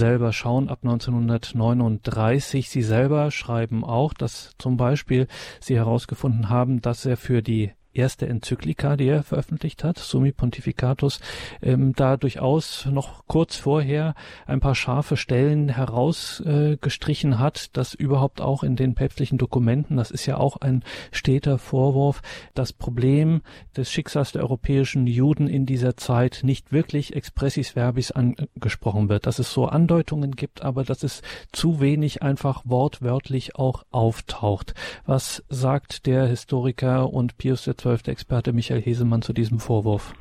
selber 0.05 0.33
schauen 0.33 0.69
ab 0.69 0.81
1939. 0.83 2.69
Sie 2.69 2.83
selber 2.83 3.31
schreiben 3.31 3.83
auch, 3.83 4.13
dass 4.13 4.51
zum 4.59 4.77
Beispiel 4.77 5.27
Sie 5.59 5.75
herausgefunden 5.75 6.49
haben, 6.49 6.79
dass 6.79 7.07
er 7.07 7.17
für 7.17 7.41
die 7.41 7.71
erste 7.95 8.27
Enzyklika, 8.27 8.95
die 8.95 9.07
er 9.07 9.23
veröffentlicht 9.23 9.83
hat, 9.83 9.97
Summi 9.97 10.31
Pontificatus, 10.31 11.19
ähm, 11.61 11.93
da 11.95 12.17
durchaus 12.17 12.85
noch 12.85 13.25
kurz 13.27 13.55
vorher 13.55 14.15
ein 14.45 14.59
paar 14.59 14.75
scharfe 14.75 15.17
Stellen 15.17 15.69
herausgestrichen 15.69 17.33
äh, 17.33 17.35
hat, 17.35 17.75
dass 17.77 17.93
überhaupt 17.93 18.41
auch 18.41 18.63
in 18.63 18.75
den 18.75 18.95
päpstlichen 18.95 19.37
Dokumenten, 19.37 19.97
das 19.97 20.11
ist 20.11 20.25
ja 20.25 20.37
auch 20.37 20.57
ein 20.57 20.83
steter 21.11 21.57
Vorwurf, 21.57 22.21
das 22.53 22.73
Problem 22.73 23.41
des 23.75 23.91
Schicksals 23.91 24.31
der 24.31 24.43
europäischen 24.43 25.07
Juden 25.07 25.47
in 25.47 25.65
dieser 25.65 25.97
Zeit 25.97 26.41
nicht 26.43 26.71
wirklich 26.71 27.15
expressis 27.15 27.71
verbis 27.71 28.11
angesprochen 28.11 29.09
wird, 29.09 29.25
dass 29.25 29.39
es 29.39 29.51
so 29.51 29.67
Andeutungen 29.67 30.35
gibt, 30.35 30.61
aber 30.61 30.83
dass 30.83 31.03
es 31.03 31.21
zu 31.51 31.79
wenig 31.79 32.21
einfach 32.21 32.61
wortwörtlich 32.65 33.55
auch 33.55 33.85
auftaucht. 33.91 34.73
Was 35.05 35.43
sagt 35.49 36.05
der 36.05 36.27
Historiker 36.27 37.11
und 37.11 37.37
Pius 37.37 37.63
Experte 37.85 38.53
Michael 38.53 38.81
Hesemann 38.81 39.21
zu 39.21 39.33
diesem 39.33 39.59
Vorwurf? 39.59 40.13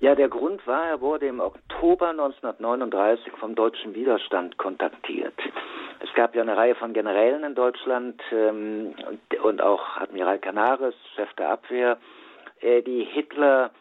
Ja, 0.00 0.14
der 0.14 0.28
Grund 0.28 0.64
war, 0.66 0.86
er 0.86 1.00
wurde 1.00 1.26
im 1.26 1.40
Oktober 1.40 2.10
1939 2.10 3.32
vom 3.40 3.56
deutschen 3.56 3.94
Widerstand 3.94 4.56
kontaktiert. 4.56 5.34
Es 6.00 6.14
gab 6.14 6.36
ja 6.36 6.42
eine 6.42 6.56
Reihe 6.56 6.76
von 6.76 6.92
Generälen 6.92 7.42
in 7.42 7.56
Deutschland 7.56 8.20
ähm, 8.32 8.94
und, 9.08 9.40
und, 9.40 9.60
auch 9.60 9.96
Admiral 9.96 10.38
Canaris, 10.38 10.94
Chef 11.16 11.32
der 11.34 11.50
Abwehr, 11.50 11.98
äh, 12.60 12.82
die 12.82 13.04
Hitler 13.04 13.72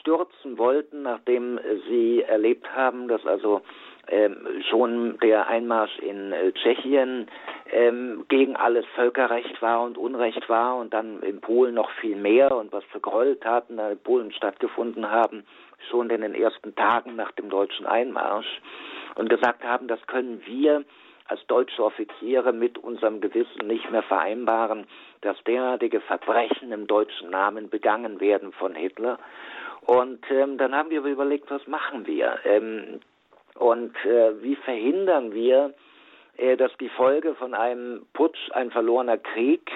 stürzen 0.00 0.58
wollten, 0.58 1.02
nachdem 1.02 1.60
sie 1.88 2.22
erlebt 2.22 2.66
haben, 2.74 3.06
dass 3.06 3.24
also 3.24 3.60
ähm, 4.08 4.36
schon 4.68 5.18
der 5.20 5.46
Einmarsch 5.46 5.96
in 6.00 6.32
äh, 6.32 6.52
Tschechien 6.52 7.28
ähm, 7.72 8.24
gegen 8.28 8.56
alles 8.56 8.84
Völkerrecht 8.94 9.60
war 9.62 9.82
und 9.82 9.98
Unrecht 9.98 10.48
war 10.48 10.76
und 10.76 10.92
dann 10.92 11.22
in 11.22 11.40
Polen 11.40 11.74
noch 11.74 11.90
viel 12.00 12.16
mehr 12.16 12.56
und 12.56 12.72
was 12.72 12.84
für 12.84 13.00
Gräueltaten 13.00 13.78
in 13.78 13.98
Polen 13.98 14.32
stattgefunden 14.32 15.10
haben, 15.10 15.44
schon 15.90 16.10
in 16.10 16.20
den 16.20 16.34
ersten 16.34 16.74
Tagen 16.74 17.16
nach 17.16 17.32
dem 17.32 17.48
deutschen 17.48 17.86
Einmarsch 17.86 18.60
und 19.14 19.28
gesagt 19.28 19.64
haben, 19.64 19.88
das 19.88 20.04
können 20.06 20.42
wir 20.46 20.84
als 21.26 21.46
deutsche 21.46 21.84
Offiziere 21.84 22.52
mit 22.52 22.76
unserem 22.78 23.20
Gewissen 23.20 23.66
nicht 23.66 23.88
mehr 23.90 24.02
vereinbaren, 24.02 24.86
dass 25.20 25.42
derartige 25.44 26.00
Verbrechen 26.00 26.72
im 26.72 26.88
deutschen 26.88 27.30
Namen 27.30 27.70
begangen 27.70 28.20
werden 28.20 28.52
von 28.52 28.74
Hitler. 28.74 29.18
Und 29.86 30.28
ähm, 30.30 30.58
dann 30.58 30.74
haben 30.74 30.90
wir 30.90 31.04
überlegt, 31.04 31.50
was 31.50 31.66
machen 31.68 32.06
wir? 32.06 32.38
Ähm, 32.44 33.00
und 33.54 33.94
äh, 34.04 34.42
wie 34.42 34.56
verhindern 34.56 35.32
wir, 35.32 35.72
dass 36.56 36.72
die 36.80 36.88
Folge 36.88 37.34
von 37.34 37.54
einem 37.54 38.06
Putsch 38.14 38.50
ein 38.52 38.70
verlorener 38.70 39.18
Krieg 39.18 39.70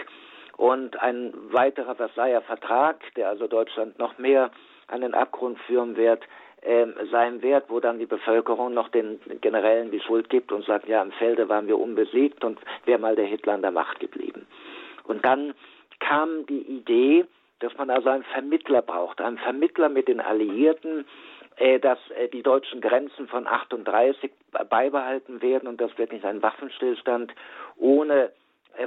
und 0.57 1.01
ein 1.01 1.35
weiterer 1.51 1.95
Versailler 1.95 2.43
Vertrag, 2.43 3.01
der 3.17 3.29
also 3.29 3.47
Deutschland 3.47 3.99
noch 3.99 4.19
mehr 4.19 4.51
an 4.89 5.01
den 5.01 5.15
Abgrund 5.15 5.59
führen 5.61 5.97
wird, 5.97 6.23
äh, 6.63 6.87
sein 7.11 7.43
wird, 7.43 7.69
wo 7.69 7.81
dann 7.81 7.99
die 7.99 8.07
Bevölkerung 8.07 8.73
noch 8.73 8.89
den 8.89 9.21
Generälen 9.41 9.91
die 9.91 10.01
Schuld 10.01 10.31
gibt 10.31 10.53
und 10.53 10.65
sagt, 10.65 10.89
ja, 10.89 11.03
im 11.03 11.13
Felde 11.13 11.49
waren 11.49 11.67
wir 11.67 11.79
unbesiegt 11.79 12.45
und 12.45 12.59
wäre 12.87 12.99
mal 12.99 13.17
der 13.17 13.27
Hitler 13.27 13.55
an 13.55 13.63
der 13.63 13.71
Macht 13.71 14.01
geblieben. 14.01 14.47
Und 15.05 15.25
dann 15.25 15.55
kam 16.01 16.47
die 16.47 16.63
Idee, 16.63 17.27
dass 17.59 17.77
man 17.77 17.91
also 17.91 18.09
einen 18.09 18.25
Vermittler 18.25 18.83
braucht, 18.83 19.21
einen 19.21 19.39
Vermittler 19.39 19.89
mit 19.89 20.09
den 20.09 20.21
Alliierten, 20.21 21.01
äh, 21.01 21.05
dass 21.81 21.99
äh, 22.11 22.29
die 22.29 22.43
deutschen 22.43 22.81
Grenzen 22.81 23.29
von 23.29 23.47
38 23.47 24.31
beibehalten 24.69 25.41
werden 25.43 25.69
und 25.69 25.81
dass 25.81 25.97
wirklich 25.99 26.25
ein 26.25 26.43
Waffenstillstand 26.43 27.33
ohne 27.77 28.33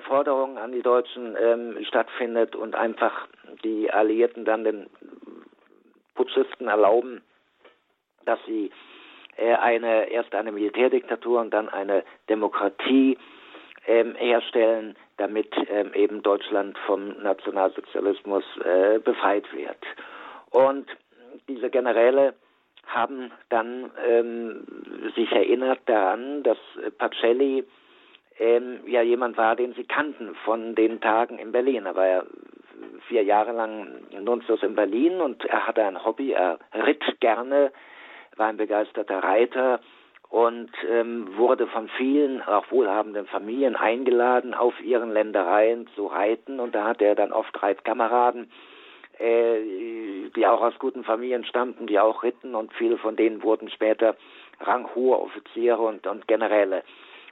Forderungen 0.06 0.58
an 0.58 0.74
die 0.74 0.82
Deutschen 0.82 1.38
ähm, 1.42 1.78
stattfindet 1.86 2.58
und 2.58 2.76
einfach 2.76 3.28
die 3.64 3.90
Alliierten 3.90 4.44
dann 4.44 4.66
den 4.66 4.88
Putschisten 6.14 6.68
erlauben, 6.68 7.22
dass 8.26 8.40
sie 8.46 8.70
äh, 9.38 9.54
eine 9.54 10.10
erst 10.10 10.36
eine 10.36 10.52
Militärdiktatur 10.52 11.40
und 11.40 11.52
dann 11.52 11.70
eine 11.70 12.04
Demokratie 12.28 13.18
ähm, 13.86 14.16
herstellen, 14.16 14.96
damit 15.18 15.56
ähm, 15.70 15.94
eben 15.94 16.22
Deutschland 16.22 16.78
vom 16.86 17.10
Nationalsozialismus 17.22 18.44
äh, 18.64 19.00
befreit 19.00 19.46
wird. 19.54 19.78
Und 20.50 20.88
diese 21.48 21.70
Generäle 21.70 22.34
haben 22.88 23.32
dann 23.50 23.92
ähm, 24.08 24.66
sich 25.16 25.32
erinnert 25.32 25.80
daran, 25.86 26.44
dass 26.44 26.58
Pacelli 26.98 27.64
ähm, 28.40 28.80
ja 28.86 29.02
jemand 29.02 29.38
war, 29.38 29.56
den 29.56 29.74
sie 29.74 29.84
kannten 29.84 30.36
von 30.46 30.76
den 30.76 31.02
Tagen 31.02 31.38
in 31.40 31.52
Berlin. 31.52 31.86
Er 31.86 31.96
war 31.96 32.08
ja 32.08 32.24
vier 33.08 33.24
Jahre 33.24 33.52
lang 33.52 33.88
Nunzius 34.12 34.64
in 34.64 34.76
Berlin 34.76 35.22
und 35.22 35.44
er 35.46 35.68
hatte 35.68 35.84
ein 35.84 36.04
Hobby, 36.04 36.32
er 36.32 36.60
ritt 36.74 37.04
gerne, 37.20 37.72
war 38.36 38.48
ein 38.48 38.58
begeisterter 38.58 39.24
Reiter 39.24 39.80
und 40.30 40.70
ähm, 40.90 41.38
wurde 41.38 41.68
von 41.68 41.88
vielen, 41.98 42.42
auch 42.42 42.70
wohlhabenden 42.70 43.26
Familien 43.28 43.76
eingeladen, 43.76 44.54
auf 44.54 44.80
ihren 44.82 45.12
Ländereien 45.12 45.88
zu 45.96 46.08
reiten 46.08 46.60
und 46.60 46.76
da 46.76 46.84
hatte 46.86 47.06
er 47.06 47.16
dann 47.16 47.32
oft 47.32 47.62
Reitkameraden 47.62 48.52
äh, 49.20 50.30
die 50.36 50.46
auch 50.46 50.62
aus 50.62 50.78
guten 50.80 51.04
Familien 51.04 51.46
stammten, 51.46 51.88
die 51.88 52.00
auch 52.00 52.24
ritten 52.24 52.56
und 52.56 52.74
viele 52.74 52.98
von 52.98 53.16
denen 53.16 53.44
wurden 53.44 53.70
später 53.70 54.16
ranghohe 54.60 55.20
Offiziere 55.20 55.82
und, 55.82 56.06
und 56.08 56.28
Generäle. 56.28 56.84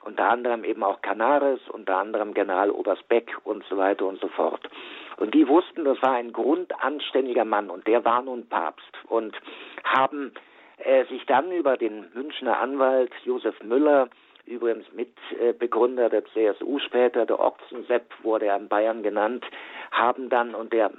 Unter 0.02 0.28
anderem 0.28 0.62
eben 0.64 0.84
auch 0.84 1.02
Canaris, 1.02 1.60
unter 1.68 1.96
anderem 1.96 2.32
General 2.32 2.70
Oberst 2.70 3.08
Beck 3.08 3.36
und 3.42 3.64
so 3.68 3.76
weiter 3.76 4.06
und 4.06 4.20
so 4.20 4.28
fort. 4.28 4.68
Und 5.16 5.34
die 5.34 5.48
wussten, 5.48 5.84
das 5.84 6.00
war 6.02 6.12
ein 6.12 6.32
grundanständiger 6.32 7.44
Mann 7.44 7.70
und 7.70 7.86
der 7.86 8.04
war 8.04 8.22
nun 8.22 8.48
Papst 8.48 8.92
und 9.08 9.36
haben 9.82 10.32
äh, 10.78 11.04
sich 11.06 11.24
dann 11.26 11.50
über 11.50 11.76
den 11.76 12.06
Münchner 12.14 12.60
Anwalt 12.60 13.12
Josef 13.24 13.60
Müller 13.64 14.08
übrigens 14.46 14.86
Mitbegründer 14.92 16.08
der 16.08 16.24
CSU 16.26 16.78
später, 16.78 17.26
der 17.26 17.40
Ochsensepp 17.40 18.12
wurde 18.22 18.46
er 18.46 18.56
in 18.56 18.68
Bayern 18.68 19.02
genannt, 19.02 19.44
haben 19.90 20.28
dann, 20.28 20.54
und 20.54 20.72
der 20.72 20.90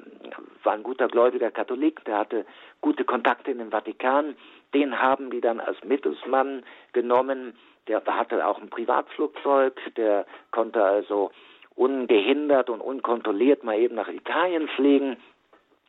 war 0.65 0.73
ein 0.73 0.83
guter 0.83 1.07
gläubiger 1.07 1.51
Katholik, 1.51 2.03
der 2.05 2.19
hatte 2.19 2.45
gute 2.81 3.03
Kontakte 3.03 3.51
in 3.51 3.59
den 3.59 3.71
Vatikan, 3.71 4.35
den 4.73 4.99
haben 4.99 5.29
die 5.29 5.41
dann 5.41 5.59
als 5.59 5.83
Mittelsmann 5.83 6.63
genommen, 6.93 7.57
der 7.87 8.03
hatte 8.05 8.45
auch 8.45 8.59
ein 8.59 8.69
Privatflugzeug, 8.69 9.79
der 9.95 10.25
konnte 10.51 10.83
also 10.83 11.31
ungehindert 11.75 12.69
und 12.69 12.81
unkontrolliert 12.81 13.63
mal 13.63 13.79
eben 13.79 13.95
nach 13.95 14.09
Italien 14.09 14.67
fliegen. 14.69 15.17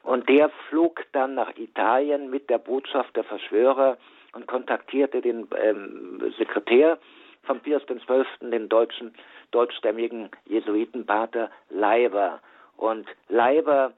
Und 0.03 0.29
der 0.29 0.51
flog 0.69 1.05
dann 1.13 1.35
nach 1.35 1.57
Italien 1.57 2.31
mit 2.31 2.49
der 2.51 2.59
Botschaft 2.59 3.17
der 3.17 3.25
Verschwörer 3.25 3.99
und 4.33 4.47
kontaktierte 4.47 5.21
den 5.21 5.49
ähm, 5.61 6.33
Sekretär 6.39 6.99
von 7.43 7.61
Pius 7.61 7.83
XII., 7.87 8.51
den 8.51 8.69
deutschen, 8.69 9.15
deutschstämmigen 9.51 10.31
Jesuitenpater 10.47 11.51
Leiber. 11.71 12.41
Und 12.77 13.09
Leiber 13.29 13.93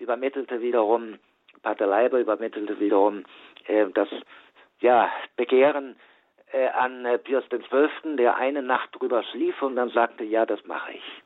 übermittelte 0.00 0.60
wiederum, 0.60 1.18
Pater 1.62 1.86
Leiber 1.86 2.18
übermittelte 2.18 2.80
wiederum 2.80 3.24
äh, 3.66 3.86
das 3.94 4.08
ja, 4.80 5.10
Begehren 5.36 5.96
äh, 6.52 6.68
an 6.68 7.04
äh, 7.04 7.18
Pius 7.18 7.44
XII., 7.48 8.16
der 8.16 8.36
eine 8.36 8.62
Nacht 8.62 8.90
drüber 8.98 9.22
schlief 9.24 9.60
und 9.62 9.76
dann 9.76 9.90
sagte, 9.90 10.24
ja, 10.24 10.46
das 10.46 10.64
mache 10.64 10.92
ich. 10.92 11.22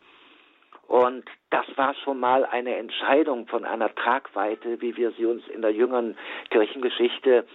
Und 0.87 1.25
das 1.51 1.65
war 1.77 1.95
schon 1.95 2.21
mal 2.21 2.45
eine 2.45 2.77
Entscheidung 2.77 3.47
von 3.47 3.65
einer 3.65 3.95
Tragweite, 3.95 4.81
wie 4.83 4.97
wir 4.97 5.13
sie 5.13 5.25
uns 5.25 5.47
in 5.49 5.63
der 5.63 5.73
jüngeren 5.73 6.17
Kirchengeschichte 6.51 7.47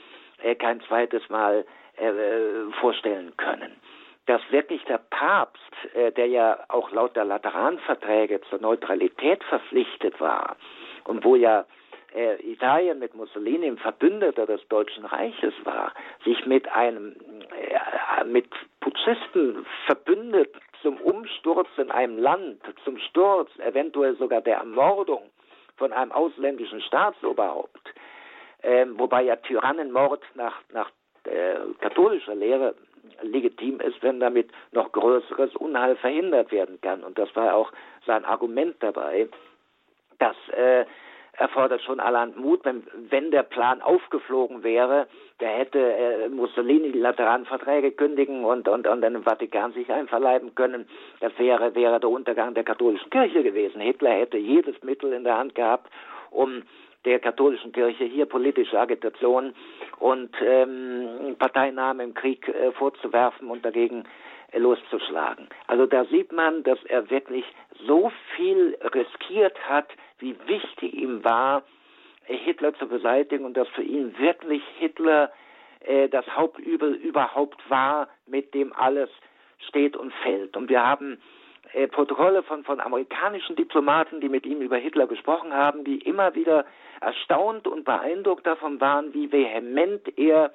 äh, 0.41 0.55
kein 0.55 0.81
zweites 0.81 1.27
Mal 1.29 1.65
äh, 1.97 2.71
vorstellen 2.79 3.35
können 3.37 3.75
dass 4.25 4.41
wirklich 4.51 4.83
der 4.83 4.99
Papst, 4.99 5.73
äh, 5.95 6.11
der 6.11 6.27
ja 6.27 6.59
auch 6.67 6.91
laut 6.91 7.15
der 7.15 7.25
Lateranverträge 7.25 8.41
zur 8.41 8.61
Neutralität 8.61 9.43
verpflichtet 9.45 10.21
war 10.21 10.55
und 11.09 11.25
wo 11.25 11.35
ja 11.35 11.65
äh, 12.15 12.35
Italien 12.41 12.99
mit 12.99 13.15
Mussolini 13.15 13.67
im 13.67 13.77
Verbündeter 13.77 14.45
des 14.45 14.65
Deutschen 14.67 15.05
Reiches 15.05 15.53
war, 15.63 15.93
sich 16.23 16.45
mit 16.45 16.71
einem 16.71 17.15
äh, 17.51 18.23
mit 18.25 18.47
Putschisten 18.79 19.65
verbündet 19.85 20.53
zum 20.81 20.97
Umsturz 21.01 21.67
in 21.77 21.91
einem 21.91 22.17
Land, 22.17 22.61
zum 22.83 22.97
Sturz, 22.99 23.49
eventuell 23.59 24.15
sogar 24.17 24.41
der 24.41 24.57
Ermordung 24.57 25.23
von 25.77 25.91
einem 25.93 26.11
ausländischen 26.11 26.81
Staatsoberhaupt, 26.81 27.93
äh, 28.61 28.85
wobei 28.93 29.23
ja 29.23 29.35
Tyrannenmord 29.37 30.23
nach, 30.35 30.61
nach 30.71 30.91
äh, 31.25 31.55
katholischer 31.79 32.35
Lehre 32.35 32.75
legitim 33.21 33.79
ist, 33.79 34.01
wenn 34.01 34.19
damit 34.19 34.51
noch 34.71 34.91
größeres 34.91 35.55
Unheil 35.55 35.95
verhindert 35.97 36.51
werden 36.51 36.79
kann. 36.81 37.03
Und 37.03 37.17
das 37.17 37.35
war 37.35 37.55
auch 37.55 37.71
sein 38.05 38.25
Argument 38.25 38.75
dabei, 38.79 39.27
dass 40.19 40.35
äh, 40.49 40.85
erfordert 41.39 41.81
schon 41.81 41.99
allerhand 41.99 42.37
Mut. 42.37 42.63
Wenn, 42.65 42.83
wenn 43.09 43.31
der 43.31 43.43
Plan 43.43 43.81
aufgeflogen 43.81 44.63
wäre, 44.63 45.07
der 45.39 45.49
hätte 45.49 45.79
äh, 45.79 46.29
Mussolini 46.29 46.91
die 46.91 46.99
Lateranverträge 46.99 47.91
kündigen 47.91 48.43
und, 48.43 48.67
und, 48.67 48.87
und 48.87 49.01
den 49.01 49.23
Vatikan 49.23 49.71
sich 49.71 49.91
einverleiben 49.91 50.53
können. 50.55 50.87
Das 51.21 51.31
wäre, 51.37 51.73
wäre 51.75 51.99
der 51.99 52.09
Untergang 52.09 52.53
der 52.53 52.63
katholischen 52.63 53.09
Kirche 53.09 53.43
gewesen. 53.43 53.81
Hitler 53.81 54.11
hätte 54.11 54.37
jedes 54.37 54.81
Mittel 54.83 55.13
in 55.13 55.23
der 55.23 55.37
Hand 55.37 55.55
gehabt, 55.55 55.89
um 56.29 56.63
der 57.05 57.19
katholischen 57.19 57.71
Kirche 57.71 58.03
hier 58.03 58.25
politische 58.25 58.77
Agitation 58.77 59.53
und 59.99 60.29
ähm, 60.41 61.35
Parteinahme 61.39 62.03
im 62.03 62.13
Krieg 62.13 62.47
äh, 62.49 62.71
vorzuwerfen 62.73 63.49
und 63.49 63.63
dagegen 63.63 64.03
äh, 64.51 64.59
loszuschlagen. 64.59 65.47
Also 65.67 65.85
da 65.85 66.03
sieht 66.05 66.33
man, 66.33 66.63
dass 66.63 66.83
er 66.85 67.09
wirklich 67.09 67.45
so 67.87 68.11
viel 68.35 68.77
riskiert 68.93 69.57
hat, 69.69 69.87
wie 70.19 70.35
wichtig 70.45 70.93
ihm 70.93 71.23
war, 71.23 71.63
äh, 72.27 72.35
Hitler 72.35 72.73
zu 72.75 72.87
beseitigen 72.87 73.45
und 73.45 73.55
dass 73.55 73.67
für 73.69 73.83
ihn 73.83 74.17
wirklich 74.19 74.63
Hitler 74.77 75.31
äh, 75.81 76.09
das 76.09 76.25
Hauptübel 76.35 76.93
überhaupt 76.93 77.61
war, 77.69 78.07
mit 78.27 78.53
dem 78.53 78.73
alles 78.73 79.09
steht 79.67 79.95
und 79.95 80.13
fällt. 80.23 80.55
Und 80.55 80.69
wir 80.69 80.85
haben 80.85 81.19
äh, 81.73 81.87
Protokolle 81.87 82.43
von, 82.43 82.63
von 82.63 82.79
amerikanischen 82.79 83.55
Diplomaten, 83.55 84.21
die 84.21 84.29
mit 84.29 84.45
ihm 84.45 84.61
über 84.61 84.77
Hitler 84.77 85.07
gesprochen 85.07 85.53
haben, 85.53 85.83
die 85.83 85.99
immer 85.99 86.35
wieder 86.35 86.65
erstaunt 87.01 87.67
und 87.67 87.85
beeindruckt 87.85 88.45
davon 88.45 88.81
waren, 88.81 89.13
wie 89.13 89.31
vehement 89.31 90.17
er 90.17 90.51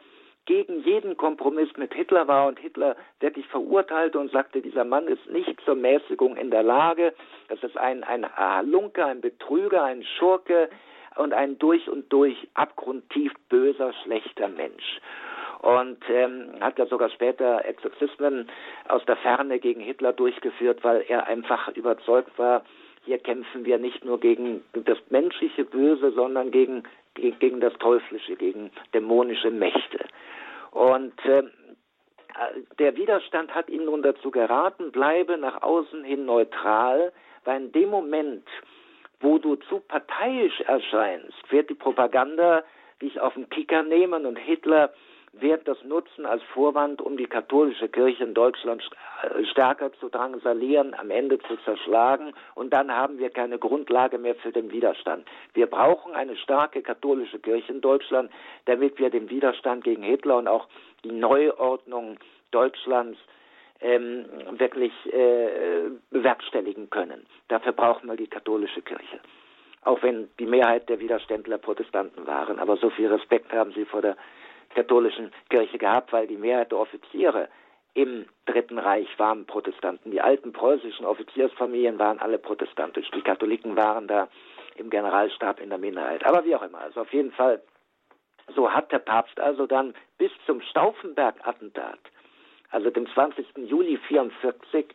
gegen 0.46 0.82
jeden 0.82 1.16
Kompromiss 1.16 1.68
mit 1.76 1.94
Hitler 1.94 2.28
war 2.28 2.46
und 2.46 2.58
Hitler 2.58 2.96
wirklich 3.20 3.46
verurteilte 3.48 4.18
und 4.18 4.30
sagte, 4.30 4.60
dieser 4.60 4.84
Mann 4.84 5.06
ist 5.06 5.26
nicht 5.30 5.60
zur 5.64 5.74
Mäßigung 5.74 6.36
in 6.36 6.50
der 6.50 6.62
Lage. 6.62 7.14
Das 7.48 7.62
ist 7.62 7.76
ein, 7.76 8.04
ein 8.04 8.30
Halunke, 8.36 9.04
ein 9.04 9.20
Betrüger, 9.20 9.84
ein 9.84 10.04
Schurke 10.18 10.68
und 11.16 11.32
ein 11.32 11.58
durch 11.58 11.88
und 11.88 12.12
durch 12.12 12.36
abgrundtief 12.54 13.32
böser, 13.48 13.92
schlechter 14.02 14.48
Mensch. 14.48 15.00
Und 15.60 15.98
ähm, 16.10 16.50
hat 16.60 16.78
ja 16.78 16.84
sogar 16.86 17.08
später 17.08 17.64
Exorzismen 17.64 18.50
aus 18.88 19.02
der 19.06 19.16
Ferne 19.16 19.58
gegen 19.58 19.80
Hitler 19.80 20.12
durchgeführt, 20.12 20.84
weil 20.84 21.04
er 21.08 21.26
einfach 21.26 21.68
überzeugt 21.74 22.38
war, 22.38 22.64
hier 23.04 23.18
kämpfen 23.18 23.64
wir 23.64 23.78
nicht 23.78 24.04
nur 24.04 24.18
gegen 24.18 24.62
das 24.72 24.98
menschliche 25.10 25.64
Böse, 25.64 26.12
sondern 26.12 26.50
gegen, 26.50 26.84
gegen 27.14 27.60
das 27.60 27.74
Teuflische, 27.74 28.36
gegen 28.36 28.70
dämonische 28.92 29.50
Mächte. 29.50 30.04
Und 30.74 31.14
äh, 31.24 31.44
der 32.80 32.96
Widerstand 32.96 33.54
hat 33.54 33.70
ihn 33.70 33.84
nun 33.84 34.02
dazu 34.02 34.32
geraten, 34.32 34.90
bleibe 34.90 35.38
nach 35.38 35.62
außen 35.62 36.02
hin 36.02 36.26
neutral, 36.26 37.12
weil 37.44 37.62
in 37.62 37.72
dem 37.72 37.90
Moment, 37.90 38.46
wo 39.20 39.38
du 39.38 39.54
zu 39.54 39.78
parteiisch 39.78 40.60
erscheinst, 40.62 41.32
wird 41.50 41.70
die 41.70 41.74
Propaganda 41.74 42.64
dich 43.00 43.20
auf 43.20 43.34
den 43.34 43.48
Kicker 43.50 43.84
nehmen 43.84 44.26
und 44.26 44.36
Hitler 44.36 44.92
wird 45.40 45.66
das 45.66 45.82
nutzen 45.84 46.26
als 46.26 46.42
Vorwand, 46.54 47.00
um 47.00 47.16
die 47.16 47.26
katholische 47.26 47.88
Kirche 47.88 48.24
in 48.24 48.34
Deutschland 48.34 48.82
äh, 49.22 49.44
stärker 49.46 49.92
zu 49.94 50.08
drangsalieren, 50.08 50.94
am 50.94 51.10
Ende 51.10 51.38
zu 51.40 51.56
zerschlagen. 51.64 52.32
Und 52.54 52.72
dann 52.72 52.92
haben 52.92 53.18
wir 53.18 53.30
keine 53.30 53.58
Grundlage 53.58 54.18
mehr 54.18 54.34
für 54.36 54.52
den 54.52 54.70
Widerstand. 54.70 55.26
Wir 55.52 55.66
brauchen 55.66 56.14
eine 56.14 56.36
starke 56.36 56.82
katholische 56.82 57.38
Kirche 57.38 57.72
in 57.72 57.80
Deutschland, 57.80 58.30
damit 58.66 58.98
wir 58.98 59.10
den 59.10 59.28
Widerstand 59.30 59.84
gegen 59.84 60.02
Hitler 60.02 60.38
und 60.38 60.48
auch 60.48 60.68
die 61.04 61.12
Neuordnung 61.12 62.18
Deutschlands 62.50 63.18
ähm, 63.80 64.26
wirklich 64.52 64.92
äh, 65.12 65.90
bewerkstelligen 66.10 66.88
können. 66.90 67.26
Dafür 67.48 67.72
brauchen 67.72 68.08
wir 68.08 68.16
die 68.16 68.28
katholische 68.28 68.82
Kirche 68.82 69.20
auch 69.84 70.02
wenn 70.02 70.28
die 70.38 70.46
Mehrheit 70.46 70.88
der 70.88 70.98
Widerständler 70.98 71.58
Protestanten 71.58 72.26
waren. 72.26 72.58
Aber 72.58 72.76
so 72.76 72.90
viel 72.90 73.08
Respekt 73.08 73.52
haben 73.52 73.72
sie 73.72 73.84
vor 73.84 74.02
der 74.02 74.16
katholischen 74.74 75.32
Kirche 75.48 75.78
gehabt, 75.78 76.12
weil 76.12 76.26
die 76.26 76.36
Mehrheit 76.36 76.72
der 76.72 76.78
Offiziere 76.78 77.48
im 77.94 78.26
Dritten 78.46 78.78
Reich 78.78 79.08
waren 79.18 79.46
Protestanten. 79.46 80.10
Die 80.10 80.20
alten 80.20 80.52
preußischen 80.52 81.06
Offiziersfamilien 81.06 81.98
waren 81.98 82.18
alle 82.18 82.38
protestantisch. 82.38 83.08
Die 83.12 83.22
Katholiken 83.22 83.76
waren 83.76 84.08
da 84.08 84.28
im 84.76 84.90
Generalstab 84.90 85.60
in 85.60 85.70
der 85.70 85.78
Minderheit. 85.78 86.26
Aber 86.26 86.44
wie 86.44 86.56
auch 86.56 86.62
immer, 86.62 86.80
also 86.80 87.02
auf 87.02 87.12
jeden 87.12 87.30
Fall, 87.32 87.62
so 88.54 88.70
hat 88.70 88.90
der 88.90 88.98
Papst 88.98 89.38
also 89.38 89.66
dann 89.66 89.94
bis 90.18 90.32
zum 90.44 90.60
Stauffenberg-Attentat, 90.60 92.00
also 92.70 92.90
dem 92.90 93.06
20. 93.06 93.46
Juli 93.56 93.98
1944, 94.10 94.86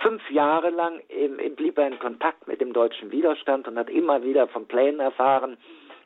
fünf 0.00 0.30
Jahre 0.30 0.70
lang 0.70 1.00
blieb 1.56 1.78
er 1.78 1.86
in 1.86 1.98
Kontakt 1.98 2.46
mit 2.46 2.60
dem 2.60 2.72
deutschen 2.72 3.10
Widerstand 3.10 3.66
und 3.66 3.78
hat 3.78 3.88
immer 3.88 4.22
wieder 4.22 4.46
von 4.48 4.66
Plänen 4.66 5.00
erfahren, 5.00 5.56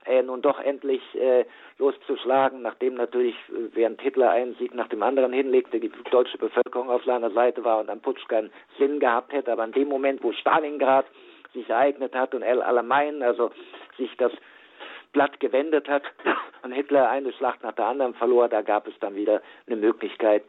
äh, 0.07 0.23
nun 0.23 0.43
doch 0.43 0.61
endlich 0.61 1.03
äh, 1.15 1.45
loszuschlagen, 1.79 2.63
nachdem 2.63 2.95
natürlich 2.95 3.35
äh, 3.49 3.75
während 3.75 4.01
Hitler 4.01 4.31
einen 4.31 4.55
Sieg 4.55 4.75
nach 4.75 4.89
dem 4.89 5.03
anderen 5.03 5.33
hinlegte, 5.33 5.81
die 5.81 5.91
deutsche 6.11 6.39
Bevölkerung 6.39 6.91
auf 6.91 7.05
seiner 7.05 7.31
Seite 7.31 7.65
war 7.65 7.81
und 7.81 7.91
am 7.91 8.01
Putsch 8.01 8.27
keinen 8.29 8.51
Sinn 8.79 9.01
gehabt 9.01 9.33
hätte. 9.33 9.53
Aber 9.53 9.65
in 9.65 9.73
dem 9.73 9.89
Moment, 9.89 10.23
wo 10.23 10.33
Stalingrad 10.33 11.07
sich 11.53 11.69
ereignet 11.69 12.15
hat 12.15 12.35
und 12.35 12.43
El 12.43 12.63
Alamein, 12.63 13.23
also 13.23 13.51
sich 13.97 14.15
das 14.17 14.33
Blatt 15.13 15.41
gewendet 15.41 15.89
hat 15.89 16.03
und 16.63 16.73
Hitler 16.73 17.09
eine 17.09 17.33
Schlacht 17.33 17.63
nach 17.63 17.73
der 17.73 17.87
anderen 17.87 18.15
verlor, 18.15 18.49
da 18.49 18.63
gab 18.63 18.87
es 18.87 18.95
dann 19.01 19.17
wieder 19.17 19.43
eine 19.67 19.77
Möglichkeit, 19.77 20.45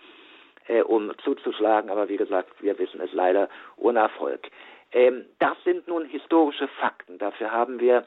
äh, 0.68 0.82
um 0.82 1.12
zuzuschlagen. 1.24 1.90
Aber 1.90 2.10
wie 2.10 2.18
gesagt, 2.18 2.50
wir 2.62 2.78
wissen 2.78 3.02
es 3.02 3.14
leider 3.14 3.50
ohne 3.78 4.00
Erfolg. 4.00 4.48
Ähm, 4.92 5.26
das 5.40 5.58
sind 5.64 5.88
nun 5.88 6.06
historische 6.06 6.68
Fakten. 6.68 7.18
Dafür 7.18 7.52
haben 7.52 7.80
wir 7.80 8.06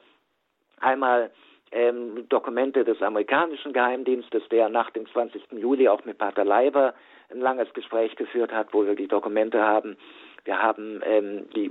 Einmal 0.81 1.31
ähm, 1.73 2.29
Dokumente 2.29 2.85
des 2.85 3.01
amerikanischen 3.01 3.73
Geheimdienstes, 3.73 4.43
der 4.51 4.69
nach 4.69 4.91
dem 4.91 5.07
20. 5.07 5.53
Juli 5.53 5.89
auch 5.89 6.05
mit 6.05 6.19
Pater 6.19 6.45
Leiber 6.45 6.95
ein 7.31 7.41
langes 7.41 7.73
Gespräch 7.75 8.17
geführt 8.17 8.53
hat, 8.53 8.73
wo 8.73 8.85
wir 8.85 8.95
die 8.95 9.07
Dokumente 9.07 9.63
haben. 9.63 9.97
Wir 10.45 10.61
haben 10.61 11.01
ähm, 11.05 11.49
die 11.55 11.71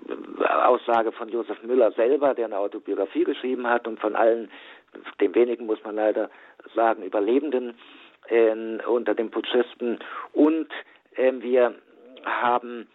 Aussage 0.64 1.12
von 1.12 1.30
Josef 1.30 1.62
Müller 1.64 1.92
selber, 1.94 2.34
der 2.34 2.46
eine 2.46 2.60
Autobiografie 2.60 3.24
geschrieben 3.24 3.68
hat 3.68 3.88
und 3.88 4.00
von 4.00 4.16
allen, 4.16 4.50
den 5.20 5.36
wenigen 5.36 5.66
muss 5.66 5.84
man 5.84 5.96
leider 5.96 6.30
sagen, 6.76 7.04
Überlebenden 7.04 7.76
äh, 8.30 8.54
unter 8.86 9.16
den 9.16 9.32
Putschisten. 9.32 10.00
Und 10.34 10.70
äh, 11.16 11.34
wir 11.40 11.74
haben 12.24 12.88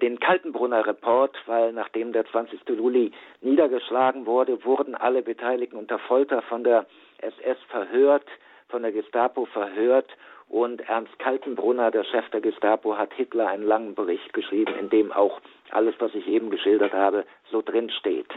den 0.00 0.18
Kaltenbrunner 0.18 0.86
Report, 0.86 1.36
weil 1.46 1.72
nachdem 1.72 2.12
der 2.12 2.26
20. 2.26 2.60
Juli 2.68 3.12
niedergeschlagen 3.40 4.26
wurde, 4.26 4.64
wurden 4.64 4.94
alle 4.94 5.22
Beteiligten 5.22 5.76
unter 5.76 5.98
Folter 5.98 6.42
von 6.42 6.64
der 6.64 6.86
SS 7.18 7.58
verhört, 7.68 8.26
von 8.68 8.82
der 8.82 8.92
Gestapo 8.92 9.44
verhört 9.46 10.08
und 10.48 10.80
Ernst 10.88 11.18
Kaltenbrunner, 11.18 11.90
der 11.90 12.04
Chef 12.04 12.28
der 12.30 12.40
Gestapo, 12.40 12.96
hat 12.96 13.12
Hitler 13.14 13.48
einen 13.48 13.64
langen 13.64 13.94
Bericht 13.94 14.32
geschrieben, 14.32 14.74
in 14.78 14.90
dem 14.90 15.12
auch 15.12 15.40
alles, 15.70 15.94
was 15.98 16.14
ich 16.14 16.26
eben 16.28 16.50
geschildert 16.50 16.92
habe, 16.92 17.24
so 17.50 17.62
drin 17.62 17.90
steht. 17.90 18.28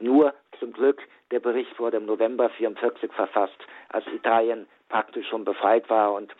Nur 0.00 0.34
zum 0.58 0.72
Glück, 0.72 1.02
der 1.30 1.40
Bericht 1.40 1.78
wurde 1.78 1.98
im 1.98 2.06
November 2.06 2.44
1944 2.44 3.12
verfasst, 3.12 3.58
als 3.88 4.06
Italien 4.08 4.66
praktisch 4.88 5.28
schon 5.28 5.44
befreit 5.44 5.88
war 5.90 6.14
und 6.14 6.30
äh, 6.30 6.34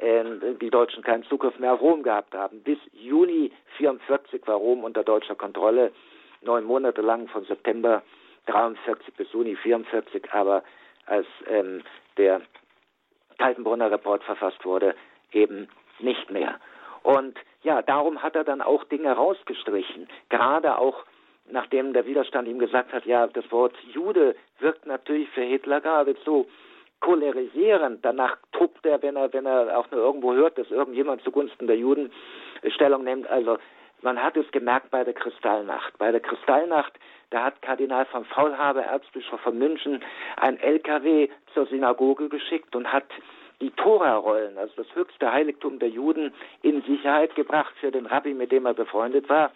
die 0.00 0.70
Deutschen 0.70 1.02
keinen 1.02 1.24
Zugriff 1.24 1.58
mehr 1.58 1.74
auf 1.74 1.80
Rom 1.80 2.02
gehabt 2.02 2.34
haben. 2.34 2.62
Bis 2.62 2.78
Juni 2.92 3.52
44 3.76 4.46
war 4.46 4.56
Rom 4.56 4.84
unter 4.84 5.04
deutscher 5.04 5.34
Kontrolle, 5.34 5.92
neun 6.42 6.64
Monate 6.64 7.02
lang 7.02 7.28
von 7.28 7.44
September 7.44 8.02
43 8.46 9.14
bis 9.14 9.30
Juni 9.32 9.56
44, 9.56 10.32
aber 10.32 10.62
als 11.06 11.26
ähm, 11.46 11.82
der 12.16 12.40
Kaltenbrunner 13.38 13.90
Report 13.90 14.22
verfasst 14.24 14.64
wurde, 14.64 14.94
eben 15.32 15.68
nicht 15.98 16.30
mehr. 16.30 16.58
Und 17.02 17.38
ja, 17.62 17.82
darum 17.82 18.22
hat 18.22 18.36
er 18.36 18.44
dann 18.44 18.62
auch 18.62 18.84
Dinge 18.84 19.12
rausgestrichen, 19.12 20.08
gerade 20.28 20.78
auch 20.78 21.04
nachdem 21.52 21.92
der 21.92 22.06
Widerstand 22.06 22.48
ihm 22.48 22.58
gesagt 22.58 22.92
hat, 22.92 23.04
ja, 23.06 23.26
das 23.26 23.50
Wort 23.50 23.74
Jude 23.92 24.36
wirkt 24.60 24.86
natürlich 24.86 25.28
für 25.30 25.42
Hitler 25.42 25.80
geradezu 25.80 26.46
cholerisierend. 27.00 28.04
Danach 28.04 28.36
tobt 28.52 28.84
er, 28.86 29.02
wenn 29.02 29.16
er, 29.16 29.32
wenn 29.32 29.46
er 29.46 29.78
auch 29.78 29.90
nur 29.90 30.00
irgendwo 30.00 30.34
hört, 30.34 30.58
dass 30.58 30.70
irgendjemand 30.70 31.22
zugunsten 31.22 31.66
der 31.66 31.76
Juden 31.76 32.12
Stellung 32.74 33.04
nimmt. 33.04 33.28
Also 33.28 33.58
man 34.02 34.22
hat 34.22 34.36
es 34.36 34.50
gemerkt 34.52 34.90
bei 34.90 35.04
der 35.04 35.14
Kristallnacht. 35.14 35.96
Bei 35.98 36.10
der 36.10 36.20
Kristallnacht, 36.20 36.92
da 37.30 37.44
hat 37.44 37.60
Kardinal 37.62 38.06
von 38.06 38.24
Faulhaber, 38.24 38.82
Erzbischof 38.82 39.40
von 39.40 39.58
München, 39.58 40.02
ein 40.36 40.58
LKW 40.58 41.28
zur 41.54 41.66
Synagoge 41.66 42.28
geschickt 42.28 42.74
und 42.74 42.90
hat 42.90 43.06
die 43.60 43.70
Tora-Rollen, 43.70 44.56
also 44.56 44.72
das 44.76 44.94
höchste 44.94 45.30
Heiligtum 45.30 45.78
der 45.78 45.90
Juden, 45.90 46.32
in 46.62 46.82
Sicherheit 46.82 47.34
gebracht 47.34 47.74
für 47.78 47.90
den 47.90 48.06
Rabbi, 48.06 48.32
mit 48.32 48.52
dem 48.52 48.64
er 48.64 48.74
befreundet 48.74 49.28
war. 49.28 49.50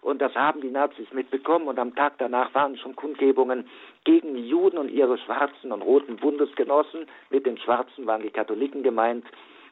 Und 0.00 0.22
das 0.22 0.34
haben 0.34 0.60
die 0.60 0.70
Nazis 0.70 1.10
mitbekommen 1.12 1.68
und 1.68 1.78
am 1.78 1.94
Tag 1.94 2.14
danach 2.18 2.54
waren 2.54 2.76
schon 2.76 2.96
Kundgebungen 2.96 3.68
gegen 4.04 4.34
die 4.34 4.48
Juden 4.48 4.78
und 4.78 4.90
ihre 4.90 5.18
schwarzen 5.18 5.72
und 5.72 5.82
roten 5.82 6.16
Bundesgenossen. 6.16 7.06
Mit 7.30 7.46
den 7.46 7.58
Schwarzen 7.58 8.06
waren 8.06 8.22
die 8.22 8.30
Katholiken 8.30 8.82
gemeint. 8.82 9.24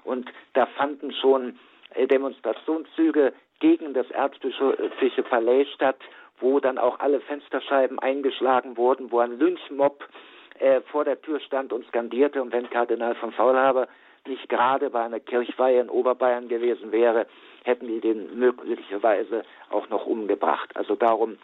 Und 0.04 0.30
da 0.54 0.66
fanden 0.66 1.12
schon 1.12 1.58
äh, 1.94 2.06
Demonstrationszüge 2.06 3.32
gegen 3.60 3.94
das 3.94 4.10
erzbischöfliche 4.10 5.22
Palais 5.22 5.66
statt, 5.74 5.96
wo 6.40 6.60
dann 6.60 6.78
auch 6.78 7.00
alle 7.00 7.20
Fensterscheiben 7.20 7.98
eingeschlagen 7.98 8.76
wurden, 8.76 9.10
wo 9.10 9.20
ein 9.20 9.38
Lynchmob 9.38 10.06
äh, 10.58 10.80
vor 10.82 11.04
der 11.04 11.20
Tür 11.20 11.40
stand 11.40 11.72
und 11.72 11.86
skandierte. 11.88 12.42
Und 12.42 12.52
wenn 12.52 12.68
Kardinal 12.68 13.14
von 13.14 13.32
Faulhaber 13.32 13.88
nicht 14.26 14.48
gerade 14.48 14.90
bei 14.90 15.04
einer 15.04 15.20
Kirchweihe 15.20 15.80
in 15.80 15.88
Oberbayern 15.88 16.48
gewesen 16.48 16.92
wäre, 16.92 17.26
hätten 17.66 17.88
die 17.88 18.00
den 18.00 18.38
möglicherweise 18.38 19.44
auch 19.70 19.88
noch 19.88 20.06
umgebracht. 20.06 20.70
Also 20.76 20.94
darum, 20.94 21.36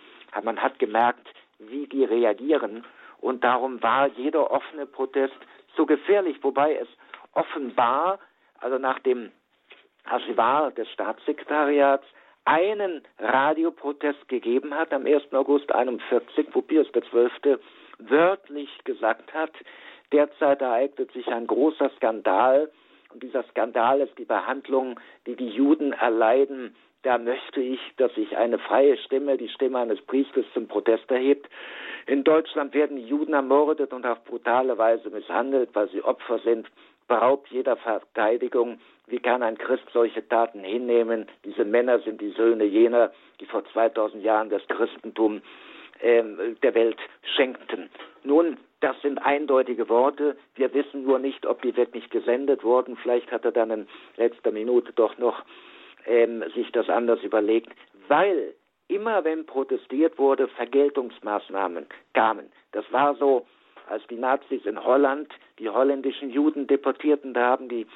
man 0.42 0.62
hat 0.62 0.78
gemerkt, 0.78 1.28
wie 1.58 1.86
die 1.86 2.04
reagieren 2.04 2.84
und 3.20 3.44
darum 3.44 3.82
war 3.82 4.08
jeder 4.08 4.50
offene 4.50 4.86
Protest 4.86 5.36
so 5.76 5.86
gefährlich, 5.86 6.36
wobei 6.42 6.74
es 6.76 6.88
offenbar, 7.32 8.18
also 8.60 8.78
nach 8.78 8.98
dem 9.00 9.30
Archivar 10.04 10.70
des 10.72 10.88
Staatssekretariats, 10.90 12.04
einen 12.44 13.02
Radioprotest 13.18 14.28
gegeben 14.28 14.74
hat 14.74 14.92
am 14.92 15.06
1. 15.06 15.32
August 15.32 15.72
41, 15.72 16.48
wo 16.52 16.62
Pius 16.62 16.88
XII. 16.92 17.58
wörtlich 17.98 18.68
gesagt 18.84 19.32
hat, 19.32 19.52
derzeit 20.10 20.60
ereignet 20.60 21.12
sich 21.12 21.28
ein 21.28 21.46
großer 21.46 21.90
Skandal 21.96 22.70
und 23.12 23.22
dieser 23.22 23.42
Skandal 23.44 24.00
ist 24.00 24.16
die 24.18 24.24
Behandlung, 24.24 24.98
die 25.26 25.36
die 25.36 25.48
Juden 25.48 25.92
erleiden. 25.92 26.74
Da 27.02 27.18
möchte 27.18 27.60
ich, 27.60 27.80
dass 27.96 28.14
sich 28.14 28.36
eine 28.36 28.58
freie 28.58 28.96
Stimme, 28.96 29.36
die 29.36 29.48
Stimme 29.48 29.78
eines 29.78 30.00
Priesters 30.02 30.44
zum 30.54 30.68
Protest 30.68 31.10
erhebt. 31.10 31.48
In 32.06 32.24
Deutschland 32.24 32.74
werden 32.74 32.96
Juden 32.96 33.34
ermordet 33.34 33.92
und 33.92 34.06
auf 34.06 34.22
brutale 34.24 34.78
Weise 34.78 35.10
misshandelt, 35.10 35.70
weil 35.74 35.88
sie 35.90 36.02
Opfer 36.02 36.38
sind, 36.40 36.68
beraubt 37.08 37.48
jeder 37.50 37.76
Verteidigung. 37.76 38.80
Wie 39.06 39.18
kann 39.18 39.42
ein 39.42 39.58
Christ 39.58 39.84
solche 39.92 40.26
Taten 40.28 40.60
hinnehmen? 40.60 41.26
Diese 41.44 41.64
Männer 41.64 41.98
sind 42.00 42.20
die 42.20 42.30
Söhne 42.30 42.64
jener, 42.64 43.12
die 43.40 43.46
vor 43.46 43.64
2000 43.72 44.22
Jahren 44.22 44.48
das 44.48 44.66
Christentum 44.68 45.42
ähm, 46.00 46.56
der 46.62 46.74
Welt 46.74 46.98
schenkten. 47.36 47.90
Nun, 48.22 48.56
das 48.82 49.00
sind 49.00 49.18
eindeutige 49.18 49.88
Worte. 49.88 50.36
Wir 50.56 50.74
wissen 50.74 51.04
nur 51.04 51.18
nicht, 51.18 51.46
ob 51.46 51.62
die 51.62 51.76
wirklich 51.76 52.10
gesendet 52.10 52.64
wurden. 52.64 52.96
Vielleicht 52.96 53.30
hat 53.30 53.44
er 53.44 53.52
dann 53.52 53.70
in 53.70 53.86
letzter 54.16 54.50
Minute 54.50 54.92
doch 54.92 55.16
noch 55.18 55.44
ähm, 56.06 56.42
sich 56.54 56.70
das 56.72 56.88
anders 56.88 57.22
überlegt, 57.22 57.70
weil 58.08 58.54
immer 58.88 59.24
wenn 59.24 59.46
protestiert 59.46 60.18
wurde, 60.18 60.48
Vergeltungsmaßnahmen 60.48 61.86
kamen. 62.12 62.50
Das 62.72 62.84
war 62.90 63.14
so, 63.14 63.46
als 63.88 64.02
die 64.08 64.16
Nazis 64.16 64.66
in 64.66 64.82
Holland 64.82 65.28
die 65.60 65.68
holländischen 65.68 66.30
Juden 66.30 66.66
deportierten, 66.66 67.34
da 67.34 67.50
haben 67.50 67.68
die 67.68 67.86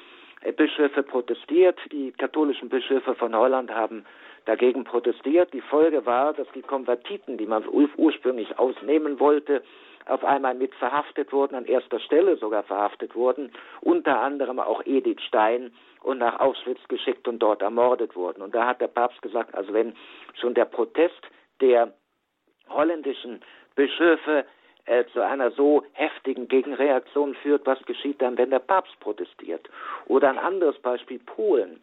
äh, 0.41 0.53
Bischöfe 0.53 1.03
protestiert, 1.03 1.77
die 1.91 2.13
katholischen 2.13 2.69
Bischöfe 2.69 3.13
von 3.15 3.35
Holland 3.35 3.71
haben 3.71 4.05
dagegen 4.45 4.85
protestiert. 4.85 5.51
Die 5.51 5.61
Folge 5.61 6.05
war, 6.05 6.33
dass 6.33 6.47
die 6.55 6.61
Konvertiten, 6.61 7.37
die 7.37 7.45
man 7.45 7.65
ursprünglich 7.67 8.57
ausnehmen 8.57 9.19
wollte, 9.19 9.61
auf 10.07 10.23
einmal 10.23 10.55
mit 10.55 10.73
verhaftet 10.75 11.31
wurden, 11.31 11.55
an 11.55 11.65
erster 11.65 11.99
Stelle 11.99 12.37
sogar 12.37 12.63
verhaftet 12.63 13.15
wurden, 13.15 13.51
unter 13.81 14.19
anderem 14.19 14.59
auch 14.59 14.81
Edith 14.85 15.21
Stein 15.27 15.71
und 16.01 16.19
nach 16.19 16.39
Auschwitz 16.39 16.79
geschickt 16.87 17.27
und 17.27 17.39
dort 17.39 17.61
ermordet 17.61 18.15
wurden. 18.15 18.41
Und 18.41 18.55
da 18.55 18.67
hat 18.67 18.81
der 18.81 18.87
Papst 18.87 19.21
gesagt, 19.21 19.53
also 19.55 19.73
wenn 19.73 19.95
schon 20.39 20.53
der 20.53 20.65
Protest 20.65 21.21
der 21.61 21.93
holländischen 22.69 23.41
Bischöfe 23.75 24.45
äh, 24.85 25.05
zu 25.11 25.21
einer 25.21 25.51
so 25.51 25.83
heftigen 25.93 26.47
Gegenreaktion 26.47 27.35
führt, 27.35 27.65
was 27.65 27.83
geschieht 27.85 28.21
dann, 28.21 28.37
wenn 28.37 28.49
der 28.49 28.59
Papst 28.59 28.99
protestiert? 28.99 29.69
Oder 30.05 30.29
ein 30.29 30.37
anderes 30.37 30.79
Beispiel 30.79 31.19
Polen 31.19 31.81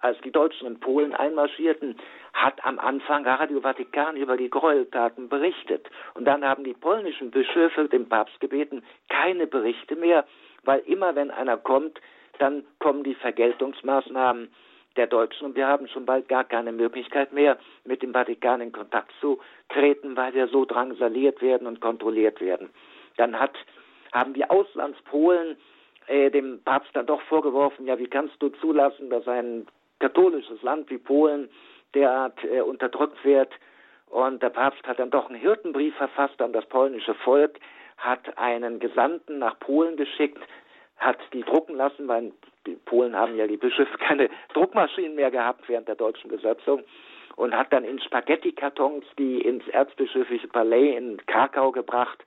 als 0.00 0.18
die 0.22 0.30
Deutschen 0.30 0.66
in 0.66 0.80
Polen 0.80 1.14
einmarschierten, 1.14 1.96
hat 2.38 2.64
am 2.64 2.78
Anfang 2.78 3.26
Radio 3.26 3.60
Vatikan 3.60 4.16
über 4.16 4.36
die 4.36 4.48
Gräueltaten 4.48 5.28
berichtet. 5.28 5.90
Und 6.14 6.24
dann 6.24 6.44
haben 6.44 6.62
die 6.62 6.72
polnischen 6.72 7.32
Bischöfe 7.32 7.88
den 7.88 8.08
Papst 8.08 8.38
gebeten, 8.38 8.84
keine 9.08 9.48
Berichte 9.48 9.96
mehr, 9.96 10.24
weil 10.62 10.78
immer 10.80 11.16
wenn 11.16 11.32
einer 11.32 11.56
kommt, 11.56 12.00
dann 12.38 12.64
kommen 12.78 13.02
die 13.02 13.16
Vergeltungsmaßnahmen 13.16 14.48
der 14.96 15.08
Deutschen 15.08 15.46
und 15.46 15.56
wir 15.56 15.66
haben 15.66 15.88
schon 15.88 16.06
bald 16.06 16.28
gar 16.28 16.44
keine 16.44 16.72
Möglichkeit 16.72 17.32
mehr, 17.32 17.58
mit 17.84 18.02
dem 18.02 18.12
Vatikan 18.12 18.60
in 18.60 18.72
Kontakt 18.72 19.12
zu 19.20 19.40
treten, 19.68 20.16
weil 20.16 20.34
wir 20.34 20.46
so 20.48 20.64
drangsaliert 20.64 21.42
werden 21.42 21.66
und 21.66 21.80
kontrolliert 21.80 22.40
werden. 22.40 22.70
Dann 23.16 23.38
hat, 23.38 23.56
haben 24.12 24.34
die 24.34 24.48
Auslandspolen 24.48 25.56
äh, 26.06 26.30
dem 26.30 26.62
Papst 26.64 26.90
dann 26.94 27.06
doch 27.06 27.20
vorgeworfen, 27.22 27.86
ja, 27.86 27.98
wie 27.98 28.06
kannst 28.06 28.40
du 28.40 28.48
zulassen, 28.48 29.10
dass 29.10 29.26
ein 29.26 29.66
katholisches 29.98 30.62
Land 30.62 30.88
wie 30.90 30.98
Polen 30.98 31.48
derart 31.94 32.42
äh, 32.44 32.60
unterdrückt 32.60 33.24
wird. 33.24 33.52
Und 34.06 34.42
der 34.42 34.50
Papst 34.50 34.86
hat 34.86 34.98
dann 34.98 35.10
doch 35.10 35.28
einen 35.28 35.38
Hirtenbrief 35.38 35.94
verfasst 35.96 36.40
an 36.40 36.52
das 36.52 36.64
polnische 36.66 37.14
Volk, 37.14 37.58
hat 37.98 38.38
einen 38.38 38.80
Gesandten 38.80 39.38
nach 39.38 39.58
Polen 39.58 39.96
geschickt, 39.96 40.42
hat 40.96 41.18
die 41.32 41.42
drucken 41.42 41.76
lassen, 41.76 42.08
weil 42.08 42.32
die 42.66 42.76
Polen 42.86 43.14
haben 43.14 43.36
ja 43.36 43.46
die 43.46 43.56
Bischöfe 43.56 43.98
keine 43.98 44.30
Druckmaschinen 44.54 45.14
mehr 45.14 45.30
gehabt 45.30 45.68
während 45.68 45.88
der 45.88 45.94
deutschen 45.94 46.30
Besatzung 46.30 46.82
und 47.36 47.54
hat 47.54 47.72
dann 47.72 47.84
in 47.84 48.00
Spaghetti-Kartons 48.00 49.04
die 49.18 49.40
ins 49.42 49.66
erzbischöfliche 49.68 50.48
Palais 50.48 50.96
in 50.96 51.18
Krakau 51.26 51.70
gebracht, 51.70 52.24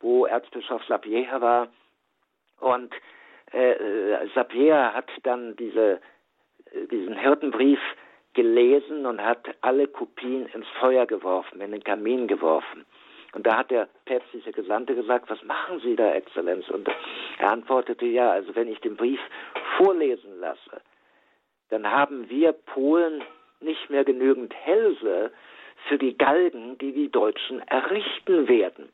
wo 0.00 0.26
Erzbischof 0.26 0.84
Sapieha 0.86 1.40
war. 1.40 1.68
Und 2.58 2.92
äh, 3.52 3.72
äh 3.72 4.28
Sapieha 4.34 4.92
hat 4.92 5.08
dann 5.22 5.56
diese 5.56 6.00
diesen 6.90 7.16
Hirtenbrief 7.18 7.80
gelesen 8.34 9.06
und 9.06 9.22
hat 9.22 9.48
alle 9.60 9.88
Kopien 9.88 10.46
ins 10.46 10.66
Feuer 10.78 11.06
geworfen, 11.06 11.60
in 11.60 11.72
den 11.72 11.82
Kamin 11.82 12.28
geworfen. 12.28 12.84
Und 13.32 13.46
da 13.46 13.58
hat 13.58 13.70
der 13.70 13.88
päpstliche 14.06 14.52
Gesandte 14.52 14.94
gesagt, 14.94 15.30
was 15.30 15.42
machen 15.44 15.80
Sie 15.80 15.94
da, 15.94 16.12
Exzellenz? 16.12 16.68
Und 16.68 16.88
er 17.38 17.50
antwortete, 17.50 18.06
ja, 18.06 18.30
also 18.30 18.54
wenn 18.54 18.68
ich 18.68 18.80
den 18.80 18.96
Brief 18.96 19.20
vorlesen 19.76 20.40
lasse, 20.40 20.80
dann 21.68 21.88
haben 21.88 22.28
wir 22.28 22.52
Polen 22.52 23.22
nicht 23.60 23.88
mehr 23.90 24.04
genügend 24.04 24.54
Hälse 24.54 25.30
für 25.88 25.98
die 25.98 26.16
Galgen, 26.18 26.76
die 26.78 26.92
die 26.92 27.10
Deutschen 27.10 27.60
errichten 27.68 28.48
werden 28.48 28.88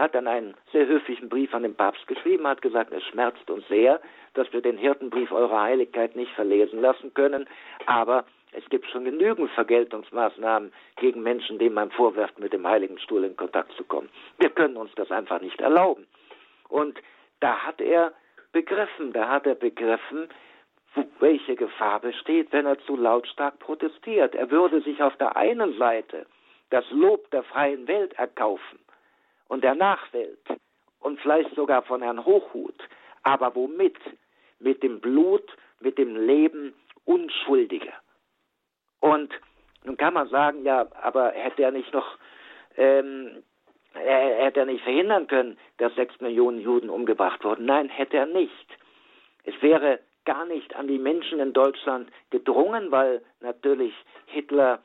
hat 0.00 0.14
dann 0.14 0.26
einen 0.26 0.54
sehr 0.72 0.86
höflichen 0.86 1.28
Brief 1.28 1.54
an 1.54 1.62
den 1.62 1.74
Papst 1.74 2.06
geschrieben, 2.06 2.46
hat 2.46 2.62
gesagt, 2.62 2.92
es 2.92 3.04
schmerzt 3.04 3.48
uns 3.50 3.66
sehr, 3.68 4.00
dass 4.34 4.52
wir 4.52 4.62
den 4.62 4.78
Hirtenbrief 4.78 5.30
eurer 5.30 5.60
Heiligkeit 5.60 6.16
nicht 6.16 6.32
verlesen 6.32 6.80
lassen 6.80 7.12
können, 7.14 7.46
aber 7.86 8.24
es 8.52 8.68
gibt 8.68 8.86
schon 8.86 9.04
genügend 9.04 9.50
Vergeltungsmaßnahmen 9.52 10.72
gegen 10.96 11.22
Menschen, 11.22 11.58
denen 11.58 11.74
man 11.74 11.90
vorwirft, 11.90 12.38
mit 12.38 12.52
dem 12.52 12.66
Heiligen 12.66 12.98
Stuhl 12.98 13.24
in 13.24 13.36
Kontakt 13.36 13.72
zu 13.76 13.84
kommen. 13.84 14.08
Wir 14.38 14.50
können 14.50 14.76
uns 14.76 14.90
das 14.96 15.10
einfach 15.10 15.40
nicht 15.40 15.60
erlauben. 15.60 16.06
Und 16.68 16.98
da 17.40 17.58
hat 17.58 17.80
er 17.80 18.12
begriffen, 18.52 19.12
da 19.12 19.28
hat 19.28 19.46
er 19.46 19.54
begriffen, 19.54 20.28
welche 21.20 21.54
Gefahr 21.54 22.00
besteht, 22.00 22.52
wenn 22.52 22.66
er 22.66 22.78
zu 22.80 22.96
lautstark 22.96 23.58
protestiert. 23.60 24.34
Er 24.34 24.50
würde 24.50 24.80
sich 24.80 25.02
auf 25.02 25.16
der 25.16 25.36
einen 25.36 25.78
Seite 25.78 26.26
das 26.70 26.84
Lob 26.90 27.30
der 27.30 27.44
freien 27.44 27.86
Welt 27.86 28.12
erkaufen 28.14 28.78
und 29.48 29.62
der 29.62 29.74
Nachwelt 29.74 30.46
und 31.00 31.20
vielleicht 31.20 31.54
sogar 31.54 31.82
von 31.82 32.02
Herrn 32.02 32.24
Hochhut. 32.24 32.74
Aber 33.22 33.54
womit? 33.54 33.98
Mit 34.58 34.82
dem 34.82 35.00
Blut, 35.00 35.56
mit 35.80 35.96
dem 35.96 36.16
Leben 36.16 36.74
Unschuldiger. 37.04 37.94
Und 39.00 39.32
nun 39.84 39.96
kann 39.96 40.14
man 40.14 40.28
sagen, 40.28 40.64
ja, 40.64 40.86
aber 41.02 41.32
hätte 41.32 41.62
er 41.62 41.70
nicht 41.70 41.92
noch, 41.92 42.18
ähm, 42.76 43.42
er, 43.94 44.44
hätte 44.44 44.60
er 44.60 44.66
nicht 44.66 44.84
verhindern 44.84 45.26
können, 45.26 45.58
dass 45.78 45.94
sechs 45.94 46.20
Millionen 46.20 46.60
Juden 46.60 46.90
umgebracht 46.90 47.42
wurden? 47.44 47.64
Nein, 47.64 47.88
hätte 47.88 48.18
er 48.18 48.26
nicht. 48.26 48.66
Es 49.44 49.54
wäre 49.62 50.00
gar 50.24 50.44
nicht 50.44 50.76
an 50.76 50.86
die 50.86 50.98
Menschen 50.98 51.40
in 51.40 51.52
Deutschland 51.52 52.10
gedrungen, 52.30 52.90
weil 52.90 53.22
natürlich 53.40 53.94
Hitler 54.26 54.80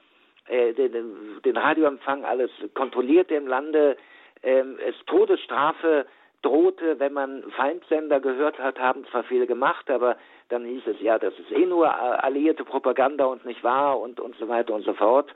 äh, 0.47 0.73
den, 0.73 1.41
den 1.43 1.57
Radioempfang 1.57 2.23
alles 2.23 2.51
kontrollierte 2.73 3.35
im 3.35 3.47
Lande, 3.47 3.97
ähm, 4.43 4.77
es 4.85 4.95
Todesstrafe 5.07 6.05
drohte, 6.45 6.99
wenn 6.99 7.13
man 7.13 7.43
Feindsender 7.51 8.19
gehört 8.19 8.59
hat, 8.59 8.79
haben 8.79 9.05
zwar 9.07 9.23
viele 9.23 9.47
gemacht, 9.47 9.89
aber 9.89 10.15
dann 10.49 10.63
hieß 10.63 10.83
es 10.85 11.01
ja, 11.01 11.17
das 11.17 11.33
ist 11.39 11.51
eh 11.51 11.65
nur 11.65 11.91
alliierte 12.23 12.63
Propaganda 12.63 13.25
und 13.25 13.45
nicht 13.45 13.63
wahr 13.63 13.99
und, 13.99 14.19
und 14.19 14.35
so 14.37 14.47
weiter 14.47 14.73
und 14.73 14.83
so 14.83 14.93
fort. 14.93 15.33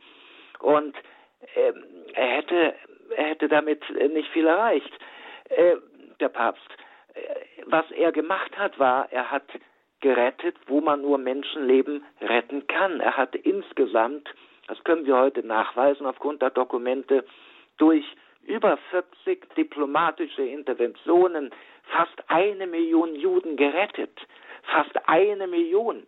Und 0.59 0.95
ähm, 1.55 1.83
er 2.13 2.27
hätte, 2.27 2.75
er 3.15 3.23
hätte 3.23 3.47
damit 3.47 3.81
nicht 4.13 4.29
viel 4.29 4.45
erreicht, 4.45 4.91
äh, 5.49 5.77
der 6.19 6.29
Papst. 6.29 6.69
Äh, 7.15 7.21
was 7.65 7.89
er 7.91 8.11
gemacht 8.11 8.55
hat, 8.57 8.77
war, 8.77 9.11
er 9.11 9.31
hat 9.31 9.49
gerettet, 10.01 10.55
wo 10.67 10.79
man 10.79 11.01
nur 11.01 11.17
Menschenleben 11.17 12.05
retten 12.21 12.67
kann. 12.67 12.99
Er 12.99 13.17
hat 13.17 13.35
insgesamt, 13.35 14.29
das 14.67 14.81
können 14.83 15.07
wir 15.07 15.17
heute 15.17 15.45
nachweisen 15.45 16.05
aufgrund 16.05 16.41
der 16.43 16.51
Dokumente, 16.51 17.25
durch 17.77 18.05
über 18.49 18.77
40 18.89 19.55
diplomatische 19.55 20.41
Interventionen 20.41 21.51
fast 21.95 22.15
eine 22.27 22.67
Million 22.67 23.15
Juden 23.15 23.55
gerettet. 23.55 24.19
Fast 24.63 24.91
eine 25.07 25.47
Million. 25.47 26.03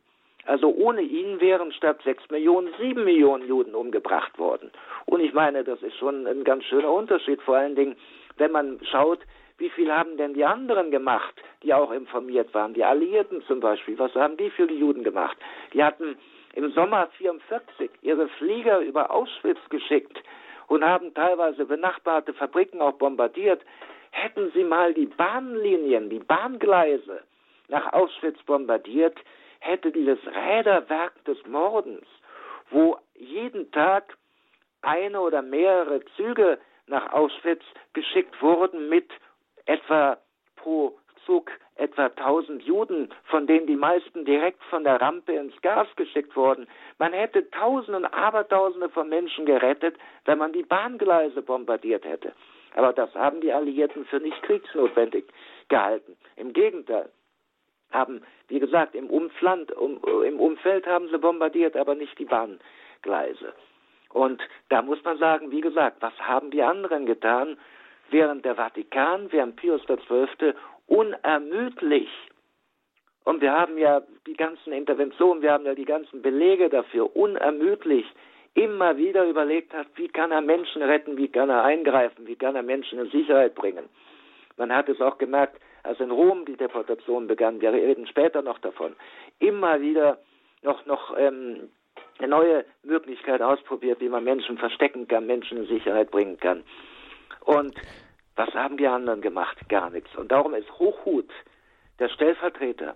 Also 0.45 0.67
ohne 0.69 1.01
ihn 1.01 1.39
wären 1.39 1.71
statt 1.71 1.99
sechs 2.03 2.27
Millionen 2.31 2.73
sieben 2.79 3.03
Millionen 3.03 3.47
Juden 3.47 3.75
umgebracht 3.75 4.37
worden. 4.39 4.71
Und 5.05 5.21
ich 5.21 5.33
meine, 5.33 5.63
das 5.63 5.81
ist 5.83 5.95
schon 5.97 6.25
ein 6.25 6.43
ganz 6.43 6.63
schöner 6.65 6.91
Unterschied, 6.91 7.41
vor 7.43 7.57
allen 7.57 7.75
Dingen, 7.75 7.95
wenn 8.37 8.51
man 8.51 8.79
schaut, 8.91 9.19
wie 9.59 9.69
viel 9.69 9.93
haben 9.93 10.17
denn 10.17 10.33
die 10.33 10.43
anderen 10.43 10.89
gemacht, 10.89 11.35
die 11.61 11.71
auch 11.75 11.91
informiert 11.91 12.51
waren? 12.55 12.73
Die 12.73 12.83
Alliierten 12.83 13.43
zum 13.43 13.59
Beispiel, 13.59 13.99
was 13.99 14.15
haben 14.15 14.35
die 14.37 14.49
für 14.49 14.65
die 14.65 14.79
Juden 14.79 15.03
gemacht? 15.03 15.37
Die 15.73 15.83
hatten 15.83 16.17
im 16.55 16.71
Sommer 16.71 17.07
44 17.17 17.91
ihre 18.01 18.27
Flieger 18.29 18.79
über 18.79 19.11
Auschwitz 19.11 19.59
geschickt 19.69 20.17
und 20.71 20.85
haben 20.85 21.13
teilweise 21.13 21.65
benachbarte 21.65 22.33
Fabriken 22.33 22.79
auch 22.79 22.93
bombardiert. 22.93 23.61
Hätten 24.11 24.51
sie 24.53 24.63
mal 24.63 24.93
die 24.93 25.05
Bahnlinien, 25.05 26.09
die 26.09 26.19
Bahngleise 26.19 27.23
nach 27.67 27.91
Auschwitz 27.91 28.41
bombardiert, 28.43 29.19
hätte 29.59 29.91
dieses 29.91 30.19
Räderwerk 30.25 31.25
des 31.25 31.37
Mordens, 31.45 32.07
wo 32.69 32.97
jeden 33.15 33.69
Tag 33.73 34.17
eine 34.81 35.19
oder 35.19 35.41
mehrere 35.41 35.99
Züge 36.15 36.57
nach 36.87 37.11
Auschwitz 37.11 37.63
geschickt 37.91 38.41
wurden 38.41 38.87
mit 38.87 39.11
etwa 39.65 40.19
pro 40.55 40.97
Zug 41.25 41.51
etwa 41.81 42.05
1000 42.05 42.63
Juden, 42.63 43.09
von 43.25 43.47
denen 43.47 43.65
die 43.65 43.75
meisten 43.75 44.23
direkt 44.23 44.63
von 44.65 44.83
der 44.83 45.01
Rampe 45.01 45.33
ins 45.33 45.59
Gas 45.61 45.87
geschickt 45.95 46.35
wurden. 46.35 46.67
Man 46.99 47.11
hätte 47.11 47.49
Tausende 47.49 47.97
und 47.97 48.05
Abertausende 48.05 48.89
von 48.89 49.09
Menschen 49.09 49.45
gerettet, 49.45 49.95
wenn 50.25 50.37
man 50.37 50.53
die 50.53 50.63
Bahngleise 50.63 51.41
bombardiert 51.41 52.05
hätte. 52.05 52.33
Aber 52.75 52.93
das 52.93 53.13
haben 53.15 53.41
die 53.41 53.51
Alliierten 53.51 54.05
für 54.05 54.19
nicht 54.19 54.41
kriegsnotwendig 54.43 55.25
gehalten. 55.67 56.15
Im 56.37 56.53
Gegenteil 56.53 57.09
haben, 57.91 58.21
wie 58.47 58.59
gesagt, 58.59 58.95
im, 58.95 59.09
Umfland, 59.09 59.71
um, 59.73 59.99
im 60.23 60.39
Umfeld 60.39 60.85
haben 60.85 61.09
sie 61.09 61.17
bombardiert, 61.17 61.75
aber 61.75 61.95
nicht 61.95 62.17
die 62.19 62.25
Bahngleise. 62.25 63.53
Und 64.13 64.41
da 64.69 64.81
muss 64.81 65.03
man 65.03 65.17
sagen, 65.17 65.51
wie 65.51 65.61
gesagt, 65.61 65.97
was 66.01 66.17
haben 66.19 66.51
die 66.51 66.61
anderen 66.61 67.05
getan? 67.05 67.57
während 68.11 68.45
der 68.45 68.55
Vatikan, 68.55 69.31
während 69.31 69.55
Pius 69.55 69.81
XII. 69.85 70.53
Unermüdlich, 70.91 72.09
und 73.23 73.41
wir 73.41 73.53
haben 73.53 73.77
ja 73.77 74.01
die 74.27 74.33
ganzen 74.33 74.73
Interventionen, 74.73 75.41
wir 75.41 75.53
haben 75.53 75.65
ja 75.65 75.73
die 75.73 75.85
ganzen 75.85 76.21
Belege 76.21 76.69
dafür, 76.69 77.15
unermüdlich 77.15 78.05
immer 78.55 78.97
wieder 78.97 79.25
überlegt 79.25 79.73
hat, 79.73 79.87
wie 79.95 80.09
kann 80.09 80.31
er 80.31 80.41
Menschen 80.41 80.81
retten, 80.81 81.15
wie 81.15 81.29
kann 81.29 81.49
er 81.49 81.63
eingreifen, 81.63 82.27
wie 82.27 82.35
kann 82.35 82.55
er 82.55 82.63
Menschen 82.63 82.99
in 82.99 83.09
Sicherheit 83.09 83.55
bringen. 83.55 83.87
Man 84.57 84.75
hat 84.75 84.89
es 84.89 84.99
auch 84.99 85.17
gemerkt, 85.17 85.61
als 85.83 85.99
in 86.01 86.11
Rom 86.11 86.45
die 86.45 86.57
Deportation 86.57 87.27
begann, 87.27 87.61
wir 87.61 87.71
reden 87.71 88.05
später 88.07 88.41
noch 88.41 88.59
davon, 88.59 88.95
immer 89.39 89.79
wieder 89.79 90.17
noch, 90.61 90.85
noch 90.85 91.15
ähm, 91.17 91.69
eine 92.17 92.27
neue 92.27 92.65
Möglichkeit 92.83 93.41
ausprobiert, 93.41 94.01
wie 94.01 94.09
man 94.09 94.25
Menschen 94.25 94.57
verstecken 94.57 95.07
kann, 95.07 95.25
Menschen 95.25 95.57
in 95.57 95.67
Sicherheit 95.67 96.11
bringen 96.11 96.37
kann. 96.37 96.63
Und 97.45 97.75
was 98.35 98.53
haben 98.53 98.77
die 98.77 98.87
anderen 98.87 99.21
gemacht? 99.21 99.57
Gar 99.69 99.89
nichts. 99.89 100.15
Und 100.15 100.31
darum 100.31 100.53
ist 100.53 100.71
Hochhut, 100.79 101.29
der 101.99 102.09
Stellvertreter, 102.09 102.95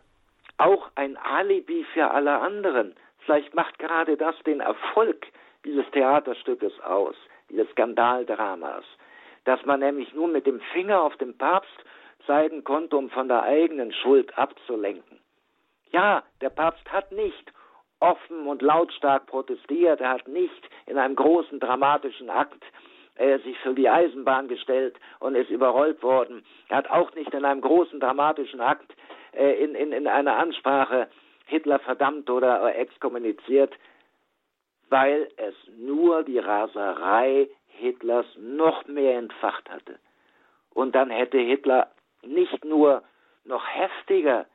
auch 0.57 0.89
ein 0.95 1.17
Alibi 1.17 1.85
für 1.93 2.11
alle 2.11 2.39
anderen. 2.39 2.95
Vielleicht 3.19 3.53
macht 3.53 3.77
gerade 3.79 4.17
das 4.17 4.35
den 4.45 4.61
Erfolg 4.61 5.27
dieses 5.65 5.89
Theaterstückes 5.91 6.79
aus, 6.81 7.15
dieses 7.49 7.69
Skandaldramas, 7.71 8.85
dass 9.43 9.63
man 9.65 9.79
nämlich 9.79 10.13
nur 10.13 10.27
mit 10.27 10.45
dem 10.45 10.61
Finger 10.73 11.01
auf 11.01 11.15
den 11.17 11.37
Papst 11.37 11.83
zeigen 12.25 12.63
konnte, 12.63 12.97
um 12.97 13.09
von 13.09 13.27
der 13.27 13.43
eigenen 13.43 13.91
Schuld 13.91 14.37
abzulenken. 14.37 15.19
Ja, 15.91 16.23
der 16.41 16.49
Papst 16.49 16.91
hat 16.91 17.11
nicht 17.11 17.51
offen 17.99 18.47
und 18.47 18.61
lautstark 18.61 19.25
protestiert, 19.27 20.01
er 20.01 20.09
hat 20.09 20.27
nicht 20.27 20.69
in 20.85 20.97
einem 20.97 21.15
großen 21.15 21.59
dramatischen 21.59 22.29
Akt 22.29 22.63
er 23.15 23.39
sich 23.39 23.57
für 23.59 23.73
die 23.73 23.89
Eisenbahn 23.89 24.47
gestellt 24.47 24.97
und 25.19 25.35
ist 25.35 25.49
überrollt 25.49 26.03
worden. 26.03 26.43
Er 26.69 26.77
hat 26.77 26.89
auch 26.89 27.13
nicht 27.15 27.33
in 27.33 27.45
einem 27.45 27.61
großen 27.61 27.99
dramatischen 27.99 28.61
Akt 28.61 28.93
äh, 29.33 29.63
in, 29.63 29.75
in, 29.75 29.91
in 29.91 30.07
einer 30.07 30.37
Ansprache 30.37 31.07
Hitler 31.45 31.79
verdammt 31.79 32.29
oder 32.29 32.75
exkommuniziert, 32.75 33.73
weil 34.89 35.29
es 35.37 35.55
nur 35.77 36.23
die 36.23 36.39
Raserei 36.39 37.49
Hitlers 37.67 38.25
noch 38.37 38.85
mehr 38.87 39.17
entfacht 39.17 39.69
hatte. 39.69 39.99
Und 40.73 40.95
dann 40.95 41.09
hätte 41.09 41.37
Hitler 41.37 41.91
nicht 42.23 42.65
nur 42.65 43.03
noch 43.43 43.65
heftiger 43.67 44.45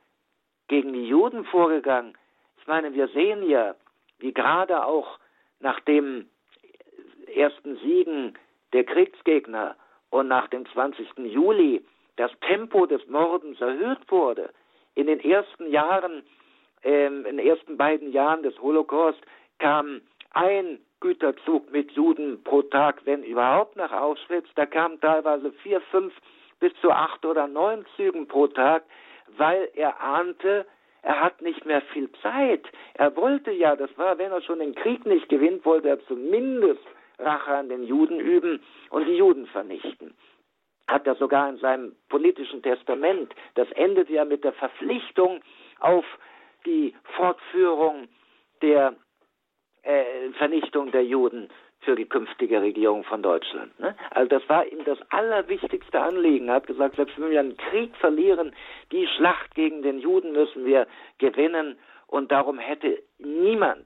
gegen 0.67 0.93
die 0.93 1.07
Juden 1.07 1.45
vorgegangen. 1.45 2.17
Ich 2.59 2.67
meine, 2.67 2.93
wir 2.93 3.07
sehen 3.09 3.47
ja, 3.49 3.75
wie 4.19 4.33
gerade 4.33 4.85
auch 4.85 5.19
nach 5.59 5.79
dem 5.81 6.29
ersten 7.33 7.77
Siegen 7.77 8.37
der 8.73 8.83
Kriegsgegner 8.83 9.75
und 10.09 10.27
nach 10.27 10.47
dem 10.47 10.65
20. 10.65 11.07
Juli 11.17 11.83
das 12.17 12.31
Tempo 12.41 12.85
des 12.85 13.05
Mordens 13.07 13.59
erhöht 13.61 14.09
wurde. 14.09 14.51
In 14.95 15.07
den 15.07 15.19
ersten 15.19 15.71
Jahren, 15.71 16.23
ähm, 16.83 17.25
in 17.25 17.37
den 17.37 17.47
ersten 17.47 17.77
beiden 17.77 18.11
Jahren 18.11 18.43
des 18.43 18.59
Holocaust 18.61 19.19
kam 19.59 20.01
ein 20.31 20.79
Güterzug 20.99 21.71
mit 21.71 21.91
Juden 21.91 22.43
pro 22.43 22.61
Tag, 22.61 23.01
wenn 23.05 23.23
überhaupt, 23.23 23.75
nach 23.75 23.91
Auschwitz. 23.91 24.47
Da 24.55 24.65
kamen 24.65 24.99
teilweise 25.01 25.51
vier, 25.63 25.81
fünf 25.81 26.13
bis 26.59 26.73
zu 26.81 26.91
acht 26.91 27.25
oder 27.25 27.47
neun 27.47 27.85
Zügen 27.95 28.27
pro 28.27 28.47
Tag, 28.47 28.83
weil 29.37 29.69
er 29.73 29.99
ahnte, 29.99 30.65
er 31.01 31.19
hat 31.19 31.41
nicht 31.41 31.65
mehr 31.65 31.81
viel 31.93 32.11
Zeit. 32.21 32.63
Er 32.93 33.15
wollte 33.15 33.51
ja, 33.51 33.75
das 33.75 33.89
war, 33.97 34.17
wenn 34.19 34.31
er 34.31 34.41
schon 34.41 34.59
den 34.59 34.75
Krieg 34.75 35.05
nicht 35.05 35.27
gewinnt, 35.29 35.65
wollte 35.65 35.89
er 35.89 36.05
zumindest 36.05 36.85
Rache 37.21 37.55
an 37.55 37.69
den 37.69 37.83
Juden 37.83 38.19
üben 38.19 38.61
und 38.89 39.05
die 39.05 39.15
Juden 39.15 39.47
vernichten. 39.47 40.15
Hat 40.87 41.07
er 41.07 41.15
sogar 41.15 41.49
in 41.49 41.57
seinem 41.57 41.95
politischen 42.09 42.61
Testament, 42.61 43.33
das 43.55 43.71
endet 43.71 44.09
ja 44.09 44.25
mit 44.25 44.43
der 44.43 44.53
Verpflichtung 44.53 45.41
auf 45.79 46.05
die 46.65 46.93
Fortführung 47.15 48.07
der 48.61 48.95
äh, 49.83 50.29
Vernichtung 50.37 50.91
der 50.91 51.03
Juden 51.05 51.49
für 51.81 51.95
die 51.95 52.05
künftige 52.05 52.61
Regierung 52.61 53.03
von 53.03 53.23
Deutschland. 53.23 53.77
Ne? 53.79 53.95
Also 54.11 54.29
das 54.29 54.47
war 54.47 54.65
ihm 54.67 54.83
das 54.85 54.99
allerwichtigste 55.09 55.99
Anliegen. 55.99 56.47
Er 56.47 56.55
hat 56.55 56.67
gesagt, 56.67 56.95
selbst 56.95 57.19
wenn 57.19 57.31
wir 57.31 57.39
einen 57.39 57.57
Krieg 57.57 57.95
verlieren, 57.97 58.53
die 58.91 59.07
Schlacht 59.07 59.55
gegen 59.55 59.81
den 59.81 59.99
Juden 59.99 60.31
müssen 60.31 60.65
wir 60.65 60.87
gewinnen. 61.17 61.77
Und 62.07 62.31
darum 62.31 62.59
hätte 62.59 63.01
niemand, 63.17 63.85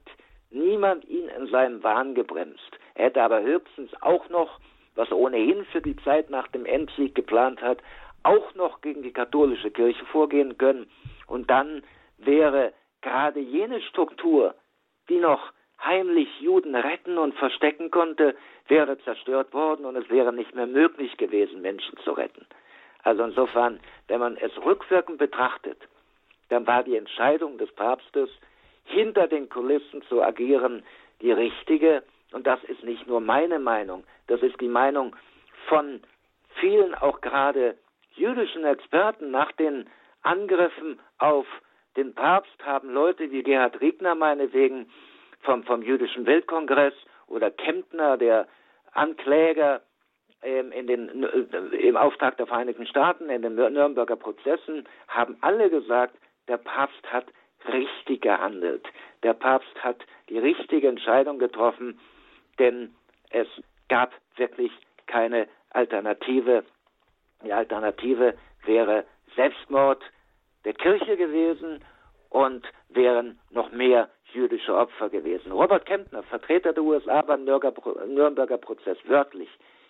niemand 0.50 1.04
ihn 1.04 1.28
in 1.28 1.46
seinem 1.48 1.82
Wahn 1.82 2.14
gebremst. 2.14 2.78
Er 2.94 3.06
hätte 3.06 3.22
aber 3.22 3.42
höchstens 3.42 3.90
auch 4.00 4.28
noch, 4.28 4.60
was 4.94 5.10
er 5.10 5.18
ohnehin 5.18 5.64
für 5.66 5.80
die 5.80 5.96
Zeit 5.96 6.30
nach 6.30 6.48
dem 6.48 6.64
Endsieg 6.64 7.14
geplant 7.14 7.60
hat, 7.60 7.78
auch 8.22 8.54
noch 8.54 8.80
gegen 8.80 9.02
die 9.02 9.12
katholische 9.12 9.70
Kirche 9.70 10.04
vorgehen 10.06 10.58
können. 10.58 10.90
Und 11.26 11.50
dann 11.50 11.82
wäre 12.18 12.72
gerade 13.02 13.40
jene 13.40 13.80
Struktur, 13.82 14.54
die 15.08 15.18
noch 15.18 15.52
heimlich 15.84 16.28
Juden 16.40 16.74
retten 16.74 17.18
und 17.18 17.34
verstecken 17.34 17.90
konnte, 17.90 18.34
wäre 18.66 18.98
zerstört 18.98 19.52
worden 19.52 19.84
und 19.84 19.96
es 19.96 20.08
wäre 20.10 20.32
nicht 20.32 20.54
mehr 20.54 20.66
möglich 20.66 21.16
gewesen, 21.16 21.60
Menschen 21.62 21.96
zu 21.98 22.12
retten. 22.12 22.46
Also 23.02 23.22
insofern, 23.22 23.78
wenn 24.08 24.20
man 24.20 24.36
es 24.36 24.50
rückwirkend 24.64 25.18
betrachtet, 25.18 25.78
dann 26.48 26.66
war 26.66 26.82
die 26.82 26.96
Entscheidung 26.96 27.58
des 27.58 27.70
Papstes, 27.72 28.30
hinter 28.86 29.28
den 29.28 29.48
Kulissen 29.48 30.02
zu 30.02 30.22
agieren, 30.22 30.82
die 31.20 31.32
richtige. 31.32 32.02
Und 32.32 32.46
das 32.46 32.62
ist 32.64 32.82
nicht 32.82 33.06
nur 33.06 33.20
meine 33.20 33.58
Meinung, 33.58 34.04
das 34.26 34.42
ist 34.42 34.60
die 34.60 34.68
Meinung 34.68 35.14
von 35.68 36.00
vielen 36.60 36.94
auch 36.94 37.20
gerade 37.20 37.76
jüdischen 38.14 38.64
Experten 38.64 39.30
nach 39.30 39.52
den 39.52 39.88
Angriffen 40.22 40.98
auf 41.18 41.46
den 41.96 42.14
Papst 42.14 42.64
haben 42.64 42.90
Leute 42.90 43.30
wie 43.30 43.42
Gerhard 43.42 43.80
Riegner 43.80 44.14
meinetwegen 44.14 44.90
vom, 45.40 45.64
vom 45.64 45.82
Jüdischen 45.82 46.26
Weltkongress 46.26 46.94
oder 47.26 47.50
Kemptner, 47.50 48.18
der 48.18 48.46
Ankläger 48.92 49.82
ähm, 50.42 50.72
in 50.72 50.86
den, 50.86 51.24
äh, 51.24 51.76
im 51.76 51.96
Auftrag 51.96 52.36
der 52.36 52.46
Vereinigten 52.46 52.86
Staaten, 52.86 53.30
in 53.30 53.42
den 53.42 53.54
Nürnberger 53.54 54.16
Prozessen, 54.16 54.86
haben 55.08 55.36
alle 55.40 55.70
gesagt, 55.70 56.16
der 56.48 56.58
Papst 56.58 57.02
hat 57.10 57.26
richtig 57.72 58.22
gehandelt. 58.22 58.86
Der 59.22 59.34
Papst 59.34 59.74
hat 59.82 60.04
die 60.28 60.38
richtige 60.38 60.88
Entscheidung 60.88 61.38
getroffen 61.38 61.98
denn 62.58 62.94
es 63.30 63.48
gab 63.88 64.12
wirklich 64.36 64.72
keine 65.06 65.48
Alternative. 65.70 66.64
Die 67.44 67.52
Alternative 67.52 68.34
wäre 68.64 69.04
Selbstmord, 69.34 70.02
Kirche 70.74 71.16
gewesen 71.16 71.84
und 72.30 72.66
wären 72.88 73.38
noch 73.50 73.70
mehr 73.70 74.08
jüdische 74.32 74.74
Opfer 74.74 75.08
gewesen. 75.08 75.52
Robert 75.52 75.86
Kempner, 75.86 76.22
Vertreter 76.24 76.72
der 76.72 76.82
USA 76.82 77.22
beim 77.22 77.44
Nürnberger 77.44 78.58
Prozess, 78.58 78.98
wörtlich. 79.04 79.48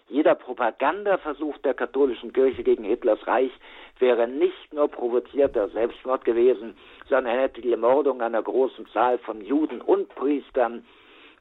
Jeder 0.09 0.37
Propagandaversuch 0.37 1.59
der 1.59 1.75
katholischen 1.75 2.33
Kirche 2.33 2.63
gegen 2.63 2.85
Hitlers 2.85 3.27
Reich 3.27 3.51
wäre 3.99 4.29
nicht 4.29 4.73
nur 4.73 4.89
provozierter 4.89 5.69
Selbstmord 5.71 6.25
gewesen, 6.25 6.77
sondern 7.09 7.39
hätte 7.39 7.61
die 7.61 7.73
Ermordung 7.73 8.23
einer 8.23 8.43
großen 8.43 8.87
Zahl 8.89 9.19
von 9.19 9.41
Juden 9.41 9.81
und 9.81 10.09
Priestern 10.15 10.85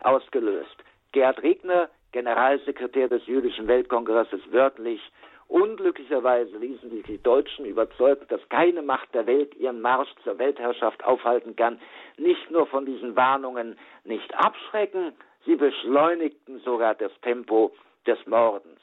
ausgelöst. 0.02 0.76
Gerhard 1.12 1.44
Regner, 1.44 1.90
Generalsekretär 2.12 3.08
des 3.08 3.26
Jüdischen 3.28 3.68
Weltkongresses, 3.68 4.42
wörtlich, 4.52 5.02
Unglücklicherweise 5.48 6.58
ließen 6.58 6.90
sich 6.90 7.04
die 7.04 7.22
Deutschen 7.22 7.66
überzeugen, 7.66 8.26
dass 8.30 8.42
keine 8.50 8.82
Macht 8.82 9.14
der 9.14 9.28
Welt 9.28 9.54
ihren 9.56 9.80
Marsch 9.80 10.10
zur 10.24 10.40
Weltherrschaft 10.40 11.04
aufhalten 11.04 11.56
kann, 11.56 11.80
nicht 12.18 12.50
nur 12.50 12.66
von 12.66 12.86
diesen 12.86 13.16
Warnungen 13.16 13.78
nicht 14.06 14.34
abschrecken, 14.34 15.14
sie 15.46 15.56
beschleunigten 15.56 16.60
sogar 16.62 16.96
das 16.96 17.12
Tempo 17.22 17.72
des 18.06 18.18
Mordens. 18.26 18.80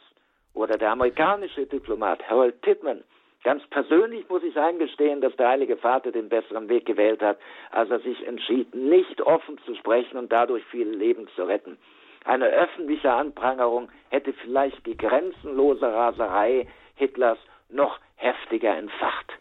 Oder 0.54 0.76
der 0.76 0.90
amerikanische 0.90 1.66
Diplomat 1.66 2.28
Harold 2.28 2.60
Titman, 2.62 3.04
Ganz 3.44 3.66
persönlich 3.70 4.28
muss 4.28 4.42
ich 4.44 4.56
eingestehen, 4.56 5.20
dass 5.20 5.34
der 5.34 5.48
Heilige 5.48 5.76
Vater 5.76 6.12
den 6.12 6.28
besseren 6.28 6.68
Weg 6.68 6.86
gewählt 6.86 7.20
hat, 7.22 7.38
als 7.72 7.90
er 7.90 7.98
sich 7.98 8.24
entschied, 8.24 8.72
nicht 8.74 9.20
offen 9.20 9.58
zu 9.66 9.74
sprechen 9.74 10.16
und 10.16 10.30
dadurch 10.30 10.64
viele 10.70 10.92
Leben 10.92 11.26
zu 11.34 11.42
retten. 11.42 11.76
Eine 12.24 12.46
öffentliche 12.46 13.12
Anprangerung 13.12 13.88
hätte 14.10 14.32
vielleicht 14.32 14.86
die 14.86 14.96
grenzenlose 14.96 15.86
Raserei 15.86 16.68
Hitlers 16.94 17.38
noch 17.68 17.98
heftiger 18.14 18.76
entfacht. 18.76 19.32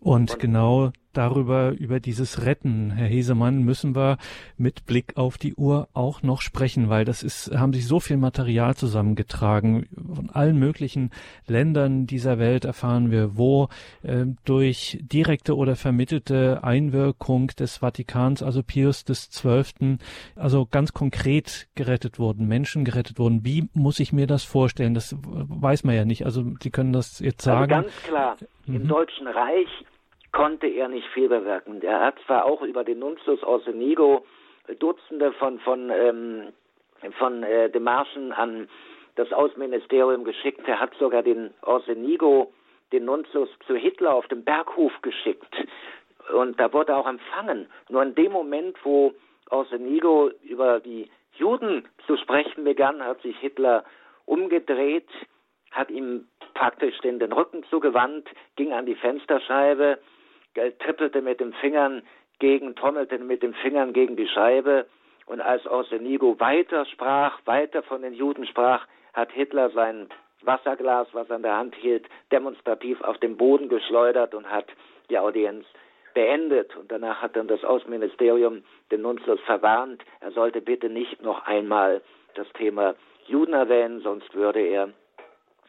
Und, 0.00 0.32
und 0.32 0.38
genau 0.38 0.92
darüber, 1.12 1.70
über 1.70 2.00
dieses 2.00 2.44
Retten, 2.44 2.90
Herr 2.90 3.06
Hesemann, 3.06 3.62
müssen 3.62 3.94
wir 3.94 4.18
mit 4.56 4.86
Blick 4.86 5.16
auf 5.16 5.38
die 5.38 5.54
Uhr 5.54 5.88
auch 5.92 6.22
noch 6.22 6.40
sprechen, 6.40 6.88
weil 6.88 7.04
das 7.04 7.22
ist, 7.22 7.50
haben 7.56 7.72
sich 7.72 7.86
so 7.86 8.00
viel 8.00 8.16
Material 8.16 8.74
zusammengetragen. 8.74 9.86
Von 10.14 10.30
allen 10.30 10.58
möglichen 10.58 11.10
Ländern 11.46 12.06
dieser 12.06 12.38
Welt 12.38 12.64
erfahren 12.64 13.10
wir, 13.10 13.36
wo 13.36 13.68
äh, 14.02 14.26
durch 14.44 14.98
direkte 15.02 15.56
oder 15.56 15.76
vermittelte 15.76 16.64
Einwirkung 16.64 17.48
des 17.48 17.78
Vatikans, 17.78 18.42
also 18.42 18.62
Pius 18.62 19.04
des 19.04 19.30
Zwölften, 19.30 19.98
also 20.36 20.66
ganz 20.66 20.92
konkret 20.92 21.68
gerettet 21.74 22.18
wurden, 22.18 22.46
Menschen 22.48 22.84
gerettet 22.84 23.18
wurden. 23.18 23.44
Wie 23.44 23.68
muss 23.74 24.00
ich 24.00 24.12
mir 24.12 24.26
das 24.26 24.44
vorstellen? 24.44 24.94
Das 24.94 25.16
weiß 25.22 25.84
man 25.84 25.94
ja 25.94 26.04
nicht. 26.04 26.24
Also 26.24 26.44
Sie 26.60 26.70
können 26.70 26.92
das 26.92 27.20
jetzt 27.20 27.46
also 27.46 27.60
sagen. 27.60 27.72
Also 27.72 27.88
ganz 27.88 28.02
klar, 28.02 28.36
mhm. 28.66 28.76
im 28.76 28.88
Deutschen 28.88 29.26
Reich 29.26 29.68
konnte 30.32 30.66
er 30.66 30.88
nicht 30.88 31.06
viel 31.08 31.28
bewirken. 31.28 31.80
Er 31.82 32.00
hat 32.00 32.18
zwar 32.26 32.46
auch 32.46 32.62
über 32.62 32.84
den 32.84 32.98
Nuntius 32.98 33.42
Orsenigo 33.42 34.24
Dutzende 34.78 35.32
von, 35.32 35.58
von, 35.60 35.90
ähm, 35.90 36.52
von 37.18 37.42
äh, 37.42 37.68
Demarschen 37.70 38.32
an 38.32 38.68
das 39.16 39.32
Außenministerium 39.32 40.24
geschickt. 40.24 40.66
Er 40.66 40.80
hat 40.80 40.94
sogar 40.94 41.22
den 41.22 41.52
Orsenigo, 41.62 42.52
den 42.92 43.04
Nuntius, 43.04 43.48
zu 43.66 43.74
Hitler 43.74 44.14
auf 44.14 44.26
dem 44.28 44.44
Berghof 44.44 44.92
geschickt. 45.02 45.54
Und 46.32 46.58
da 46.58 46.72
wurde 46.72 46.92
er 46.92 46.98
auch 46.98 47.08
empfangen. 47.08 47.66
Nur 47.88 48.02
in 48.02 48.14
dem 48.14 48.32
Moment, 48.32 48.76
wo 48.84 49.12
Orsenigo 49.50 50.30
über 50.42 50.80
die 50.80 51.10
Juden 51.34 51.86
zu 52.06 52.16
sprechen 52.16 52.64
begann, 52.64 53.04
hat 53.04 53.20
sich 53.22 53.36
Hitler 53.38 53.84
umgedreht, 54.24 55.08
hat 55.72 55.90
ihm 55.90 56.28
praktisch 56.54 56.98
den, 57.00 57.18
den 57.18 57.32
Rücken 57.32 57.64
zugewandt, 57.64 58.28
ging 58.56 58.72
an 58.72 58.86
die 58.86 58.94
Fensterscheibe 58.94 59.98
trippelte 60.54 61.22
mit 61.22 61.40
den 61.40 61.52
Fingern 61.54 62.02
gegen, 62.38 62.74
trommelte 62.74 63.18
mit 63.18 63.42
den 63.42 63.54
Fingern 63.54 63.92
gegen 63.92 64.16
die 64.16 64.28
Scheibe. 64.28 64.86
Und 65.26 65.40
als 65.40 65.66
Orsenigo 65.66 66.38
weiter 66.40 66.84
sprach, 66.86 67.38
weiter 67.44 67.82
von 67.82 68.02
den 68.02 68.14
Juden 68.14 68.46
sprach, 68.46 68.86
hat 69.14 69.30
Hitler 69.32 69.70
sein 69.70 70.08
Wasserglas, 70.42 71.08
was 71.12 71.30
er 71.30 71.36
in 71.36 71.42
der 71.42 71.56
Hand 71.56 71.74
hielt, 71.76 72.06
demonstrativ 72.30 73.00
auf 73.02 73.18
den 73.18 73.36
Boden 73.36 73.68
geschleudert 73.68 74.34
und 74.34 74.50
hat 74.50 74.66
die 75.10 75.18
Audienz 75.18 75.64
beendet. 76.14 76.74
Und 76.76 76.90
danach 76.90 77.22
hat 77.22 77.36
dann 77.36 77.48
das 77.48 77.64
Außenministerium 77.64 78.64
den 78.90 79.02
Nunzius 79.02 79.40
verwarnt, 79.40 80.02
er 80.20 80.32
sollte 80.32 80.60
bitte 80.60 80.88
nicht 80.88 81.22
noch 81.22 81.46
einmal 81.46 82.02
das 82.34 82.46
Thema 82.54 82.94
Juden 83.26 83.54
erwähnen, 83.54 84.00
sonst 84.00 84.34
würde 84.34 84.60
er 84.60 84.88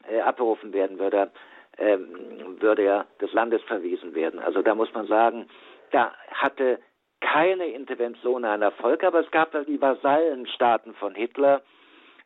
äh, 0.10 0.22
abberufen 0.22 0.74
werden, 0.74 1.00
würde 1.00 1.18
er 1.18 1.32
ähm, 1.78 2.62
würde 2.62 2.84
er 2.84 3.06
des 3.22 3.34
Landes 3.34 3.62
verwiesen 3.64 4.16
werden. 4.16 4.40
Also 4.40 4.62
da 4.62 4.76
muss 4.76 4.94
man 4.94 5.08
sagen, 5.08 5.48
da 5.92 6.14
hatte 6.32 6.80
keine 7.22 7.68
Intervention 7.68 8.46
einen 8.46 8.64
Erfolg, 8.64 9.04
aber 9.04 9.22
es 9.22 9.32
gab 9.32 9.52
da 9.52 9.64
die 9.64 9.82
Vasallenstaaten 9.82 10.94
von 10.96 11.16
Hitler. 11.16 11.62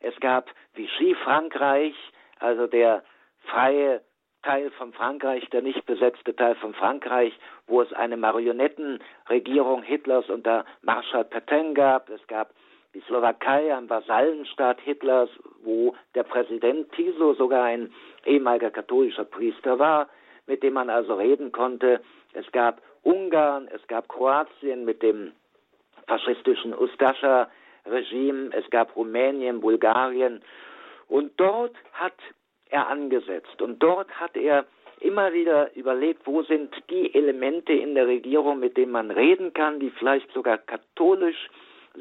Es 0.00 0.18
gab 0.20 0.50
Vichy 0.74 1.14
Frankreich, 1.14 1.94
also 2.40 2.66
der 2.66 3.02
freie 3.44 4.02
Teil 4.42 4.70
von 4.72 4.92
Frankreich, 4.92 5.48
der 5.50 5.62
nicht 5.62 5.84
besetzte 5.86 6.34
Teil 6.34 6.54
von 6.56 6.74
Frankreich, 6.74 7.32
wo 7.66 7.82
es 7.82 7.92
eine 7.92 8.16
Marionettenregierung 8.16 9.82
Hitlers 9.82 10.28
unter 10.28 10.64
Marschall 10.82 11.24
Petain 11.24 11.74
gab. 11.74 12.08
Es 12.10 12.24
gab 12.28 12.52
die 12.94 13.00
Slowakei, 13.00 13.74
ein 13.74 13.88
Vasallenstaat 13.88 14.80
Hitlers, 14.80 15.30
wo 15.62 15.94
der 16.14 16.22
Präsident 16.22 16.90
Tiso 16.92 17.34
sogar 17.34 17.64
ein 17.64 17.92
ehemaliger 18.24 18.70
katholischer 18.70 19.24
Priester 19.24 19.78
war, 19.78 20.08
mit 20.46 20.62
dem 20.62 20.74
man 20.74 20.88
also 20.88 21.14
reden 21.14 21.52
konnte. 21.52 22.00
Es 22.32 22.50
gab 22.52 22.80
Ungarn, 23.02 23.68
es 23.68 23.86
gab 23.86 24.08
Kroatien 24.08 24.84
mit 24.84 25.02
dem 25.02 25.32
faschistischen 26.06 26.74
Ustascha-Regime, 26.74 28.50
es 28.52 28.68
gab 28.70 28.96
Rumänien, 28.96 29.60
Bulgarien. 29.60 30.42
Und 31.08 31.32
dort 31.38 31.74
hat 31.92 32.16
er 32.70 32.88
angesetzt 32.88 33.62
und 33.62 33.82
dort 33.82 34.10
hat 34.18 34.36
er 34.36 34.66
immer 35.00 35.32
wieder 35.32 35.74
überlegt, 35.76 36.26
wo 36.26 36.42
sind 36.42 36.74
die 36.90 37.14
Elemente 37.14 37.72
in 37.72 37.94
der 37.94 38.06
Regierung, 38.06 38.58
mit 38.58 38.76
denen 38.76 38.92
man 38.92 39.10
reden 39.10 39.52
kann, 39.54 39.78
die 39.78 39.90
vielleicht 39.90 40.30
sogar 40.32 40.58
katholisch 40.58 41.48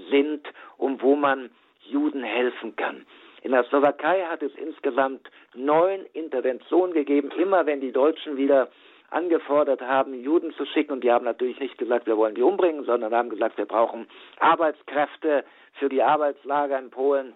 sind 0.10 0.48
und 0.78 1.02
wo 1.02 1.16
man 1.16 1.50
Juden 1.82 2.24
helfen 2.24 2.76
kann. 2.76 3.06
In 3.44 3.52
der 3.52 3.64
Slowakei 3.66 4.24
hat 4.24 4.42
es 4.42 4.54
insgesamt 4.56 5.30
neun 5.56 6.06
Interventionen 6.14 6.94
gegeben, 6.94 7.32
immer 7.32 7.66
wenn 7.66 7.82
die 7.82 7.92
Deutschen 7.92 8.36
wieder 8.36 8.70
angefordert 9.10 9.82
haben, 9.82 10.14
Juden 10.14 10.52
zu 10.54 10.66
schicken. 10.66 10.94
Und 10.94 11.04
die 11.04 11.12
haben 11.12 11.26
natürlich 11.26 11.60
nicht 11.60 11.78
gesagt, 11.78 12.08
wir 12.08 12.18
wollen 12.18 12.36
die 12.36 12.42
umbringen, 12.42 12.84
sondern 12.84 13.14
haben 13.14 13.30
gesagt, 13.30 13.58
wir 13.58 13.66
brauchen 13.66 14.08
Arbeitskräfte 14.40 15.46
für 15.74 15.90
die 15.90 16.02
Arbeitslager 16.02 16.78
in 16.78 16.90
Polen. 16.90 17.34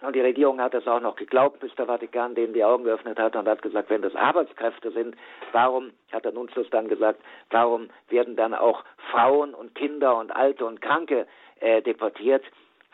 Und 0.00 0.14
die 0.14 0.20
Regierung 0.20 0.60
hat 0.60 0.74
das 0.74 0.86
auch 0.86 1.00
noch 1.00 1.16
geglaubt, 1.16 1.58
bis 1.58 1.74
der 1.74 1.86
Vatikan 1.86 2.36
denen 2.36 2.52
die 2.52 2.62
Augen 2.62 2.84
geöffnet 2.84 3.18
hat 3.18 3.34
und 3.34 3.48
hat 3.48 3.62
gesagt, 3.62 3.90
wenn 3.90 4.00
das 4.00 4.14
Arbeitskräfte 4.14 4.92
sind, 4.92 5.16
warum, 5.50 5.90
hat 6.12 6.24
der 6.24 6.32
Nuntius 6.32 6.70
dann 6.70 6.88
gesagt, 6.88 7.20
warum 7.50 7.90
werden 8.08 8.36
dann 8.36 8.54
auch 8.54 8.84
Frauen 9.10 9.54
und 9.54 9.74
Kinder 9.74 10.16
und 10.16 10.30
Alte 10.30 10.64
und 10.64 10.80
Kranke 10.80 11.26
äh, 11.60 11.82
deportiert? 11.82 12.44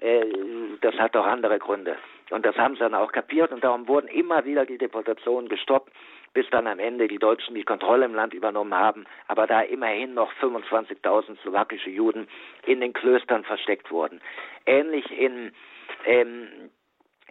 Äh, 0.00 0.24
das 0.80 0.94
hat 0.96 1.14
doch 1.14 1.26
andere 1.26 1.58
Gründe. 1.58 1.96
Und 2.30 2.44
das 2.44 2.56
haben 2.56 2.74
sie 2.74 2.80
dann 2.80 2.94
auch 2.94 3.12
kapiert 3.12 3.52
und 3.52 3.62
darum 3.62 3.86
wurden 3.86 4.08
immer 4.08 4.44
wieder 4.44 4.64
die 4.64 4.78
Deportationen 4.78 5.48
gestoppt, 5.48 5.92
bis 6.32 6.48
dann 6.50 6.66
am 6.66 6.78
Ende 6.78 7.06
die 7.06 7.18
Deutschen 7.18 7.54
die 7.54 7.64
Kontrolle 7.64 8.06
im 8.06 8.14
Land 8.14 8.34
übernommen 8.34 8.74
haben, 8.74 9.04
aber 9.28 9.46
da 9.46 9.60
immerhin 9.60 10.14
noch 10.14 10.32
25.000 10.40 11.40
slowakische 11.42 11.90
Juden 11.90 12.26
in 12.66 12.80
den 12.80 12.92
Klöstern 12.92 13.44
versteckt 13.44 13.90
wurden. 13.90 14.20
Ähnlich 14.66 15.10
in 15.10 15.52
ähm, 16.06 16.70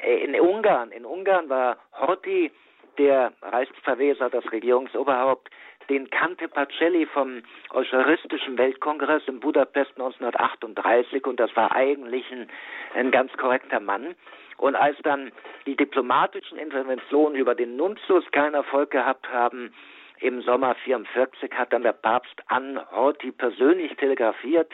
äh, 0.01 0.23
in 0.23 0.39
Ungarn. 0.39 0.91
In 0.91 1.05
Ungarn 1.05 1.49
war 1.49 1.77
Horthy, 1.93 2.51
der 2.97 3.33
Reichsverweser, 3.41 4.29
das 4.29 4.51
Regierungsoberhaupt, 4.51 5.49
den 5.89 6.09
kannte 6.09 6.47
Pacelli 6.47 7.05
vom 7.05 7.43
Eucharistischen 7.71 8.57
Weltkongress 8.57 9.23
in 9.27 9.39
Budapest 9.39 9.91
1938 9.91 11.25
und 11.25 11.39
das 11.39 11.55
war 11.55 11.75
eigentlich 11.75 12.29
ein, 12.31 12.47
ein 12.95 13.11
ganz 13.11 13.31
korrekter 13.33 13.79
Mann. 13.79 14.15
Und 14.57 14.75
als 14.75 14.97
dann 15.03 15.31
die 15.65 15.75
diplomatischen 15.75 16.57
Interventionen 16.57 17.35
über 17.35 17.55
den 17.55 17.75
Nuntius 17.75 18.23
keinen 18.31 18.53
Erfolg 18.53 18.91
gehabt 18.91 19.27
haben, 19.29 19.73
im 20.19 20.41
Sommer 20.41 20.75
44 20.75 21.51
hat 21.51 21.73
dann 21.73 21.83
der 21.83 21.93
Papst 21.93 22.41
an 22.47 22.79
Horthy 22.91 23.31
persönlich 23.31 23.95
telegrafiert 23.97 24.71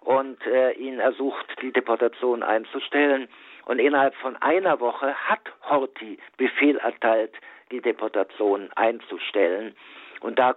und 0.00 0.44
äh, 0.46 0.72
ihn 0.72 0.98
ersucht, 0.98 1.46
die 1.62 1.72
Deportation 1.72 2.42
einzustellen. 2.42 3.28
Und 3.66 3.78
innerhalb 3.78 4.14
von 4.16 4.36
einer 4.36 4.80
Woche 4.80 5.14
hat 5.14 5.40
Horthy 5.68 6.18
Befehl 6.36 6.76
erteilt, 6.78 7.34
die 7.70 7.80
Deportation 7.80 8.68
einzustellen. 8.74 9.74
Und 10.20 10.38
da, 10.38 10.54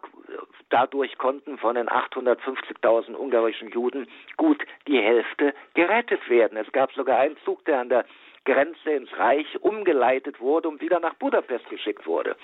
dadurch 0.70 1.18
konnten 1.18 1.58
von 1.58 1.76
den 1.76 1.88
850.000 1.88 3.16
ungarischen 3.16 3.70
Juden 3.70 4.08
gut 4.38 4.64
die 4.88 5.00
Hälfte 5.00 5.54
gerettet 5.74 6.30
werden. 6.30 6.58
Es 6.58 6.72
gab 6.72 6.92
sogar 6.94 7.20
einen 7.20 7.38
Zug, 7.46 7.64
der 7.66 7.80
an 7.80 7.90
der 7.90 8.06
Grenze 8.46 8.92
ins 8.92 9.18
Reich 9.18 9.48
umgeleitet 9.62 10.42
wurde 10.42 10.68
und 10.68 10.82
wieder 10.82 11.00
nach 11.00 11.14
Budapest 11.16 11.70
geschickt 11.70 12.06
wurde. 12.06 12.36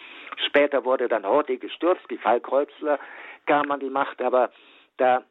Später 0.48 0.86
wurde 0.86 1.10
dann 1.10 1.26
Horthy 1.26 1.58
gestürzt, 1.58 2.04
die 2.10 2.18
Fallkreuzler 2.18 3.00
kam 3.46 3.70
an 3.72 3.82
die 3.82 3.90
Macht, 3.90 4.22
aber 4.22 4.52
da 4.98 5.24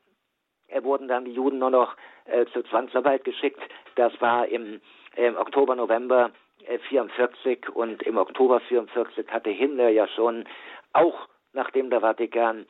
wurden 0.82 1.08
dann 1.08 1.24
die 1.24 1.32
Juden 1.32 1.58
nur 1.58 1.70
noch 1.70 1.96
äh, 2.26 2.44
zur 2.52 2.64
Zwangsarbeit 2.66 3.24
geschickt. 3.24 3.60
Das 3.94 4.12
war 4.20 4.46
im, 4.48 4.80
im 5.16 5.36
Oktober, 5.36 5.74
November 5.74 6.30
1944 6.68 7.70
und 7.70 8.02
im 8.02 8.18
Oktober 8.18 8.56
1944 8.56 9.28
hatte 9.32 9.50
Himmler 9.50 9.88
ja 9.88 10.06
schon 10.08 10.44
auch 10.92 11.28
nachdem 11.58 11.90
der 11.90 12.00
Vatikan 12.00 12.66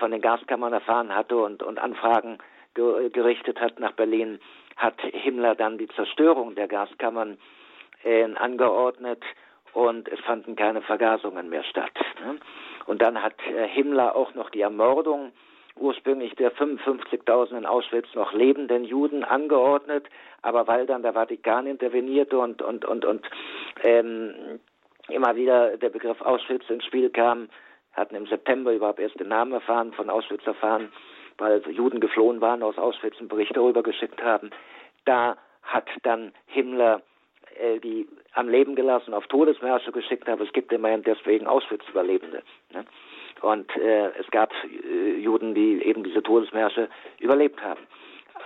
von 0.00 0.10
den 0.10 0.20
Gaskammern 0.20 0.72
erfahren 0.72 1.14
hatte 1.14 1.36
und, 1.36 1.62
und 1.62 1.78
Anfragen 1.78 2.38
ge 2.74 3.08
gerichtet 3.10 3.60
hat 3.60 3.78
nach 3.78 3.92
Berlin, 3.92 4.40
hat 4.76 5.00
Himmler 5.00 5.54
dann 5.54 5.78
die 5.78 5.88
Zerstörung 5.88 6.56
der 6.56 6.66
Gaskammern 6.66 7.38
äh, 8.02 8.24
angeordnet 8.34 9.22
und 9.72 10.08
es 10.08 10.18
fanden 10.20 10.56
keine 10.56 10.82
Vergasungen 10.82 11.48
mehr 11.48 11.62
statt. 11.62 11.94
Ne? 12.24 12.40
Und 12.86 13.00
dann 13.02 13.22
hat 13.22 13.34
äh, 13.46 13.68
Himmler 13.68 14.16
auch 14.16 14.34
noch 14.34 14.50
die 14.50 14.62
Ermordung 14.62 15.32
ursprünglich 15.76 16.34
der 16.34 16.52
55.000 16.52 17.58
in 17.58 17.66
Auschwitz 17.66 18.06
noch 18.14 18.32
lebenden 18.32 18.84
Juden 18.84 19.24
angeordnet, 19.24 20.06
aber 20.42 20.66
weil 20.66 20.86
dann 20.86 21.02
der 21.02 21.12
Vatikan 21.12 21.66
intervenierte 21.66 22.38
und 22.38 22.62
und 22.62 22.84
und 22.84 23.04
und 23.04 23.26
ähm, 23.82 24.60
immer 25.08 25.36
wieder 25.36 25.76
der 25.76 25.90
Begriff 25.90 26.20
Auschwitz 26.20 26.68
ins 26.70 26.84
Spiel 26.84 27.10
kam, 27.10 27.48
hatten 27.94 28.14
im 28.14 28.26
September 28.26 28.72
überhaupt 28.72 29.00
erst 29.00 29.18
den 29.18 29.28
Namen 29.28 29.52
erfahren, 29.52 29.92
von 29.92 30.10
Auschwitz 30.10 30.46
erfahren, 30.46 30.92
weil 31.38 31.62
Juden 31.70 32.00
geflohen 32.00 32.40
waren 32.40 32.62
aus 32.62 32.78
Auschwitz 32.78 33.20
und 33.20 33.28
Berichte 33.28 33.54
darüber 33.54 33.82
geschickt 33.82 34.22
haben. 34.22 34.50
Da 35.04 35.36
hat 35.62 35.88
dann 36.02 36.32
Himmler 36.46 37.02
äh, 37.58 37.78
die 37.80 38.08
am 38.32 38.48
Leben 38.48 38.74
gelassen, 38.74 39.14
auf 39.14 39.26
Todesmärsche 39.28 39.92
geschickt, 39.92 40.28
aber 40.28 40.42
es 40.44 40.52
gibt 40.52 40.72
immerhin 40.72 41.02
deswegen 41.02 41.46
Auschwitz-Überlebende. 41.46 42.42
Ne? 42.72 42.84
Und 43.42 43.76
äh, 43.76 44.08
es 44.18 44.28
gab 44.30 44.52
äh, 44.64 45.18
Juden, 45.18 45.54
die 45.54 45.82
eben 45.84 46.02
diese 46.02 46.22
Todesmärsche 46.22 46.88
überlebt 47.20 47.62
haben. 47.62 47.80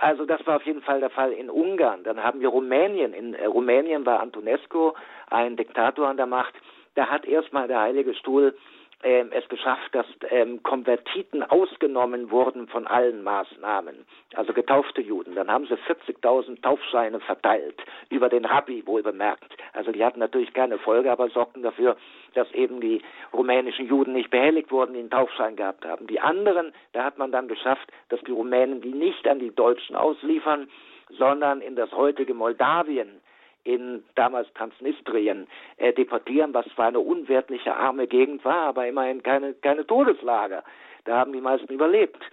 Also 0.01 0.25
das 0.25 0.45
war 0.45 0.57
auf 0.57 0.65
jeden 0.65 0.81
Fall 0.81 0.99
der 0.99 1.09
Fall 1.09 1.31
in 1.31 1.49
Ungarn. 1.49 2.03
Dann 2.03 2.23
haben 2.23 2.39
wir 2.41 2.49
Rumänien. 2.49 3.13
In 3.13 3.33
äh, 3.33 3.45
Rumänien 3.45 4.05
war 4.05 4.19
Antonescu 4.19 4.93
ein 5.29 5.57
Diktator 5.57 6.07
an 6.07 6.17
der 6.17 6.27
Macht. 6.27 6.53
Da 6.95 7.07
hat 7.07 7.25
erstmal 7.25 7.67
der 7.67 7.81
Heilige 7.81 8.13
Stuhl 8.13 8.55
ähm, 9.03 9.29
es 9.31 9.47
geschafft, 9.47 9.93
dass 9.93 10.05
ähm, 10.29 10.61
Konvertiten 10.63 11.43
ausgenommen 11.43 12.31
wurden 12.31 12.67
von 12.67 12.85
allen 12.85 13.23
Maßnahmen, 13.23 14.05
also 14.35 14.53
getaufte 14.53 15.01
Juden. 15.01 15.35
Dann 15.35 15.49
haben 15.49 15.65
sie 15.67 15.75
40.000 15.75 16.61
Taufscheine 16.61 17.19
verteilt, 17.21 17.81
über 18.09 18.27
den 18.27 18.43
Rabbi 18.43 18.85
wohl 18.85 19.01
bemerkt. 19.01 19.55
Also 19.73 19.91
die 19.91 20.03
hatten 20.03 20.19
natürlich 20.19 20.53
keine 20.53 20.77
Folge, 20.79 21.11
aber 21.11 21.29
sorgten 21.29 21.63
dafür, 21.63 21.95
dass 22.33 22.51
eben 22.51 22.81
die 22.81 23.01
rumänischen 23.31 23.87
Juden 23.87 24.13
nicht 24.13 24.31
behelligt 24.31 24.71
wurden, 24.71 24.93
die 24.93 24.99
einen 24.99 25.09
Taufschein 25.09 25.55
gehabt 25.55 25.85
haben. 25.85 26.07
Die 26.07 26.19
anderen, 26.19 26.73
da 26.91 27.05
hat 27.05 27.17
man 27.17 27.31
dann 27.31 27.47
geschafft, 27.47 27.89
dass 28.09 28.19
die 28.21 28.31
Rumänen 28.31 28.81
die 28.81 28.93
nicht 28.93 29.27
an 29.27 29.39
die 29.39 29.55
Deutschen 29.55 29.95
ausliefern, 29.95 30.69
sondern 31.17 31.61
in 31.61 31.75
das 31.75 31.91
heutige 31.93 32.33
Moldawien 32.33 33.21
in 33.63 34.03
damals 34.15 34.51
Transnistrien 34.53 35.47
äh, 35.77 35.93
deportieren, 35.93 36.53
was 36.53 36.65
zwar 36.75 36.87
eine 36.87 36.99
unwertliche 36.99 37.75
arme 37.75 38.07
Gegend 38.07 38.43
war, 38.45 38.67
aber 38.67 38.87
immerhin 38.87 39.23
keine, 39.23 39.53
keine 39.53 39.85
Todeslager. 39.85 40.63
Da 41.05 41.17
haben 41.17 41.33
die 41.33 41.41
meisten 41.41 41.71
überlebt. 41.71 42.23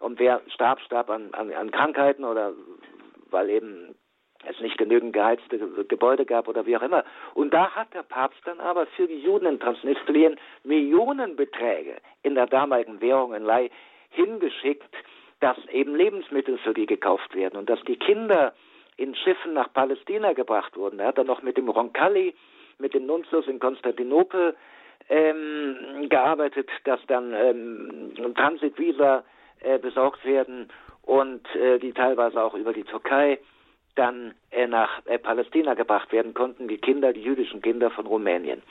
Und 0.00 0.18
wer 0.18 0.42
starb, 0.48 0.80
starb 0.80 1.10
an, 1.10 1.32
an, 1.32 1.52
an 1.52 1.70
Krankheiten 1.70 2.24
oder 2.24 2.52
weil 3.30 3.50
eben 3.50 3.94
es 4.46 4.60
nicht 4.60 4.78
genügend 4.78 5.12
geheizte 5.12 5.58
Gebäude 5.88 6.26
gab 6.26 6.48
oder 6.48 6.66
wie 6.66 6.76
auch 6.76 6.82
immer. 6.82 7.04
Und 7.34 7.54
da 7.54 7.70
hat 7.70 7.94
der 7.94 8.02
Papst 8.02 8.40
dann 8.44 8.60
aber 8.60 8.86
für 8.86 9.06
die 9.06 9.20
Juden 9.20 9.46
in 9.46 9.60
Transnistrien 9.60 10.38
Millionenbeträge 10.64 11.96
in 12.22 12.34
der 12.34 12.46
damaligen 12.46 13.00
Währung 13.00 13.34
in 13.34 13.44
Lei 13.44 13.70
hingeschickt, 14.10 14.94
dass 15.40 15.56
eben 15.68 15.94
Lebensmittel 15.94 16.58
für 16.58 16.74
die 16.74 16.86
gekauft 16.86 17.34
werden 17.34 17.58
und 17.58 17.68
dass 17.68 17.82
die 17.84 17.96
Kinder 17.96 18.54
in 18.96 19.14
Schiffen 19.14 19.54
nach 19.54 19.72
Palästina 19.72 20.32
gebracht 20.32 20.76
wurden. 20.76 21.00
Er 21.00 21.08
hat 21.08 21.18
dann 21.18 21.26
noch 21.26 21.42
mit 21.42 21.56
dem 21.56 21.68
Roncalli, 21.68 22.34
mit 22.78 22.94
dem 22.94 23.06
Nunzius 23.06 23.46
in 23.46 23.58
Konstantinopel 23.58 24.56
ähm, 25.08 26.08
gearbeitet, 26.08 26.68
dass 26.84 27.00
dann 27.06 27.34
ähm, 27.34 28.34
Transitvisa 28.34 29.24
äh, 29.60 29.78
besorgt 29.78 30.24
werden 30.24 30.68
und 31.02 31.42
äh, 31.54 31.78
die 31.78 31.92
teilweise 31.92 32.42
auch 32.42 32.54
über 32.54 32.72
die 32.72 32.84
Türkei 32.84 33.38
dann 33.94 34.34
äh, 34.50 34.66
nach 34.66 35.04
äh, 35.06 35.18
Palästina 35.18 35.74
gebracht 35.74 36.12
werden 36.12 36.34
konnten, 36.34 36.68
die 36.68 36.78
Kinder, 36.78 37.12
die 37.12 37.22
jüdischen 37.22 37.62
Kinder 37.62 37.90
von 37.90 38.06
Rumänien. 38.06 38.62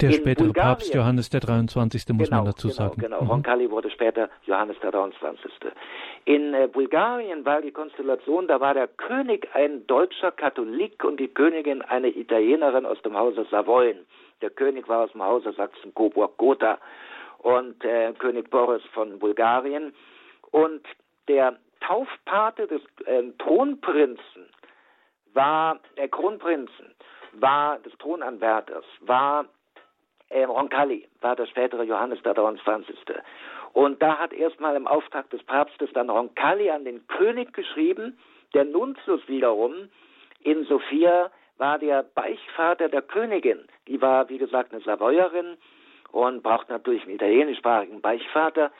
Der 0.00 0.12
spätere 0.12 0.44
Bulgarien, 0.44 0.72
Papst 0.72 0.94
Johannes 0.94 1.30
der 1.30 1.40
23. 1.40 2.08
muss 2.10 2.28
genau, 2.28 2.42
man 2.42 2.46
dazu 2.46 2.68
genau, 2.68 2.76
sagen. 2.76 3.00
Genau, 3.00 3.22
mhm. 3.22 3.30
Roncalli 3.30 3.70
wurde 3.70 3.90
später 3.90 4.28
Johannes 4.44 4.76
der 4.82 4.92
23. 4.92 5.50
In 6.26 6.54
äh, 6.54 6.68
Bulgarien 6.70 7.44
war 7.44 7.62
die 7.62 7.70
Konstellation, 7.70 8.48
da 8.48 8.60
war 8.60 8.74
der 8.74 8.88
König 8.88 9.48
ein 9.54 9.86
deutscher 9.86 10.32
Katholik 10.32 11.04
und 11.04 11.18
die 11.18 11.28
Königin 11.28 11.82
eine 11.82 12.08
Italienerin 12.08 12.84
aus 12.84 13.00
dem 13.02 13.16
Hause 13.16 13.46
Savoyen. 13.50 13.98
Der 14.42 14.50
König 14.50 14.88
war 14.88 15.04
aus 15.04 15.12
dem 15.12 15.22
Hause 15.22 15.52
Sachsen-Coburg-Gotha 15.52 16.78
und 17.38 17.82
äh, 17.84 18.12
König 18.18 18.50
Boris 18.50 18.82
von 18.92 19.18
Bulgarien. 19.18 19.94
Und 20.50 20.82
der 21.28 21.56
Taufpate 21.80 22.66
des 22.66 22.82
äh, 23.06 23.22
Thronprinzen 23.38 24.50
war, 25.32 25.78
der 25.96 26.08
Kronprinzen, 26.08 26.94
war 27.32 27.78
des 27.78 27.92
Thronanwärters, 27.98 28.84
war 29.00 29.46
äh, 30.28 30.44
Roncalli 30.44 31.08
war 31.20 31.36
der 31.36 31.46
spätere 31.46 31.82
Johannes 31.82 32.22
der 32.22 32.34
23. 32.34 32.96
Und 33.72 34.00
da 34.00 34.18
hat 34.18 34.32
erstmal 34.32 34.74
im 34.76 34.86
Auftrag 34.86 35.28
des 35.30 35.42
Papstes 35.42 35.90
dann 35.92 36.10
Roncalli 36.10 36.70
an 36.70 36.84
den 36.84 37.06
König 37.08 37.52
geschrieben. 37.52 38.18
Der 38.54 38.64
Nuntius 38.64 39.20
wiederum 39.28 39.88
in 40.42 40.64
Sofia 40.64 41.30
war 41.58 41.78
der 41.78 42.02
Beichtvater 42.02 42.88
der 42.88 43.02
Königin. 43.02 43.66
Die 43.86 44.00
war, 44.00 44.28
wie 44.28 44.38
gesagt, 44.38 44.72
eine 44.72 44.82
Savoyerin 44.82 45.56
und 46.12 46.42
braucht 46.42 46.68
natürlich 46.68 47.02
einen 47.02 47.14
italienischsprachigen 47.14 48.00
Beichtvater. 48.00 48.70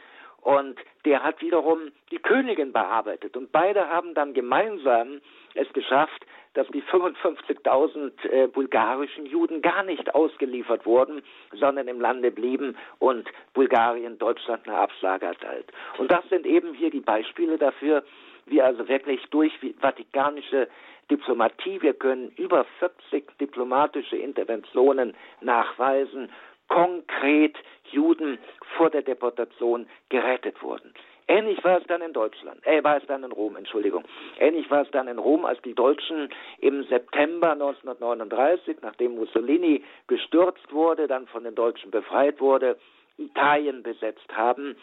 Und 0.46 0.78
der 1.04 1.24
hat 1.24 1.42
wiederum 1.42 1.90
die 2.12 2.20
Königin 2.20 2.72
bearbeitet. 2.72 3.36
Und 3.36 3.50
beide 3.50 3.88
haben 3.88 4.14
dann 4.14 4.32
gemeinsam 4.32 5.20
es 5.54 5.66
geschafft, 5.72 6.24
dass 6.54 6.68
die 6.68 6.84
55.000 6.84 8.28
äh, 8.28 8.46
bulgarischen 8.46 9.26
Juden 9.26 9.60
gar 9.60 9.82
nicht 9.82 10.14
ausgeliefert 10.14 10.86
wurden, 10.86 11.22
sondern 11.52 11.88
im 11.88 12.00
Lande 12.00 12.30
blieben 12.30 12.76
und 13.00 13.28
Bulgarien 13.54 14.18
Deutschland 14.18 14.68
eine 14.68 14.78
Absage 14.78 15.26
erteilt. 15.26 15.66
Und 15.98 16.12
das 16.12 16.22
sind 16.28 16.46
eben 16.46 16.74
hier 16.74 16.90
die 16.90 17.00
Beispiele 17.00 17.58
dafür, 17.58 18.04
wie 18.44 18.62
also 18.62 18.86
wirklich 18.86 19.20
durch 19.30 19.52
vatikanische 19.80 20.68
Diplomatie, 21.10 21.82
wir 21.82 21.94
können 21.94 22.30
über 22.36 22.64
40 22.78 23.36
diplomatische 23.40 24.16
Interventionen 24.16 25.16
nachweisen, 25.40 26.30
konkret 26.68 27.56
Juden 27.90 28.38
vor 28.76 28.90
der 28.90 29.02
Deportation 29.02 29.86
gerettet 30.08 30.62
wurden. 30.62 30.92
Ähnlich 31.28 31.62
war 31.64 31.78
es 31.78 31.86
dann 31.88 32.02
in 32.02 32.12
Deutschland, 32.12 32.64
äh, 32.64 32.84
war 32.84 32.98
es 32.98 33.06
dann 33.06 33.24
in 33.24 33.32
Rom, 33.32 33.56
Entschuldigung. 33.56 34.04
Ähnlich 34.38 34.70
war 34.70 34.82
es 34.82 34.90
dann 34.92 35.08
in 35.08 35.18
Rom, 35.18 35.44
als 35.44 35.60
die 35.62 35.74
Deutschen 35.74 36.28
im 36.60 36.84
September 36.84 37.52
1939, 37.52 38.76
nachdem 38.82 39.16
Mussolini 39.16 39.82
gestürzt 40.06 40.72
wurde, 40.72 41.08
dann 41.08 41.26
von 41.26 41.42
den 41.42 41.56
Deutschen 41.56 41.90
befreit 41.90 42.40
wurde, 42.40 42.76
Italien 43.18 43.82
besetzt 43.82 44.28
haben. 44.36 44.76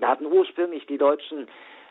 Da 0.00 0.08
hatten 0.08 0.26
ursprünglich 0.26 0.86
die 0.86 0.98
Deutschen 0.98 1.46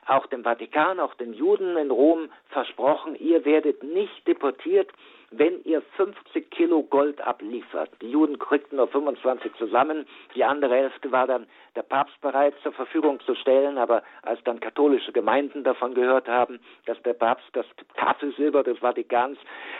auch 0.07 0.27
dem 0.27 0.43
Vatikan, 0.43 0.99
auch 0.99 1.13
den 1.15 1.33
Juden 1.33 1.77
in 1.77 1.91
Rom 1.91 2.29
versprochen, 2.49 3.15
ihr 3.15 3.45
werdet 3.45 3.83
nicht 3.83 4.27
deportiert, 4.27 4.91
wenn 5.31 5.63
ihr 5.63 5.81
50 5.97 6.49
Kilo 6.51 6.83
Gold 6.83 7.19
abliefert. 7.21 7.89
Die 8.01 8.11
Juden 8.11 8.39
kriegten 8.39 8.77
nur 8.77 8.87
25 8.87 9.53
zusammen, 9.55 10.05
die 10.35 10.43
andere 10.43 10.75
Hälfte 10.75 11.11
war 11.11 11.27
dann 11.27 11.47
der 11.75 11.81
Papst 11.81 12.19
bereit 12.21 12.53
zur 12.63 12.71
Verfügung 12.71 13.19
zu 13.21 13.35
stellen, 13.35 13.77
aber 13.77 14.03
als 14.21 14.41
dann 14.43 14.59
katholische 14.59 15.11
Gemeinden 15.11 15.63
davon 15.63 15.93
gehört 15.93 16.27
haben, 16.27 16.59
dass 16.85 17.01
der 17.03 17.13
Papst 17.13 17.47
das 17.53 17.65
Tafelsilber 17.95 18.63
des 18.63 18.79
Vatikans 18.79 19.37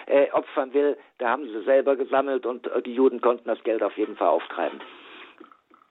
äh, 0.07 0.29
opfern 0.31 0.73
will, 0.73 0.97
da 1.19 1.29
haben 1.29 1.47
sie 1.47 1.63
selber 1.63 1.95
gesammelt 1.95 2.45
und 2.45 2.67
äh, 2.67 2.81
die 2.81 2.95
Juden 2.95 3.21
konnten 3.21 3.47
das 3.47 3.63
Geld 3.63 3.83
auf 3.83 3.97
jeden 3.97 4.15
Fall 4.17 4.29
auftreiben. 4.29 4.81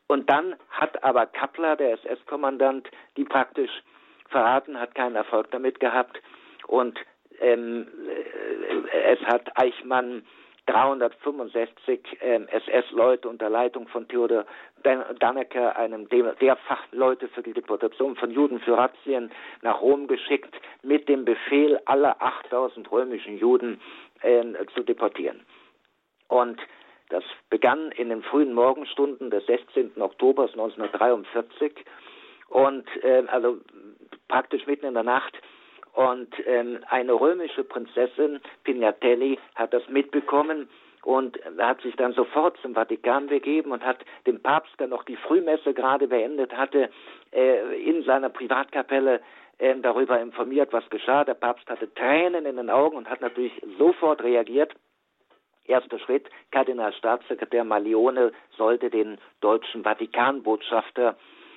Und 0.07 0.29
dann 0.29 0.57
hat 0.69 1.03
aber 1.03 1.27
Kappler, 1.27 1.77
der 1.77 1.93
SS-Kommandant, 1.95 2.91
die 3.17 3.25
praktisch 3.25 3.71
verraten, 4.29 4.79
hat 4.79 4.95
keinen 4.95 5.17
Erfolg 5.17 5.51
damit 5.51 5.81
gehabt 5.81 6.21
und 6.67 6.99
ähm, 7.41 7.87
äh, 8.93 9.15
es 9.15 9.21
hat 9.21 9.51
Eichmann 9.57 10.25
365 10.67 12.01
ähm, 12.21 12.49
SS-Leute 12.49 13.29
unter 13.29 13.51
Leitung 13.51 13.87
von 13.89 14.09
Theodor 14.09 14.47
Dannecker, 14.83 15.77
einem 15.77 16.09
der 16.09 16.57
Fachleute 16.57 17.29
für 17.29 17.43
die 17.43 17.53
Deportation 17.53 18.17
von 18.17 18.31
Juden 18.31 18.61
für 18.61 18.77
Razzien, 18.77 19.31
nach 19.63 19.81
Rom 19.81 20.09
geschickt 20.09 20.55
mit 20.83 21.09
dem 21.09 21.25
Befehl, 21.25 21.81
alle 21.85 22.21
8000 22.21 22.91
römischen 22.91 23.39
Juden 23.39 23.81
äh, 24.23 24.43
zu 24.75 24.83
deportieren. 24.83 25.41
Und 26.29 26.61
das 27.11 27.25
begann 27.51 27.93
in 27.93 28.09
den 28.09 28.23
frühen 28.23 28.55
Morgenstunden 28.55 29.31
des 29.31 29.45
16. 29.47 30.01
Oktober 30.01 30.45
1943 30.45 31.73
und 32.49 32.87
äh, 33.03 33.25
also 33.27 33.59
praktisch 34.35 34.67
mitten 34.67 34.87
in 34.87 34.95
der 34.95 35.05
Nacht. 35.05 35.41
Und 35.93 36.35
ähm, 36.45 36.81
eine 36.89 37.13
römische 37.13 37.63
Prinzessin, 37.63 38.41
Pignatelli, 38.65 39.39
hat 39.55 39.73
das 39.73 39.89
mitbekommen 39.89 40.69
und 41.05 41.39
hat 41.57 41.81
sich 41.83 41.95
dann 41.95 42.15
sofort 42.15 42.59
zum 42.61 42.75
Vatikan 42.75 43.29
begeben 43.29 43.71
und 43.71 43.85
hat 43.85 43.99
dem 44.27 44.43
Papst, 44.43 44.73
der 44.81 44.89
noch 44.89 45.05
die 45.05 45.15
Frühmesse 45.15 45.73
gerade 45.73 46.09
beendet 46.09 46.53
hatte, 46.57 46.91
äh, 47.33 47.81
in 47.81 48.03
seiner 48.03 48.29
Privatkapelle 48.29 49.21
äh, 49.59 49.77
darüber 49.77 50.21
informiert, 50.21 50.73
was 50.73 50.91
geschah. 50.91 51.23
Der 51.23 51.35
Papst 51.35 51.71
hatte 51.71 51.95
Tränen 51.95 52.45
in 52.45 52.57
den 52.57 52.71
Augen 52.71 52.97
und 52.97 53.09
hat 53.09 53.21
natürlich 53.21 53.53
sofort 53.79 54.21
reagiert. 54.25 54.75
Erster 55.65 56.01
Schritt, 56.01 56.29
Kardinalstaatssekretär 56.51 57.63
Malione 57.63 58.33
sollte 58.57 58.91
den 58.91 59.19
deutschen 59.41 59.85
Vatikanbotschafter 59.85 61.15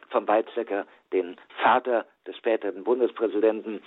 vom 0.09 0.27
Weizsäcker, 0.27 0.85
den 1.11 1.37
Vater 1.61 2.05
des 2.27 2.37
späteren 2.37 2.83
Bundespräsidenten, 2.83 3.81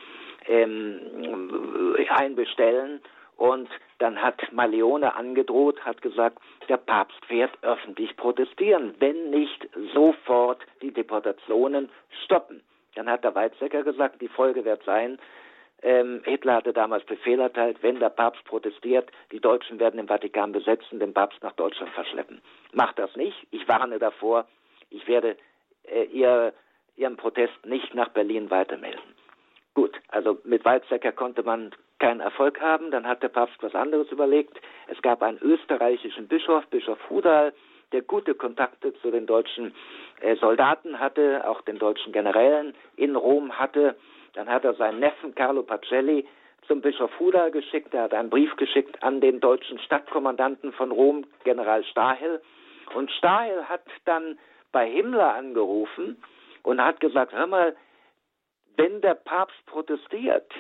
ähm, 0.46 1.96
einbestellen. 2.08 3.00
Und 3.36 3.70
dann 3.98 4.20
hat 4.20 4.52
Maleone 4.52 5.14
angedroht, 5.14 5.80
hat 5.84 6.02
gesagt, 6.02 6.38
der 6.68 6.76
Papst 6.76 7.18
wird 7.30 7.50
öffentlich 7.62 8.16
protestieren, 8.16 8.94
wenn 8.98 9.30
nicht 9.30 9.68
sofort 9.94 10.60
die 10.82 10.92
Deportationen 10.92 11.88
stoppen. 12.24 12.62
Dann 12.96 13.08
hat 13.08 13.24
der 13.24 13.34
Weizsäcker 13.34 13.82
gesagt, 13.82 14.20
die 14.20 14.28
Folge 14.28 14.64
wird 14.64 14.82
sein, 14.84 15.18
ähm, 15.82 16.20
Hitler 16.24 16.56
hatte 16.56 16.72
damals 16.72 17.04
Befehl 17.04 17.40
erteilt, 17.40 17.82
wenn 17.82 17.98
der 18.00 18.10
Papst 18.10 18.44
protestiert, 18.44 19.10
die 19.32 19.40
Deutschen 19.40 19.78
werden 19.78 19.98
im 19.98 20.08
Vatikan 20.08 20.52
besetzen, 20.52 21.00
den 21.00 21.14
Papst 21.14 21.42
nach 21.42 21.52
Deutschland 21.52 21.90
verschleppen. 21.92 22.42
Macht 22.72 22.98
das 22.98 23.14
nicht. 23.16 23.36
Ich 23.50 23.66
warne 23.66 23.98
davor. 23.98 24.46
Ich 24.90 25.08
werde 25.08 25.36
äh, 25.84 26.04
ihr, 26.04 26.52
Ihren 27.00 27.16
Protest 27.16 27.64
nicht 27.64 27.94
nach 27.94 28.10
Berlin 28.10 28.50
weitermelden. 28.50 29.00
Gut, 29.72 29.96
also 30.08 30.38
mit 30.44 30.66
Weizsäcker 30.66 31.12
konnte 31.12 31.42
man 31.42 31.70
keinen 31.98 32.20
Erfolg 32.20 32.60
haben. 32.60 32.90
Dann 32.90 33.06
hat 33.06 33.22
der 33.22 33.28
Papst 33.28 33.56
was 33.62 33.74
anderes 33.74 34.12
überlegt. 34.12 34.60
Es 34.88 35.00
gab 35.00 35.22
einen 35.22 35.38
österreichischen 35.38 36.28
Bischof, 36.28 36.66
Bischof 36.66 36.98
Hudal, 37.08 37.54
der 37.92 38.02
gute 38.02 38.34
Kontakte 38.34 38.92
zu 39.00 39.10
den 39.10 39.24
deutschen 39.26 39.74
äh, 40.20 40.36
Soldaten 40.36 41.00
hatte, 41.00 41.48
auch 41.48 41.62
den 41.62 41.78
deutschen 41.78 42.12
Generälen 42.12 42.74
in 42.96 43.16
Rom 43.16 43.58
hatte. 43.58 43.96
Dann 44.34 44.50
hat 44.50 44.64
er 44.64 44.74
seinen 44.74 45.00
Neffen 45.00 45.34
Carlo 45.34 45.62
Pacelli 45.62 46.26
zum 46.68 46.82
Bischof 46.82 47.18
Hudal 47.18 47.50
geschickt. 47.50 47.94
Er 47.94 48.02
hat 48.02 48.12
einen 48.12 48.28
Brief 48.28 48.54
geschickt 48.56 49.02
an 49.02 49.22
den 49.22 49.40
deutschen 49.40 49.78
Stadtkommandanten 49.78 50.74
von 50.74 50.90
Rom, 50.90 51.24
General 51.44 51.82
Stahel. 51.84 52.42
Und 52.94 53.10
Stahel 53.10 53.70
hat 53.70 53.84
dann 54.04 54.38
bei 54.70 54.86
Himmler 54.86 55.34
angerufen 55.34 56.22
und 56.62 56.82
hat 56.82 57.00
gesagt, 57.00 57.32
hör 57.32 57.46
mal, 57.46 57.76
wenn 58.76 59.00
der 59.00 59.14
Papst 59.14 59.64
protestiert, 59.66 60.50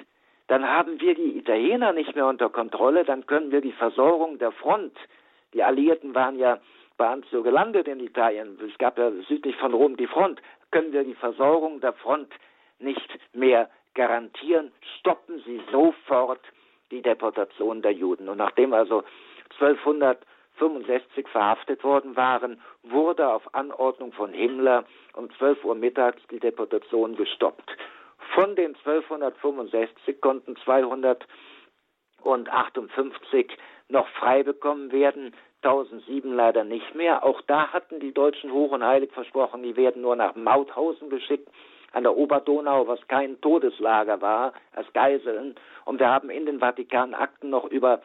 dann 0.48 0.66
haben 0.66 1.00
wir 1.00 1.14
die 1.14 1.38
Italiener 1.38 1.92
nicht 1.92 2.14
mehr 2.14 2.26
unter 2.26 2.50
Kontrolle, 2.50 3.04
dann 3.04 3.26
können 3.26 3.52
wir 3.52 3.60
die 3.60 3.72
Versorgung 3.72 4.38
der 4.38 4.52
Front, 4.52 4.96
die 5.54 5.62
Alliierten 5.62 6.14
waren 6.14 6.38
ja 6.38 6.58
bei 6.96 7.08
Anzio 7.08 7.42
gelandet 7.42 7.88
in 7.88 8.00
Italien, 8.00 8.58
es 8.60 8.76
gab 8.78 8.98
ja 8.98 9.10
südlich 9.28 9.56
von 9.56 9.72
Rom 9.72 9.96
die 9.96 10.06
Front, 10.06 10.40
können 10.70 10.92
wir 10.92 11.04
die 11.04 11.14
Versorgung 11.14 11.80
der 11.80 11.92
Front 11.94 12.32
nicht 12.78 13.18
mehr 13.32 13.70
garantieren, 13.94 14.72
stoppen 14.98 15.42
Sie 15.44 15.60
sofort 15.72 16.40
die 16.90 17.02
Deportation 17.02 17.82
der 17.82 17.92
Juden. 17.92 18.28
Und 18.28 18.38
nachdem 18.38 18.72
also 18.72 19.02
1265 20.60 21.26
verhaftet 21.28 21.82
worden 21.82 22.14
waren, 22.16 22.60
wurde 22.82 23.32
auf 23.32 23.54
Anordnung 23.54 24.12
von 24.12 24.30
Himmler 24.32 24.84
um 25.14 25.30
12 25.38 25.64
Uhr 25.64 25.74
mittags 25.74 26.20
die 26.30 26.38
Deportation 26.38 27.16
gestoppt. 27.16 27.74
Von 28.34 28.54
den 28.56 28.76
1265 28.76 30.20
konnten 30.20 30.56
258 30.56 33.56
noch 33.88 34.06
frei 34.08 34.42
bekommen 34.42 34.92
werden, 34.92 35.34
1007 35.62 36.34
leider 36.34 36.64
nicht 36.64 36.94
mehr. 36.94 37.24
Auch 37.24 37.40
da 37.42 37.72
hatten 37.72 38.00
die 38.00 38.12
Deutschen 38.12 38.52
hoch 38.52 38.72
und 38.72 38.84
heilig 38.84 39.10
versprochen, 39.12 39.62
die 39.62 39.76
werden 39.76 40.02
nur 40.02 40.16
nach 40.16 40.34
Mauthausen 40.34 41.08
geschickt, 41.10 41.48
an 41.92 42.04
der 42.04 42.16
Oberdonau, 42.16 42.86
was 42.86 43.00
kein 43.08 43.40
Todeslager 43.40 44.20
war, 44.20 44.52
als 44.74 44.92
Geiseln. 44.92 45.56
Und 45.84 45.98
wir 45.98 46.08
haben 46.08 46.30
in 46.30 46.46
den 46.46 46.60
Vatikanakten 46.60 47.50
noch 47.50 47.64
über 47.64 48.00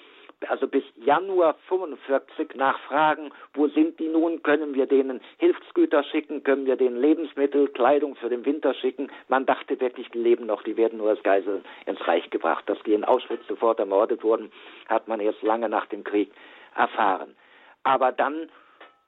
also 0.47 0.67
bis 0.67 0.83
Januar 0.95 1.55
45 1.67 2.55
nachfragen, 2.55 3.31
wo 3.53 3.67
sind 3.67 3.99
die 3.99 4.07
nun, 4.07 4.43
können 4.43 4.73
wir 4.73 4.85
denen 4.85 5.21
Hilfsgüter 5.37 6.03
schicken, 6.03 6.43
können 6.43 6.65
wir 6.65 6.75
denen 6.75 6.97
Lebensmittel, 6.97 7.67
Kleidung 7.69 8.15
für 8.15 8.29
den 8.29 8.45
Winter 8.45 8.73
schicken. 8.73 9.11
Man 9.27 9.45
dachte 9.45 9.79
wirklich, 9.79 10.09
die 10.09 10.19
leben 10.19 10.45
noch, 10.45 10.63
die 10.63 10.77
werden 10.77 10.97
nur 10.97 11.09
als 11.09 11.23
Geiseln 11.23 11.63
ins 11.85 12.05
Reich 12.07 12.29
gebracht. 12.29 12.67
Dass 12.67 12.81
die 12.83 12.93
in 12.93 13.03
Auschwitz 13.03 13.47
sofort 13.47 13.79
ermordet 13.79 14.23
wurden, 14.23 14.51
hat 14.87 15.07
man 15.07 15.19
erst 15.19 15.41
lange 15.41 15.69
nach 15.69 15.85
dem 15.87 16.03
Krieg 16.03 16.31
erfahren. 16.75 17.35
Aber 17.83 18.11
dann 18.11 18.49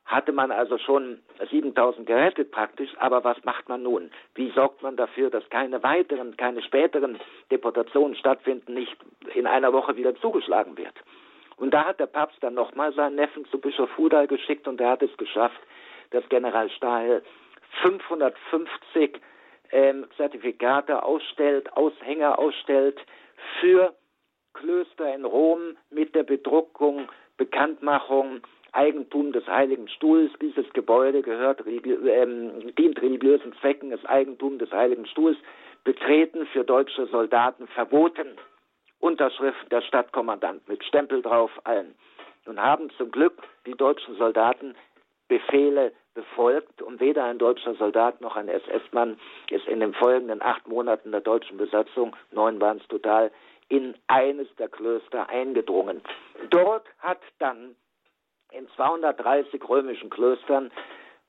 hatte 0.08 0.32
man 0.32 0.52
also 0.52 0.78
schon 0.78 1.20
7000 1.52 2.08
gerettet 2.08 2.52
praktisch, 2.52 2.90
aber 2.98 3.24
was 3.26 3.44
macht 3.44 3.68
man 3.68 3.84
nun? 3.84 4.10
Wie 4.36 4.50
sorgt 4.52 4.82
man 4.82 4.96
dafür, 4.96 5.30
dass 5.30 5.48
keine 5.50 5.84
weiteren, 5.84 6.38
keine 6.38 6.62
späteren 6.64 7.20
Deportationen 7.52 8.16
stattfinden, 8.16 8.74
nicht 8.74 8.96
in 9.36 9.46
einer 9.46 9.74
Woche 9.74 9.98
wieder 9.98 10.16
zugeschlagen 10.16 10.78
wird? 10.78 10.94
Und 11.58 11.74
da 11.74 11.84
hat 11.84 12.00
der 12.00 12.06
Papst 12.06 12.38
dann 12.42 12.54
nochmal 12.54 12.94
seinen 12.94 13.16
Neffen 13.16 13.46
zu 13.46 13.60
Bischof 13.60 13.90
Hudal 13.98 14.28
geschickt 14.28 14.68
und 14.68 14.80
er 14.80 14.92
hat 14.92 15.02
es 15.02 15.16
geschafft, 15.18 15.60
dass 16.12 16.28
General 16.30 16.70
Stahl 16.70 17.22
550 17.82 19.20
ähm, 19.72 20.06
Zertifikate 20.16 21.04
ausstellt, 21.04 21.74
Aushänger 21.74 22.40
ausstellt 22.40 23.00
für 23.60 23.94
Klöster 24.54 25.14
in 25.14 25.26
Rom 25.26 25.76
mit 25.90 26.16
der 26.16 26.24
Bedruckung, 26.24 27.10
Bekanntmachung, 27.36 28.42
Eigentum 28.78 29.32
des 29.32 29.46
Heiligen 29.48 29.88
Stuhls. 29.88 30.32
Dieses 30.40 30.72
Gebäude 30.74 31.22
gehört, 31.24 31.66
ähm, 31.66 32.76
dient 32.78 33.02
religiösen 33.02 33.54
Zwecken, 33.60 33.92
ist 33.92 34.08
Eigentum 34.08 34.60
des 34.60 34.72
Heiligen 34.72 35.08
Stuhls. 35.08 35.38
Betreten 35.84 36.46
für 36.48 36.64
deutsche 36.64 37.08
Soldaten 37.08 37.68
verboten. 37.68 38.28
Unterschrift 39.00 39.72
der 39.72 39.82
Stadtkommandant 39.82 40.68
mit 40.68 40.84
Stempel 40.84 41.22
drauf 41.22 41.52
allen. 41.64 41.96
Nun 42.46 42.60
haben 42.62 42.90
zum 42.98 43.12
Glück 43.12 43.42
die 43.66 43.74
deutschen 43.76 44.16
Soldaten 44.16 44.76
Befehle 45.28 45.92
befolgt 46.14 46.82
und 46.82 47.00
weder 47.00 47.26
ein 47.26 47.38
deutscher 47.38 47.76
Soldat 47.76 48.22
noch 48.22 48.36
ein 48.36 48.48
SS-Mann 48.48 49.20
ist 49.50 49.68
in 49.68 49.82
den 49.82 49.94
folgenden 49.94 50.42
acht 50.42 50.68
Monaten 50.68 51.12
der 51.12 51.22
deutschen 51.22 51.58
Besatzung, 51.58 52.16
neun 52.32 52.60
waren 52.62 52.78
es 52.78 52.88
total, 52.88 53.32
in 53.70 53.96
eines 54.08 54.48
der 54.56 54.70
Klöster 54.70 55.30
eingedrungen. 55.30 56.02
Dort 56.50 56.86
hat 57.00 57.20
dann 57.40 57.76
in 58.52 58.68
230 58.76 59.68
römischen 59.68 60.10
Klöstern 60.10 60.72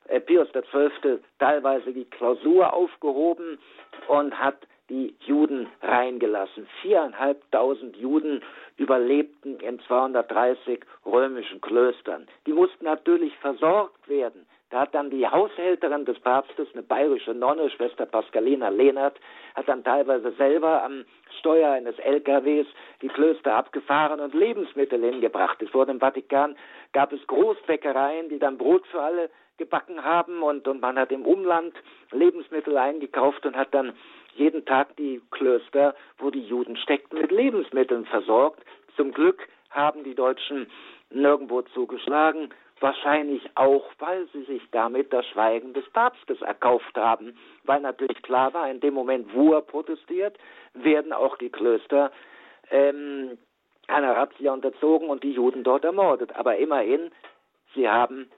äh, 0.07 0.19
Pius 0.19 0.47
XII. 0.51 1.19
teilweise 1.37 1.93
die 1.93 2.05
Klausur 2.05 2.73
aufgehoben 2.73 3.59
und 4.07 4.37
hat 4.39 4.57
die 4.89 5.15
Juden 5.19 5.67
reingelassen. 5.81 6.67
Viereinhalbtausend 6.81 7.95
Juden 7.97 8.41
überlebten 8.77 9.59
in 9.59 9.79
230 9.81 10.79
römischen 11.05 11.61
Klöstern. 11.61 12.27
Die 12.47 12.53
mussten 12.53 12.85
natürlich 12.85 13.35
versorgt 13.37 14.09
werden. 14.09 14.47
Da 14.69 14.81
hat 14.81 14.93
dann 14.93 15.09
die 15.09 15.27
Haushälterin 15.27 16.05
des 16.05 16.19
Papstes, 16.19 16.67
eine 16.73 16.83
bayerische 16.83 17.33
Nonne, 17.33 17.71
Schwester 17.71 18.05
Pascalina 18.05 18.69
Lehnert, 18.69 19.19
hat 19.55 19.67
dann 19.67 19.83
teilweise 19.83 20.31
selber 20.33 20.83
am 20.83 21.05
Steuer 21.39 21.71
eines 21.71 21.97
LKWs 21.97 22.67
die 23.01 23.07
Klöster 23.07 23.55
abgefahren 23.55 24.19
und 24.19 24.35
Lebensmittel 24.35 25.03
hingebracht. 25.03 25.57
Wurde 25.73 25.91
im 25.91 25.99
Vatikan, 25.99 26.55
gab 26.93 27.11
es 27.13 27.25
Großbäckereien, 27.25 28.29
die 28.29 28.37
dann 28.37 28.59
Brot 28.59 28.85
für 28.87 29.01
alle 29.01 29.31
gebacken 29.57 30.03
haben 30.03 30.43
und, 30.43 30.67
und 30.67 30.81
man 30.81 30.99
hat 30.99 31.11
im 31.11 31.25
Umland 31.25 31.73
Lebensmittel 32.11 32.77
eingekauft 32.77 33.45
und 33.45 33.55
hat 33.55 33.73
dann 33.73 33.93
jeden 34.35 34.65
Tag 34.65 34.95
die 34.97 35.21
Klöster, 35.31 35.95
wo 36.19 36.29
die 36.29 36.43
Juden 36.43 36.77
steckten, 36.77 37.19
mit 37.19 37.31
Lebensmitteln 37.31 38.05
versorgt. 38.05 38.63
Zum 38.95 39.11
Glück 39.11 39.47
haben 39.71 40.03
die 40.03 40.15
Deutschen 40.15 40.67
nirgendwo 41.09 41.61
zugeschlagen, 41.61 42.49
wahrscheinlich 42.81 43.43
auch, 43.55 43.85
weil 43.99 44.27
sie 44.33 44.43
sich 44.43 44.61
damit 44.71 45.11
das 45.13 45.25
Schweigen 45.27 45.73
des 45.73 45.89
Papstes 45.89 46.41
erkauft 46.41 46.95
haben, 46.95 47.37
weil 47.63 47.81
natürlich 47.81 48.21
klar 48.21 48.53
war, 48.53 48.69
in 48.69 48.79
dem 48.79 48.93
Moment, 48.93 49.33
wo 49.33 49.53
er 49.53 49.61
protestiert, 49.61 50.37
werden 50.73 51.13
auch 51.13 51.37
die 51.37 51.49
Klöster 51.49 52.11
ähm, 52.69 53.37
einer 53.87 54.15
Razzia 54.15 54.53
unterzogen 54.53 55.09
und 55.09 55.23
die 55.23 55.31
Juden 55.33 55.63
dort 55.63 55.83
ermordet. 55.83 56.35
Aber 56.35 56.57
immerhin, 56.57 57.11
sie 57.73 57.89
haben 57.89 58.29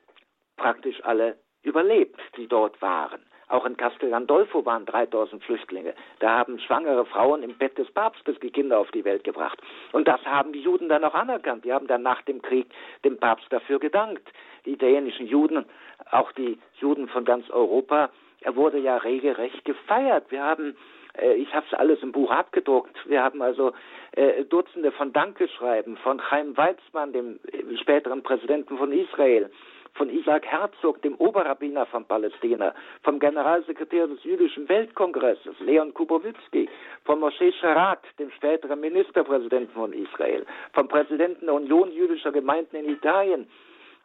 praktisch 0.57 1.03
alle 1.03 1.37
überlebt, 1.63 2.19
die 2.37 2.47
dort 2.47 2.81
waren. 2.81 3.21
Auch 3.51 3.65
in 3.65 3.75
Castel 3.75 4.09
Gandolfo 4.11 4.65
waren 4.65 4.85
3000 4.85 5.43
Flüchtlinge. 5.43 5.93
Da 6.19 6.37
haben 6.39 6.57
schwangere 6.57 7.05
Frauen 7.05 7.43
im 7.43 7.57
Bett 7.57 7.77
des 7.77 7.91
Papstes 7.91 8.39
die 8.39 8.49
Kinder 8.49 8.79
auf 8.79 8.89
die 8.91 9.03
Welt 9.03 9.25
gebracht. 9.25 9.59
Und 9.91 10.07
das 10.07 10.25
haben 10.25 10.53
die 10.53 10.61
Juden 10.61 10.87
dann 10.87 11.03
auch 11.03 11.13
anerkannt. 11.13 11.65
Die 11.65 11.73
haben 11.73 11.87
dann 11.87 12.01
nach 12.01 12.21
dem 12.21 12.41
Krieg 12.41 12.67
dem 13.03 13.17
Papst 13.17 13.47
dafür 13.49 13.79
gedankt. 13.79 14.25
Die 14.65 14.71
italienischen 14.71 15.27
Juden, 15.27 15.65
auch 16.11 16.31
die 16.31 16.59
Juden 16.79 17.09
von 17.09 17.25
ganz 17.25 17.49
Europa, 17.49 18.09
er 18.39 18.55
wurde 18.55 18.77
ja 18.79 18.95
regelrecht 18.95 19.65
gefeiert. 19.65 20.31
Wir 20.31 20.43
haben 20.43 20.77
äh, 21.17 21.33
ich 21.33 21.53
habe 21.53 21.65
es 21.69 21.77
alles 21.77 22.01
im 22.01 22.11
Buch 22.11 22.31
abgedruckt. 22.31 22.97
Wir 23.05 23.21
haben 23.21 23.41
also 23.41 23.73
äh, 24.13 24.45
Dutzende 24.45 24.91
von 24.91 25.11
Dankeschreiben 25.13 25.97
von 25.97 26.19
Chaim 26.19 26.55
Weizmann, 26.55 27.13
dem 27.13 27.39
äh, 27.51 27.77
späteren 27.77 28.23
Präsidenten 28.23 28.77
von 28.77 28.91
Israel, 28.91 29.51
von 29.93 30.09
Isaac 30.09 30.45
Herzog, 30.45 31.01
dem 31.01 31.15
Oberrabbiner 31.15 31.85
von 31.85 32.05
Palästina, 32.05 32.73
vom 33.03 33.19
Generalsekretär 33.19 34.07
des 34.07 34.23
Jüdischen 34.23 34.67
Weltkongresses, 34.69 35.59
Leon 35.59 35.93
Kubowitzki, 35.93 36.69
von 37.03 37.19
Moshe 37.19 37.51
Sharat, 37.53 38.03
dem 38.19 38.31
späteren 38.31 38.79
Ministerpräsidenten 38.79 39.73
von 39.73 39.93
Israel, 39.93 40.45
vom 40.73 40.87
Präsidenten 40.87 41.45
der 41.45 41.55
Union 41.55 41.91
jüdischer 41.91 42.31
Gemeinden 42.31 42.77
in 42.77 42.89
Italien. 42.89 43.49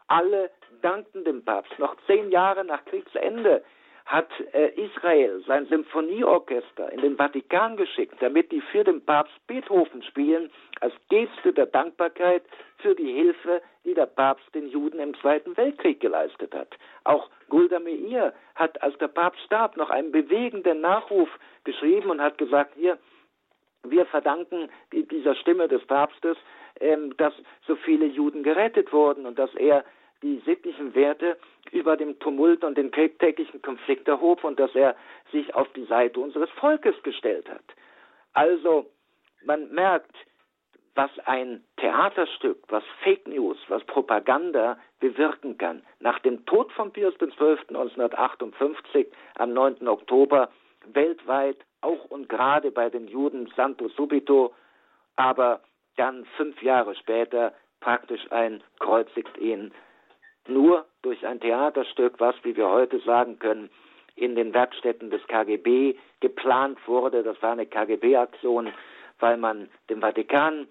Alle 0.09 0.51
dankten 0.83 1.25
dem 1.25 1.45
Papst. 1.45 1.79
Noch 1.79 1.97
zehn 2.07 2.31
Jahre 2.31 2.65
nach 2.65 2.85
Kriegsende 2.85 3.63
hat 4.07 4.29
äh, 4.53 4.69
Israel 4.81 5.43
sein 5.49 5.67
Symphonieorchester 5.67 6.93
in 6.93 7.01
den 7.01 7.17
Vatikan 7.17 7.77
geschickt, 7.77 8.15
damit 8.21 8.53
die 8.53 8.61
für 8.61 8.85
den 8.85 9.05
Papst 9.05 9.35
Beethoven 9.49 10.03
spielen, 10.05 10.49
als 10.81 10.95
Geste 11.09 11.53
der 11.53 11.67
Dankbarkeit 11.67 12.45
für 12.79 12.95
die 12.95 13.13
Hilfe, 13.13 13.61
die 13.85 13.95
der 13.95 14.07
Papst 14.07 14.47
den 14.55 14.69
Juden 14.69 15.01
im 15.01 15.15
Zweiten 15.19 15.57
Weltkrieg 15.57 15.99
geleistet 15.99 16.55
hat. 16.55 16.69
Auch 17.03 17.29
Gulda 17.49 17.81
Meir 17.81 18.33
hat, 18.55 18.81
als 18.81 18.97
der 18.99 19.09
Papst 19.09 19.43
starb, 19.43 19.77
noch 19.77 19.91
einen 19.91 20.13
bewegenden 20.13 20.81
Nachruf 20.81 21.29
geschrieben 21.65 22.11
und 22.11 22.21
hat 22.21 22.39
gesagt, 22.39 22.75
hier, 22.77 22.99
wir 23.83 24.07
verdanken 24.07 24.69
dieser 24.93 25.35
Stimme 25.35 25.67
des 25.67 25.85
Papstes, 25.85 26.37
ähm, 26.81 27.17
dass 27.17 27.35
so 27.67 27.75
viele 27.75 28.07
Juden 28.07 28.45
gerettet 28.45 28.93
wurden 28.93 29.27
und 29.27 29.39
dass 29.39 29.53
er 29.57 29.85
die 30.23 30.43
sittlichen 30.47 30.95
Werte 30.95 31.37
über 31.73 31.97
dem 31.97 32.19
Tumult 32.19 32.65
und 32.65 32.79
den 32.79 32.93
täglichen 32.93 33.61
Konflikt 33.63 34.09
erhob 34.09 34.45
und 34.45 34.59
dass 34.59 34.75
er 34.75 34.97
sich 35.33 35.55
auf 35.55 35.69
die 35.75 35.85
Seite 35.85 36.21
unseres 36.21 36.51
Volkes 36.51 36.95
gestellt 37.03 37.49
hat. 37.49 37.65
Also, 38.33 38.87
man 39.45 39.71
merkt, 39.73 40.15
was 40.95 41.11
ein 41.27 41.63
Theaterstück, 41.77 42.65
was 42.69 42.83
Fake 43.03 43.29
News, 43.29 43.59
was 43.69 43.85
Propaganda 43.85 44.79
bewirken 44.99 45.59
kann. 45.59 45.83
Nach 46.01 46.19
dem 46.21 46.45
Tod 46.47 46.73
von 46.73 46.93
Pius 46.93 47.15
XII. 47.19 47.29
1958 47.69 49.07
am 49.37 49.53
9. 49.53 49.87
Oktober 49.87 50.49
weltweit, 50.87 51.59
auch 51.83 52.05
und 52.07 52.29
gerade 52.29 52.71
bei 52.71 52.89
den 52.89 53.09
Juden 53.09 53.53
Santo 53.57 53.89
Subito, 53.89 54.55
aber 55.17 55.61
dann 55.97 56.25
fünf 56.37 56.63
Jahre 56.63 56.95
später 56.95 57.53
praktisch 57.81 58.31
ein 58.31 58.63
kreuzigt 58.79 59.37
ihn 59.39 59.73
nur 60.49 60.87
durch 61.03 61.27
ein 61.27 61.41
Theaterstück, 61.41 62.15
was, 62.19 62.35
wie 62.43 62.57
wir 62.57 62.69
heute 62.69 62.99
sagen 63.01 63.39
können, 63.39 63.71
in 64.17 64.35
den 64.35 64.55
Werkstätten 64.55 65.11
des 65.11 65.27
KGB 65.27 65.95
geplant 66.21 66.79
wurde. 66.87 67.23
Das 67.23 67.41
war 67.43 67.53
eine 67.53 67.67
KGB-Aktion, 67.67 68.73
weil 69.21 69.37
man 69.37 69.69
den 69.91 70.01
Vatikan 70.01 70.67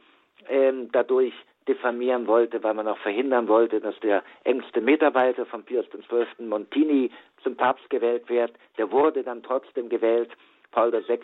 ähm, 0.50 0.90
dadurch 0.92 1.34
diffamieren 1.68 2.28
wollte, 2.28 2.64
weil 2.64 2.74
man 2.74 2.88
auch 2.88 2.98
verhindern 2.98 3.48
wollte, 3.48 3.80
dass 3.80 4.00
der 4.00 4.24
engste 4.44 4.82
Mitarbeiter 4.82 5.46
von 5.46 5.64
Pius 5.64 5.86
XII. 5.90 6.46
Montini 6.46 7.12
zum 7.44 7.56
Papst 7.56 7.90
gewählt 7.90 8.30
wird. 8.30 8.52
Der 8.78 8.92
wurde 8.92 9.24
dann 9.24 9.42
trotzdem 9.42 9.90
gewählt. 9.90 10.30
Paul 10.72 10.92
VI. 10.92 11.20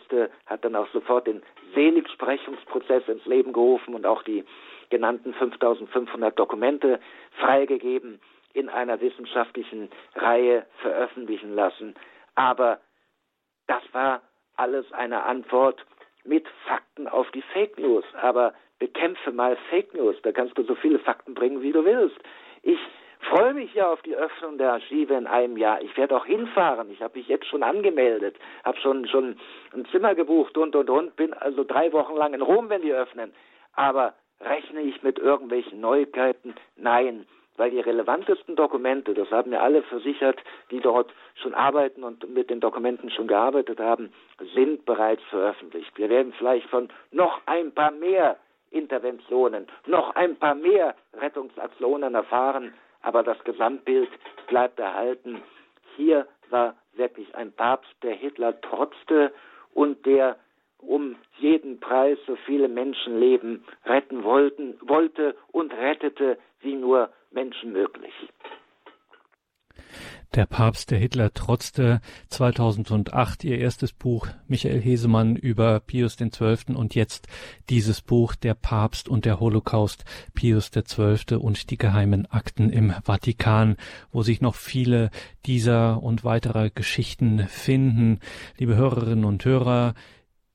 hat 0.46 0.64
dann 0.64 0.76
auch 0.76 0.88
sofort 0.94 1.28
den 1.28 1.42
Seligsprechungsprozess 1.76 3.08
ins 3.08 3.26
Leben 3.26 3.52
gerufen 3.52 3.94
und 3.94 4.06
auch 4.06 4.24
die 4.24 4.46
genannten 4.90 5.34
5500 5.34 6.38
Dokumente 6.38 7.00
freigegeben 7.40 8.20
in 8.54 8.70
einer 8.70 9.00
wissenschaftlichen 9.02 9.90
Reihe 10.16 10.66
veröffentlichen 10.82 11.54
lassen. 11.56 11.96
Aber 12.36 12.80
das 13.68 13.84
war 13.94 14.22
alles 14.56 14.92
eine 14.92 15.24
Antwort 15.24 15.86
mit 16.24 16.48
Fakten 16.68 17.08
auf 17.08 17.30
die 17.32 17.42
Fake 17.42 17.78
News. 17.80 18.06
Aber 18.22 18.54
bekämpfe 18.80 19.32
mal 19.32 19.58
Fake 19.70 19.94
News, 19.94 20.16
da 20.24 20.32
kannst 20.32 20.58
du 20.58 20.64
so 20.64 20.76
viele 20.76 21.00
Fakten 21.00 21.34
bringen, 21.34 21.62
wie 21.62 21.72
du 21.72 21.86
willst. 21.86 22.18
Ich 22.62 22.80
freue 23.30 23.54
mich 23.54 23.74
ja 23.74 23.92
auf 23.92 24.02
die 24.02 24.16
Öffnung 24.16 24.58
der 24.58 24.74
Archive 24.74 25.14
in 25.14 25.28
einem 25.28 25.58
Jahr. 25.58 25.82
Ich 25.82 25.96
werde 25.98 26.16
auch 26.16 26.26
hinfahren. 26.26 26.92
Ich 26.92 27.02
habe 27.02 27.18
mich 27.18 27.28
jetzt 27.28 27.48
schon 27.48 27.64
angemeldet, 27.64 28.36
habe 28.64 28.80
schon 28.80 29.08
schon 29.08 29.38
ein 29.74 29.86
Zimmer 29.92 30.16
gebucht 30.16 30.58
und 30.58 30.76
und 30.76 30.90
und. 30.90 31.16
Bin 31.16 31.34
also 31.34 31.64
drei 31.64 31.92
Wochen 31.94 32.16
lang 32.16 32.34
in 32.34 32.42
Rom, 32.42 32.70
wenn 32.70 32.82
die 32.82 32.94
öffnen. 32.94 33.34
Aber 33.74 34.14
rechne 34.40 34.82
ich 34.82 35.02
mit 35.04 35.20
irgendwelchen 35.20 35.80
Neuigkeiten? 35.80 36.56
Nein 36.76 37.26
weil 37.62 37.70
die 37.70 37.80
relevantesten 37.80 38.56
Dokumente, 38.56 39.14
das 39.14 39.30
haben 39.30 39.52
mir 39.52 39.62
alle 39.62 39.84
versichert, 39.84 40.40
die 40.72 40.80
dort 40.80 41.14
schon 41.36 41.54
arbeiten 41.54 42.04
und 42.04 42.28
mit 42.34 42.50
den 42.50 42.60
Dokumenten 42.60 43.12
schon 43.12 43.28
gearbeitet 43.28 43.80
haben, 43.80 44.12
sind 44.56 44.84
bereits 44.86 45.22
veröffentlicht. 45.30 45.96
Wir 45.96 46.10
werden 46.10 46.34
vielleicht 46.40 46.68
von 46.72 46.90
noch 47.12 47.40
ein 47.46 47.72
paar 47.72 47.92
mehr 47.92 48.38
Interventionen, 48.72 49.68
noch 49.86 50.16
ein 50.16 50.38
paar 50.38 50.56
mehr 50.56 50.96
Rettungsaktionen 51.14 52.16
erfahren, 52.16 52.74
aber 53.04 53.22
das 53.22 53.38
Gesamtbild 53.44 54.10
bleibt 54.48 54.80
erhalten. 54.80 55.44
Hier 55.96 56.26
war 56.50 56.74
wirklich 56.94 57.36
ein 57.36 57.52
Papst, 57.52 57.94
der 58.02 58.16
Hitler 58.16 58.60
trotzte 58.62 59.32
und 59.76 60.04
der 60.08 60.36
um 60.80 61.16
jeden 61.38 61.80
Preis 61.80 62.18
so 62.26 62.36
viele 62.38 62.68
Menschenleben 62.68 63.64
retten 63.86 64.24
wollten, 64.24 64.80
wollte 64.82 65.36
und 65.52 65.72
rettete, 65.74 66.40
wie 66.62 66.74
nur 66.76 67.12
Menschen 67.32 67.72
möglich. 67.72 68.14
Der 70.34 70.46
Papst, 70.46 70.92
der 70.92 70.98
Hitler 70.98 71.34
trotzte 71.34 72.00
2008 72.30 73.44
ihr 73.44 73.58
erstes 73.58 73.92
Buch 73.92 74.28
Michael 74.48 74.80
Hesemann 74.80 75.36
über 75.36 75.82
Pius 75.82 76.16
XII. 76.16 76.74
und 76.74 76.96
jetzt 76.96 77.28
dieses 77.70 78.02
Buch 78.02 78.36
Der 78.36 78.54
Papst 78.54 79.10
und 79.10 79.26
der 79.26 79.42
Holocaust 79.42 80.06
Pius 80.34 80.72
XII. 80.72 81.36
und 81.36 81.70
die 81.70 81.78
geheimen 81.78 82.28
Akten 82.28 82.70
im 82.70 82.94
Vatikan, 83.04 83.76
wo 84.12 84.24
sich 84.24 84.40
noch 84.40 84.56
viele 84.56 85.10
dieser 85.46 86.02
und 86.02 86.24
weiterer 86.24 86.70
Geschichten 86.70 87.40
finden. 87.50 88.20
Liebe 88.58 88.76
Hörerinnen 88.76 89.26
und 89.26 89.44
Hörer, 89.44 89.96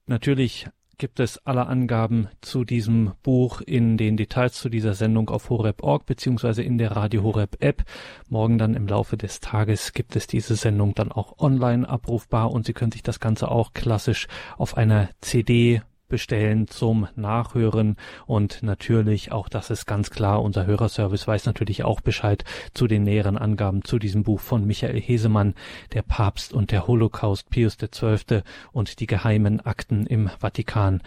natürlich 0.06 0.68
gibt 0.98 1.20
es 1.20 1.38
alle 1.46 1.66
Angaben 1.66 2.28
zu 2.40 2.64
diesem 2.64 3.12
Buch 3.22 3.60
in 3.60 3.96
den 3.96 4.16
Details 4.16 4.54
zu 4.54 4.68
dieser 4.68 4.94
Sendung 4.94 5.28
auf 5.28 5.50
horeb.org 5.50 6.06
beziehungsweise 6.06 6.62
in 6.62 6.78
der 6.78 6.92
Radio 6.92 7.22
Horeb 7.22 7.56
App. 7.60 7.84
Morgen 8.28 8.58
dann 8.58 8.74
im 8.74 8.86
Laufe 8.86 9.16
des 9.16 9.40
Tages 9.40 9.92
gibt 9.92 10.16
es 10.16 10.26
diese 10.26 10.56
Sendung 10.56 10.94
dann 10.94 11.12
auch 11.12 11.38
online 11.38 11.88
abrufbar 11.88 12.50
und 12.50 12.66
Sie 12.66 12.72
können 12.72 12.92
sich 12.92 13.02
das 13.02 13.20
Ganze 13.20 13.50
auch 13.50 13.72
klassisch 13.74 14.26
auf 14.56 14.76
einer 14.76 15.10
CD 15.20 15.82
bestellen 16.08 16.68
zum 16.68 17.08
Nachhören 17.16 17.96
und 18.26 18.62
natürlich 18.62 19.32
auch 19.32 19.48
das 19.48 19.70
ist 19.70 19.86
ganz 19.86 20.10
klar, 20.10 20.42
unser 20.42 20.66
Hörerservice 20.66 21.26
weiß 21.26 21.46
natürlich 21.46 21.84
auch 21.84 22.00
Bescheid 22.00 22.44
zu 22.74 22.86
den 22.86 23.02
näheren 23.02 23.36
Angaben 23.36 23.82
zu 23.82 23.98
diesem 23.98 24.22
Buch 24.22 24.40
von 24.40 24.64
Michael 24.66 25.00
Hesemann, 25.00 25.54
der 25.92 26.02
Papst 26.02 26.52
und 26.52 26.70
der 26.70 26.86
Holocaust 26.86 27.50
Pius 27.50 27.76
XII. 27.78 28.42
und 28.72 29.00
die 29.00 29.06
geheimen 29.06 29.60
Akten 29.60 30.06
im 30.06 30.28
Vatikan. 30.28 31.02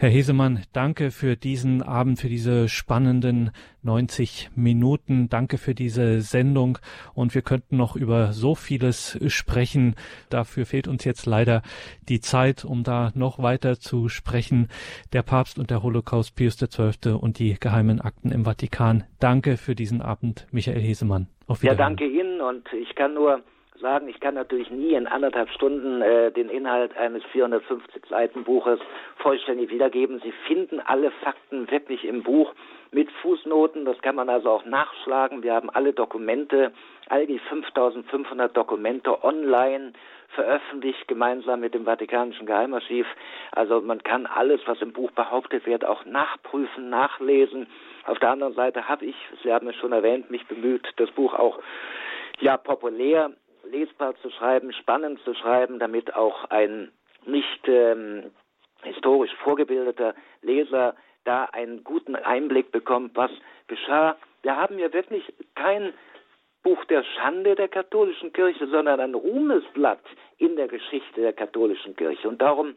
Herr 0.00 0.08
Hesemann, 0.08 0.62
danke 0.72 1.10
für 1.10 1.36
diesen 1.36 1.82
Abend, 1.82 2.18
für 2.18 2.30
diese 2.30 2.70
spannenden 2.70 3.50
90 3.82 4.48
Minuten. 4.56 5.28
Danke 5.28 5.58
für 5.58 5.74
diese 5.74 6.22
Sendung. 6.22 6.78
Und 7.12 7.34
wir 7.34 7.42
könnten 7.42 7.76
noch 7.76 7.96
über 7.96 8.32
so 8.32 8.54
vieles 8.54 9.18
sprechen. 9.30 9.96
Dafür 10.30 10.64
fehlt 10.64 10.88
uns 10.88 11.04
jetzt 11.04 11.26
leider 11.26 11.60
die 12.08 12.20
Zeit, 12.20 12.64
um 12.64 12.82
da 12.82 13.12
noch 13.14 13.42
weiter 13.42 13.78
zu 13.78 14.08
sprechen. 14.08 14.68
Der 15.12 15.22
Papst 15.22 15.58
und 15.58 15.70
der 15.70 15.82
Holocaust 15.82 16.34
Pius 16.34 16.56
XII. 16.56 17.12
und 17.12 17.38
die 17.38 17.60
geheimen 17.60 18.00
Akten 18.00 18.32
im 18.32 18.46
Vatikan. 18.46 19.04
Danke 19.18 19.58
für 19.58 19.74
diesen 19.74 20.00
Abend, 20.00 20.46
Michael 20.50 20.80
Hesemann. 20.80 21.26
Auf 21.46 21.60
Wiedersehen. 21.60 21.78
Ja, 21.78 21.84
danke 21.84 22.06
Ihnen. 22.06 22.40
Und 22.40 22.66
ich 22.72 22.94
kann 22.94 23.12
nur 23.12 23.42
sagen, 23.80 24.08
ich 24.08 24.20
kann 24.20 24.34
natürlich 24.34 24.70
nie 24.70 24.94
in 24.94 25.06
anderthalb 25.06 25.50
Stunden 25.50 26.02
äh, 26.02 26.30
den 26.30 26.48
Inhalt 26.48 26.96
eines 26.96 27.24
450 27.32 28.06
Seiten 28.06 28.44
Buches 28.44 28.78
vollständig 29.16 29.70
wiedergeben. 29.70 30.20
Sie 30.22 30.32
finden 30.46 30.80
alle 30.80 31.10
Fakten 31.22 31.70
wirklich 31.70 32.04
im 32.04 32.22
Buch 32.22 32.54
mit 32.92 33.10
Fußnoten. 33.22 33.84
Das 33.84 34.00
kann 34.02 34.14
man 34.14 34.28
also 34.28 34.50
auch 34.50 34.64
nachschlagen. 34.64 35.42
Wir 35.42 35.54
haben 35.54 35.70
alle 35.70 35.92
Dokumente, 35.92 36.72
all 37.08 37.26
die 37.26 37.38
5500 37.38 38.56
Dokumente 38.56 39.24
online 39.24 39.92
veröffentlicht, 40.34 41.08
gemeinsam 41.08 41.60
mit 41.60 41.74
dem 41.74 41.84
Vatikanischen 41.84 42.46
Geheimarchiv. 42.46 43.06
Also 43.52 43.80
man 43.80 44.02
kann 44.02 44.26
alles, 44.26 44.60
was 44.66 44.80
im 44.80 44.92
Buch 44.92 45.10
behauptet 45.12 45.66
wird, 45.66 45.84
auch 45.84 46.04
nachprüfen, 46.04 46.88
nachlesen. 46.88 47.66
Auf 48.06 48.18
der 48.18 48.30
anderen 48.30 48.54
Seite 48.54 48.88
habe 48.88 49.06
ich, 49.06 49.16
Sie 49.42 49.52
haben 49.52 49.68
es 49.68 49.76
schon 49.76 49.92
erwähnt, 49.92 50.30
mich 50.30 50.46
bemüht, 50.46 50.86
das 50.96 51.10
Buch 51.10 51.34
auch 51.34 51.58
ja 52.40 52.56
populär 52.56 53.32
lesbar 53.70 54.14
zu 54.22 54.30
schreiben, 54.30 54.72
spannend 54.72 55.20
zu 55.24 55.34
schreiben, 55.34 55.78
damit 55.78 56.14
auch 56.14 56.44
ein 56.50 56.90
nicht 57.26 57.68
ähm, 57.68 58.30
historisch 58.82 59.34
vorgebildeter 59.42 60.14
Leser 60.42 60.94
da 61.24 61.44
einen 61.44 61.84
guten 61.84 62.16
Einblick 62.16 62.72
bekommt, 62.72 63.14
was 63.14 63.30
geschah. 63.66 64.16
Wir 64.42 64.56
haben 64.56 64.78
ja 64.78 64.92
wirklich 64.92 65.22
kein 65.54 65.92
Buch 66.62 66.84
der 66.86 67.04
Schande 67.04 67.54
der 67.54 67.68
katholischen 67.68 68.32
Kirche, 68.32 68.66
sondern 68.68 69.00
ein 69.00 69.14
Ruhmesblatt 69.14 70.02
in 70.38 70.56
der 70.56 70.68
Geschichte 70.68 71.20
der 71.20 71.32
katholischen 71.32 71.96
Kirche. 71.96 72.28
Und 72.28 72.40
darum 72.40 72.74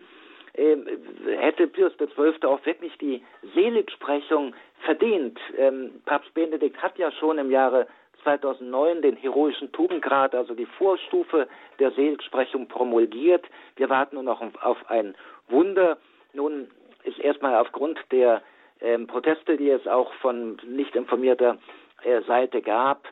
ähm, 0.55 0.85
hätte 1.25 1.67
Pius 1.67 1.93
XII. 1.97 2.43
auch 2.43 2.65
wirklich 2.65 2.97
die 2.97 3.23
Seligsprechung 3.53 4.53
verdient. 4.85 5.39
Ähm, 5.57 6.01
Papst 6.05 6.33
Benedikt 6.33 6.81
hat 6.81 6.97
ja 6.97 7.11
schon 7.11 7.37
im 7.37 7.51
Jahre 7.51 7.87
2009 8.23 9.01
den 9.01 9.15
heroischen 9.15 9.71
Tugendgrad, 9.71 10.33
also 10.35 10.53
die 10.53 10.65
Vorstufe 10.65 11.47
der 11.79 11.91
Seligsprechung 11.91 12.67
promulgiert. 12.67 13.45
Wir 13.75 13.89
warten 13.89 14.15
nur 14.15 14.23
noch 14.23 14.41
auf 14.61 14.77
ein 14.89 15.15
Wunder. 15.49 15.97
Nun 16.33 16.69
ist 17.03 17.19
erstmal 17.19 17.55
aufgrund 17.55 17.99
der 18.11 18.41
ähm, 18.81 19.07
Proteste, 19.07 19.57
die 19.57 19.69
es 19.69 19.87
auch 19.87 20.13
von 20.15 20.57
nicht 20.65 20.95
informierter 20.95 21.57
äh, 22.03 22.21
Seite 22.23 22.61
gab, 22.61 23.07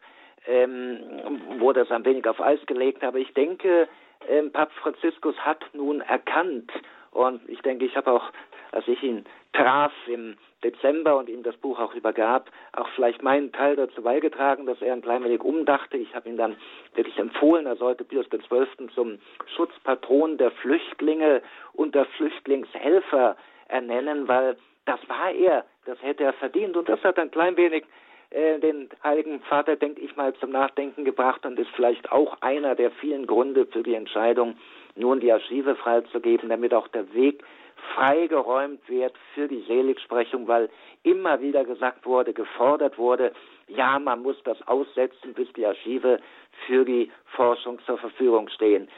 ähm, 0.48 1.00
wurde 1.60 1.82
es 1.82 1.92
ein 1.92 2.06
wenig 2.06 2.28
auf 2.28 2.42
Eis 2.42 2.60
gelegt. 2.66 3.04
Aber 3.04 3.20
ich 3.20 3.34
denke, 3.34 3.88
ähm, 4.28 4.52
Papst 4.52 4.78
Franziskus 4.78 5.36
hat 5.38 5.64
nun 5.74 6.02
erkannt, 6.02 6.72
und 7.12 7.48
ich 7.50 7.62
denke, 7.62 7.86
ich 7.86 7.96
habe 7.98 8.12
auch, 8.12 8.24
als 8.72 8.88
ich 8.88 9.02
ihn 9.04 9.26
traf 9.54 9.92
im 10.08 10.38
Dezember 10.64 11.18
und 11.18 11.30
ihm 11.30 11.44
das 11.44 11.58
Buch 11.58 11.80
auch 11.80 11.94
übergab, 11.94 12.50
auch 12.74 12.88
vielleicht 12.96 13.22
meinen 13.22 13.52
Teil 13.52 13.76
dazu 13.76 14.02
beigetragen, 14.02 14.66
dass 14.66 14.82
er 14.82 14.94
ein 14.94 15.02
klein 15.02 15.24
wenig 15.24 15.42
umdachte. 15.42 15.98
Ich 15.98 16.14
habe 16.16 16.30
ihm 16.30 16.38
dann 16.38 16.56
wirklich 16.96 17.18
empfohlen, 17.18 17.66
er 17.66 17.76
sollte 17.76 18.04
Pius 18.04 18.30
XII. 18.30 18.88
zum 18.94 19.20
Schutzpatron 19.56 20.38
der 20.38 20.52
Flüchtlinge 20.52 21.42
und 21.74 21.96
der 21.96 22.06
Flüchtlingshelfer 22.06 23.36
ernennen, 23.68 24.28
weil 24.28 24.58
das 24.86 25.00
war 25.08 25.32
er, 25.32 25.66
das 25.86 26.02
hätte 26.02 26.24
er 26.24 26.34
verdient 26.34 26.76
und 26.78 26.90
das 26.90 27.04
hat 27.04 27.18
ein 27.18 27.32
klein 27.32 27.58
wenig 27.58 27.86
äh, 28.32 28.60
den 28.60 28.90
Heiligen 29.04 29.42
Vater, 29.42 29.76
denke 29.76 30.02
ich 30.02 30.16
mal, 30.16 30.34
zum 30.36 30.52
Nachdenken 30.52 31.06
gebracht 31.06 31.46
und 31.46 31.60
ist 31.60 31.70
vielleicht 31.76 32.12
auch 32.12 32.38
einer 32.42 32.76
der 32.76 32.92
vielen 32.92 33.28
Gründe 33.28 33.66
für 33.66 33.84
die 33.84 33.94
Entscheidung, 33.94 34.56
nun 34.96 35.20
die 35.20 35.32
Archive 35.32 35.76
freizugeben, 35.76 36.50
damit 36.50 36.74
auch 36.74 36.88
der 36.90 37.14
Weg 37.14 37.44
freigeräumt 37.94 38.88
wird 38.88 39.14
für 39.34 39.48
die 39.48 39.62
Seligsprechung, 39.62 40.48
weil 40.48 40.70
immer 41.04 41.42
wieder 41.42 41.64
gesagt 41.66 42.06
wurde, 42.06 42.34
gefordert 42.34 42.98
wurde, 42.98 43.34
ja, 43.68 44.00
man 44.00 44.22
muss 44.22 44.42
das 44.44 44.62
aussetzen, 44.68 45.34
bis 45.34 45.52
die 45.54 45.66
Archive 45.66 46.20
für 46.68 46.86
die 46.86 47.12
Forschung 47.26 47.80
zur 47.86 47.98
Verfügung 47.98 48.50
stehen. 48.50 48.90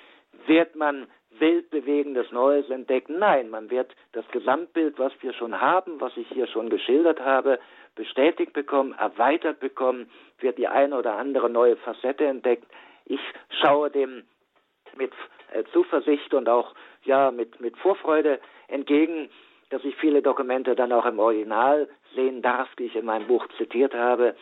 Wird 0.45 0.75
man 0.75 1.07
wildbewegendes 1.39 2.31
Neues 2.31 2.69
entdecken? 2.69 3.19
Nein, 3.19 3.49
man 3.49 3.69
wird 3.69 3.95
das 4.11 4.27
Gesamtbild, 4.29 4.99
was 4.99 5.13
wir 5.21 5.33
schon 5.33 5.59
haben, 5.59 5.99
was 5.99 6.15
ich 6.17 6.27
hier 6.29 6.47
schon 6.47 6.69
geschildert 6.69 7.19
habe, 7.19 7.59
bestätigt 7.95 8.53
bekommen, 8.53 8.93
erweitert 8.97 9.59
bekommen, 9.59 10.09
wird 10.39 10.57
die 10.57 10.67
eine 10.67 10.97
oder 10.97 11.15
andere 11.15 11.49
neue 11.49 11.77
Facette 11.77 12.25
entdeckt. 12.25 12.65
Ich 13.05 13.21
schaue 13.61 13.89
dem 13.89 14.23
mit 14.97 15.11
äh, 15.51 15.63
Zuversicht 15.71 16.33
und 16.33 16.49
auch 16.49 16.73
ja 17.03 17.31
mit 17.31 17.59
mit 17.59 17.77
Vorfreude 17.77 18.39
entgegen, 18.67 19.29
dass 19.69 19.83
ich 19.83 19.95
viele 19.95 20.21
Dokumente 20.21 20.75
dann 20.75 20.91
auch 20.91 21.05
im 21.05 21.19
Original 21.19 21.87
sehen 22.15 22.41
darf, 22.41 22.69
die 22.75 22.85
ich 22.85 22.95
in 22.95 23.05
meinem 23.05 23.27
Buch 23.27 23.47
zitiert 23.57 23.93
habe. 23.93 24.35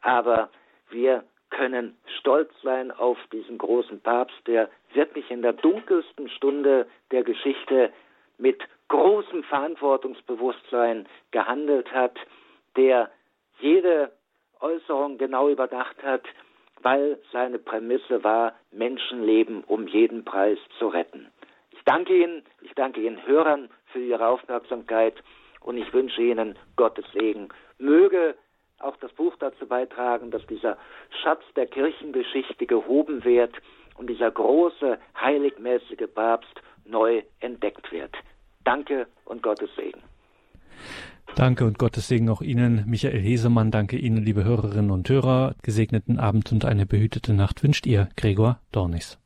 Aber 0.00 0.50
wir 0.90 1.24
können 1.50 1.96
stolz 2.18 2.50
sein 2.62 2.90
auf 2.90 3.18
diesen 3.32 3.58
großen 3.58 4.00
Papst, 4.00 4.38
der 4.46 4.70
wirklich 4.94 5.30
in 5.30 5.42
der 5.42 5.52
dunkelsten 5.52 6.28
Stunde 6.30 6.86
der 7.10 7.24
Geschichte 7.24 7.92
mit 8.38 8.62
großem 8.88 9.44
Verantwortungsbewusstsein 9.44 11.06
gehandelt 11.30 11.92
hat, 11.92 12.16
der 12.76 13.10
jede 13.58 14.12
Äußerung 14.60 15.18
genau 15.18 15.48
überdacht 15.48 16.02
hat, 16.02 16.22
weil 16.82 17.18
seine 17.32 17.58
Prämisse 17.58 18.24
war, 18.24 18.54
Menschenleben 18.72 19.64
um 19.64 19.86
jeden 19.86 20.24
Preis 20.24 20.58
zu 20.78 20.88
retten. 20.88 21.28
Ich 21.70 21.82
danke 21.84 22.16
Ihnen, 22.16 22.42
ich 22.62 22.72
danke 22.74 23.00
Ihren 23.00 23.26
Hörern 23.26 23.70
für 23.92 24.00
Ihre 24.00 24.26
Aufmerksamkeit 24.26 25.14
und 25.60 25.76
ich 25.76 25.92
wünsche 25.92 26.22
Ihnen 26.22 26.58
Gottes 26.76 27.04
Segen. 27.12 27.48
Möge 27.78 28.34
auch 28.78 28.96
das 28.96 29.12
Buch 29.12 29.34
dazu 29.38 29.66
beitragen, 29.66 30.30
dass 30.30 30.46
dieser 30.46 30.78
Schatz 31.22 31.42
der 31.54 31.66
Kirchengeschichte 31.66 32.66
gehoben 32.66 33.24
wird 33.24 33.54
und 33.96 34.08
dieser 34.08 34.30
große 34.30 34.98
heiligmäßige 35.20 36.08
Papst 36.14 36.62
neu 36.84 37.22
entdeckt 37.40 37.92
wird. 37.92 38.14
Danke 38.64 39.06
und 39.24 39.42
Gottes 39.42 39.70
Segen. 39.76 40.02
Danke 41.36 41.64
und 41.64 41.78
Gottes 41.78 42.08
Segen 42.08 42.28
auch 42.28 42.42
Ihnen, 42.42 42.84
Michael 42.86 43.20
Hesemann. 43.20 43.70
Danke 43.70 43.96
Ihnen, 43.96 44.22
liebe 44.22 44.44
Hörerinnen 44.44 44.90
und 44.90 45.08
Hörer. 45.08 45.54
Gesegneten 45.62 46.18
Abend 46.18 46.52
und 46.52 46.64
eine 46.64 46.86
behütete 46.86 47.32
Nacht 47.32 47.62
wünscht 47.62 47.86
Ihr 47.86 48.08
Gregor 48.16 48.58
Dornis. 48.72 49.16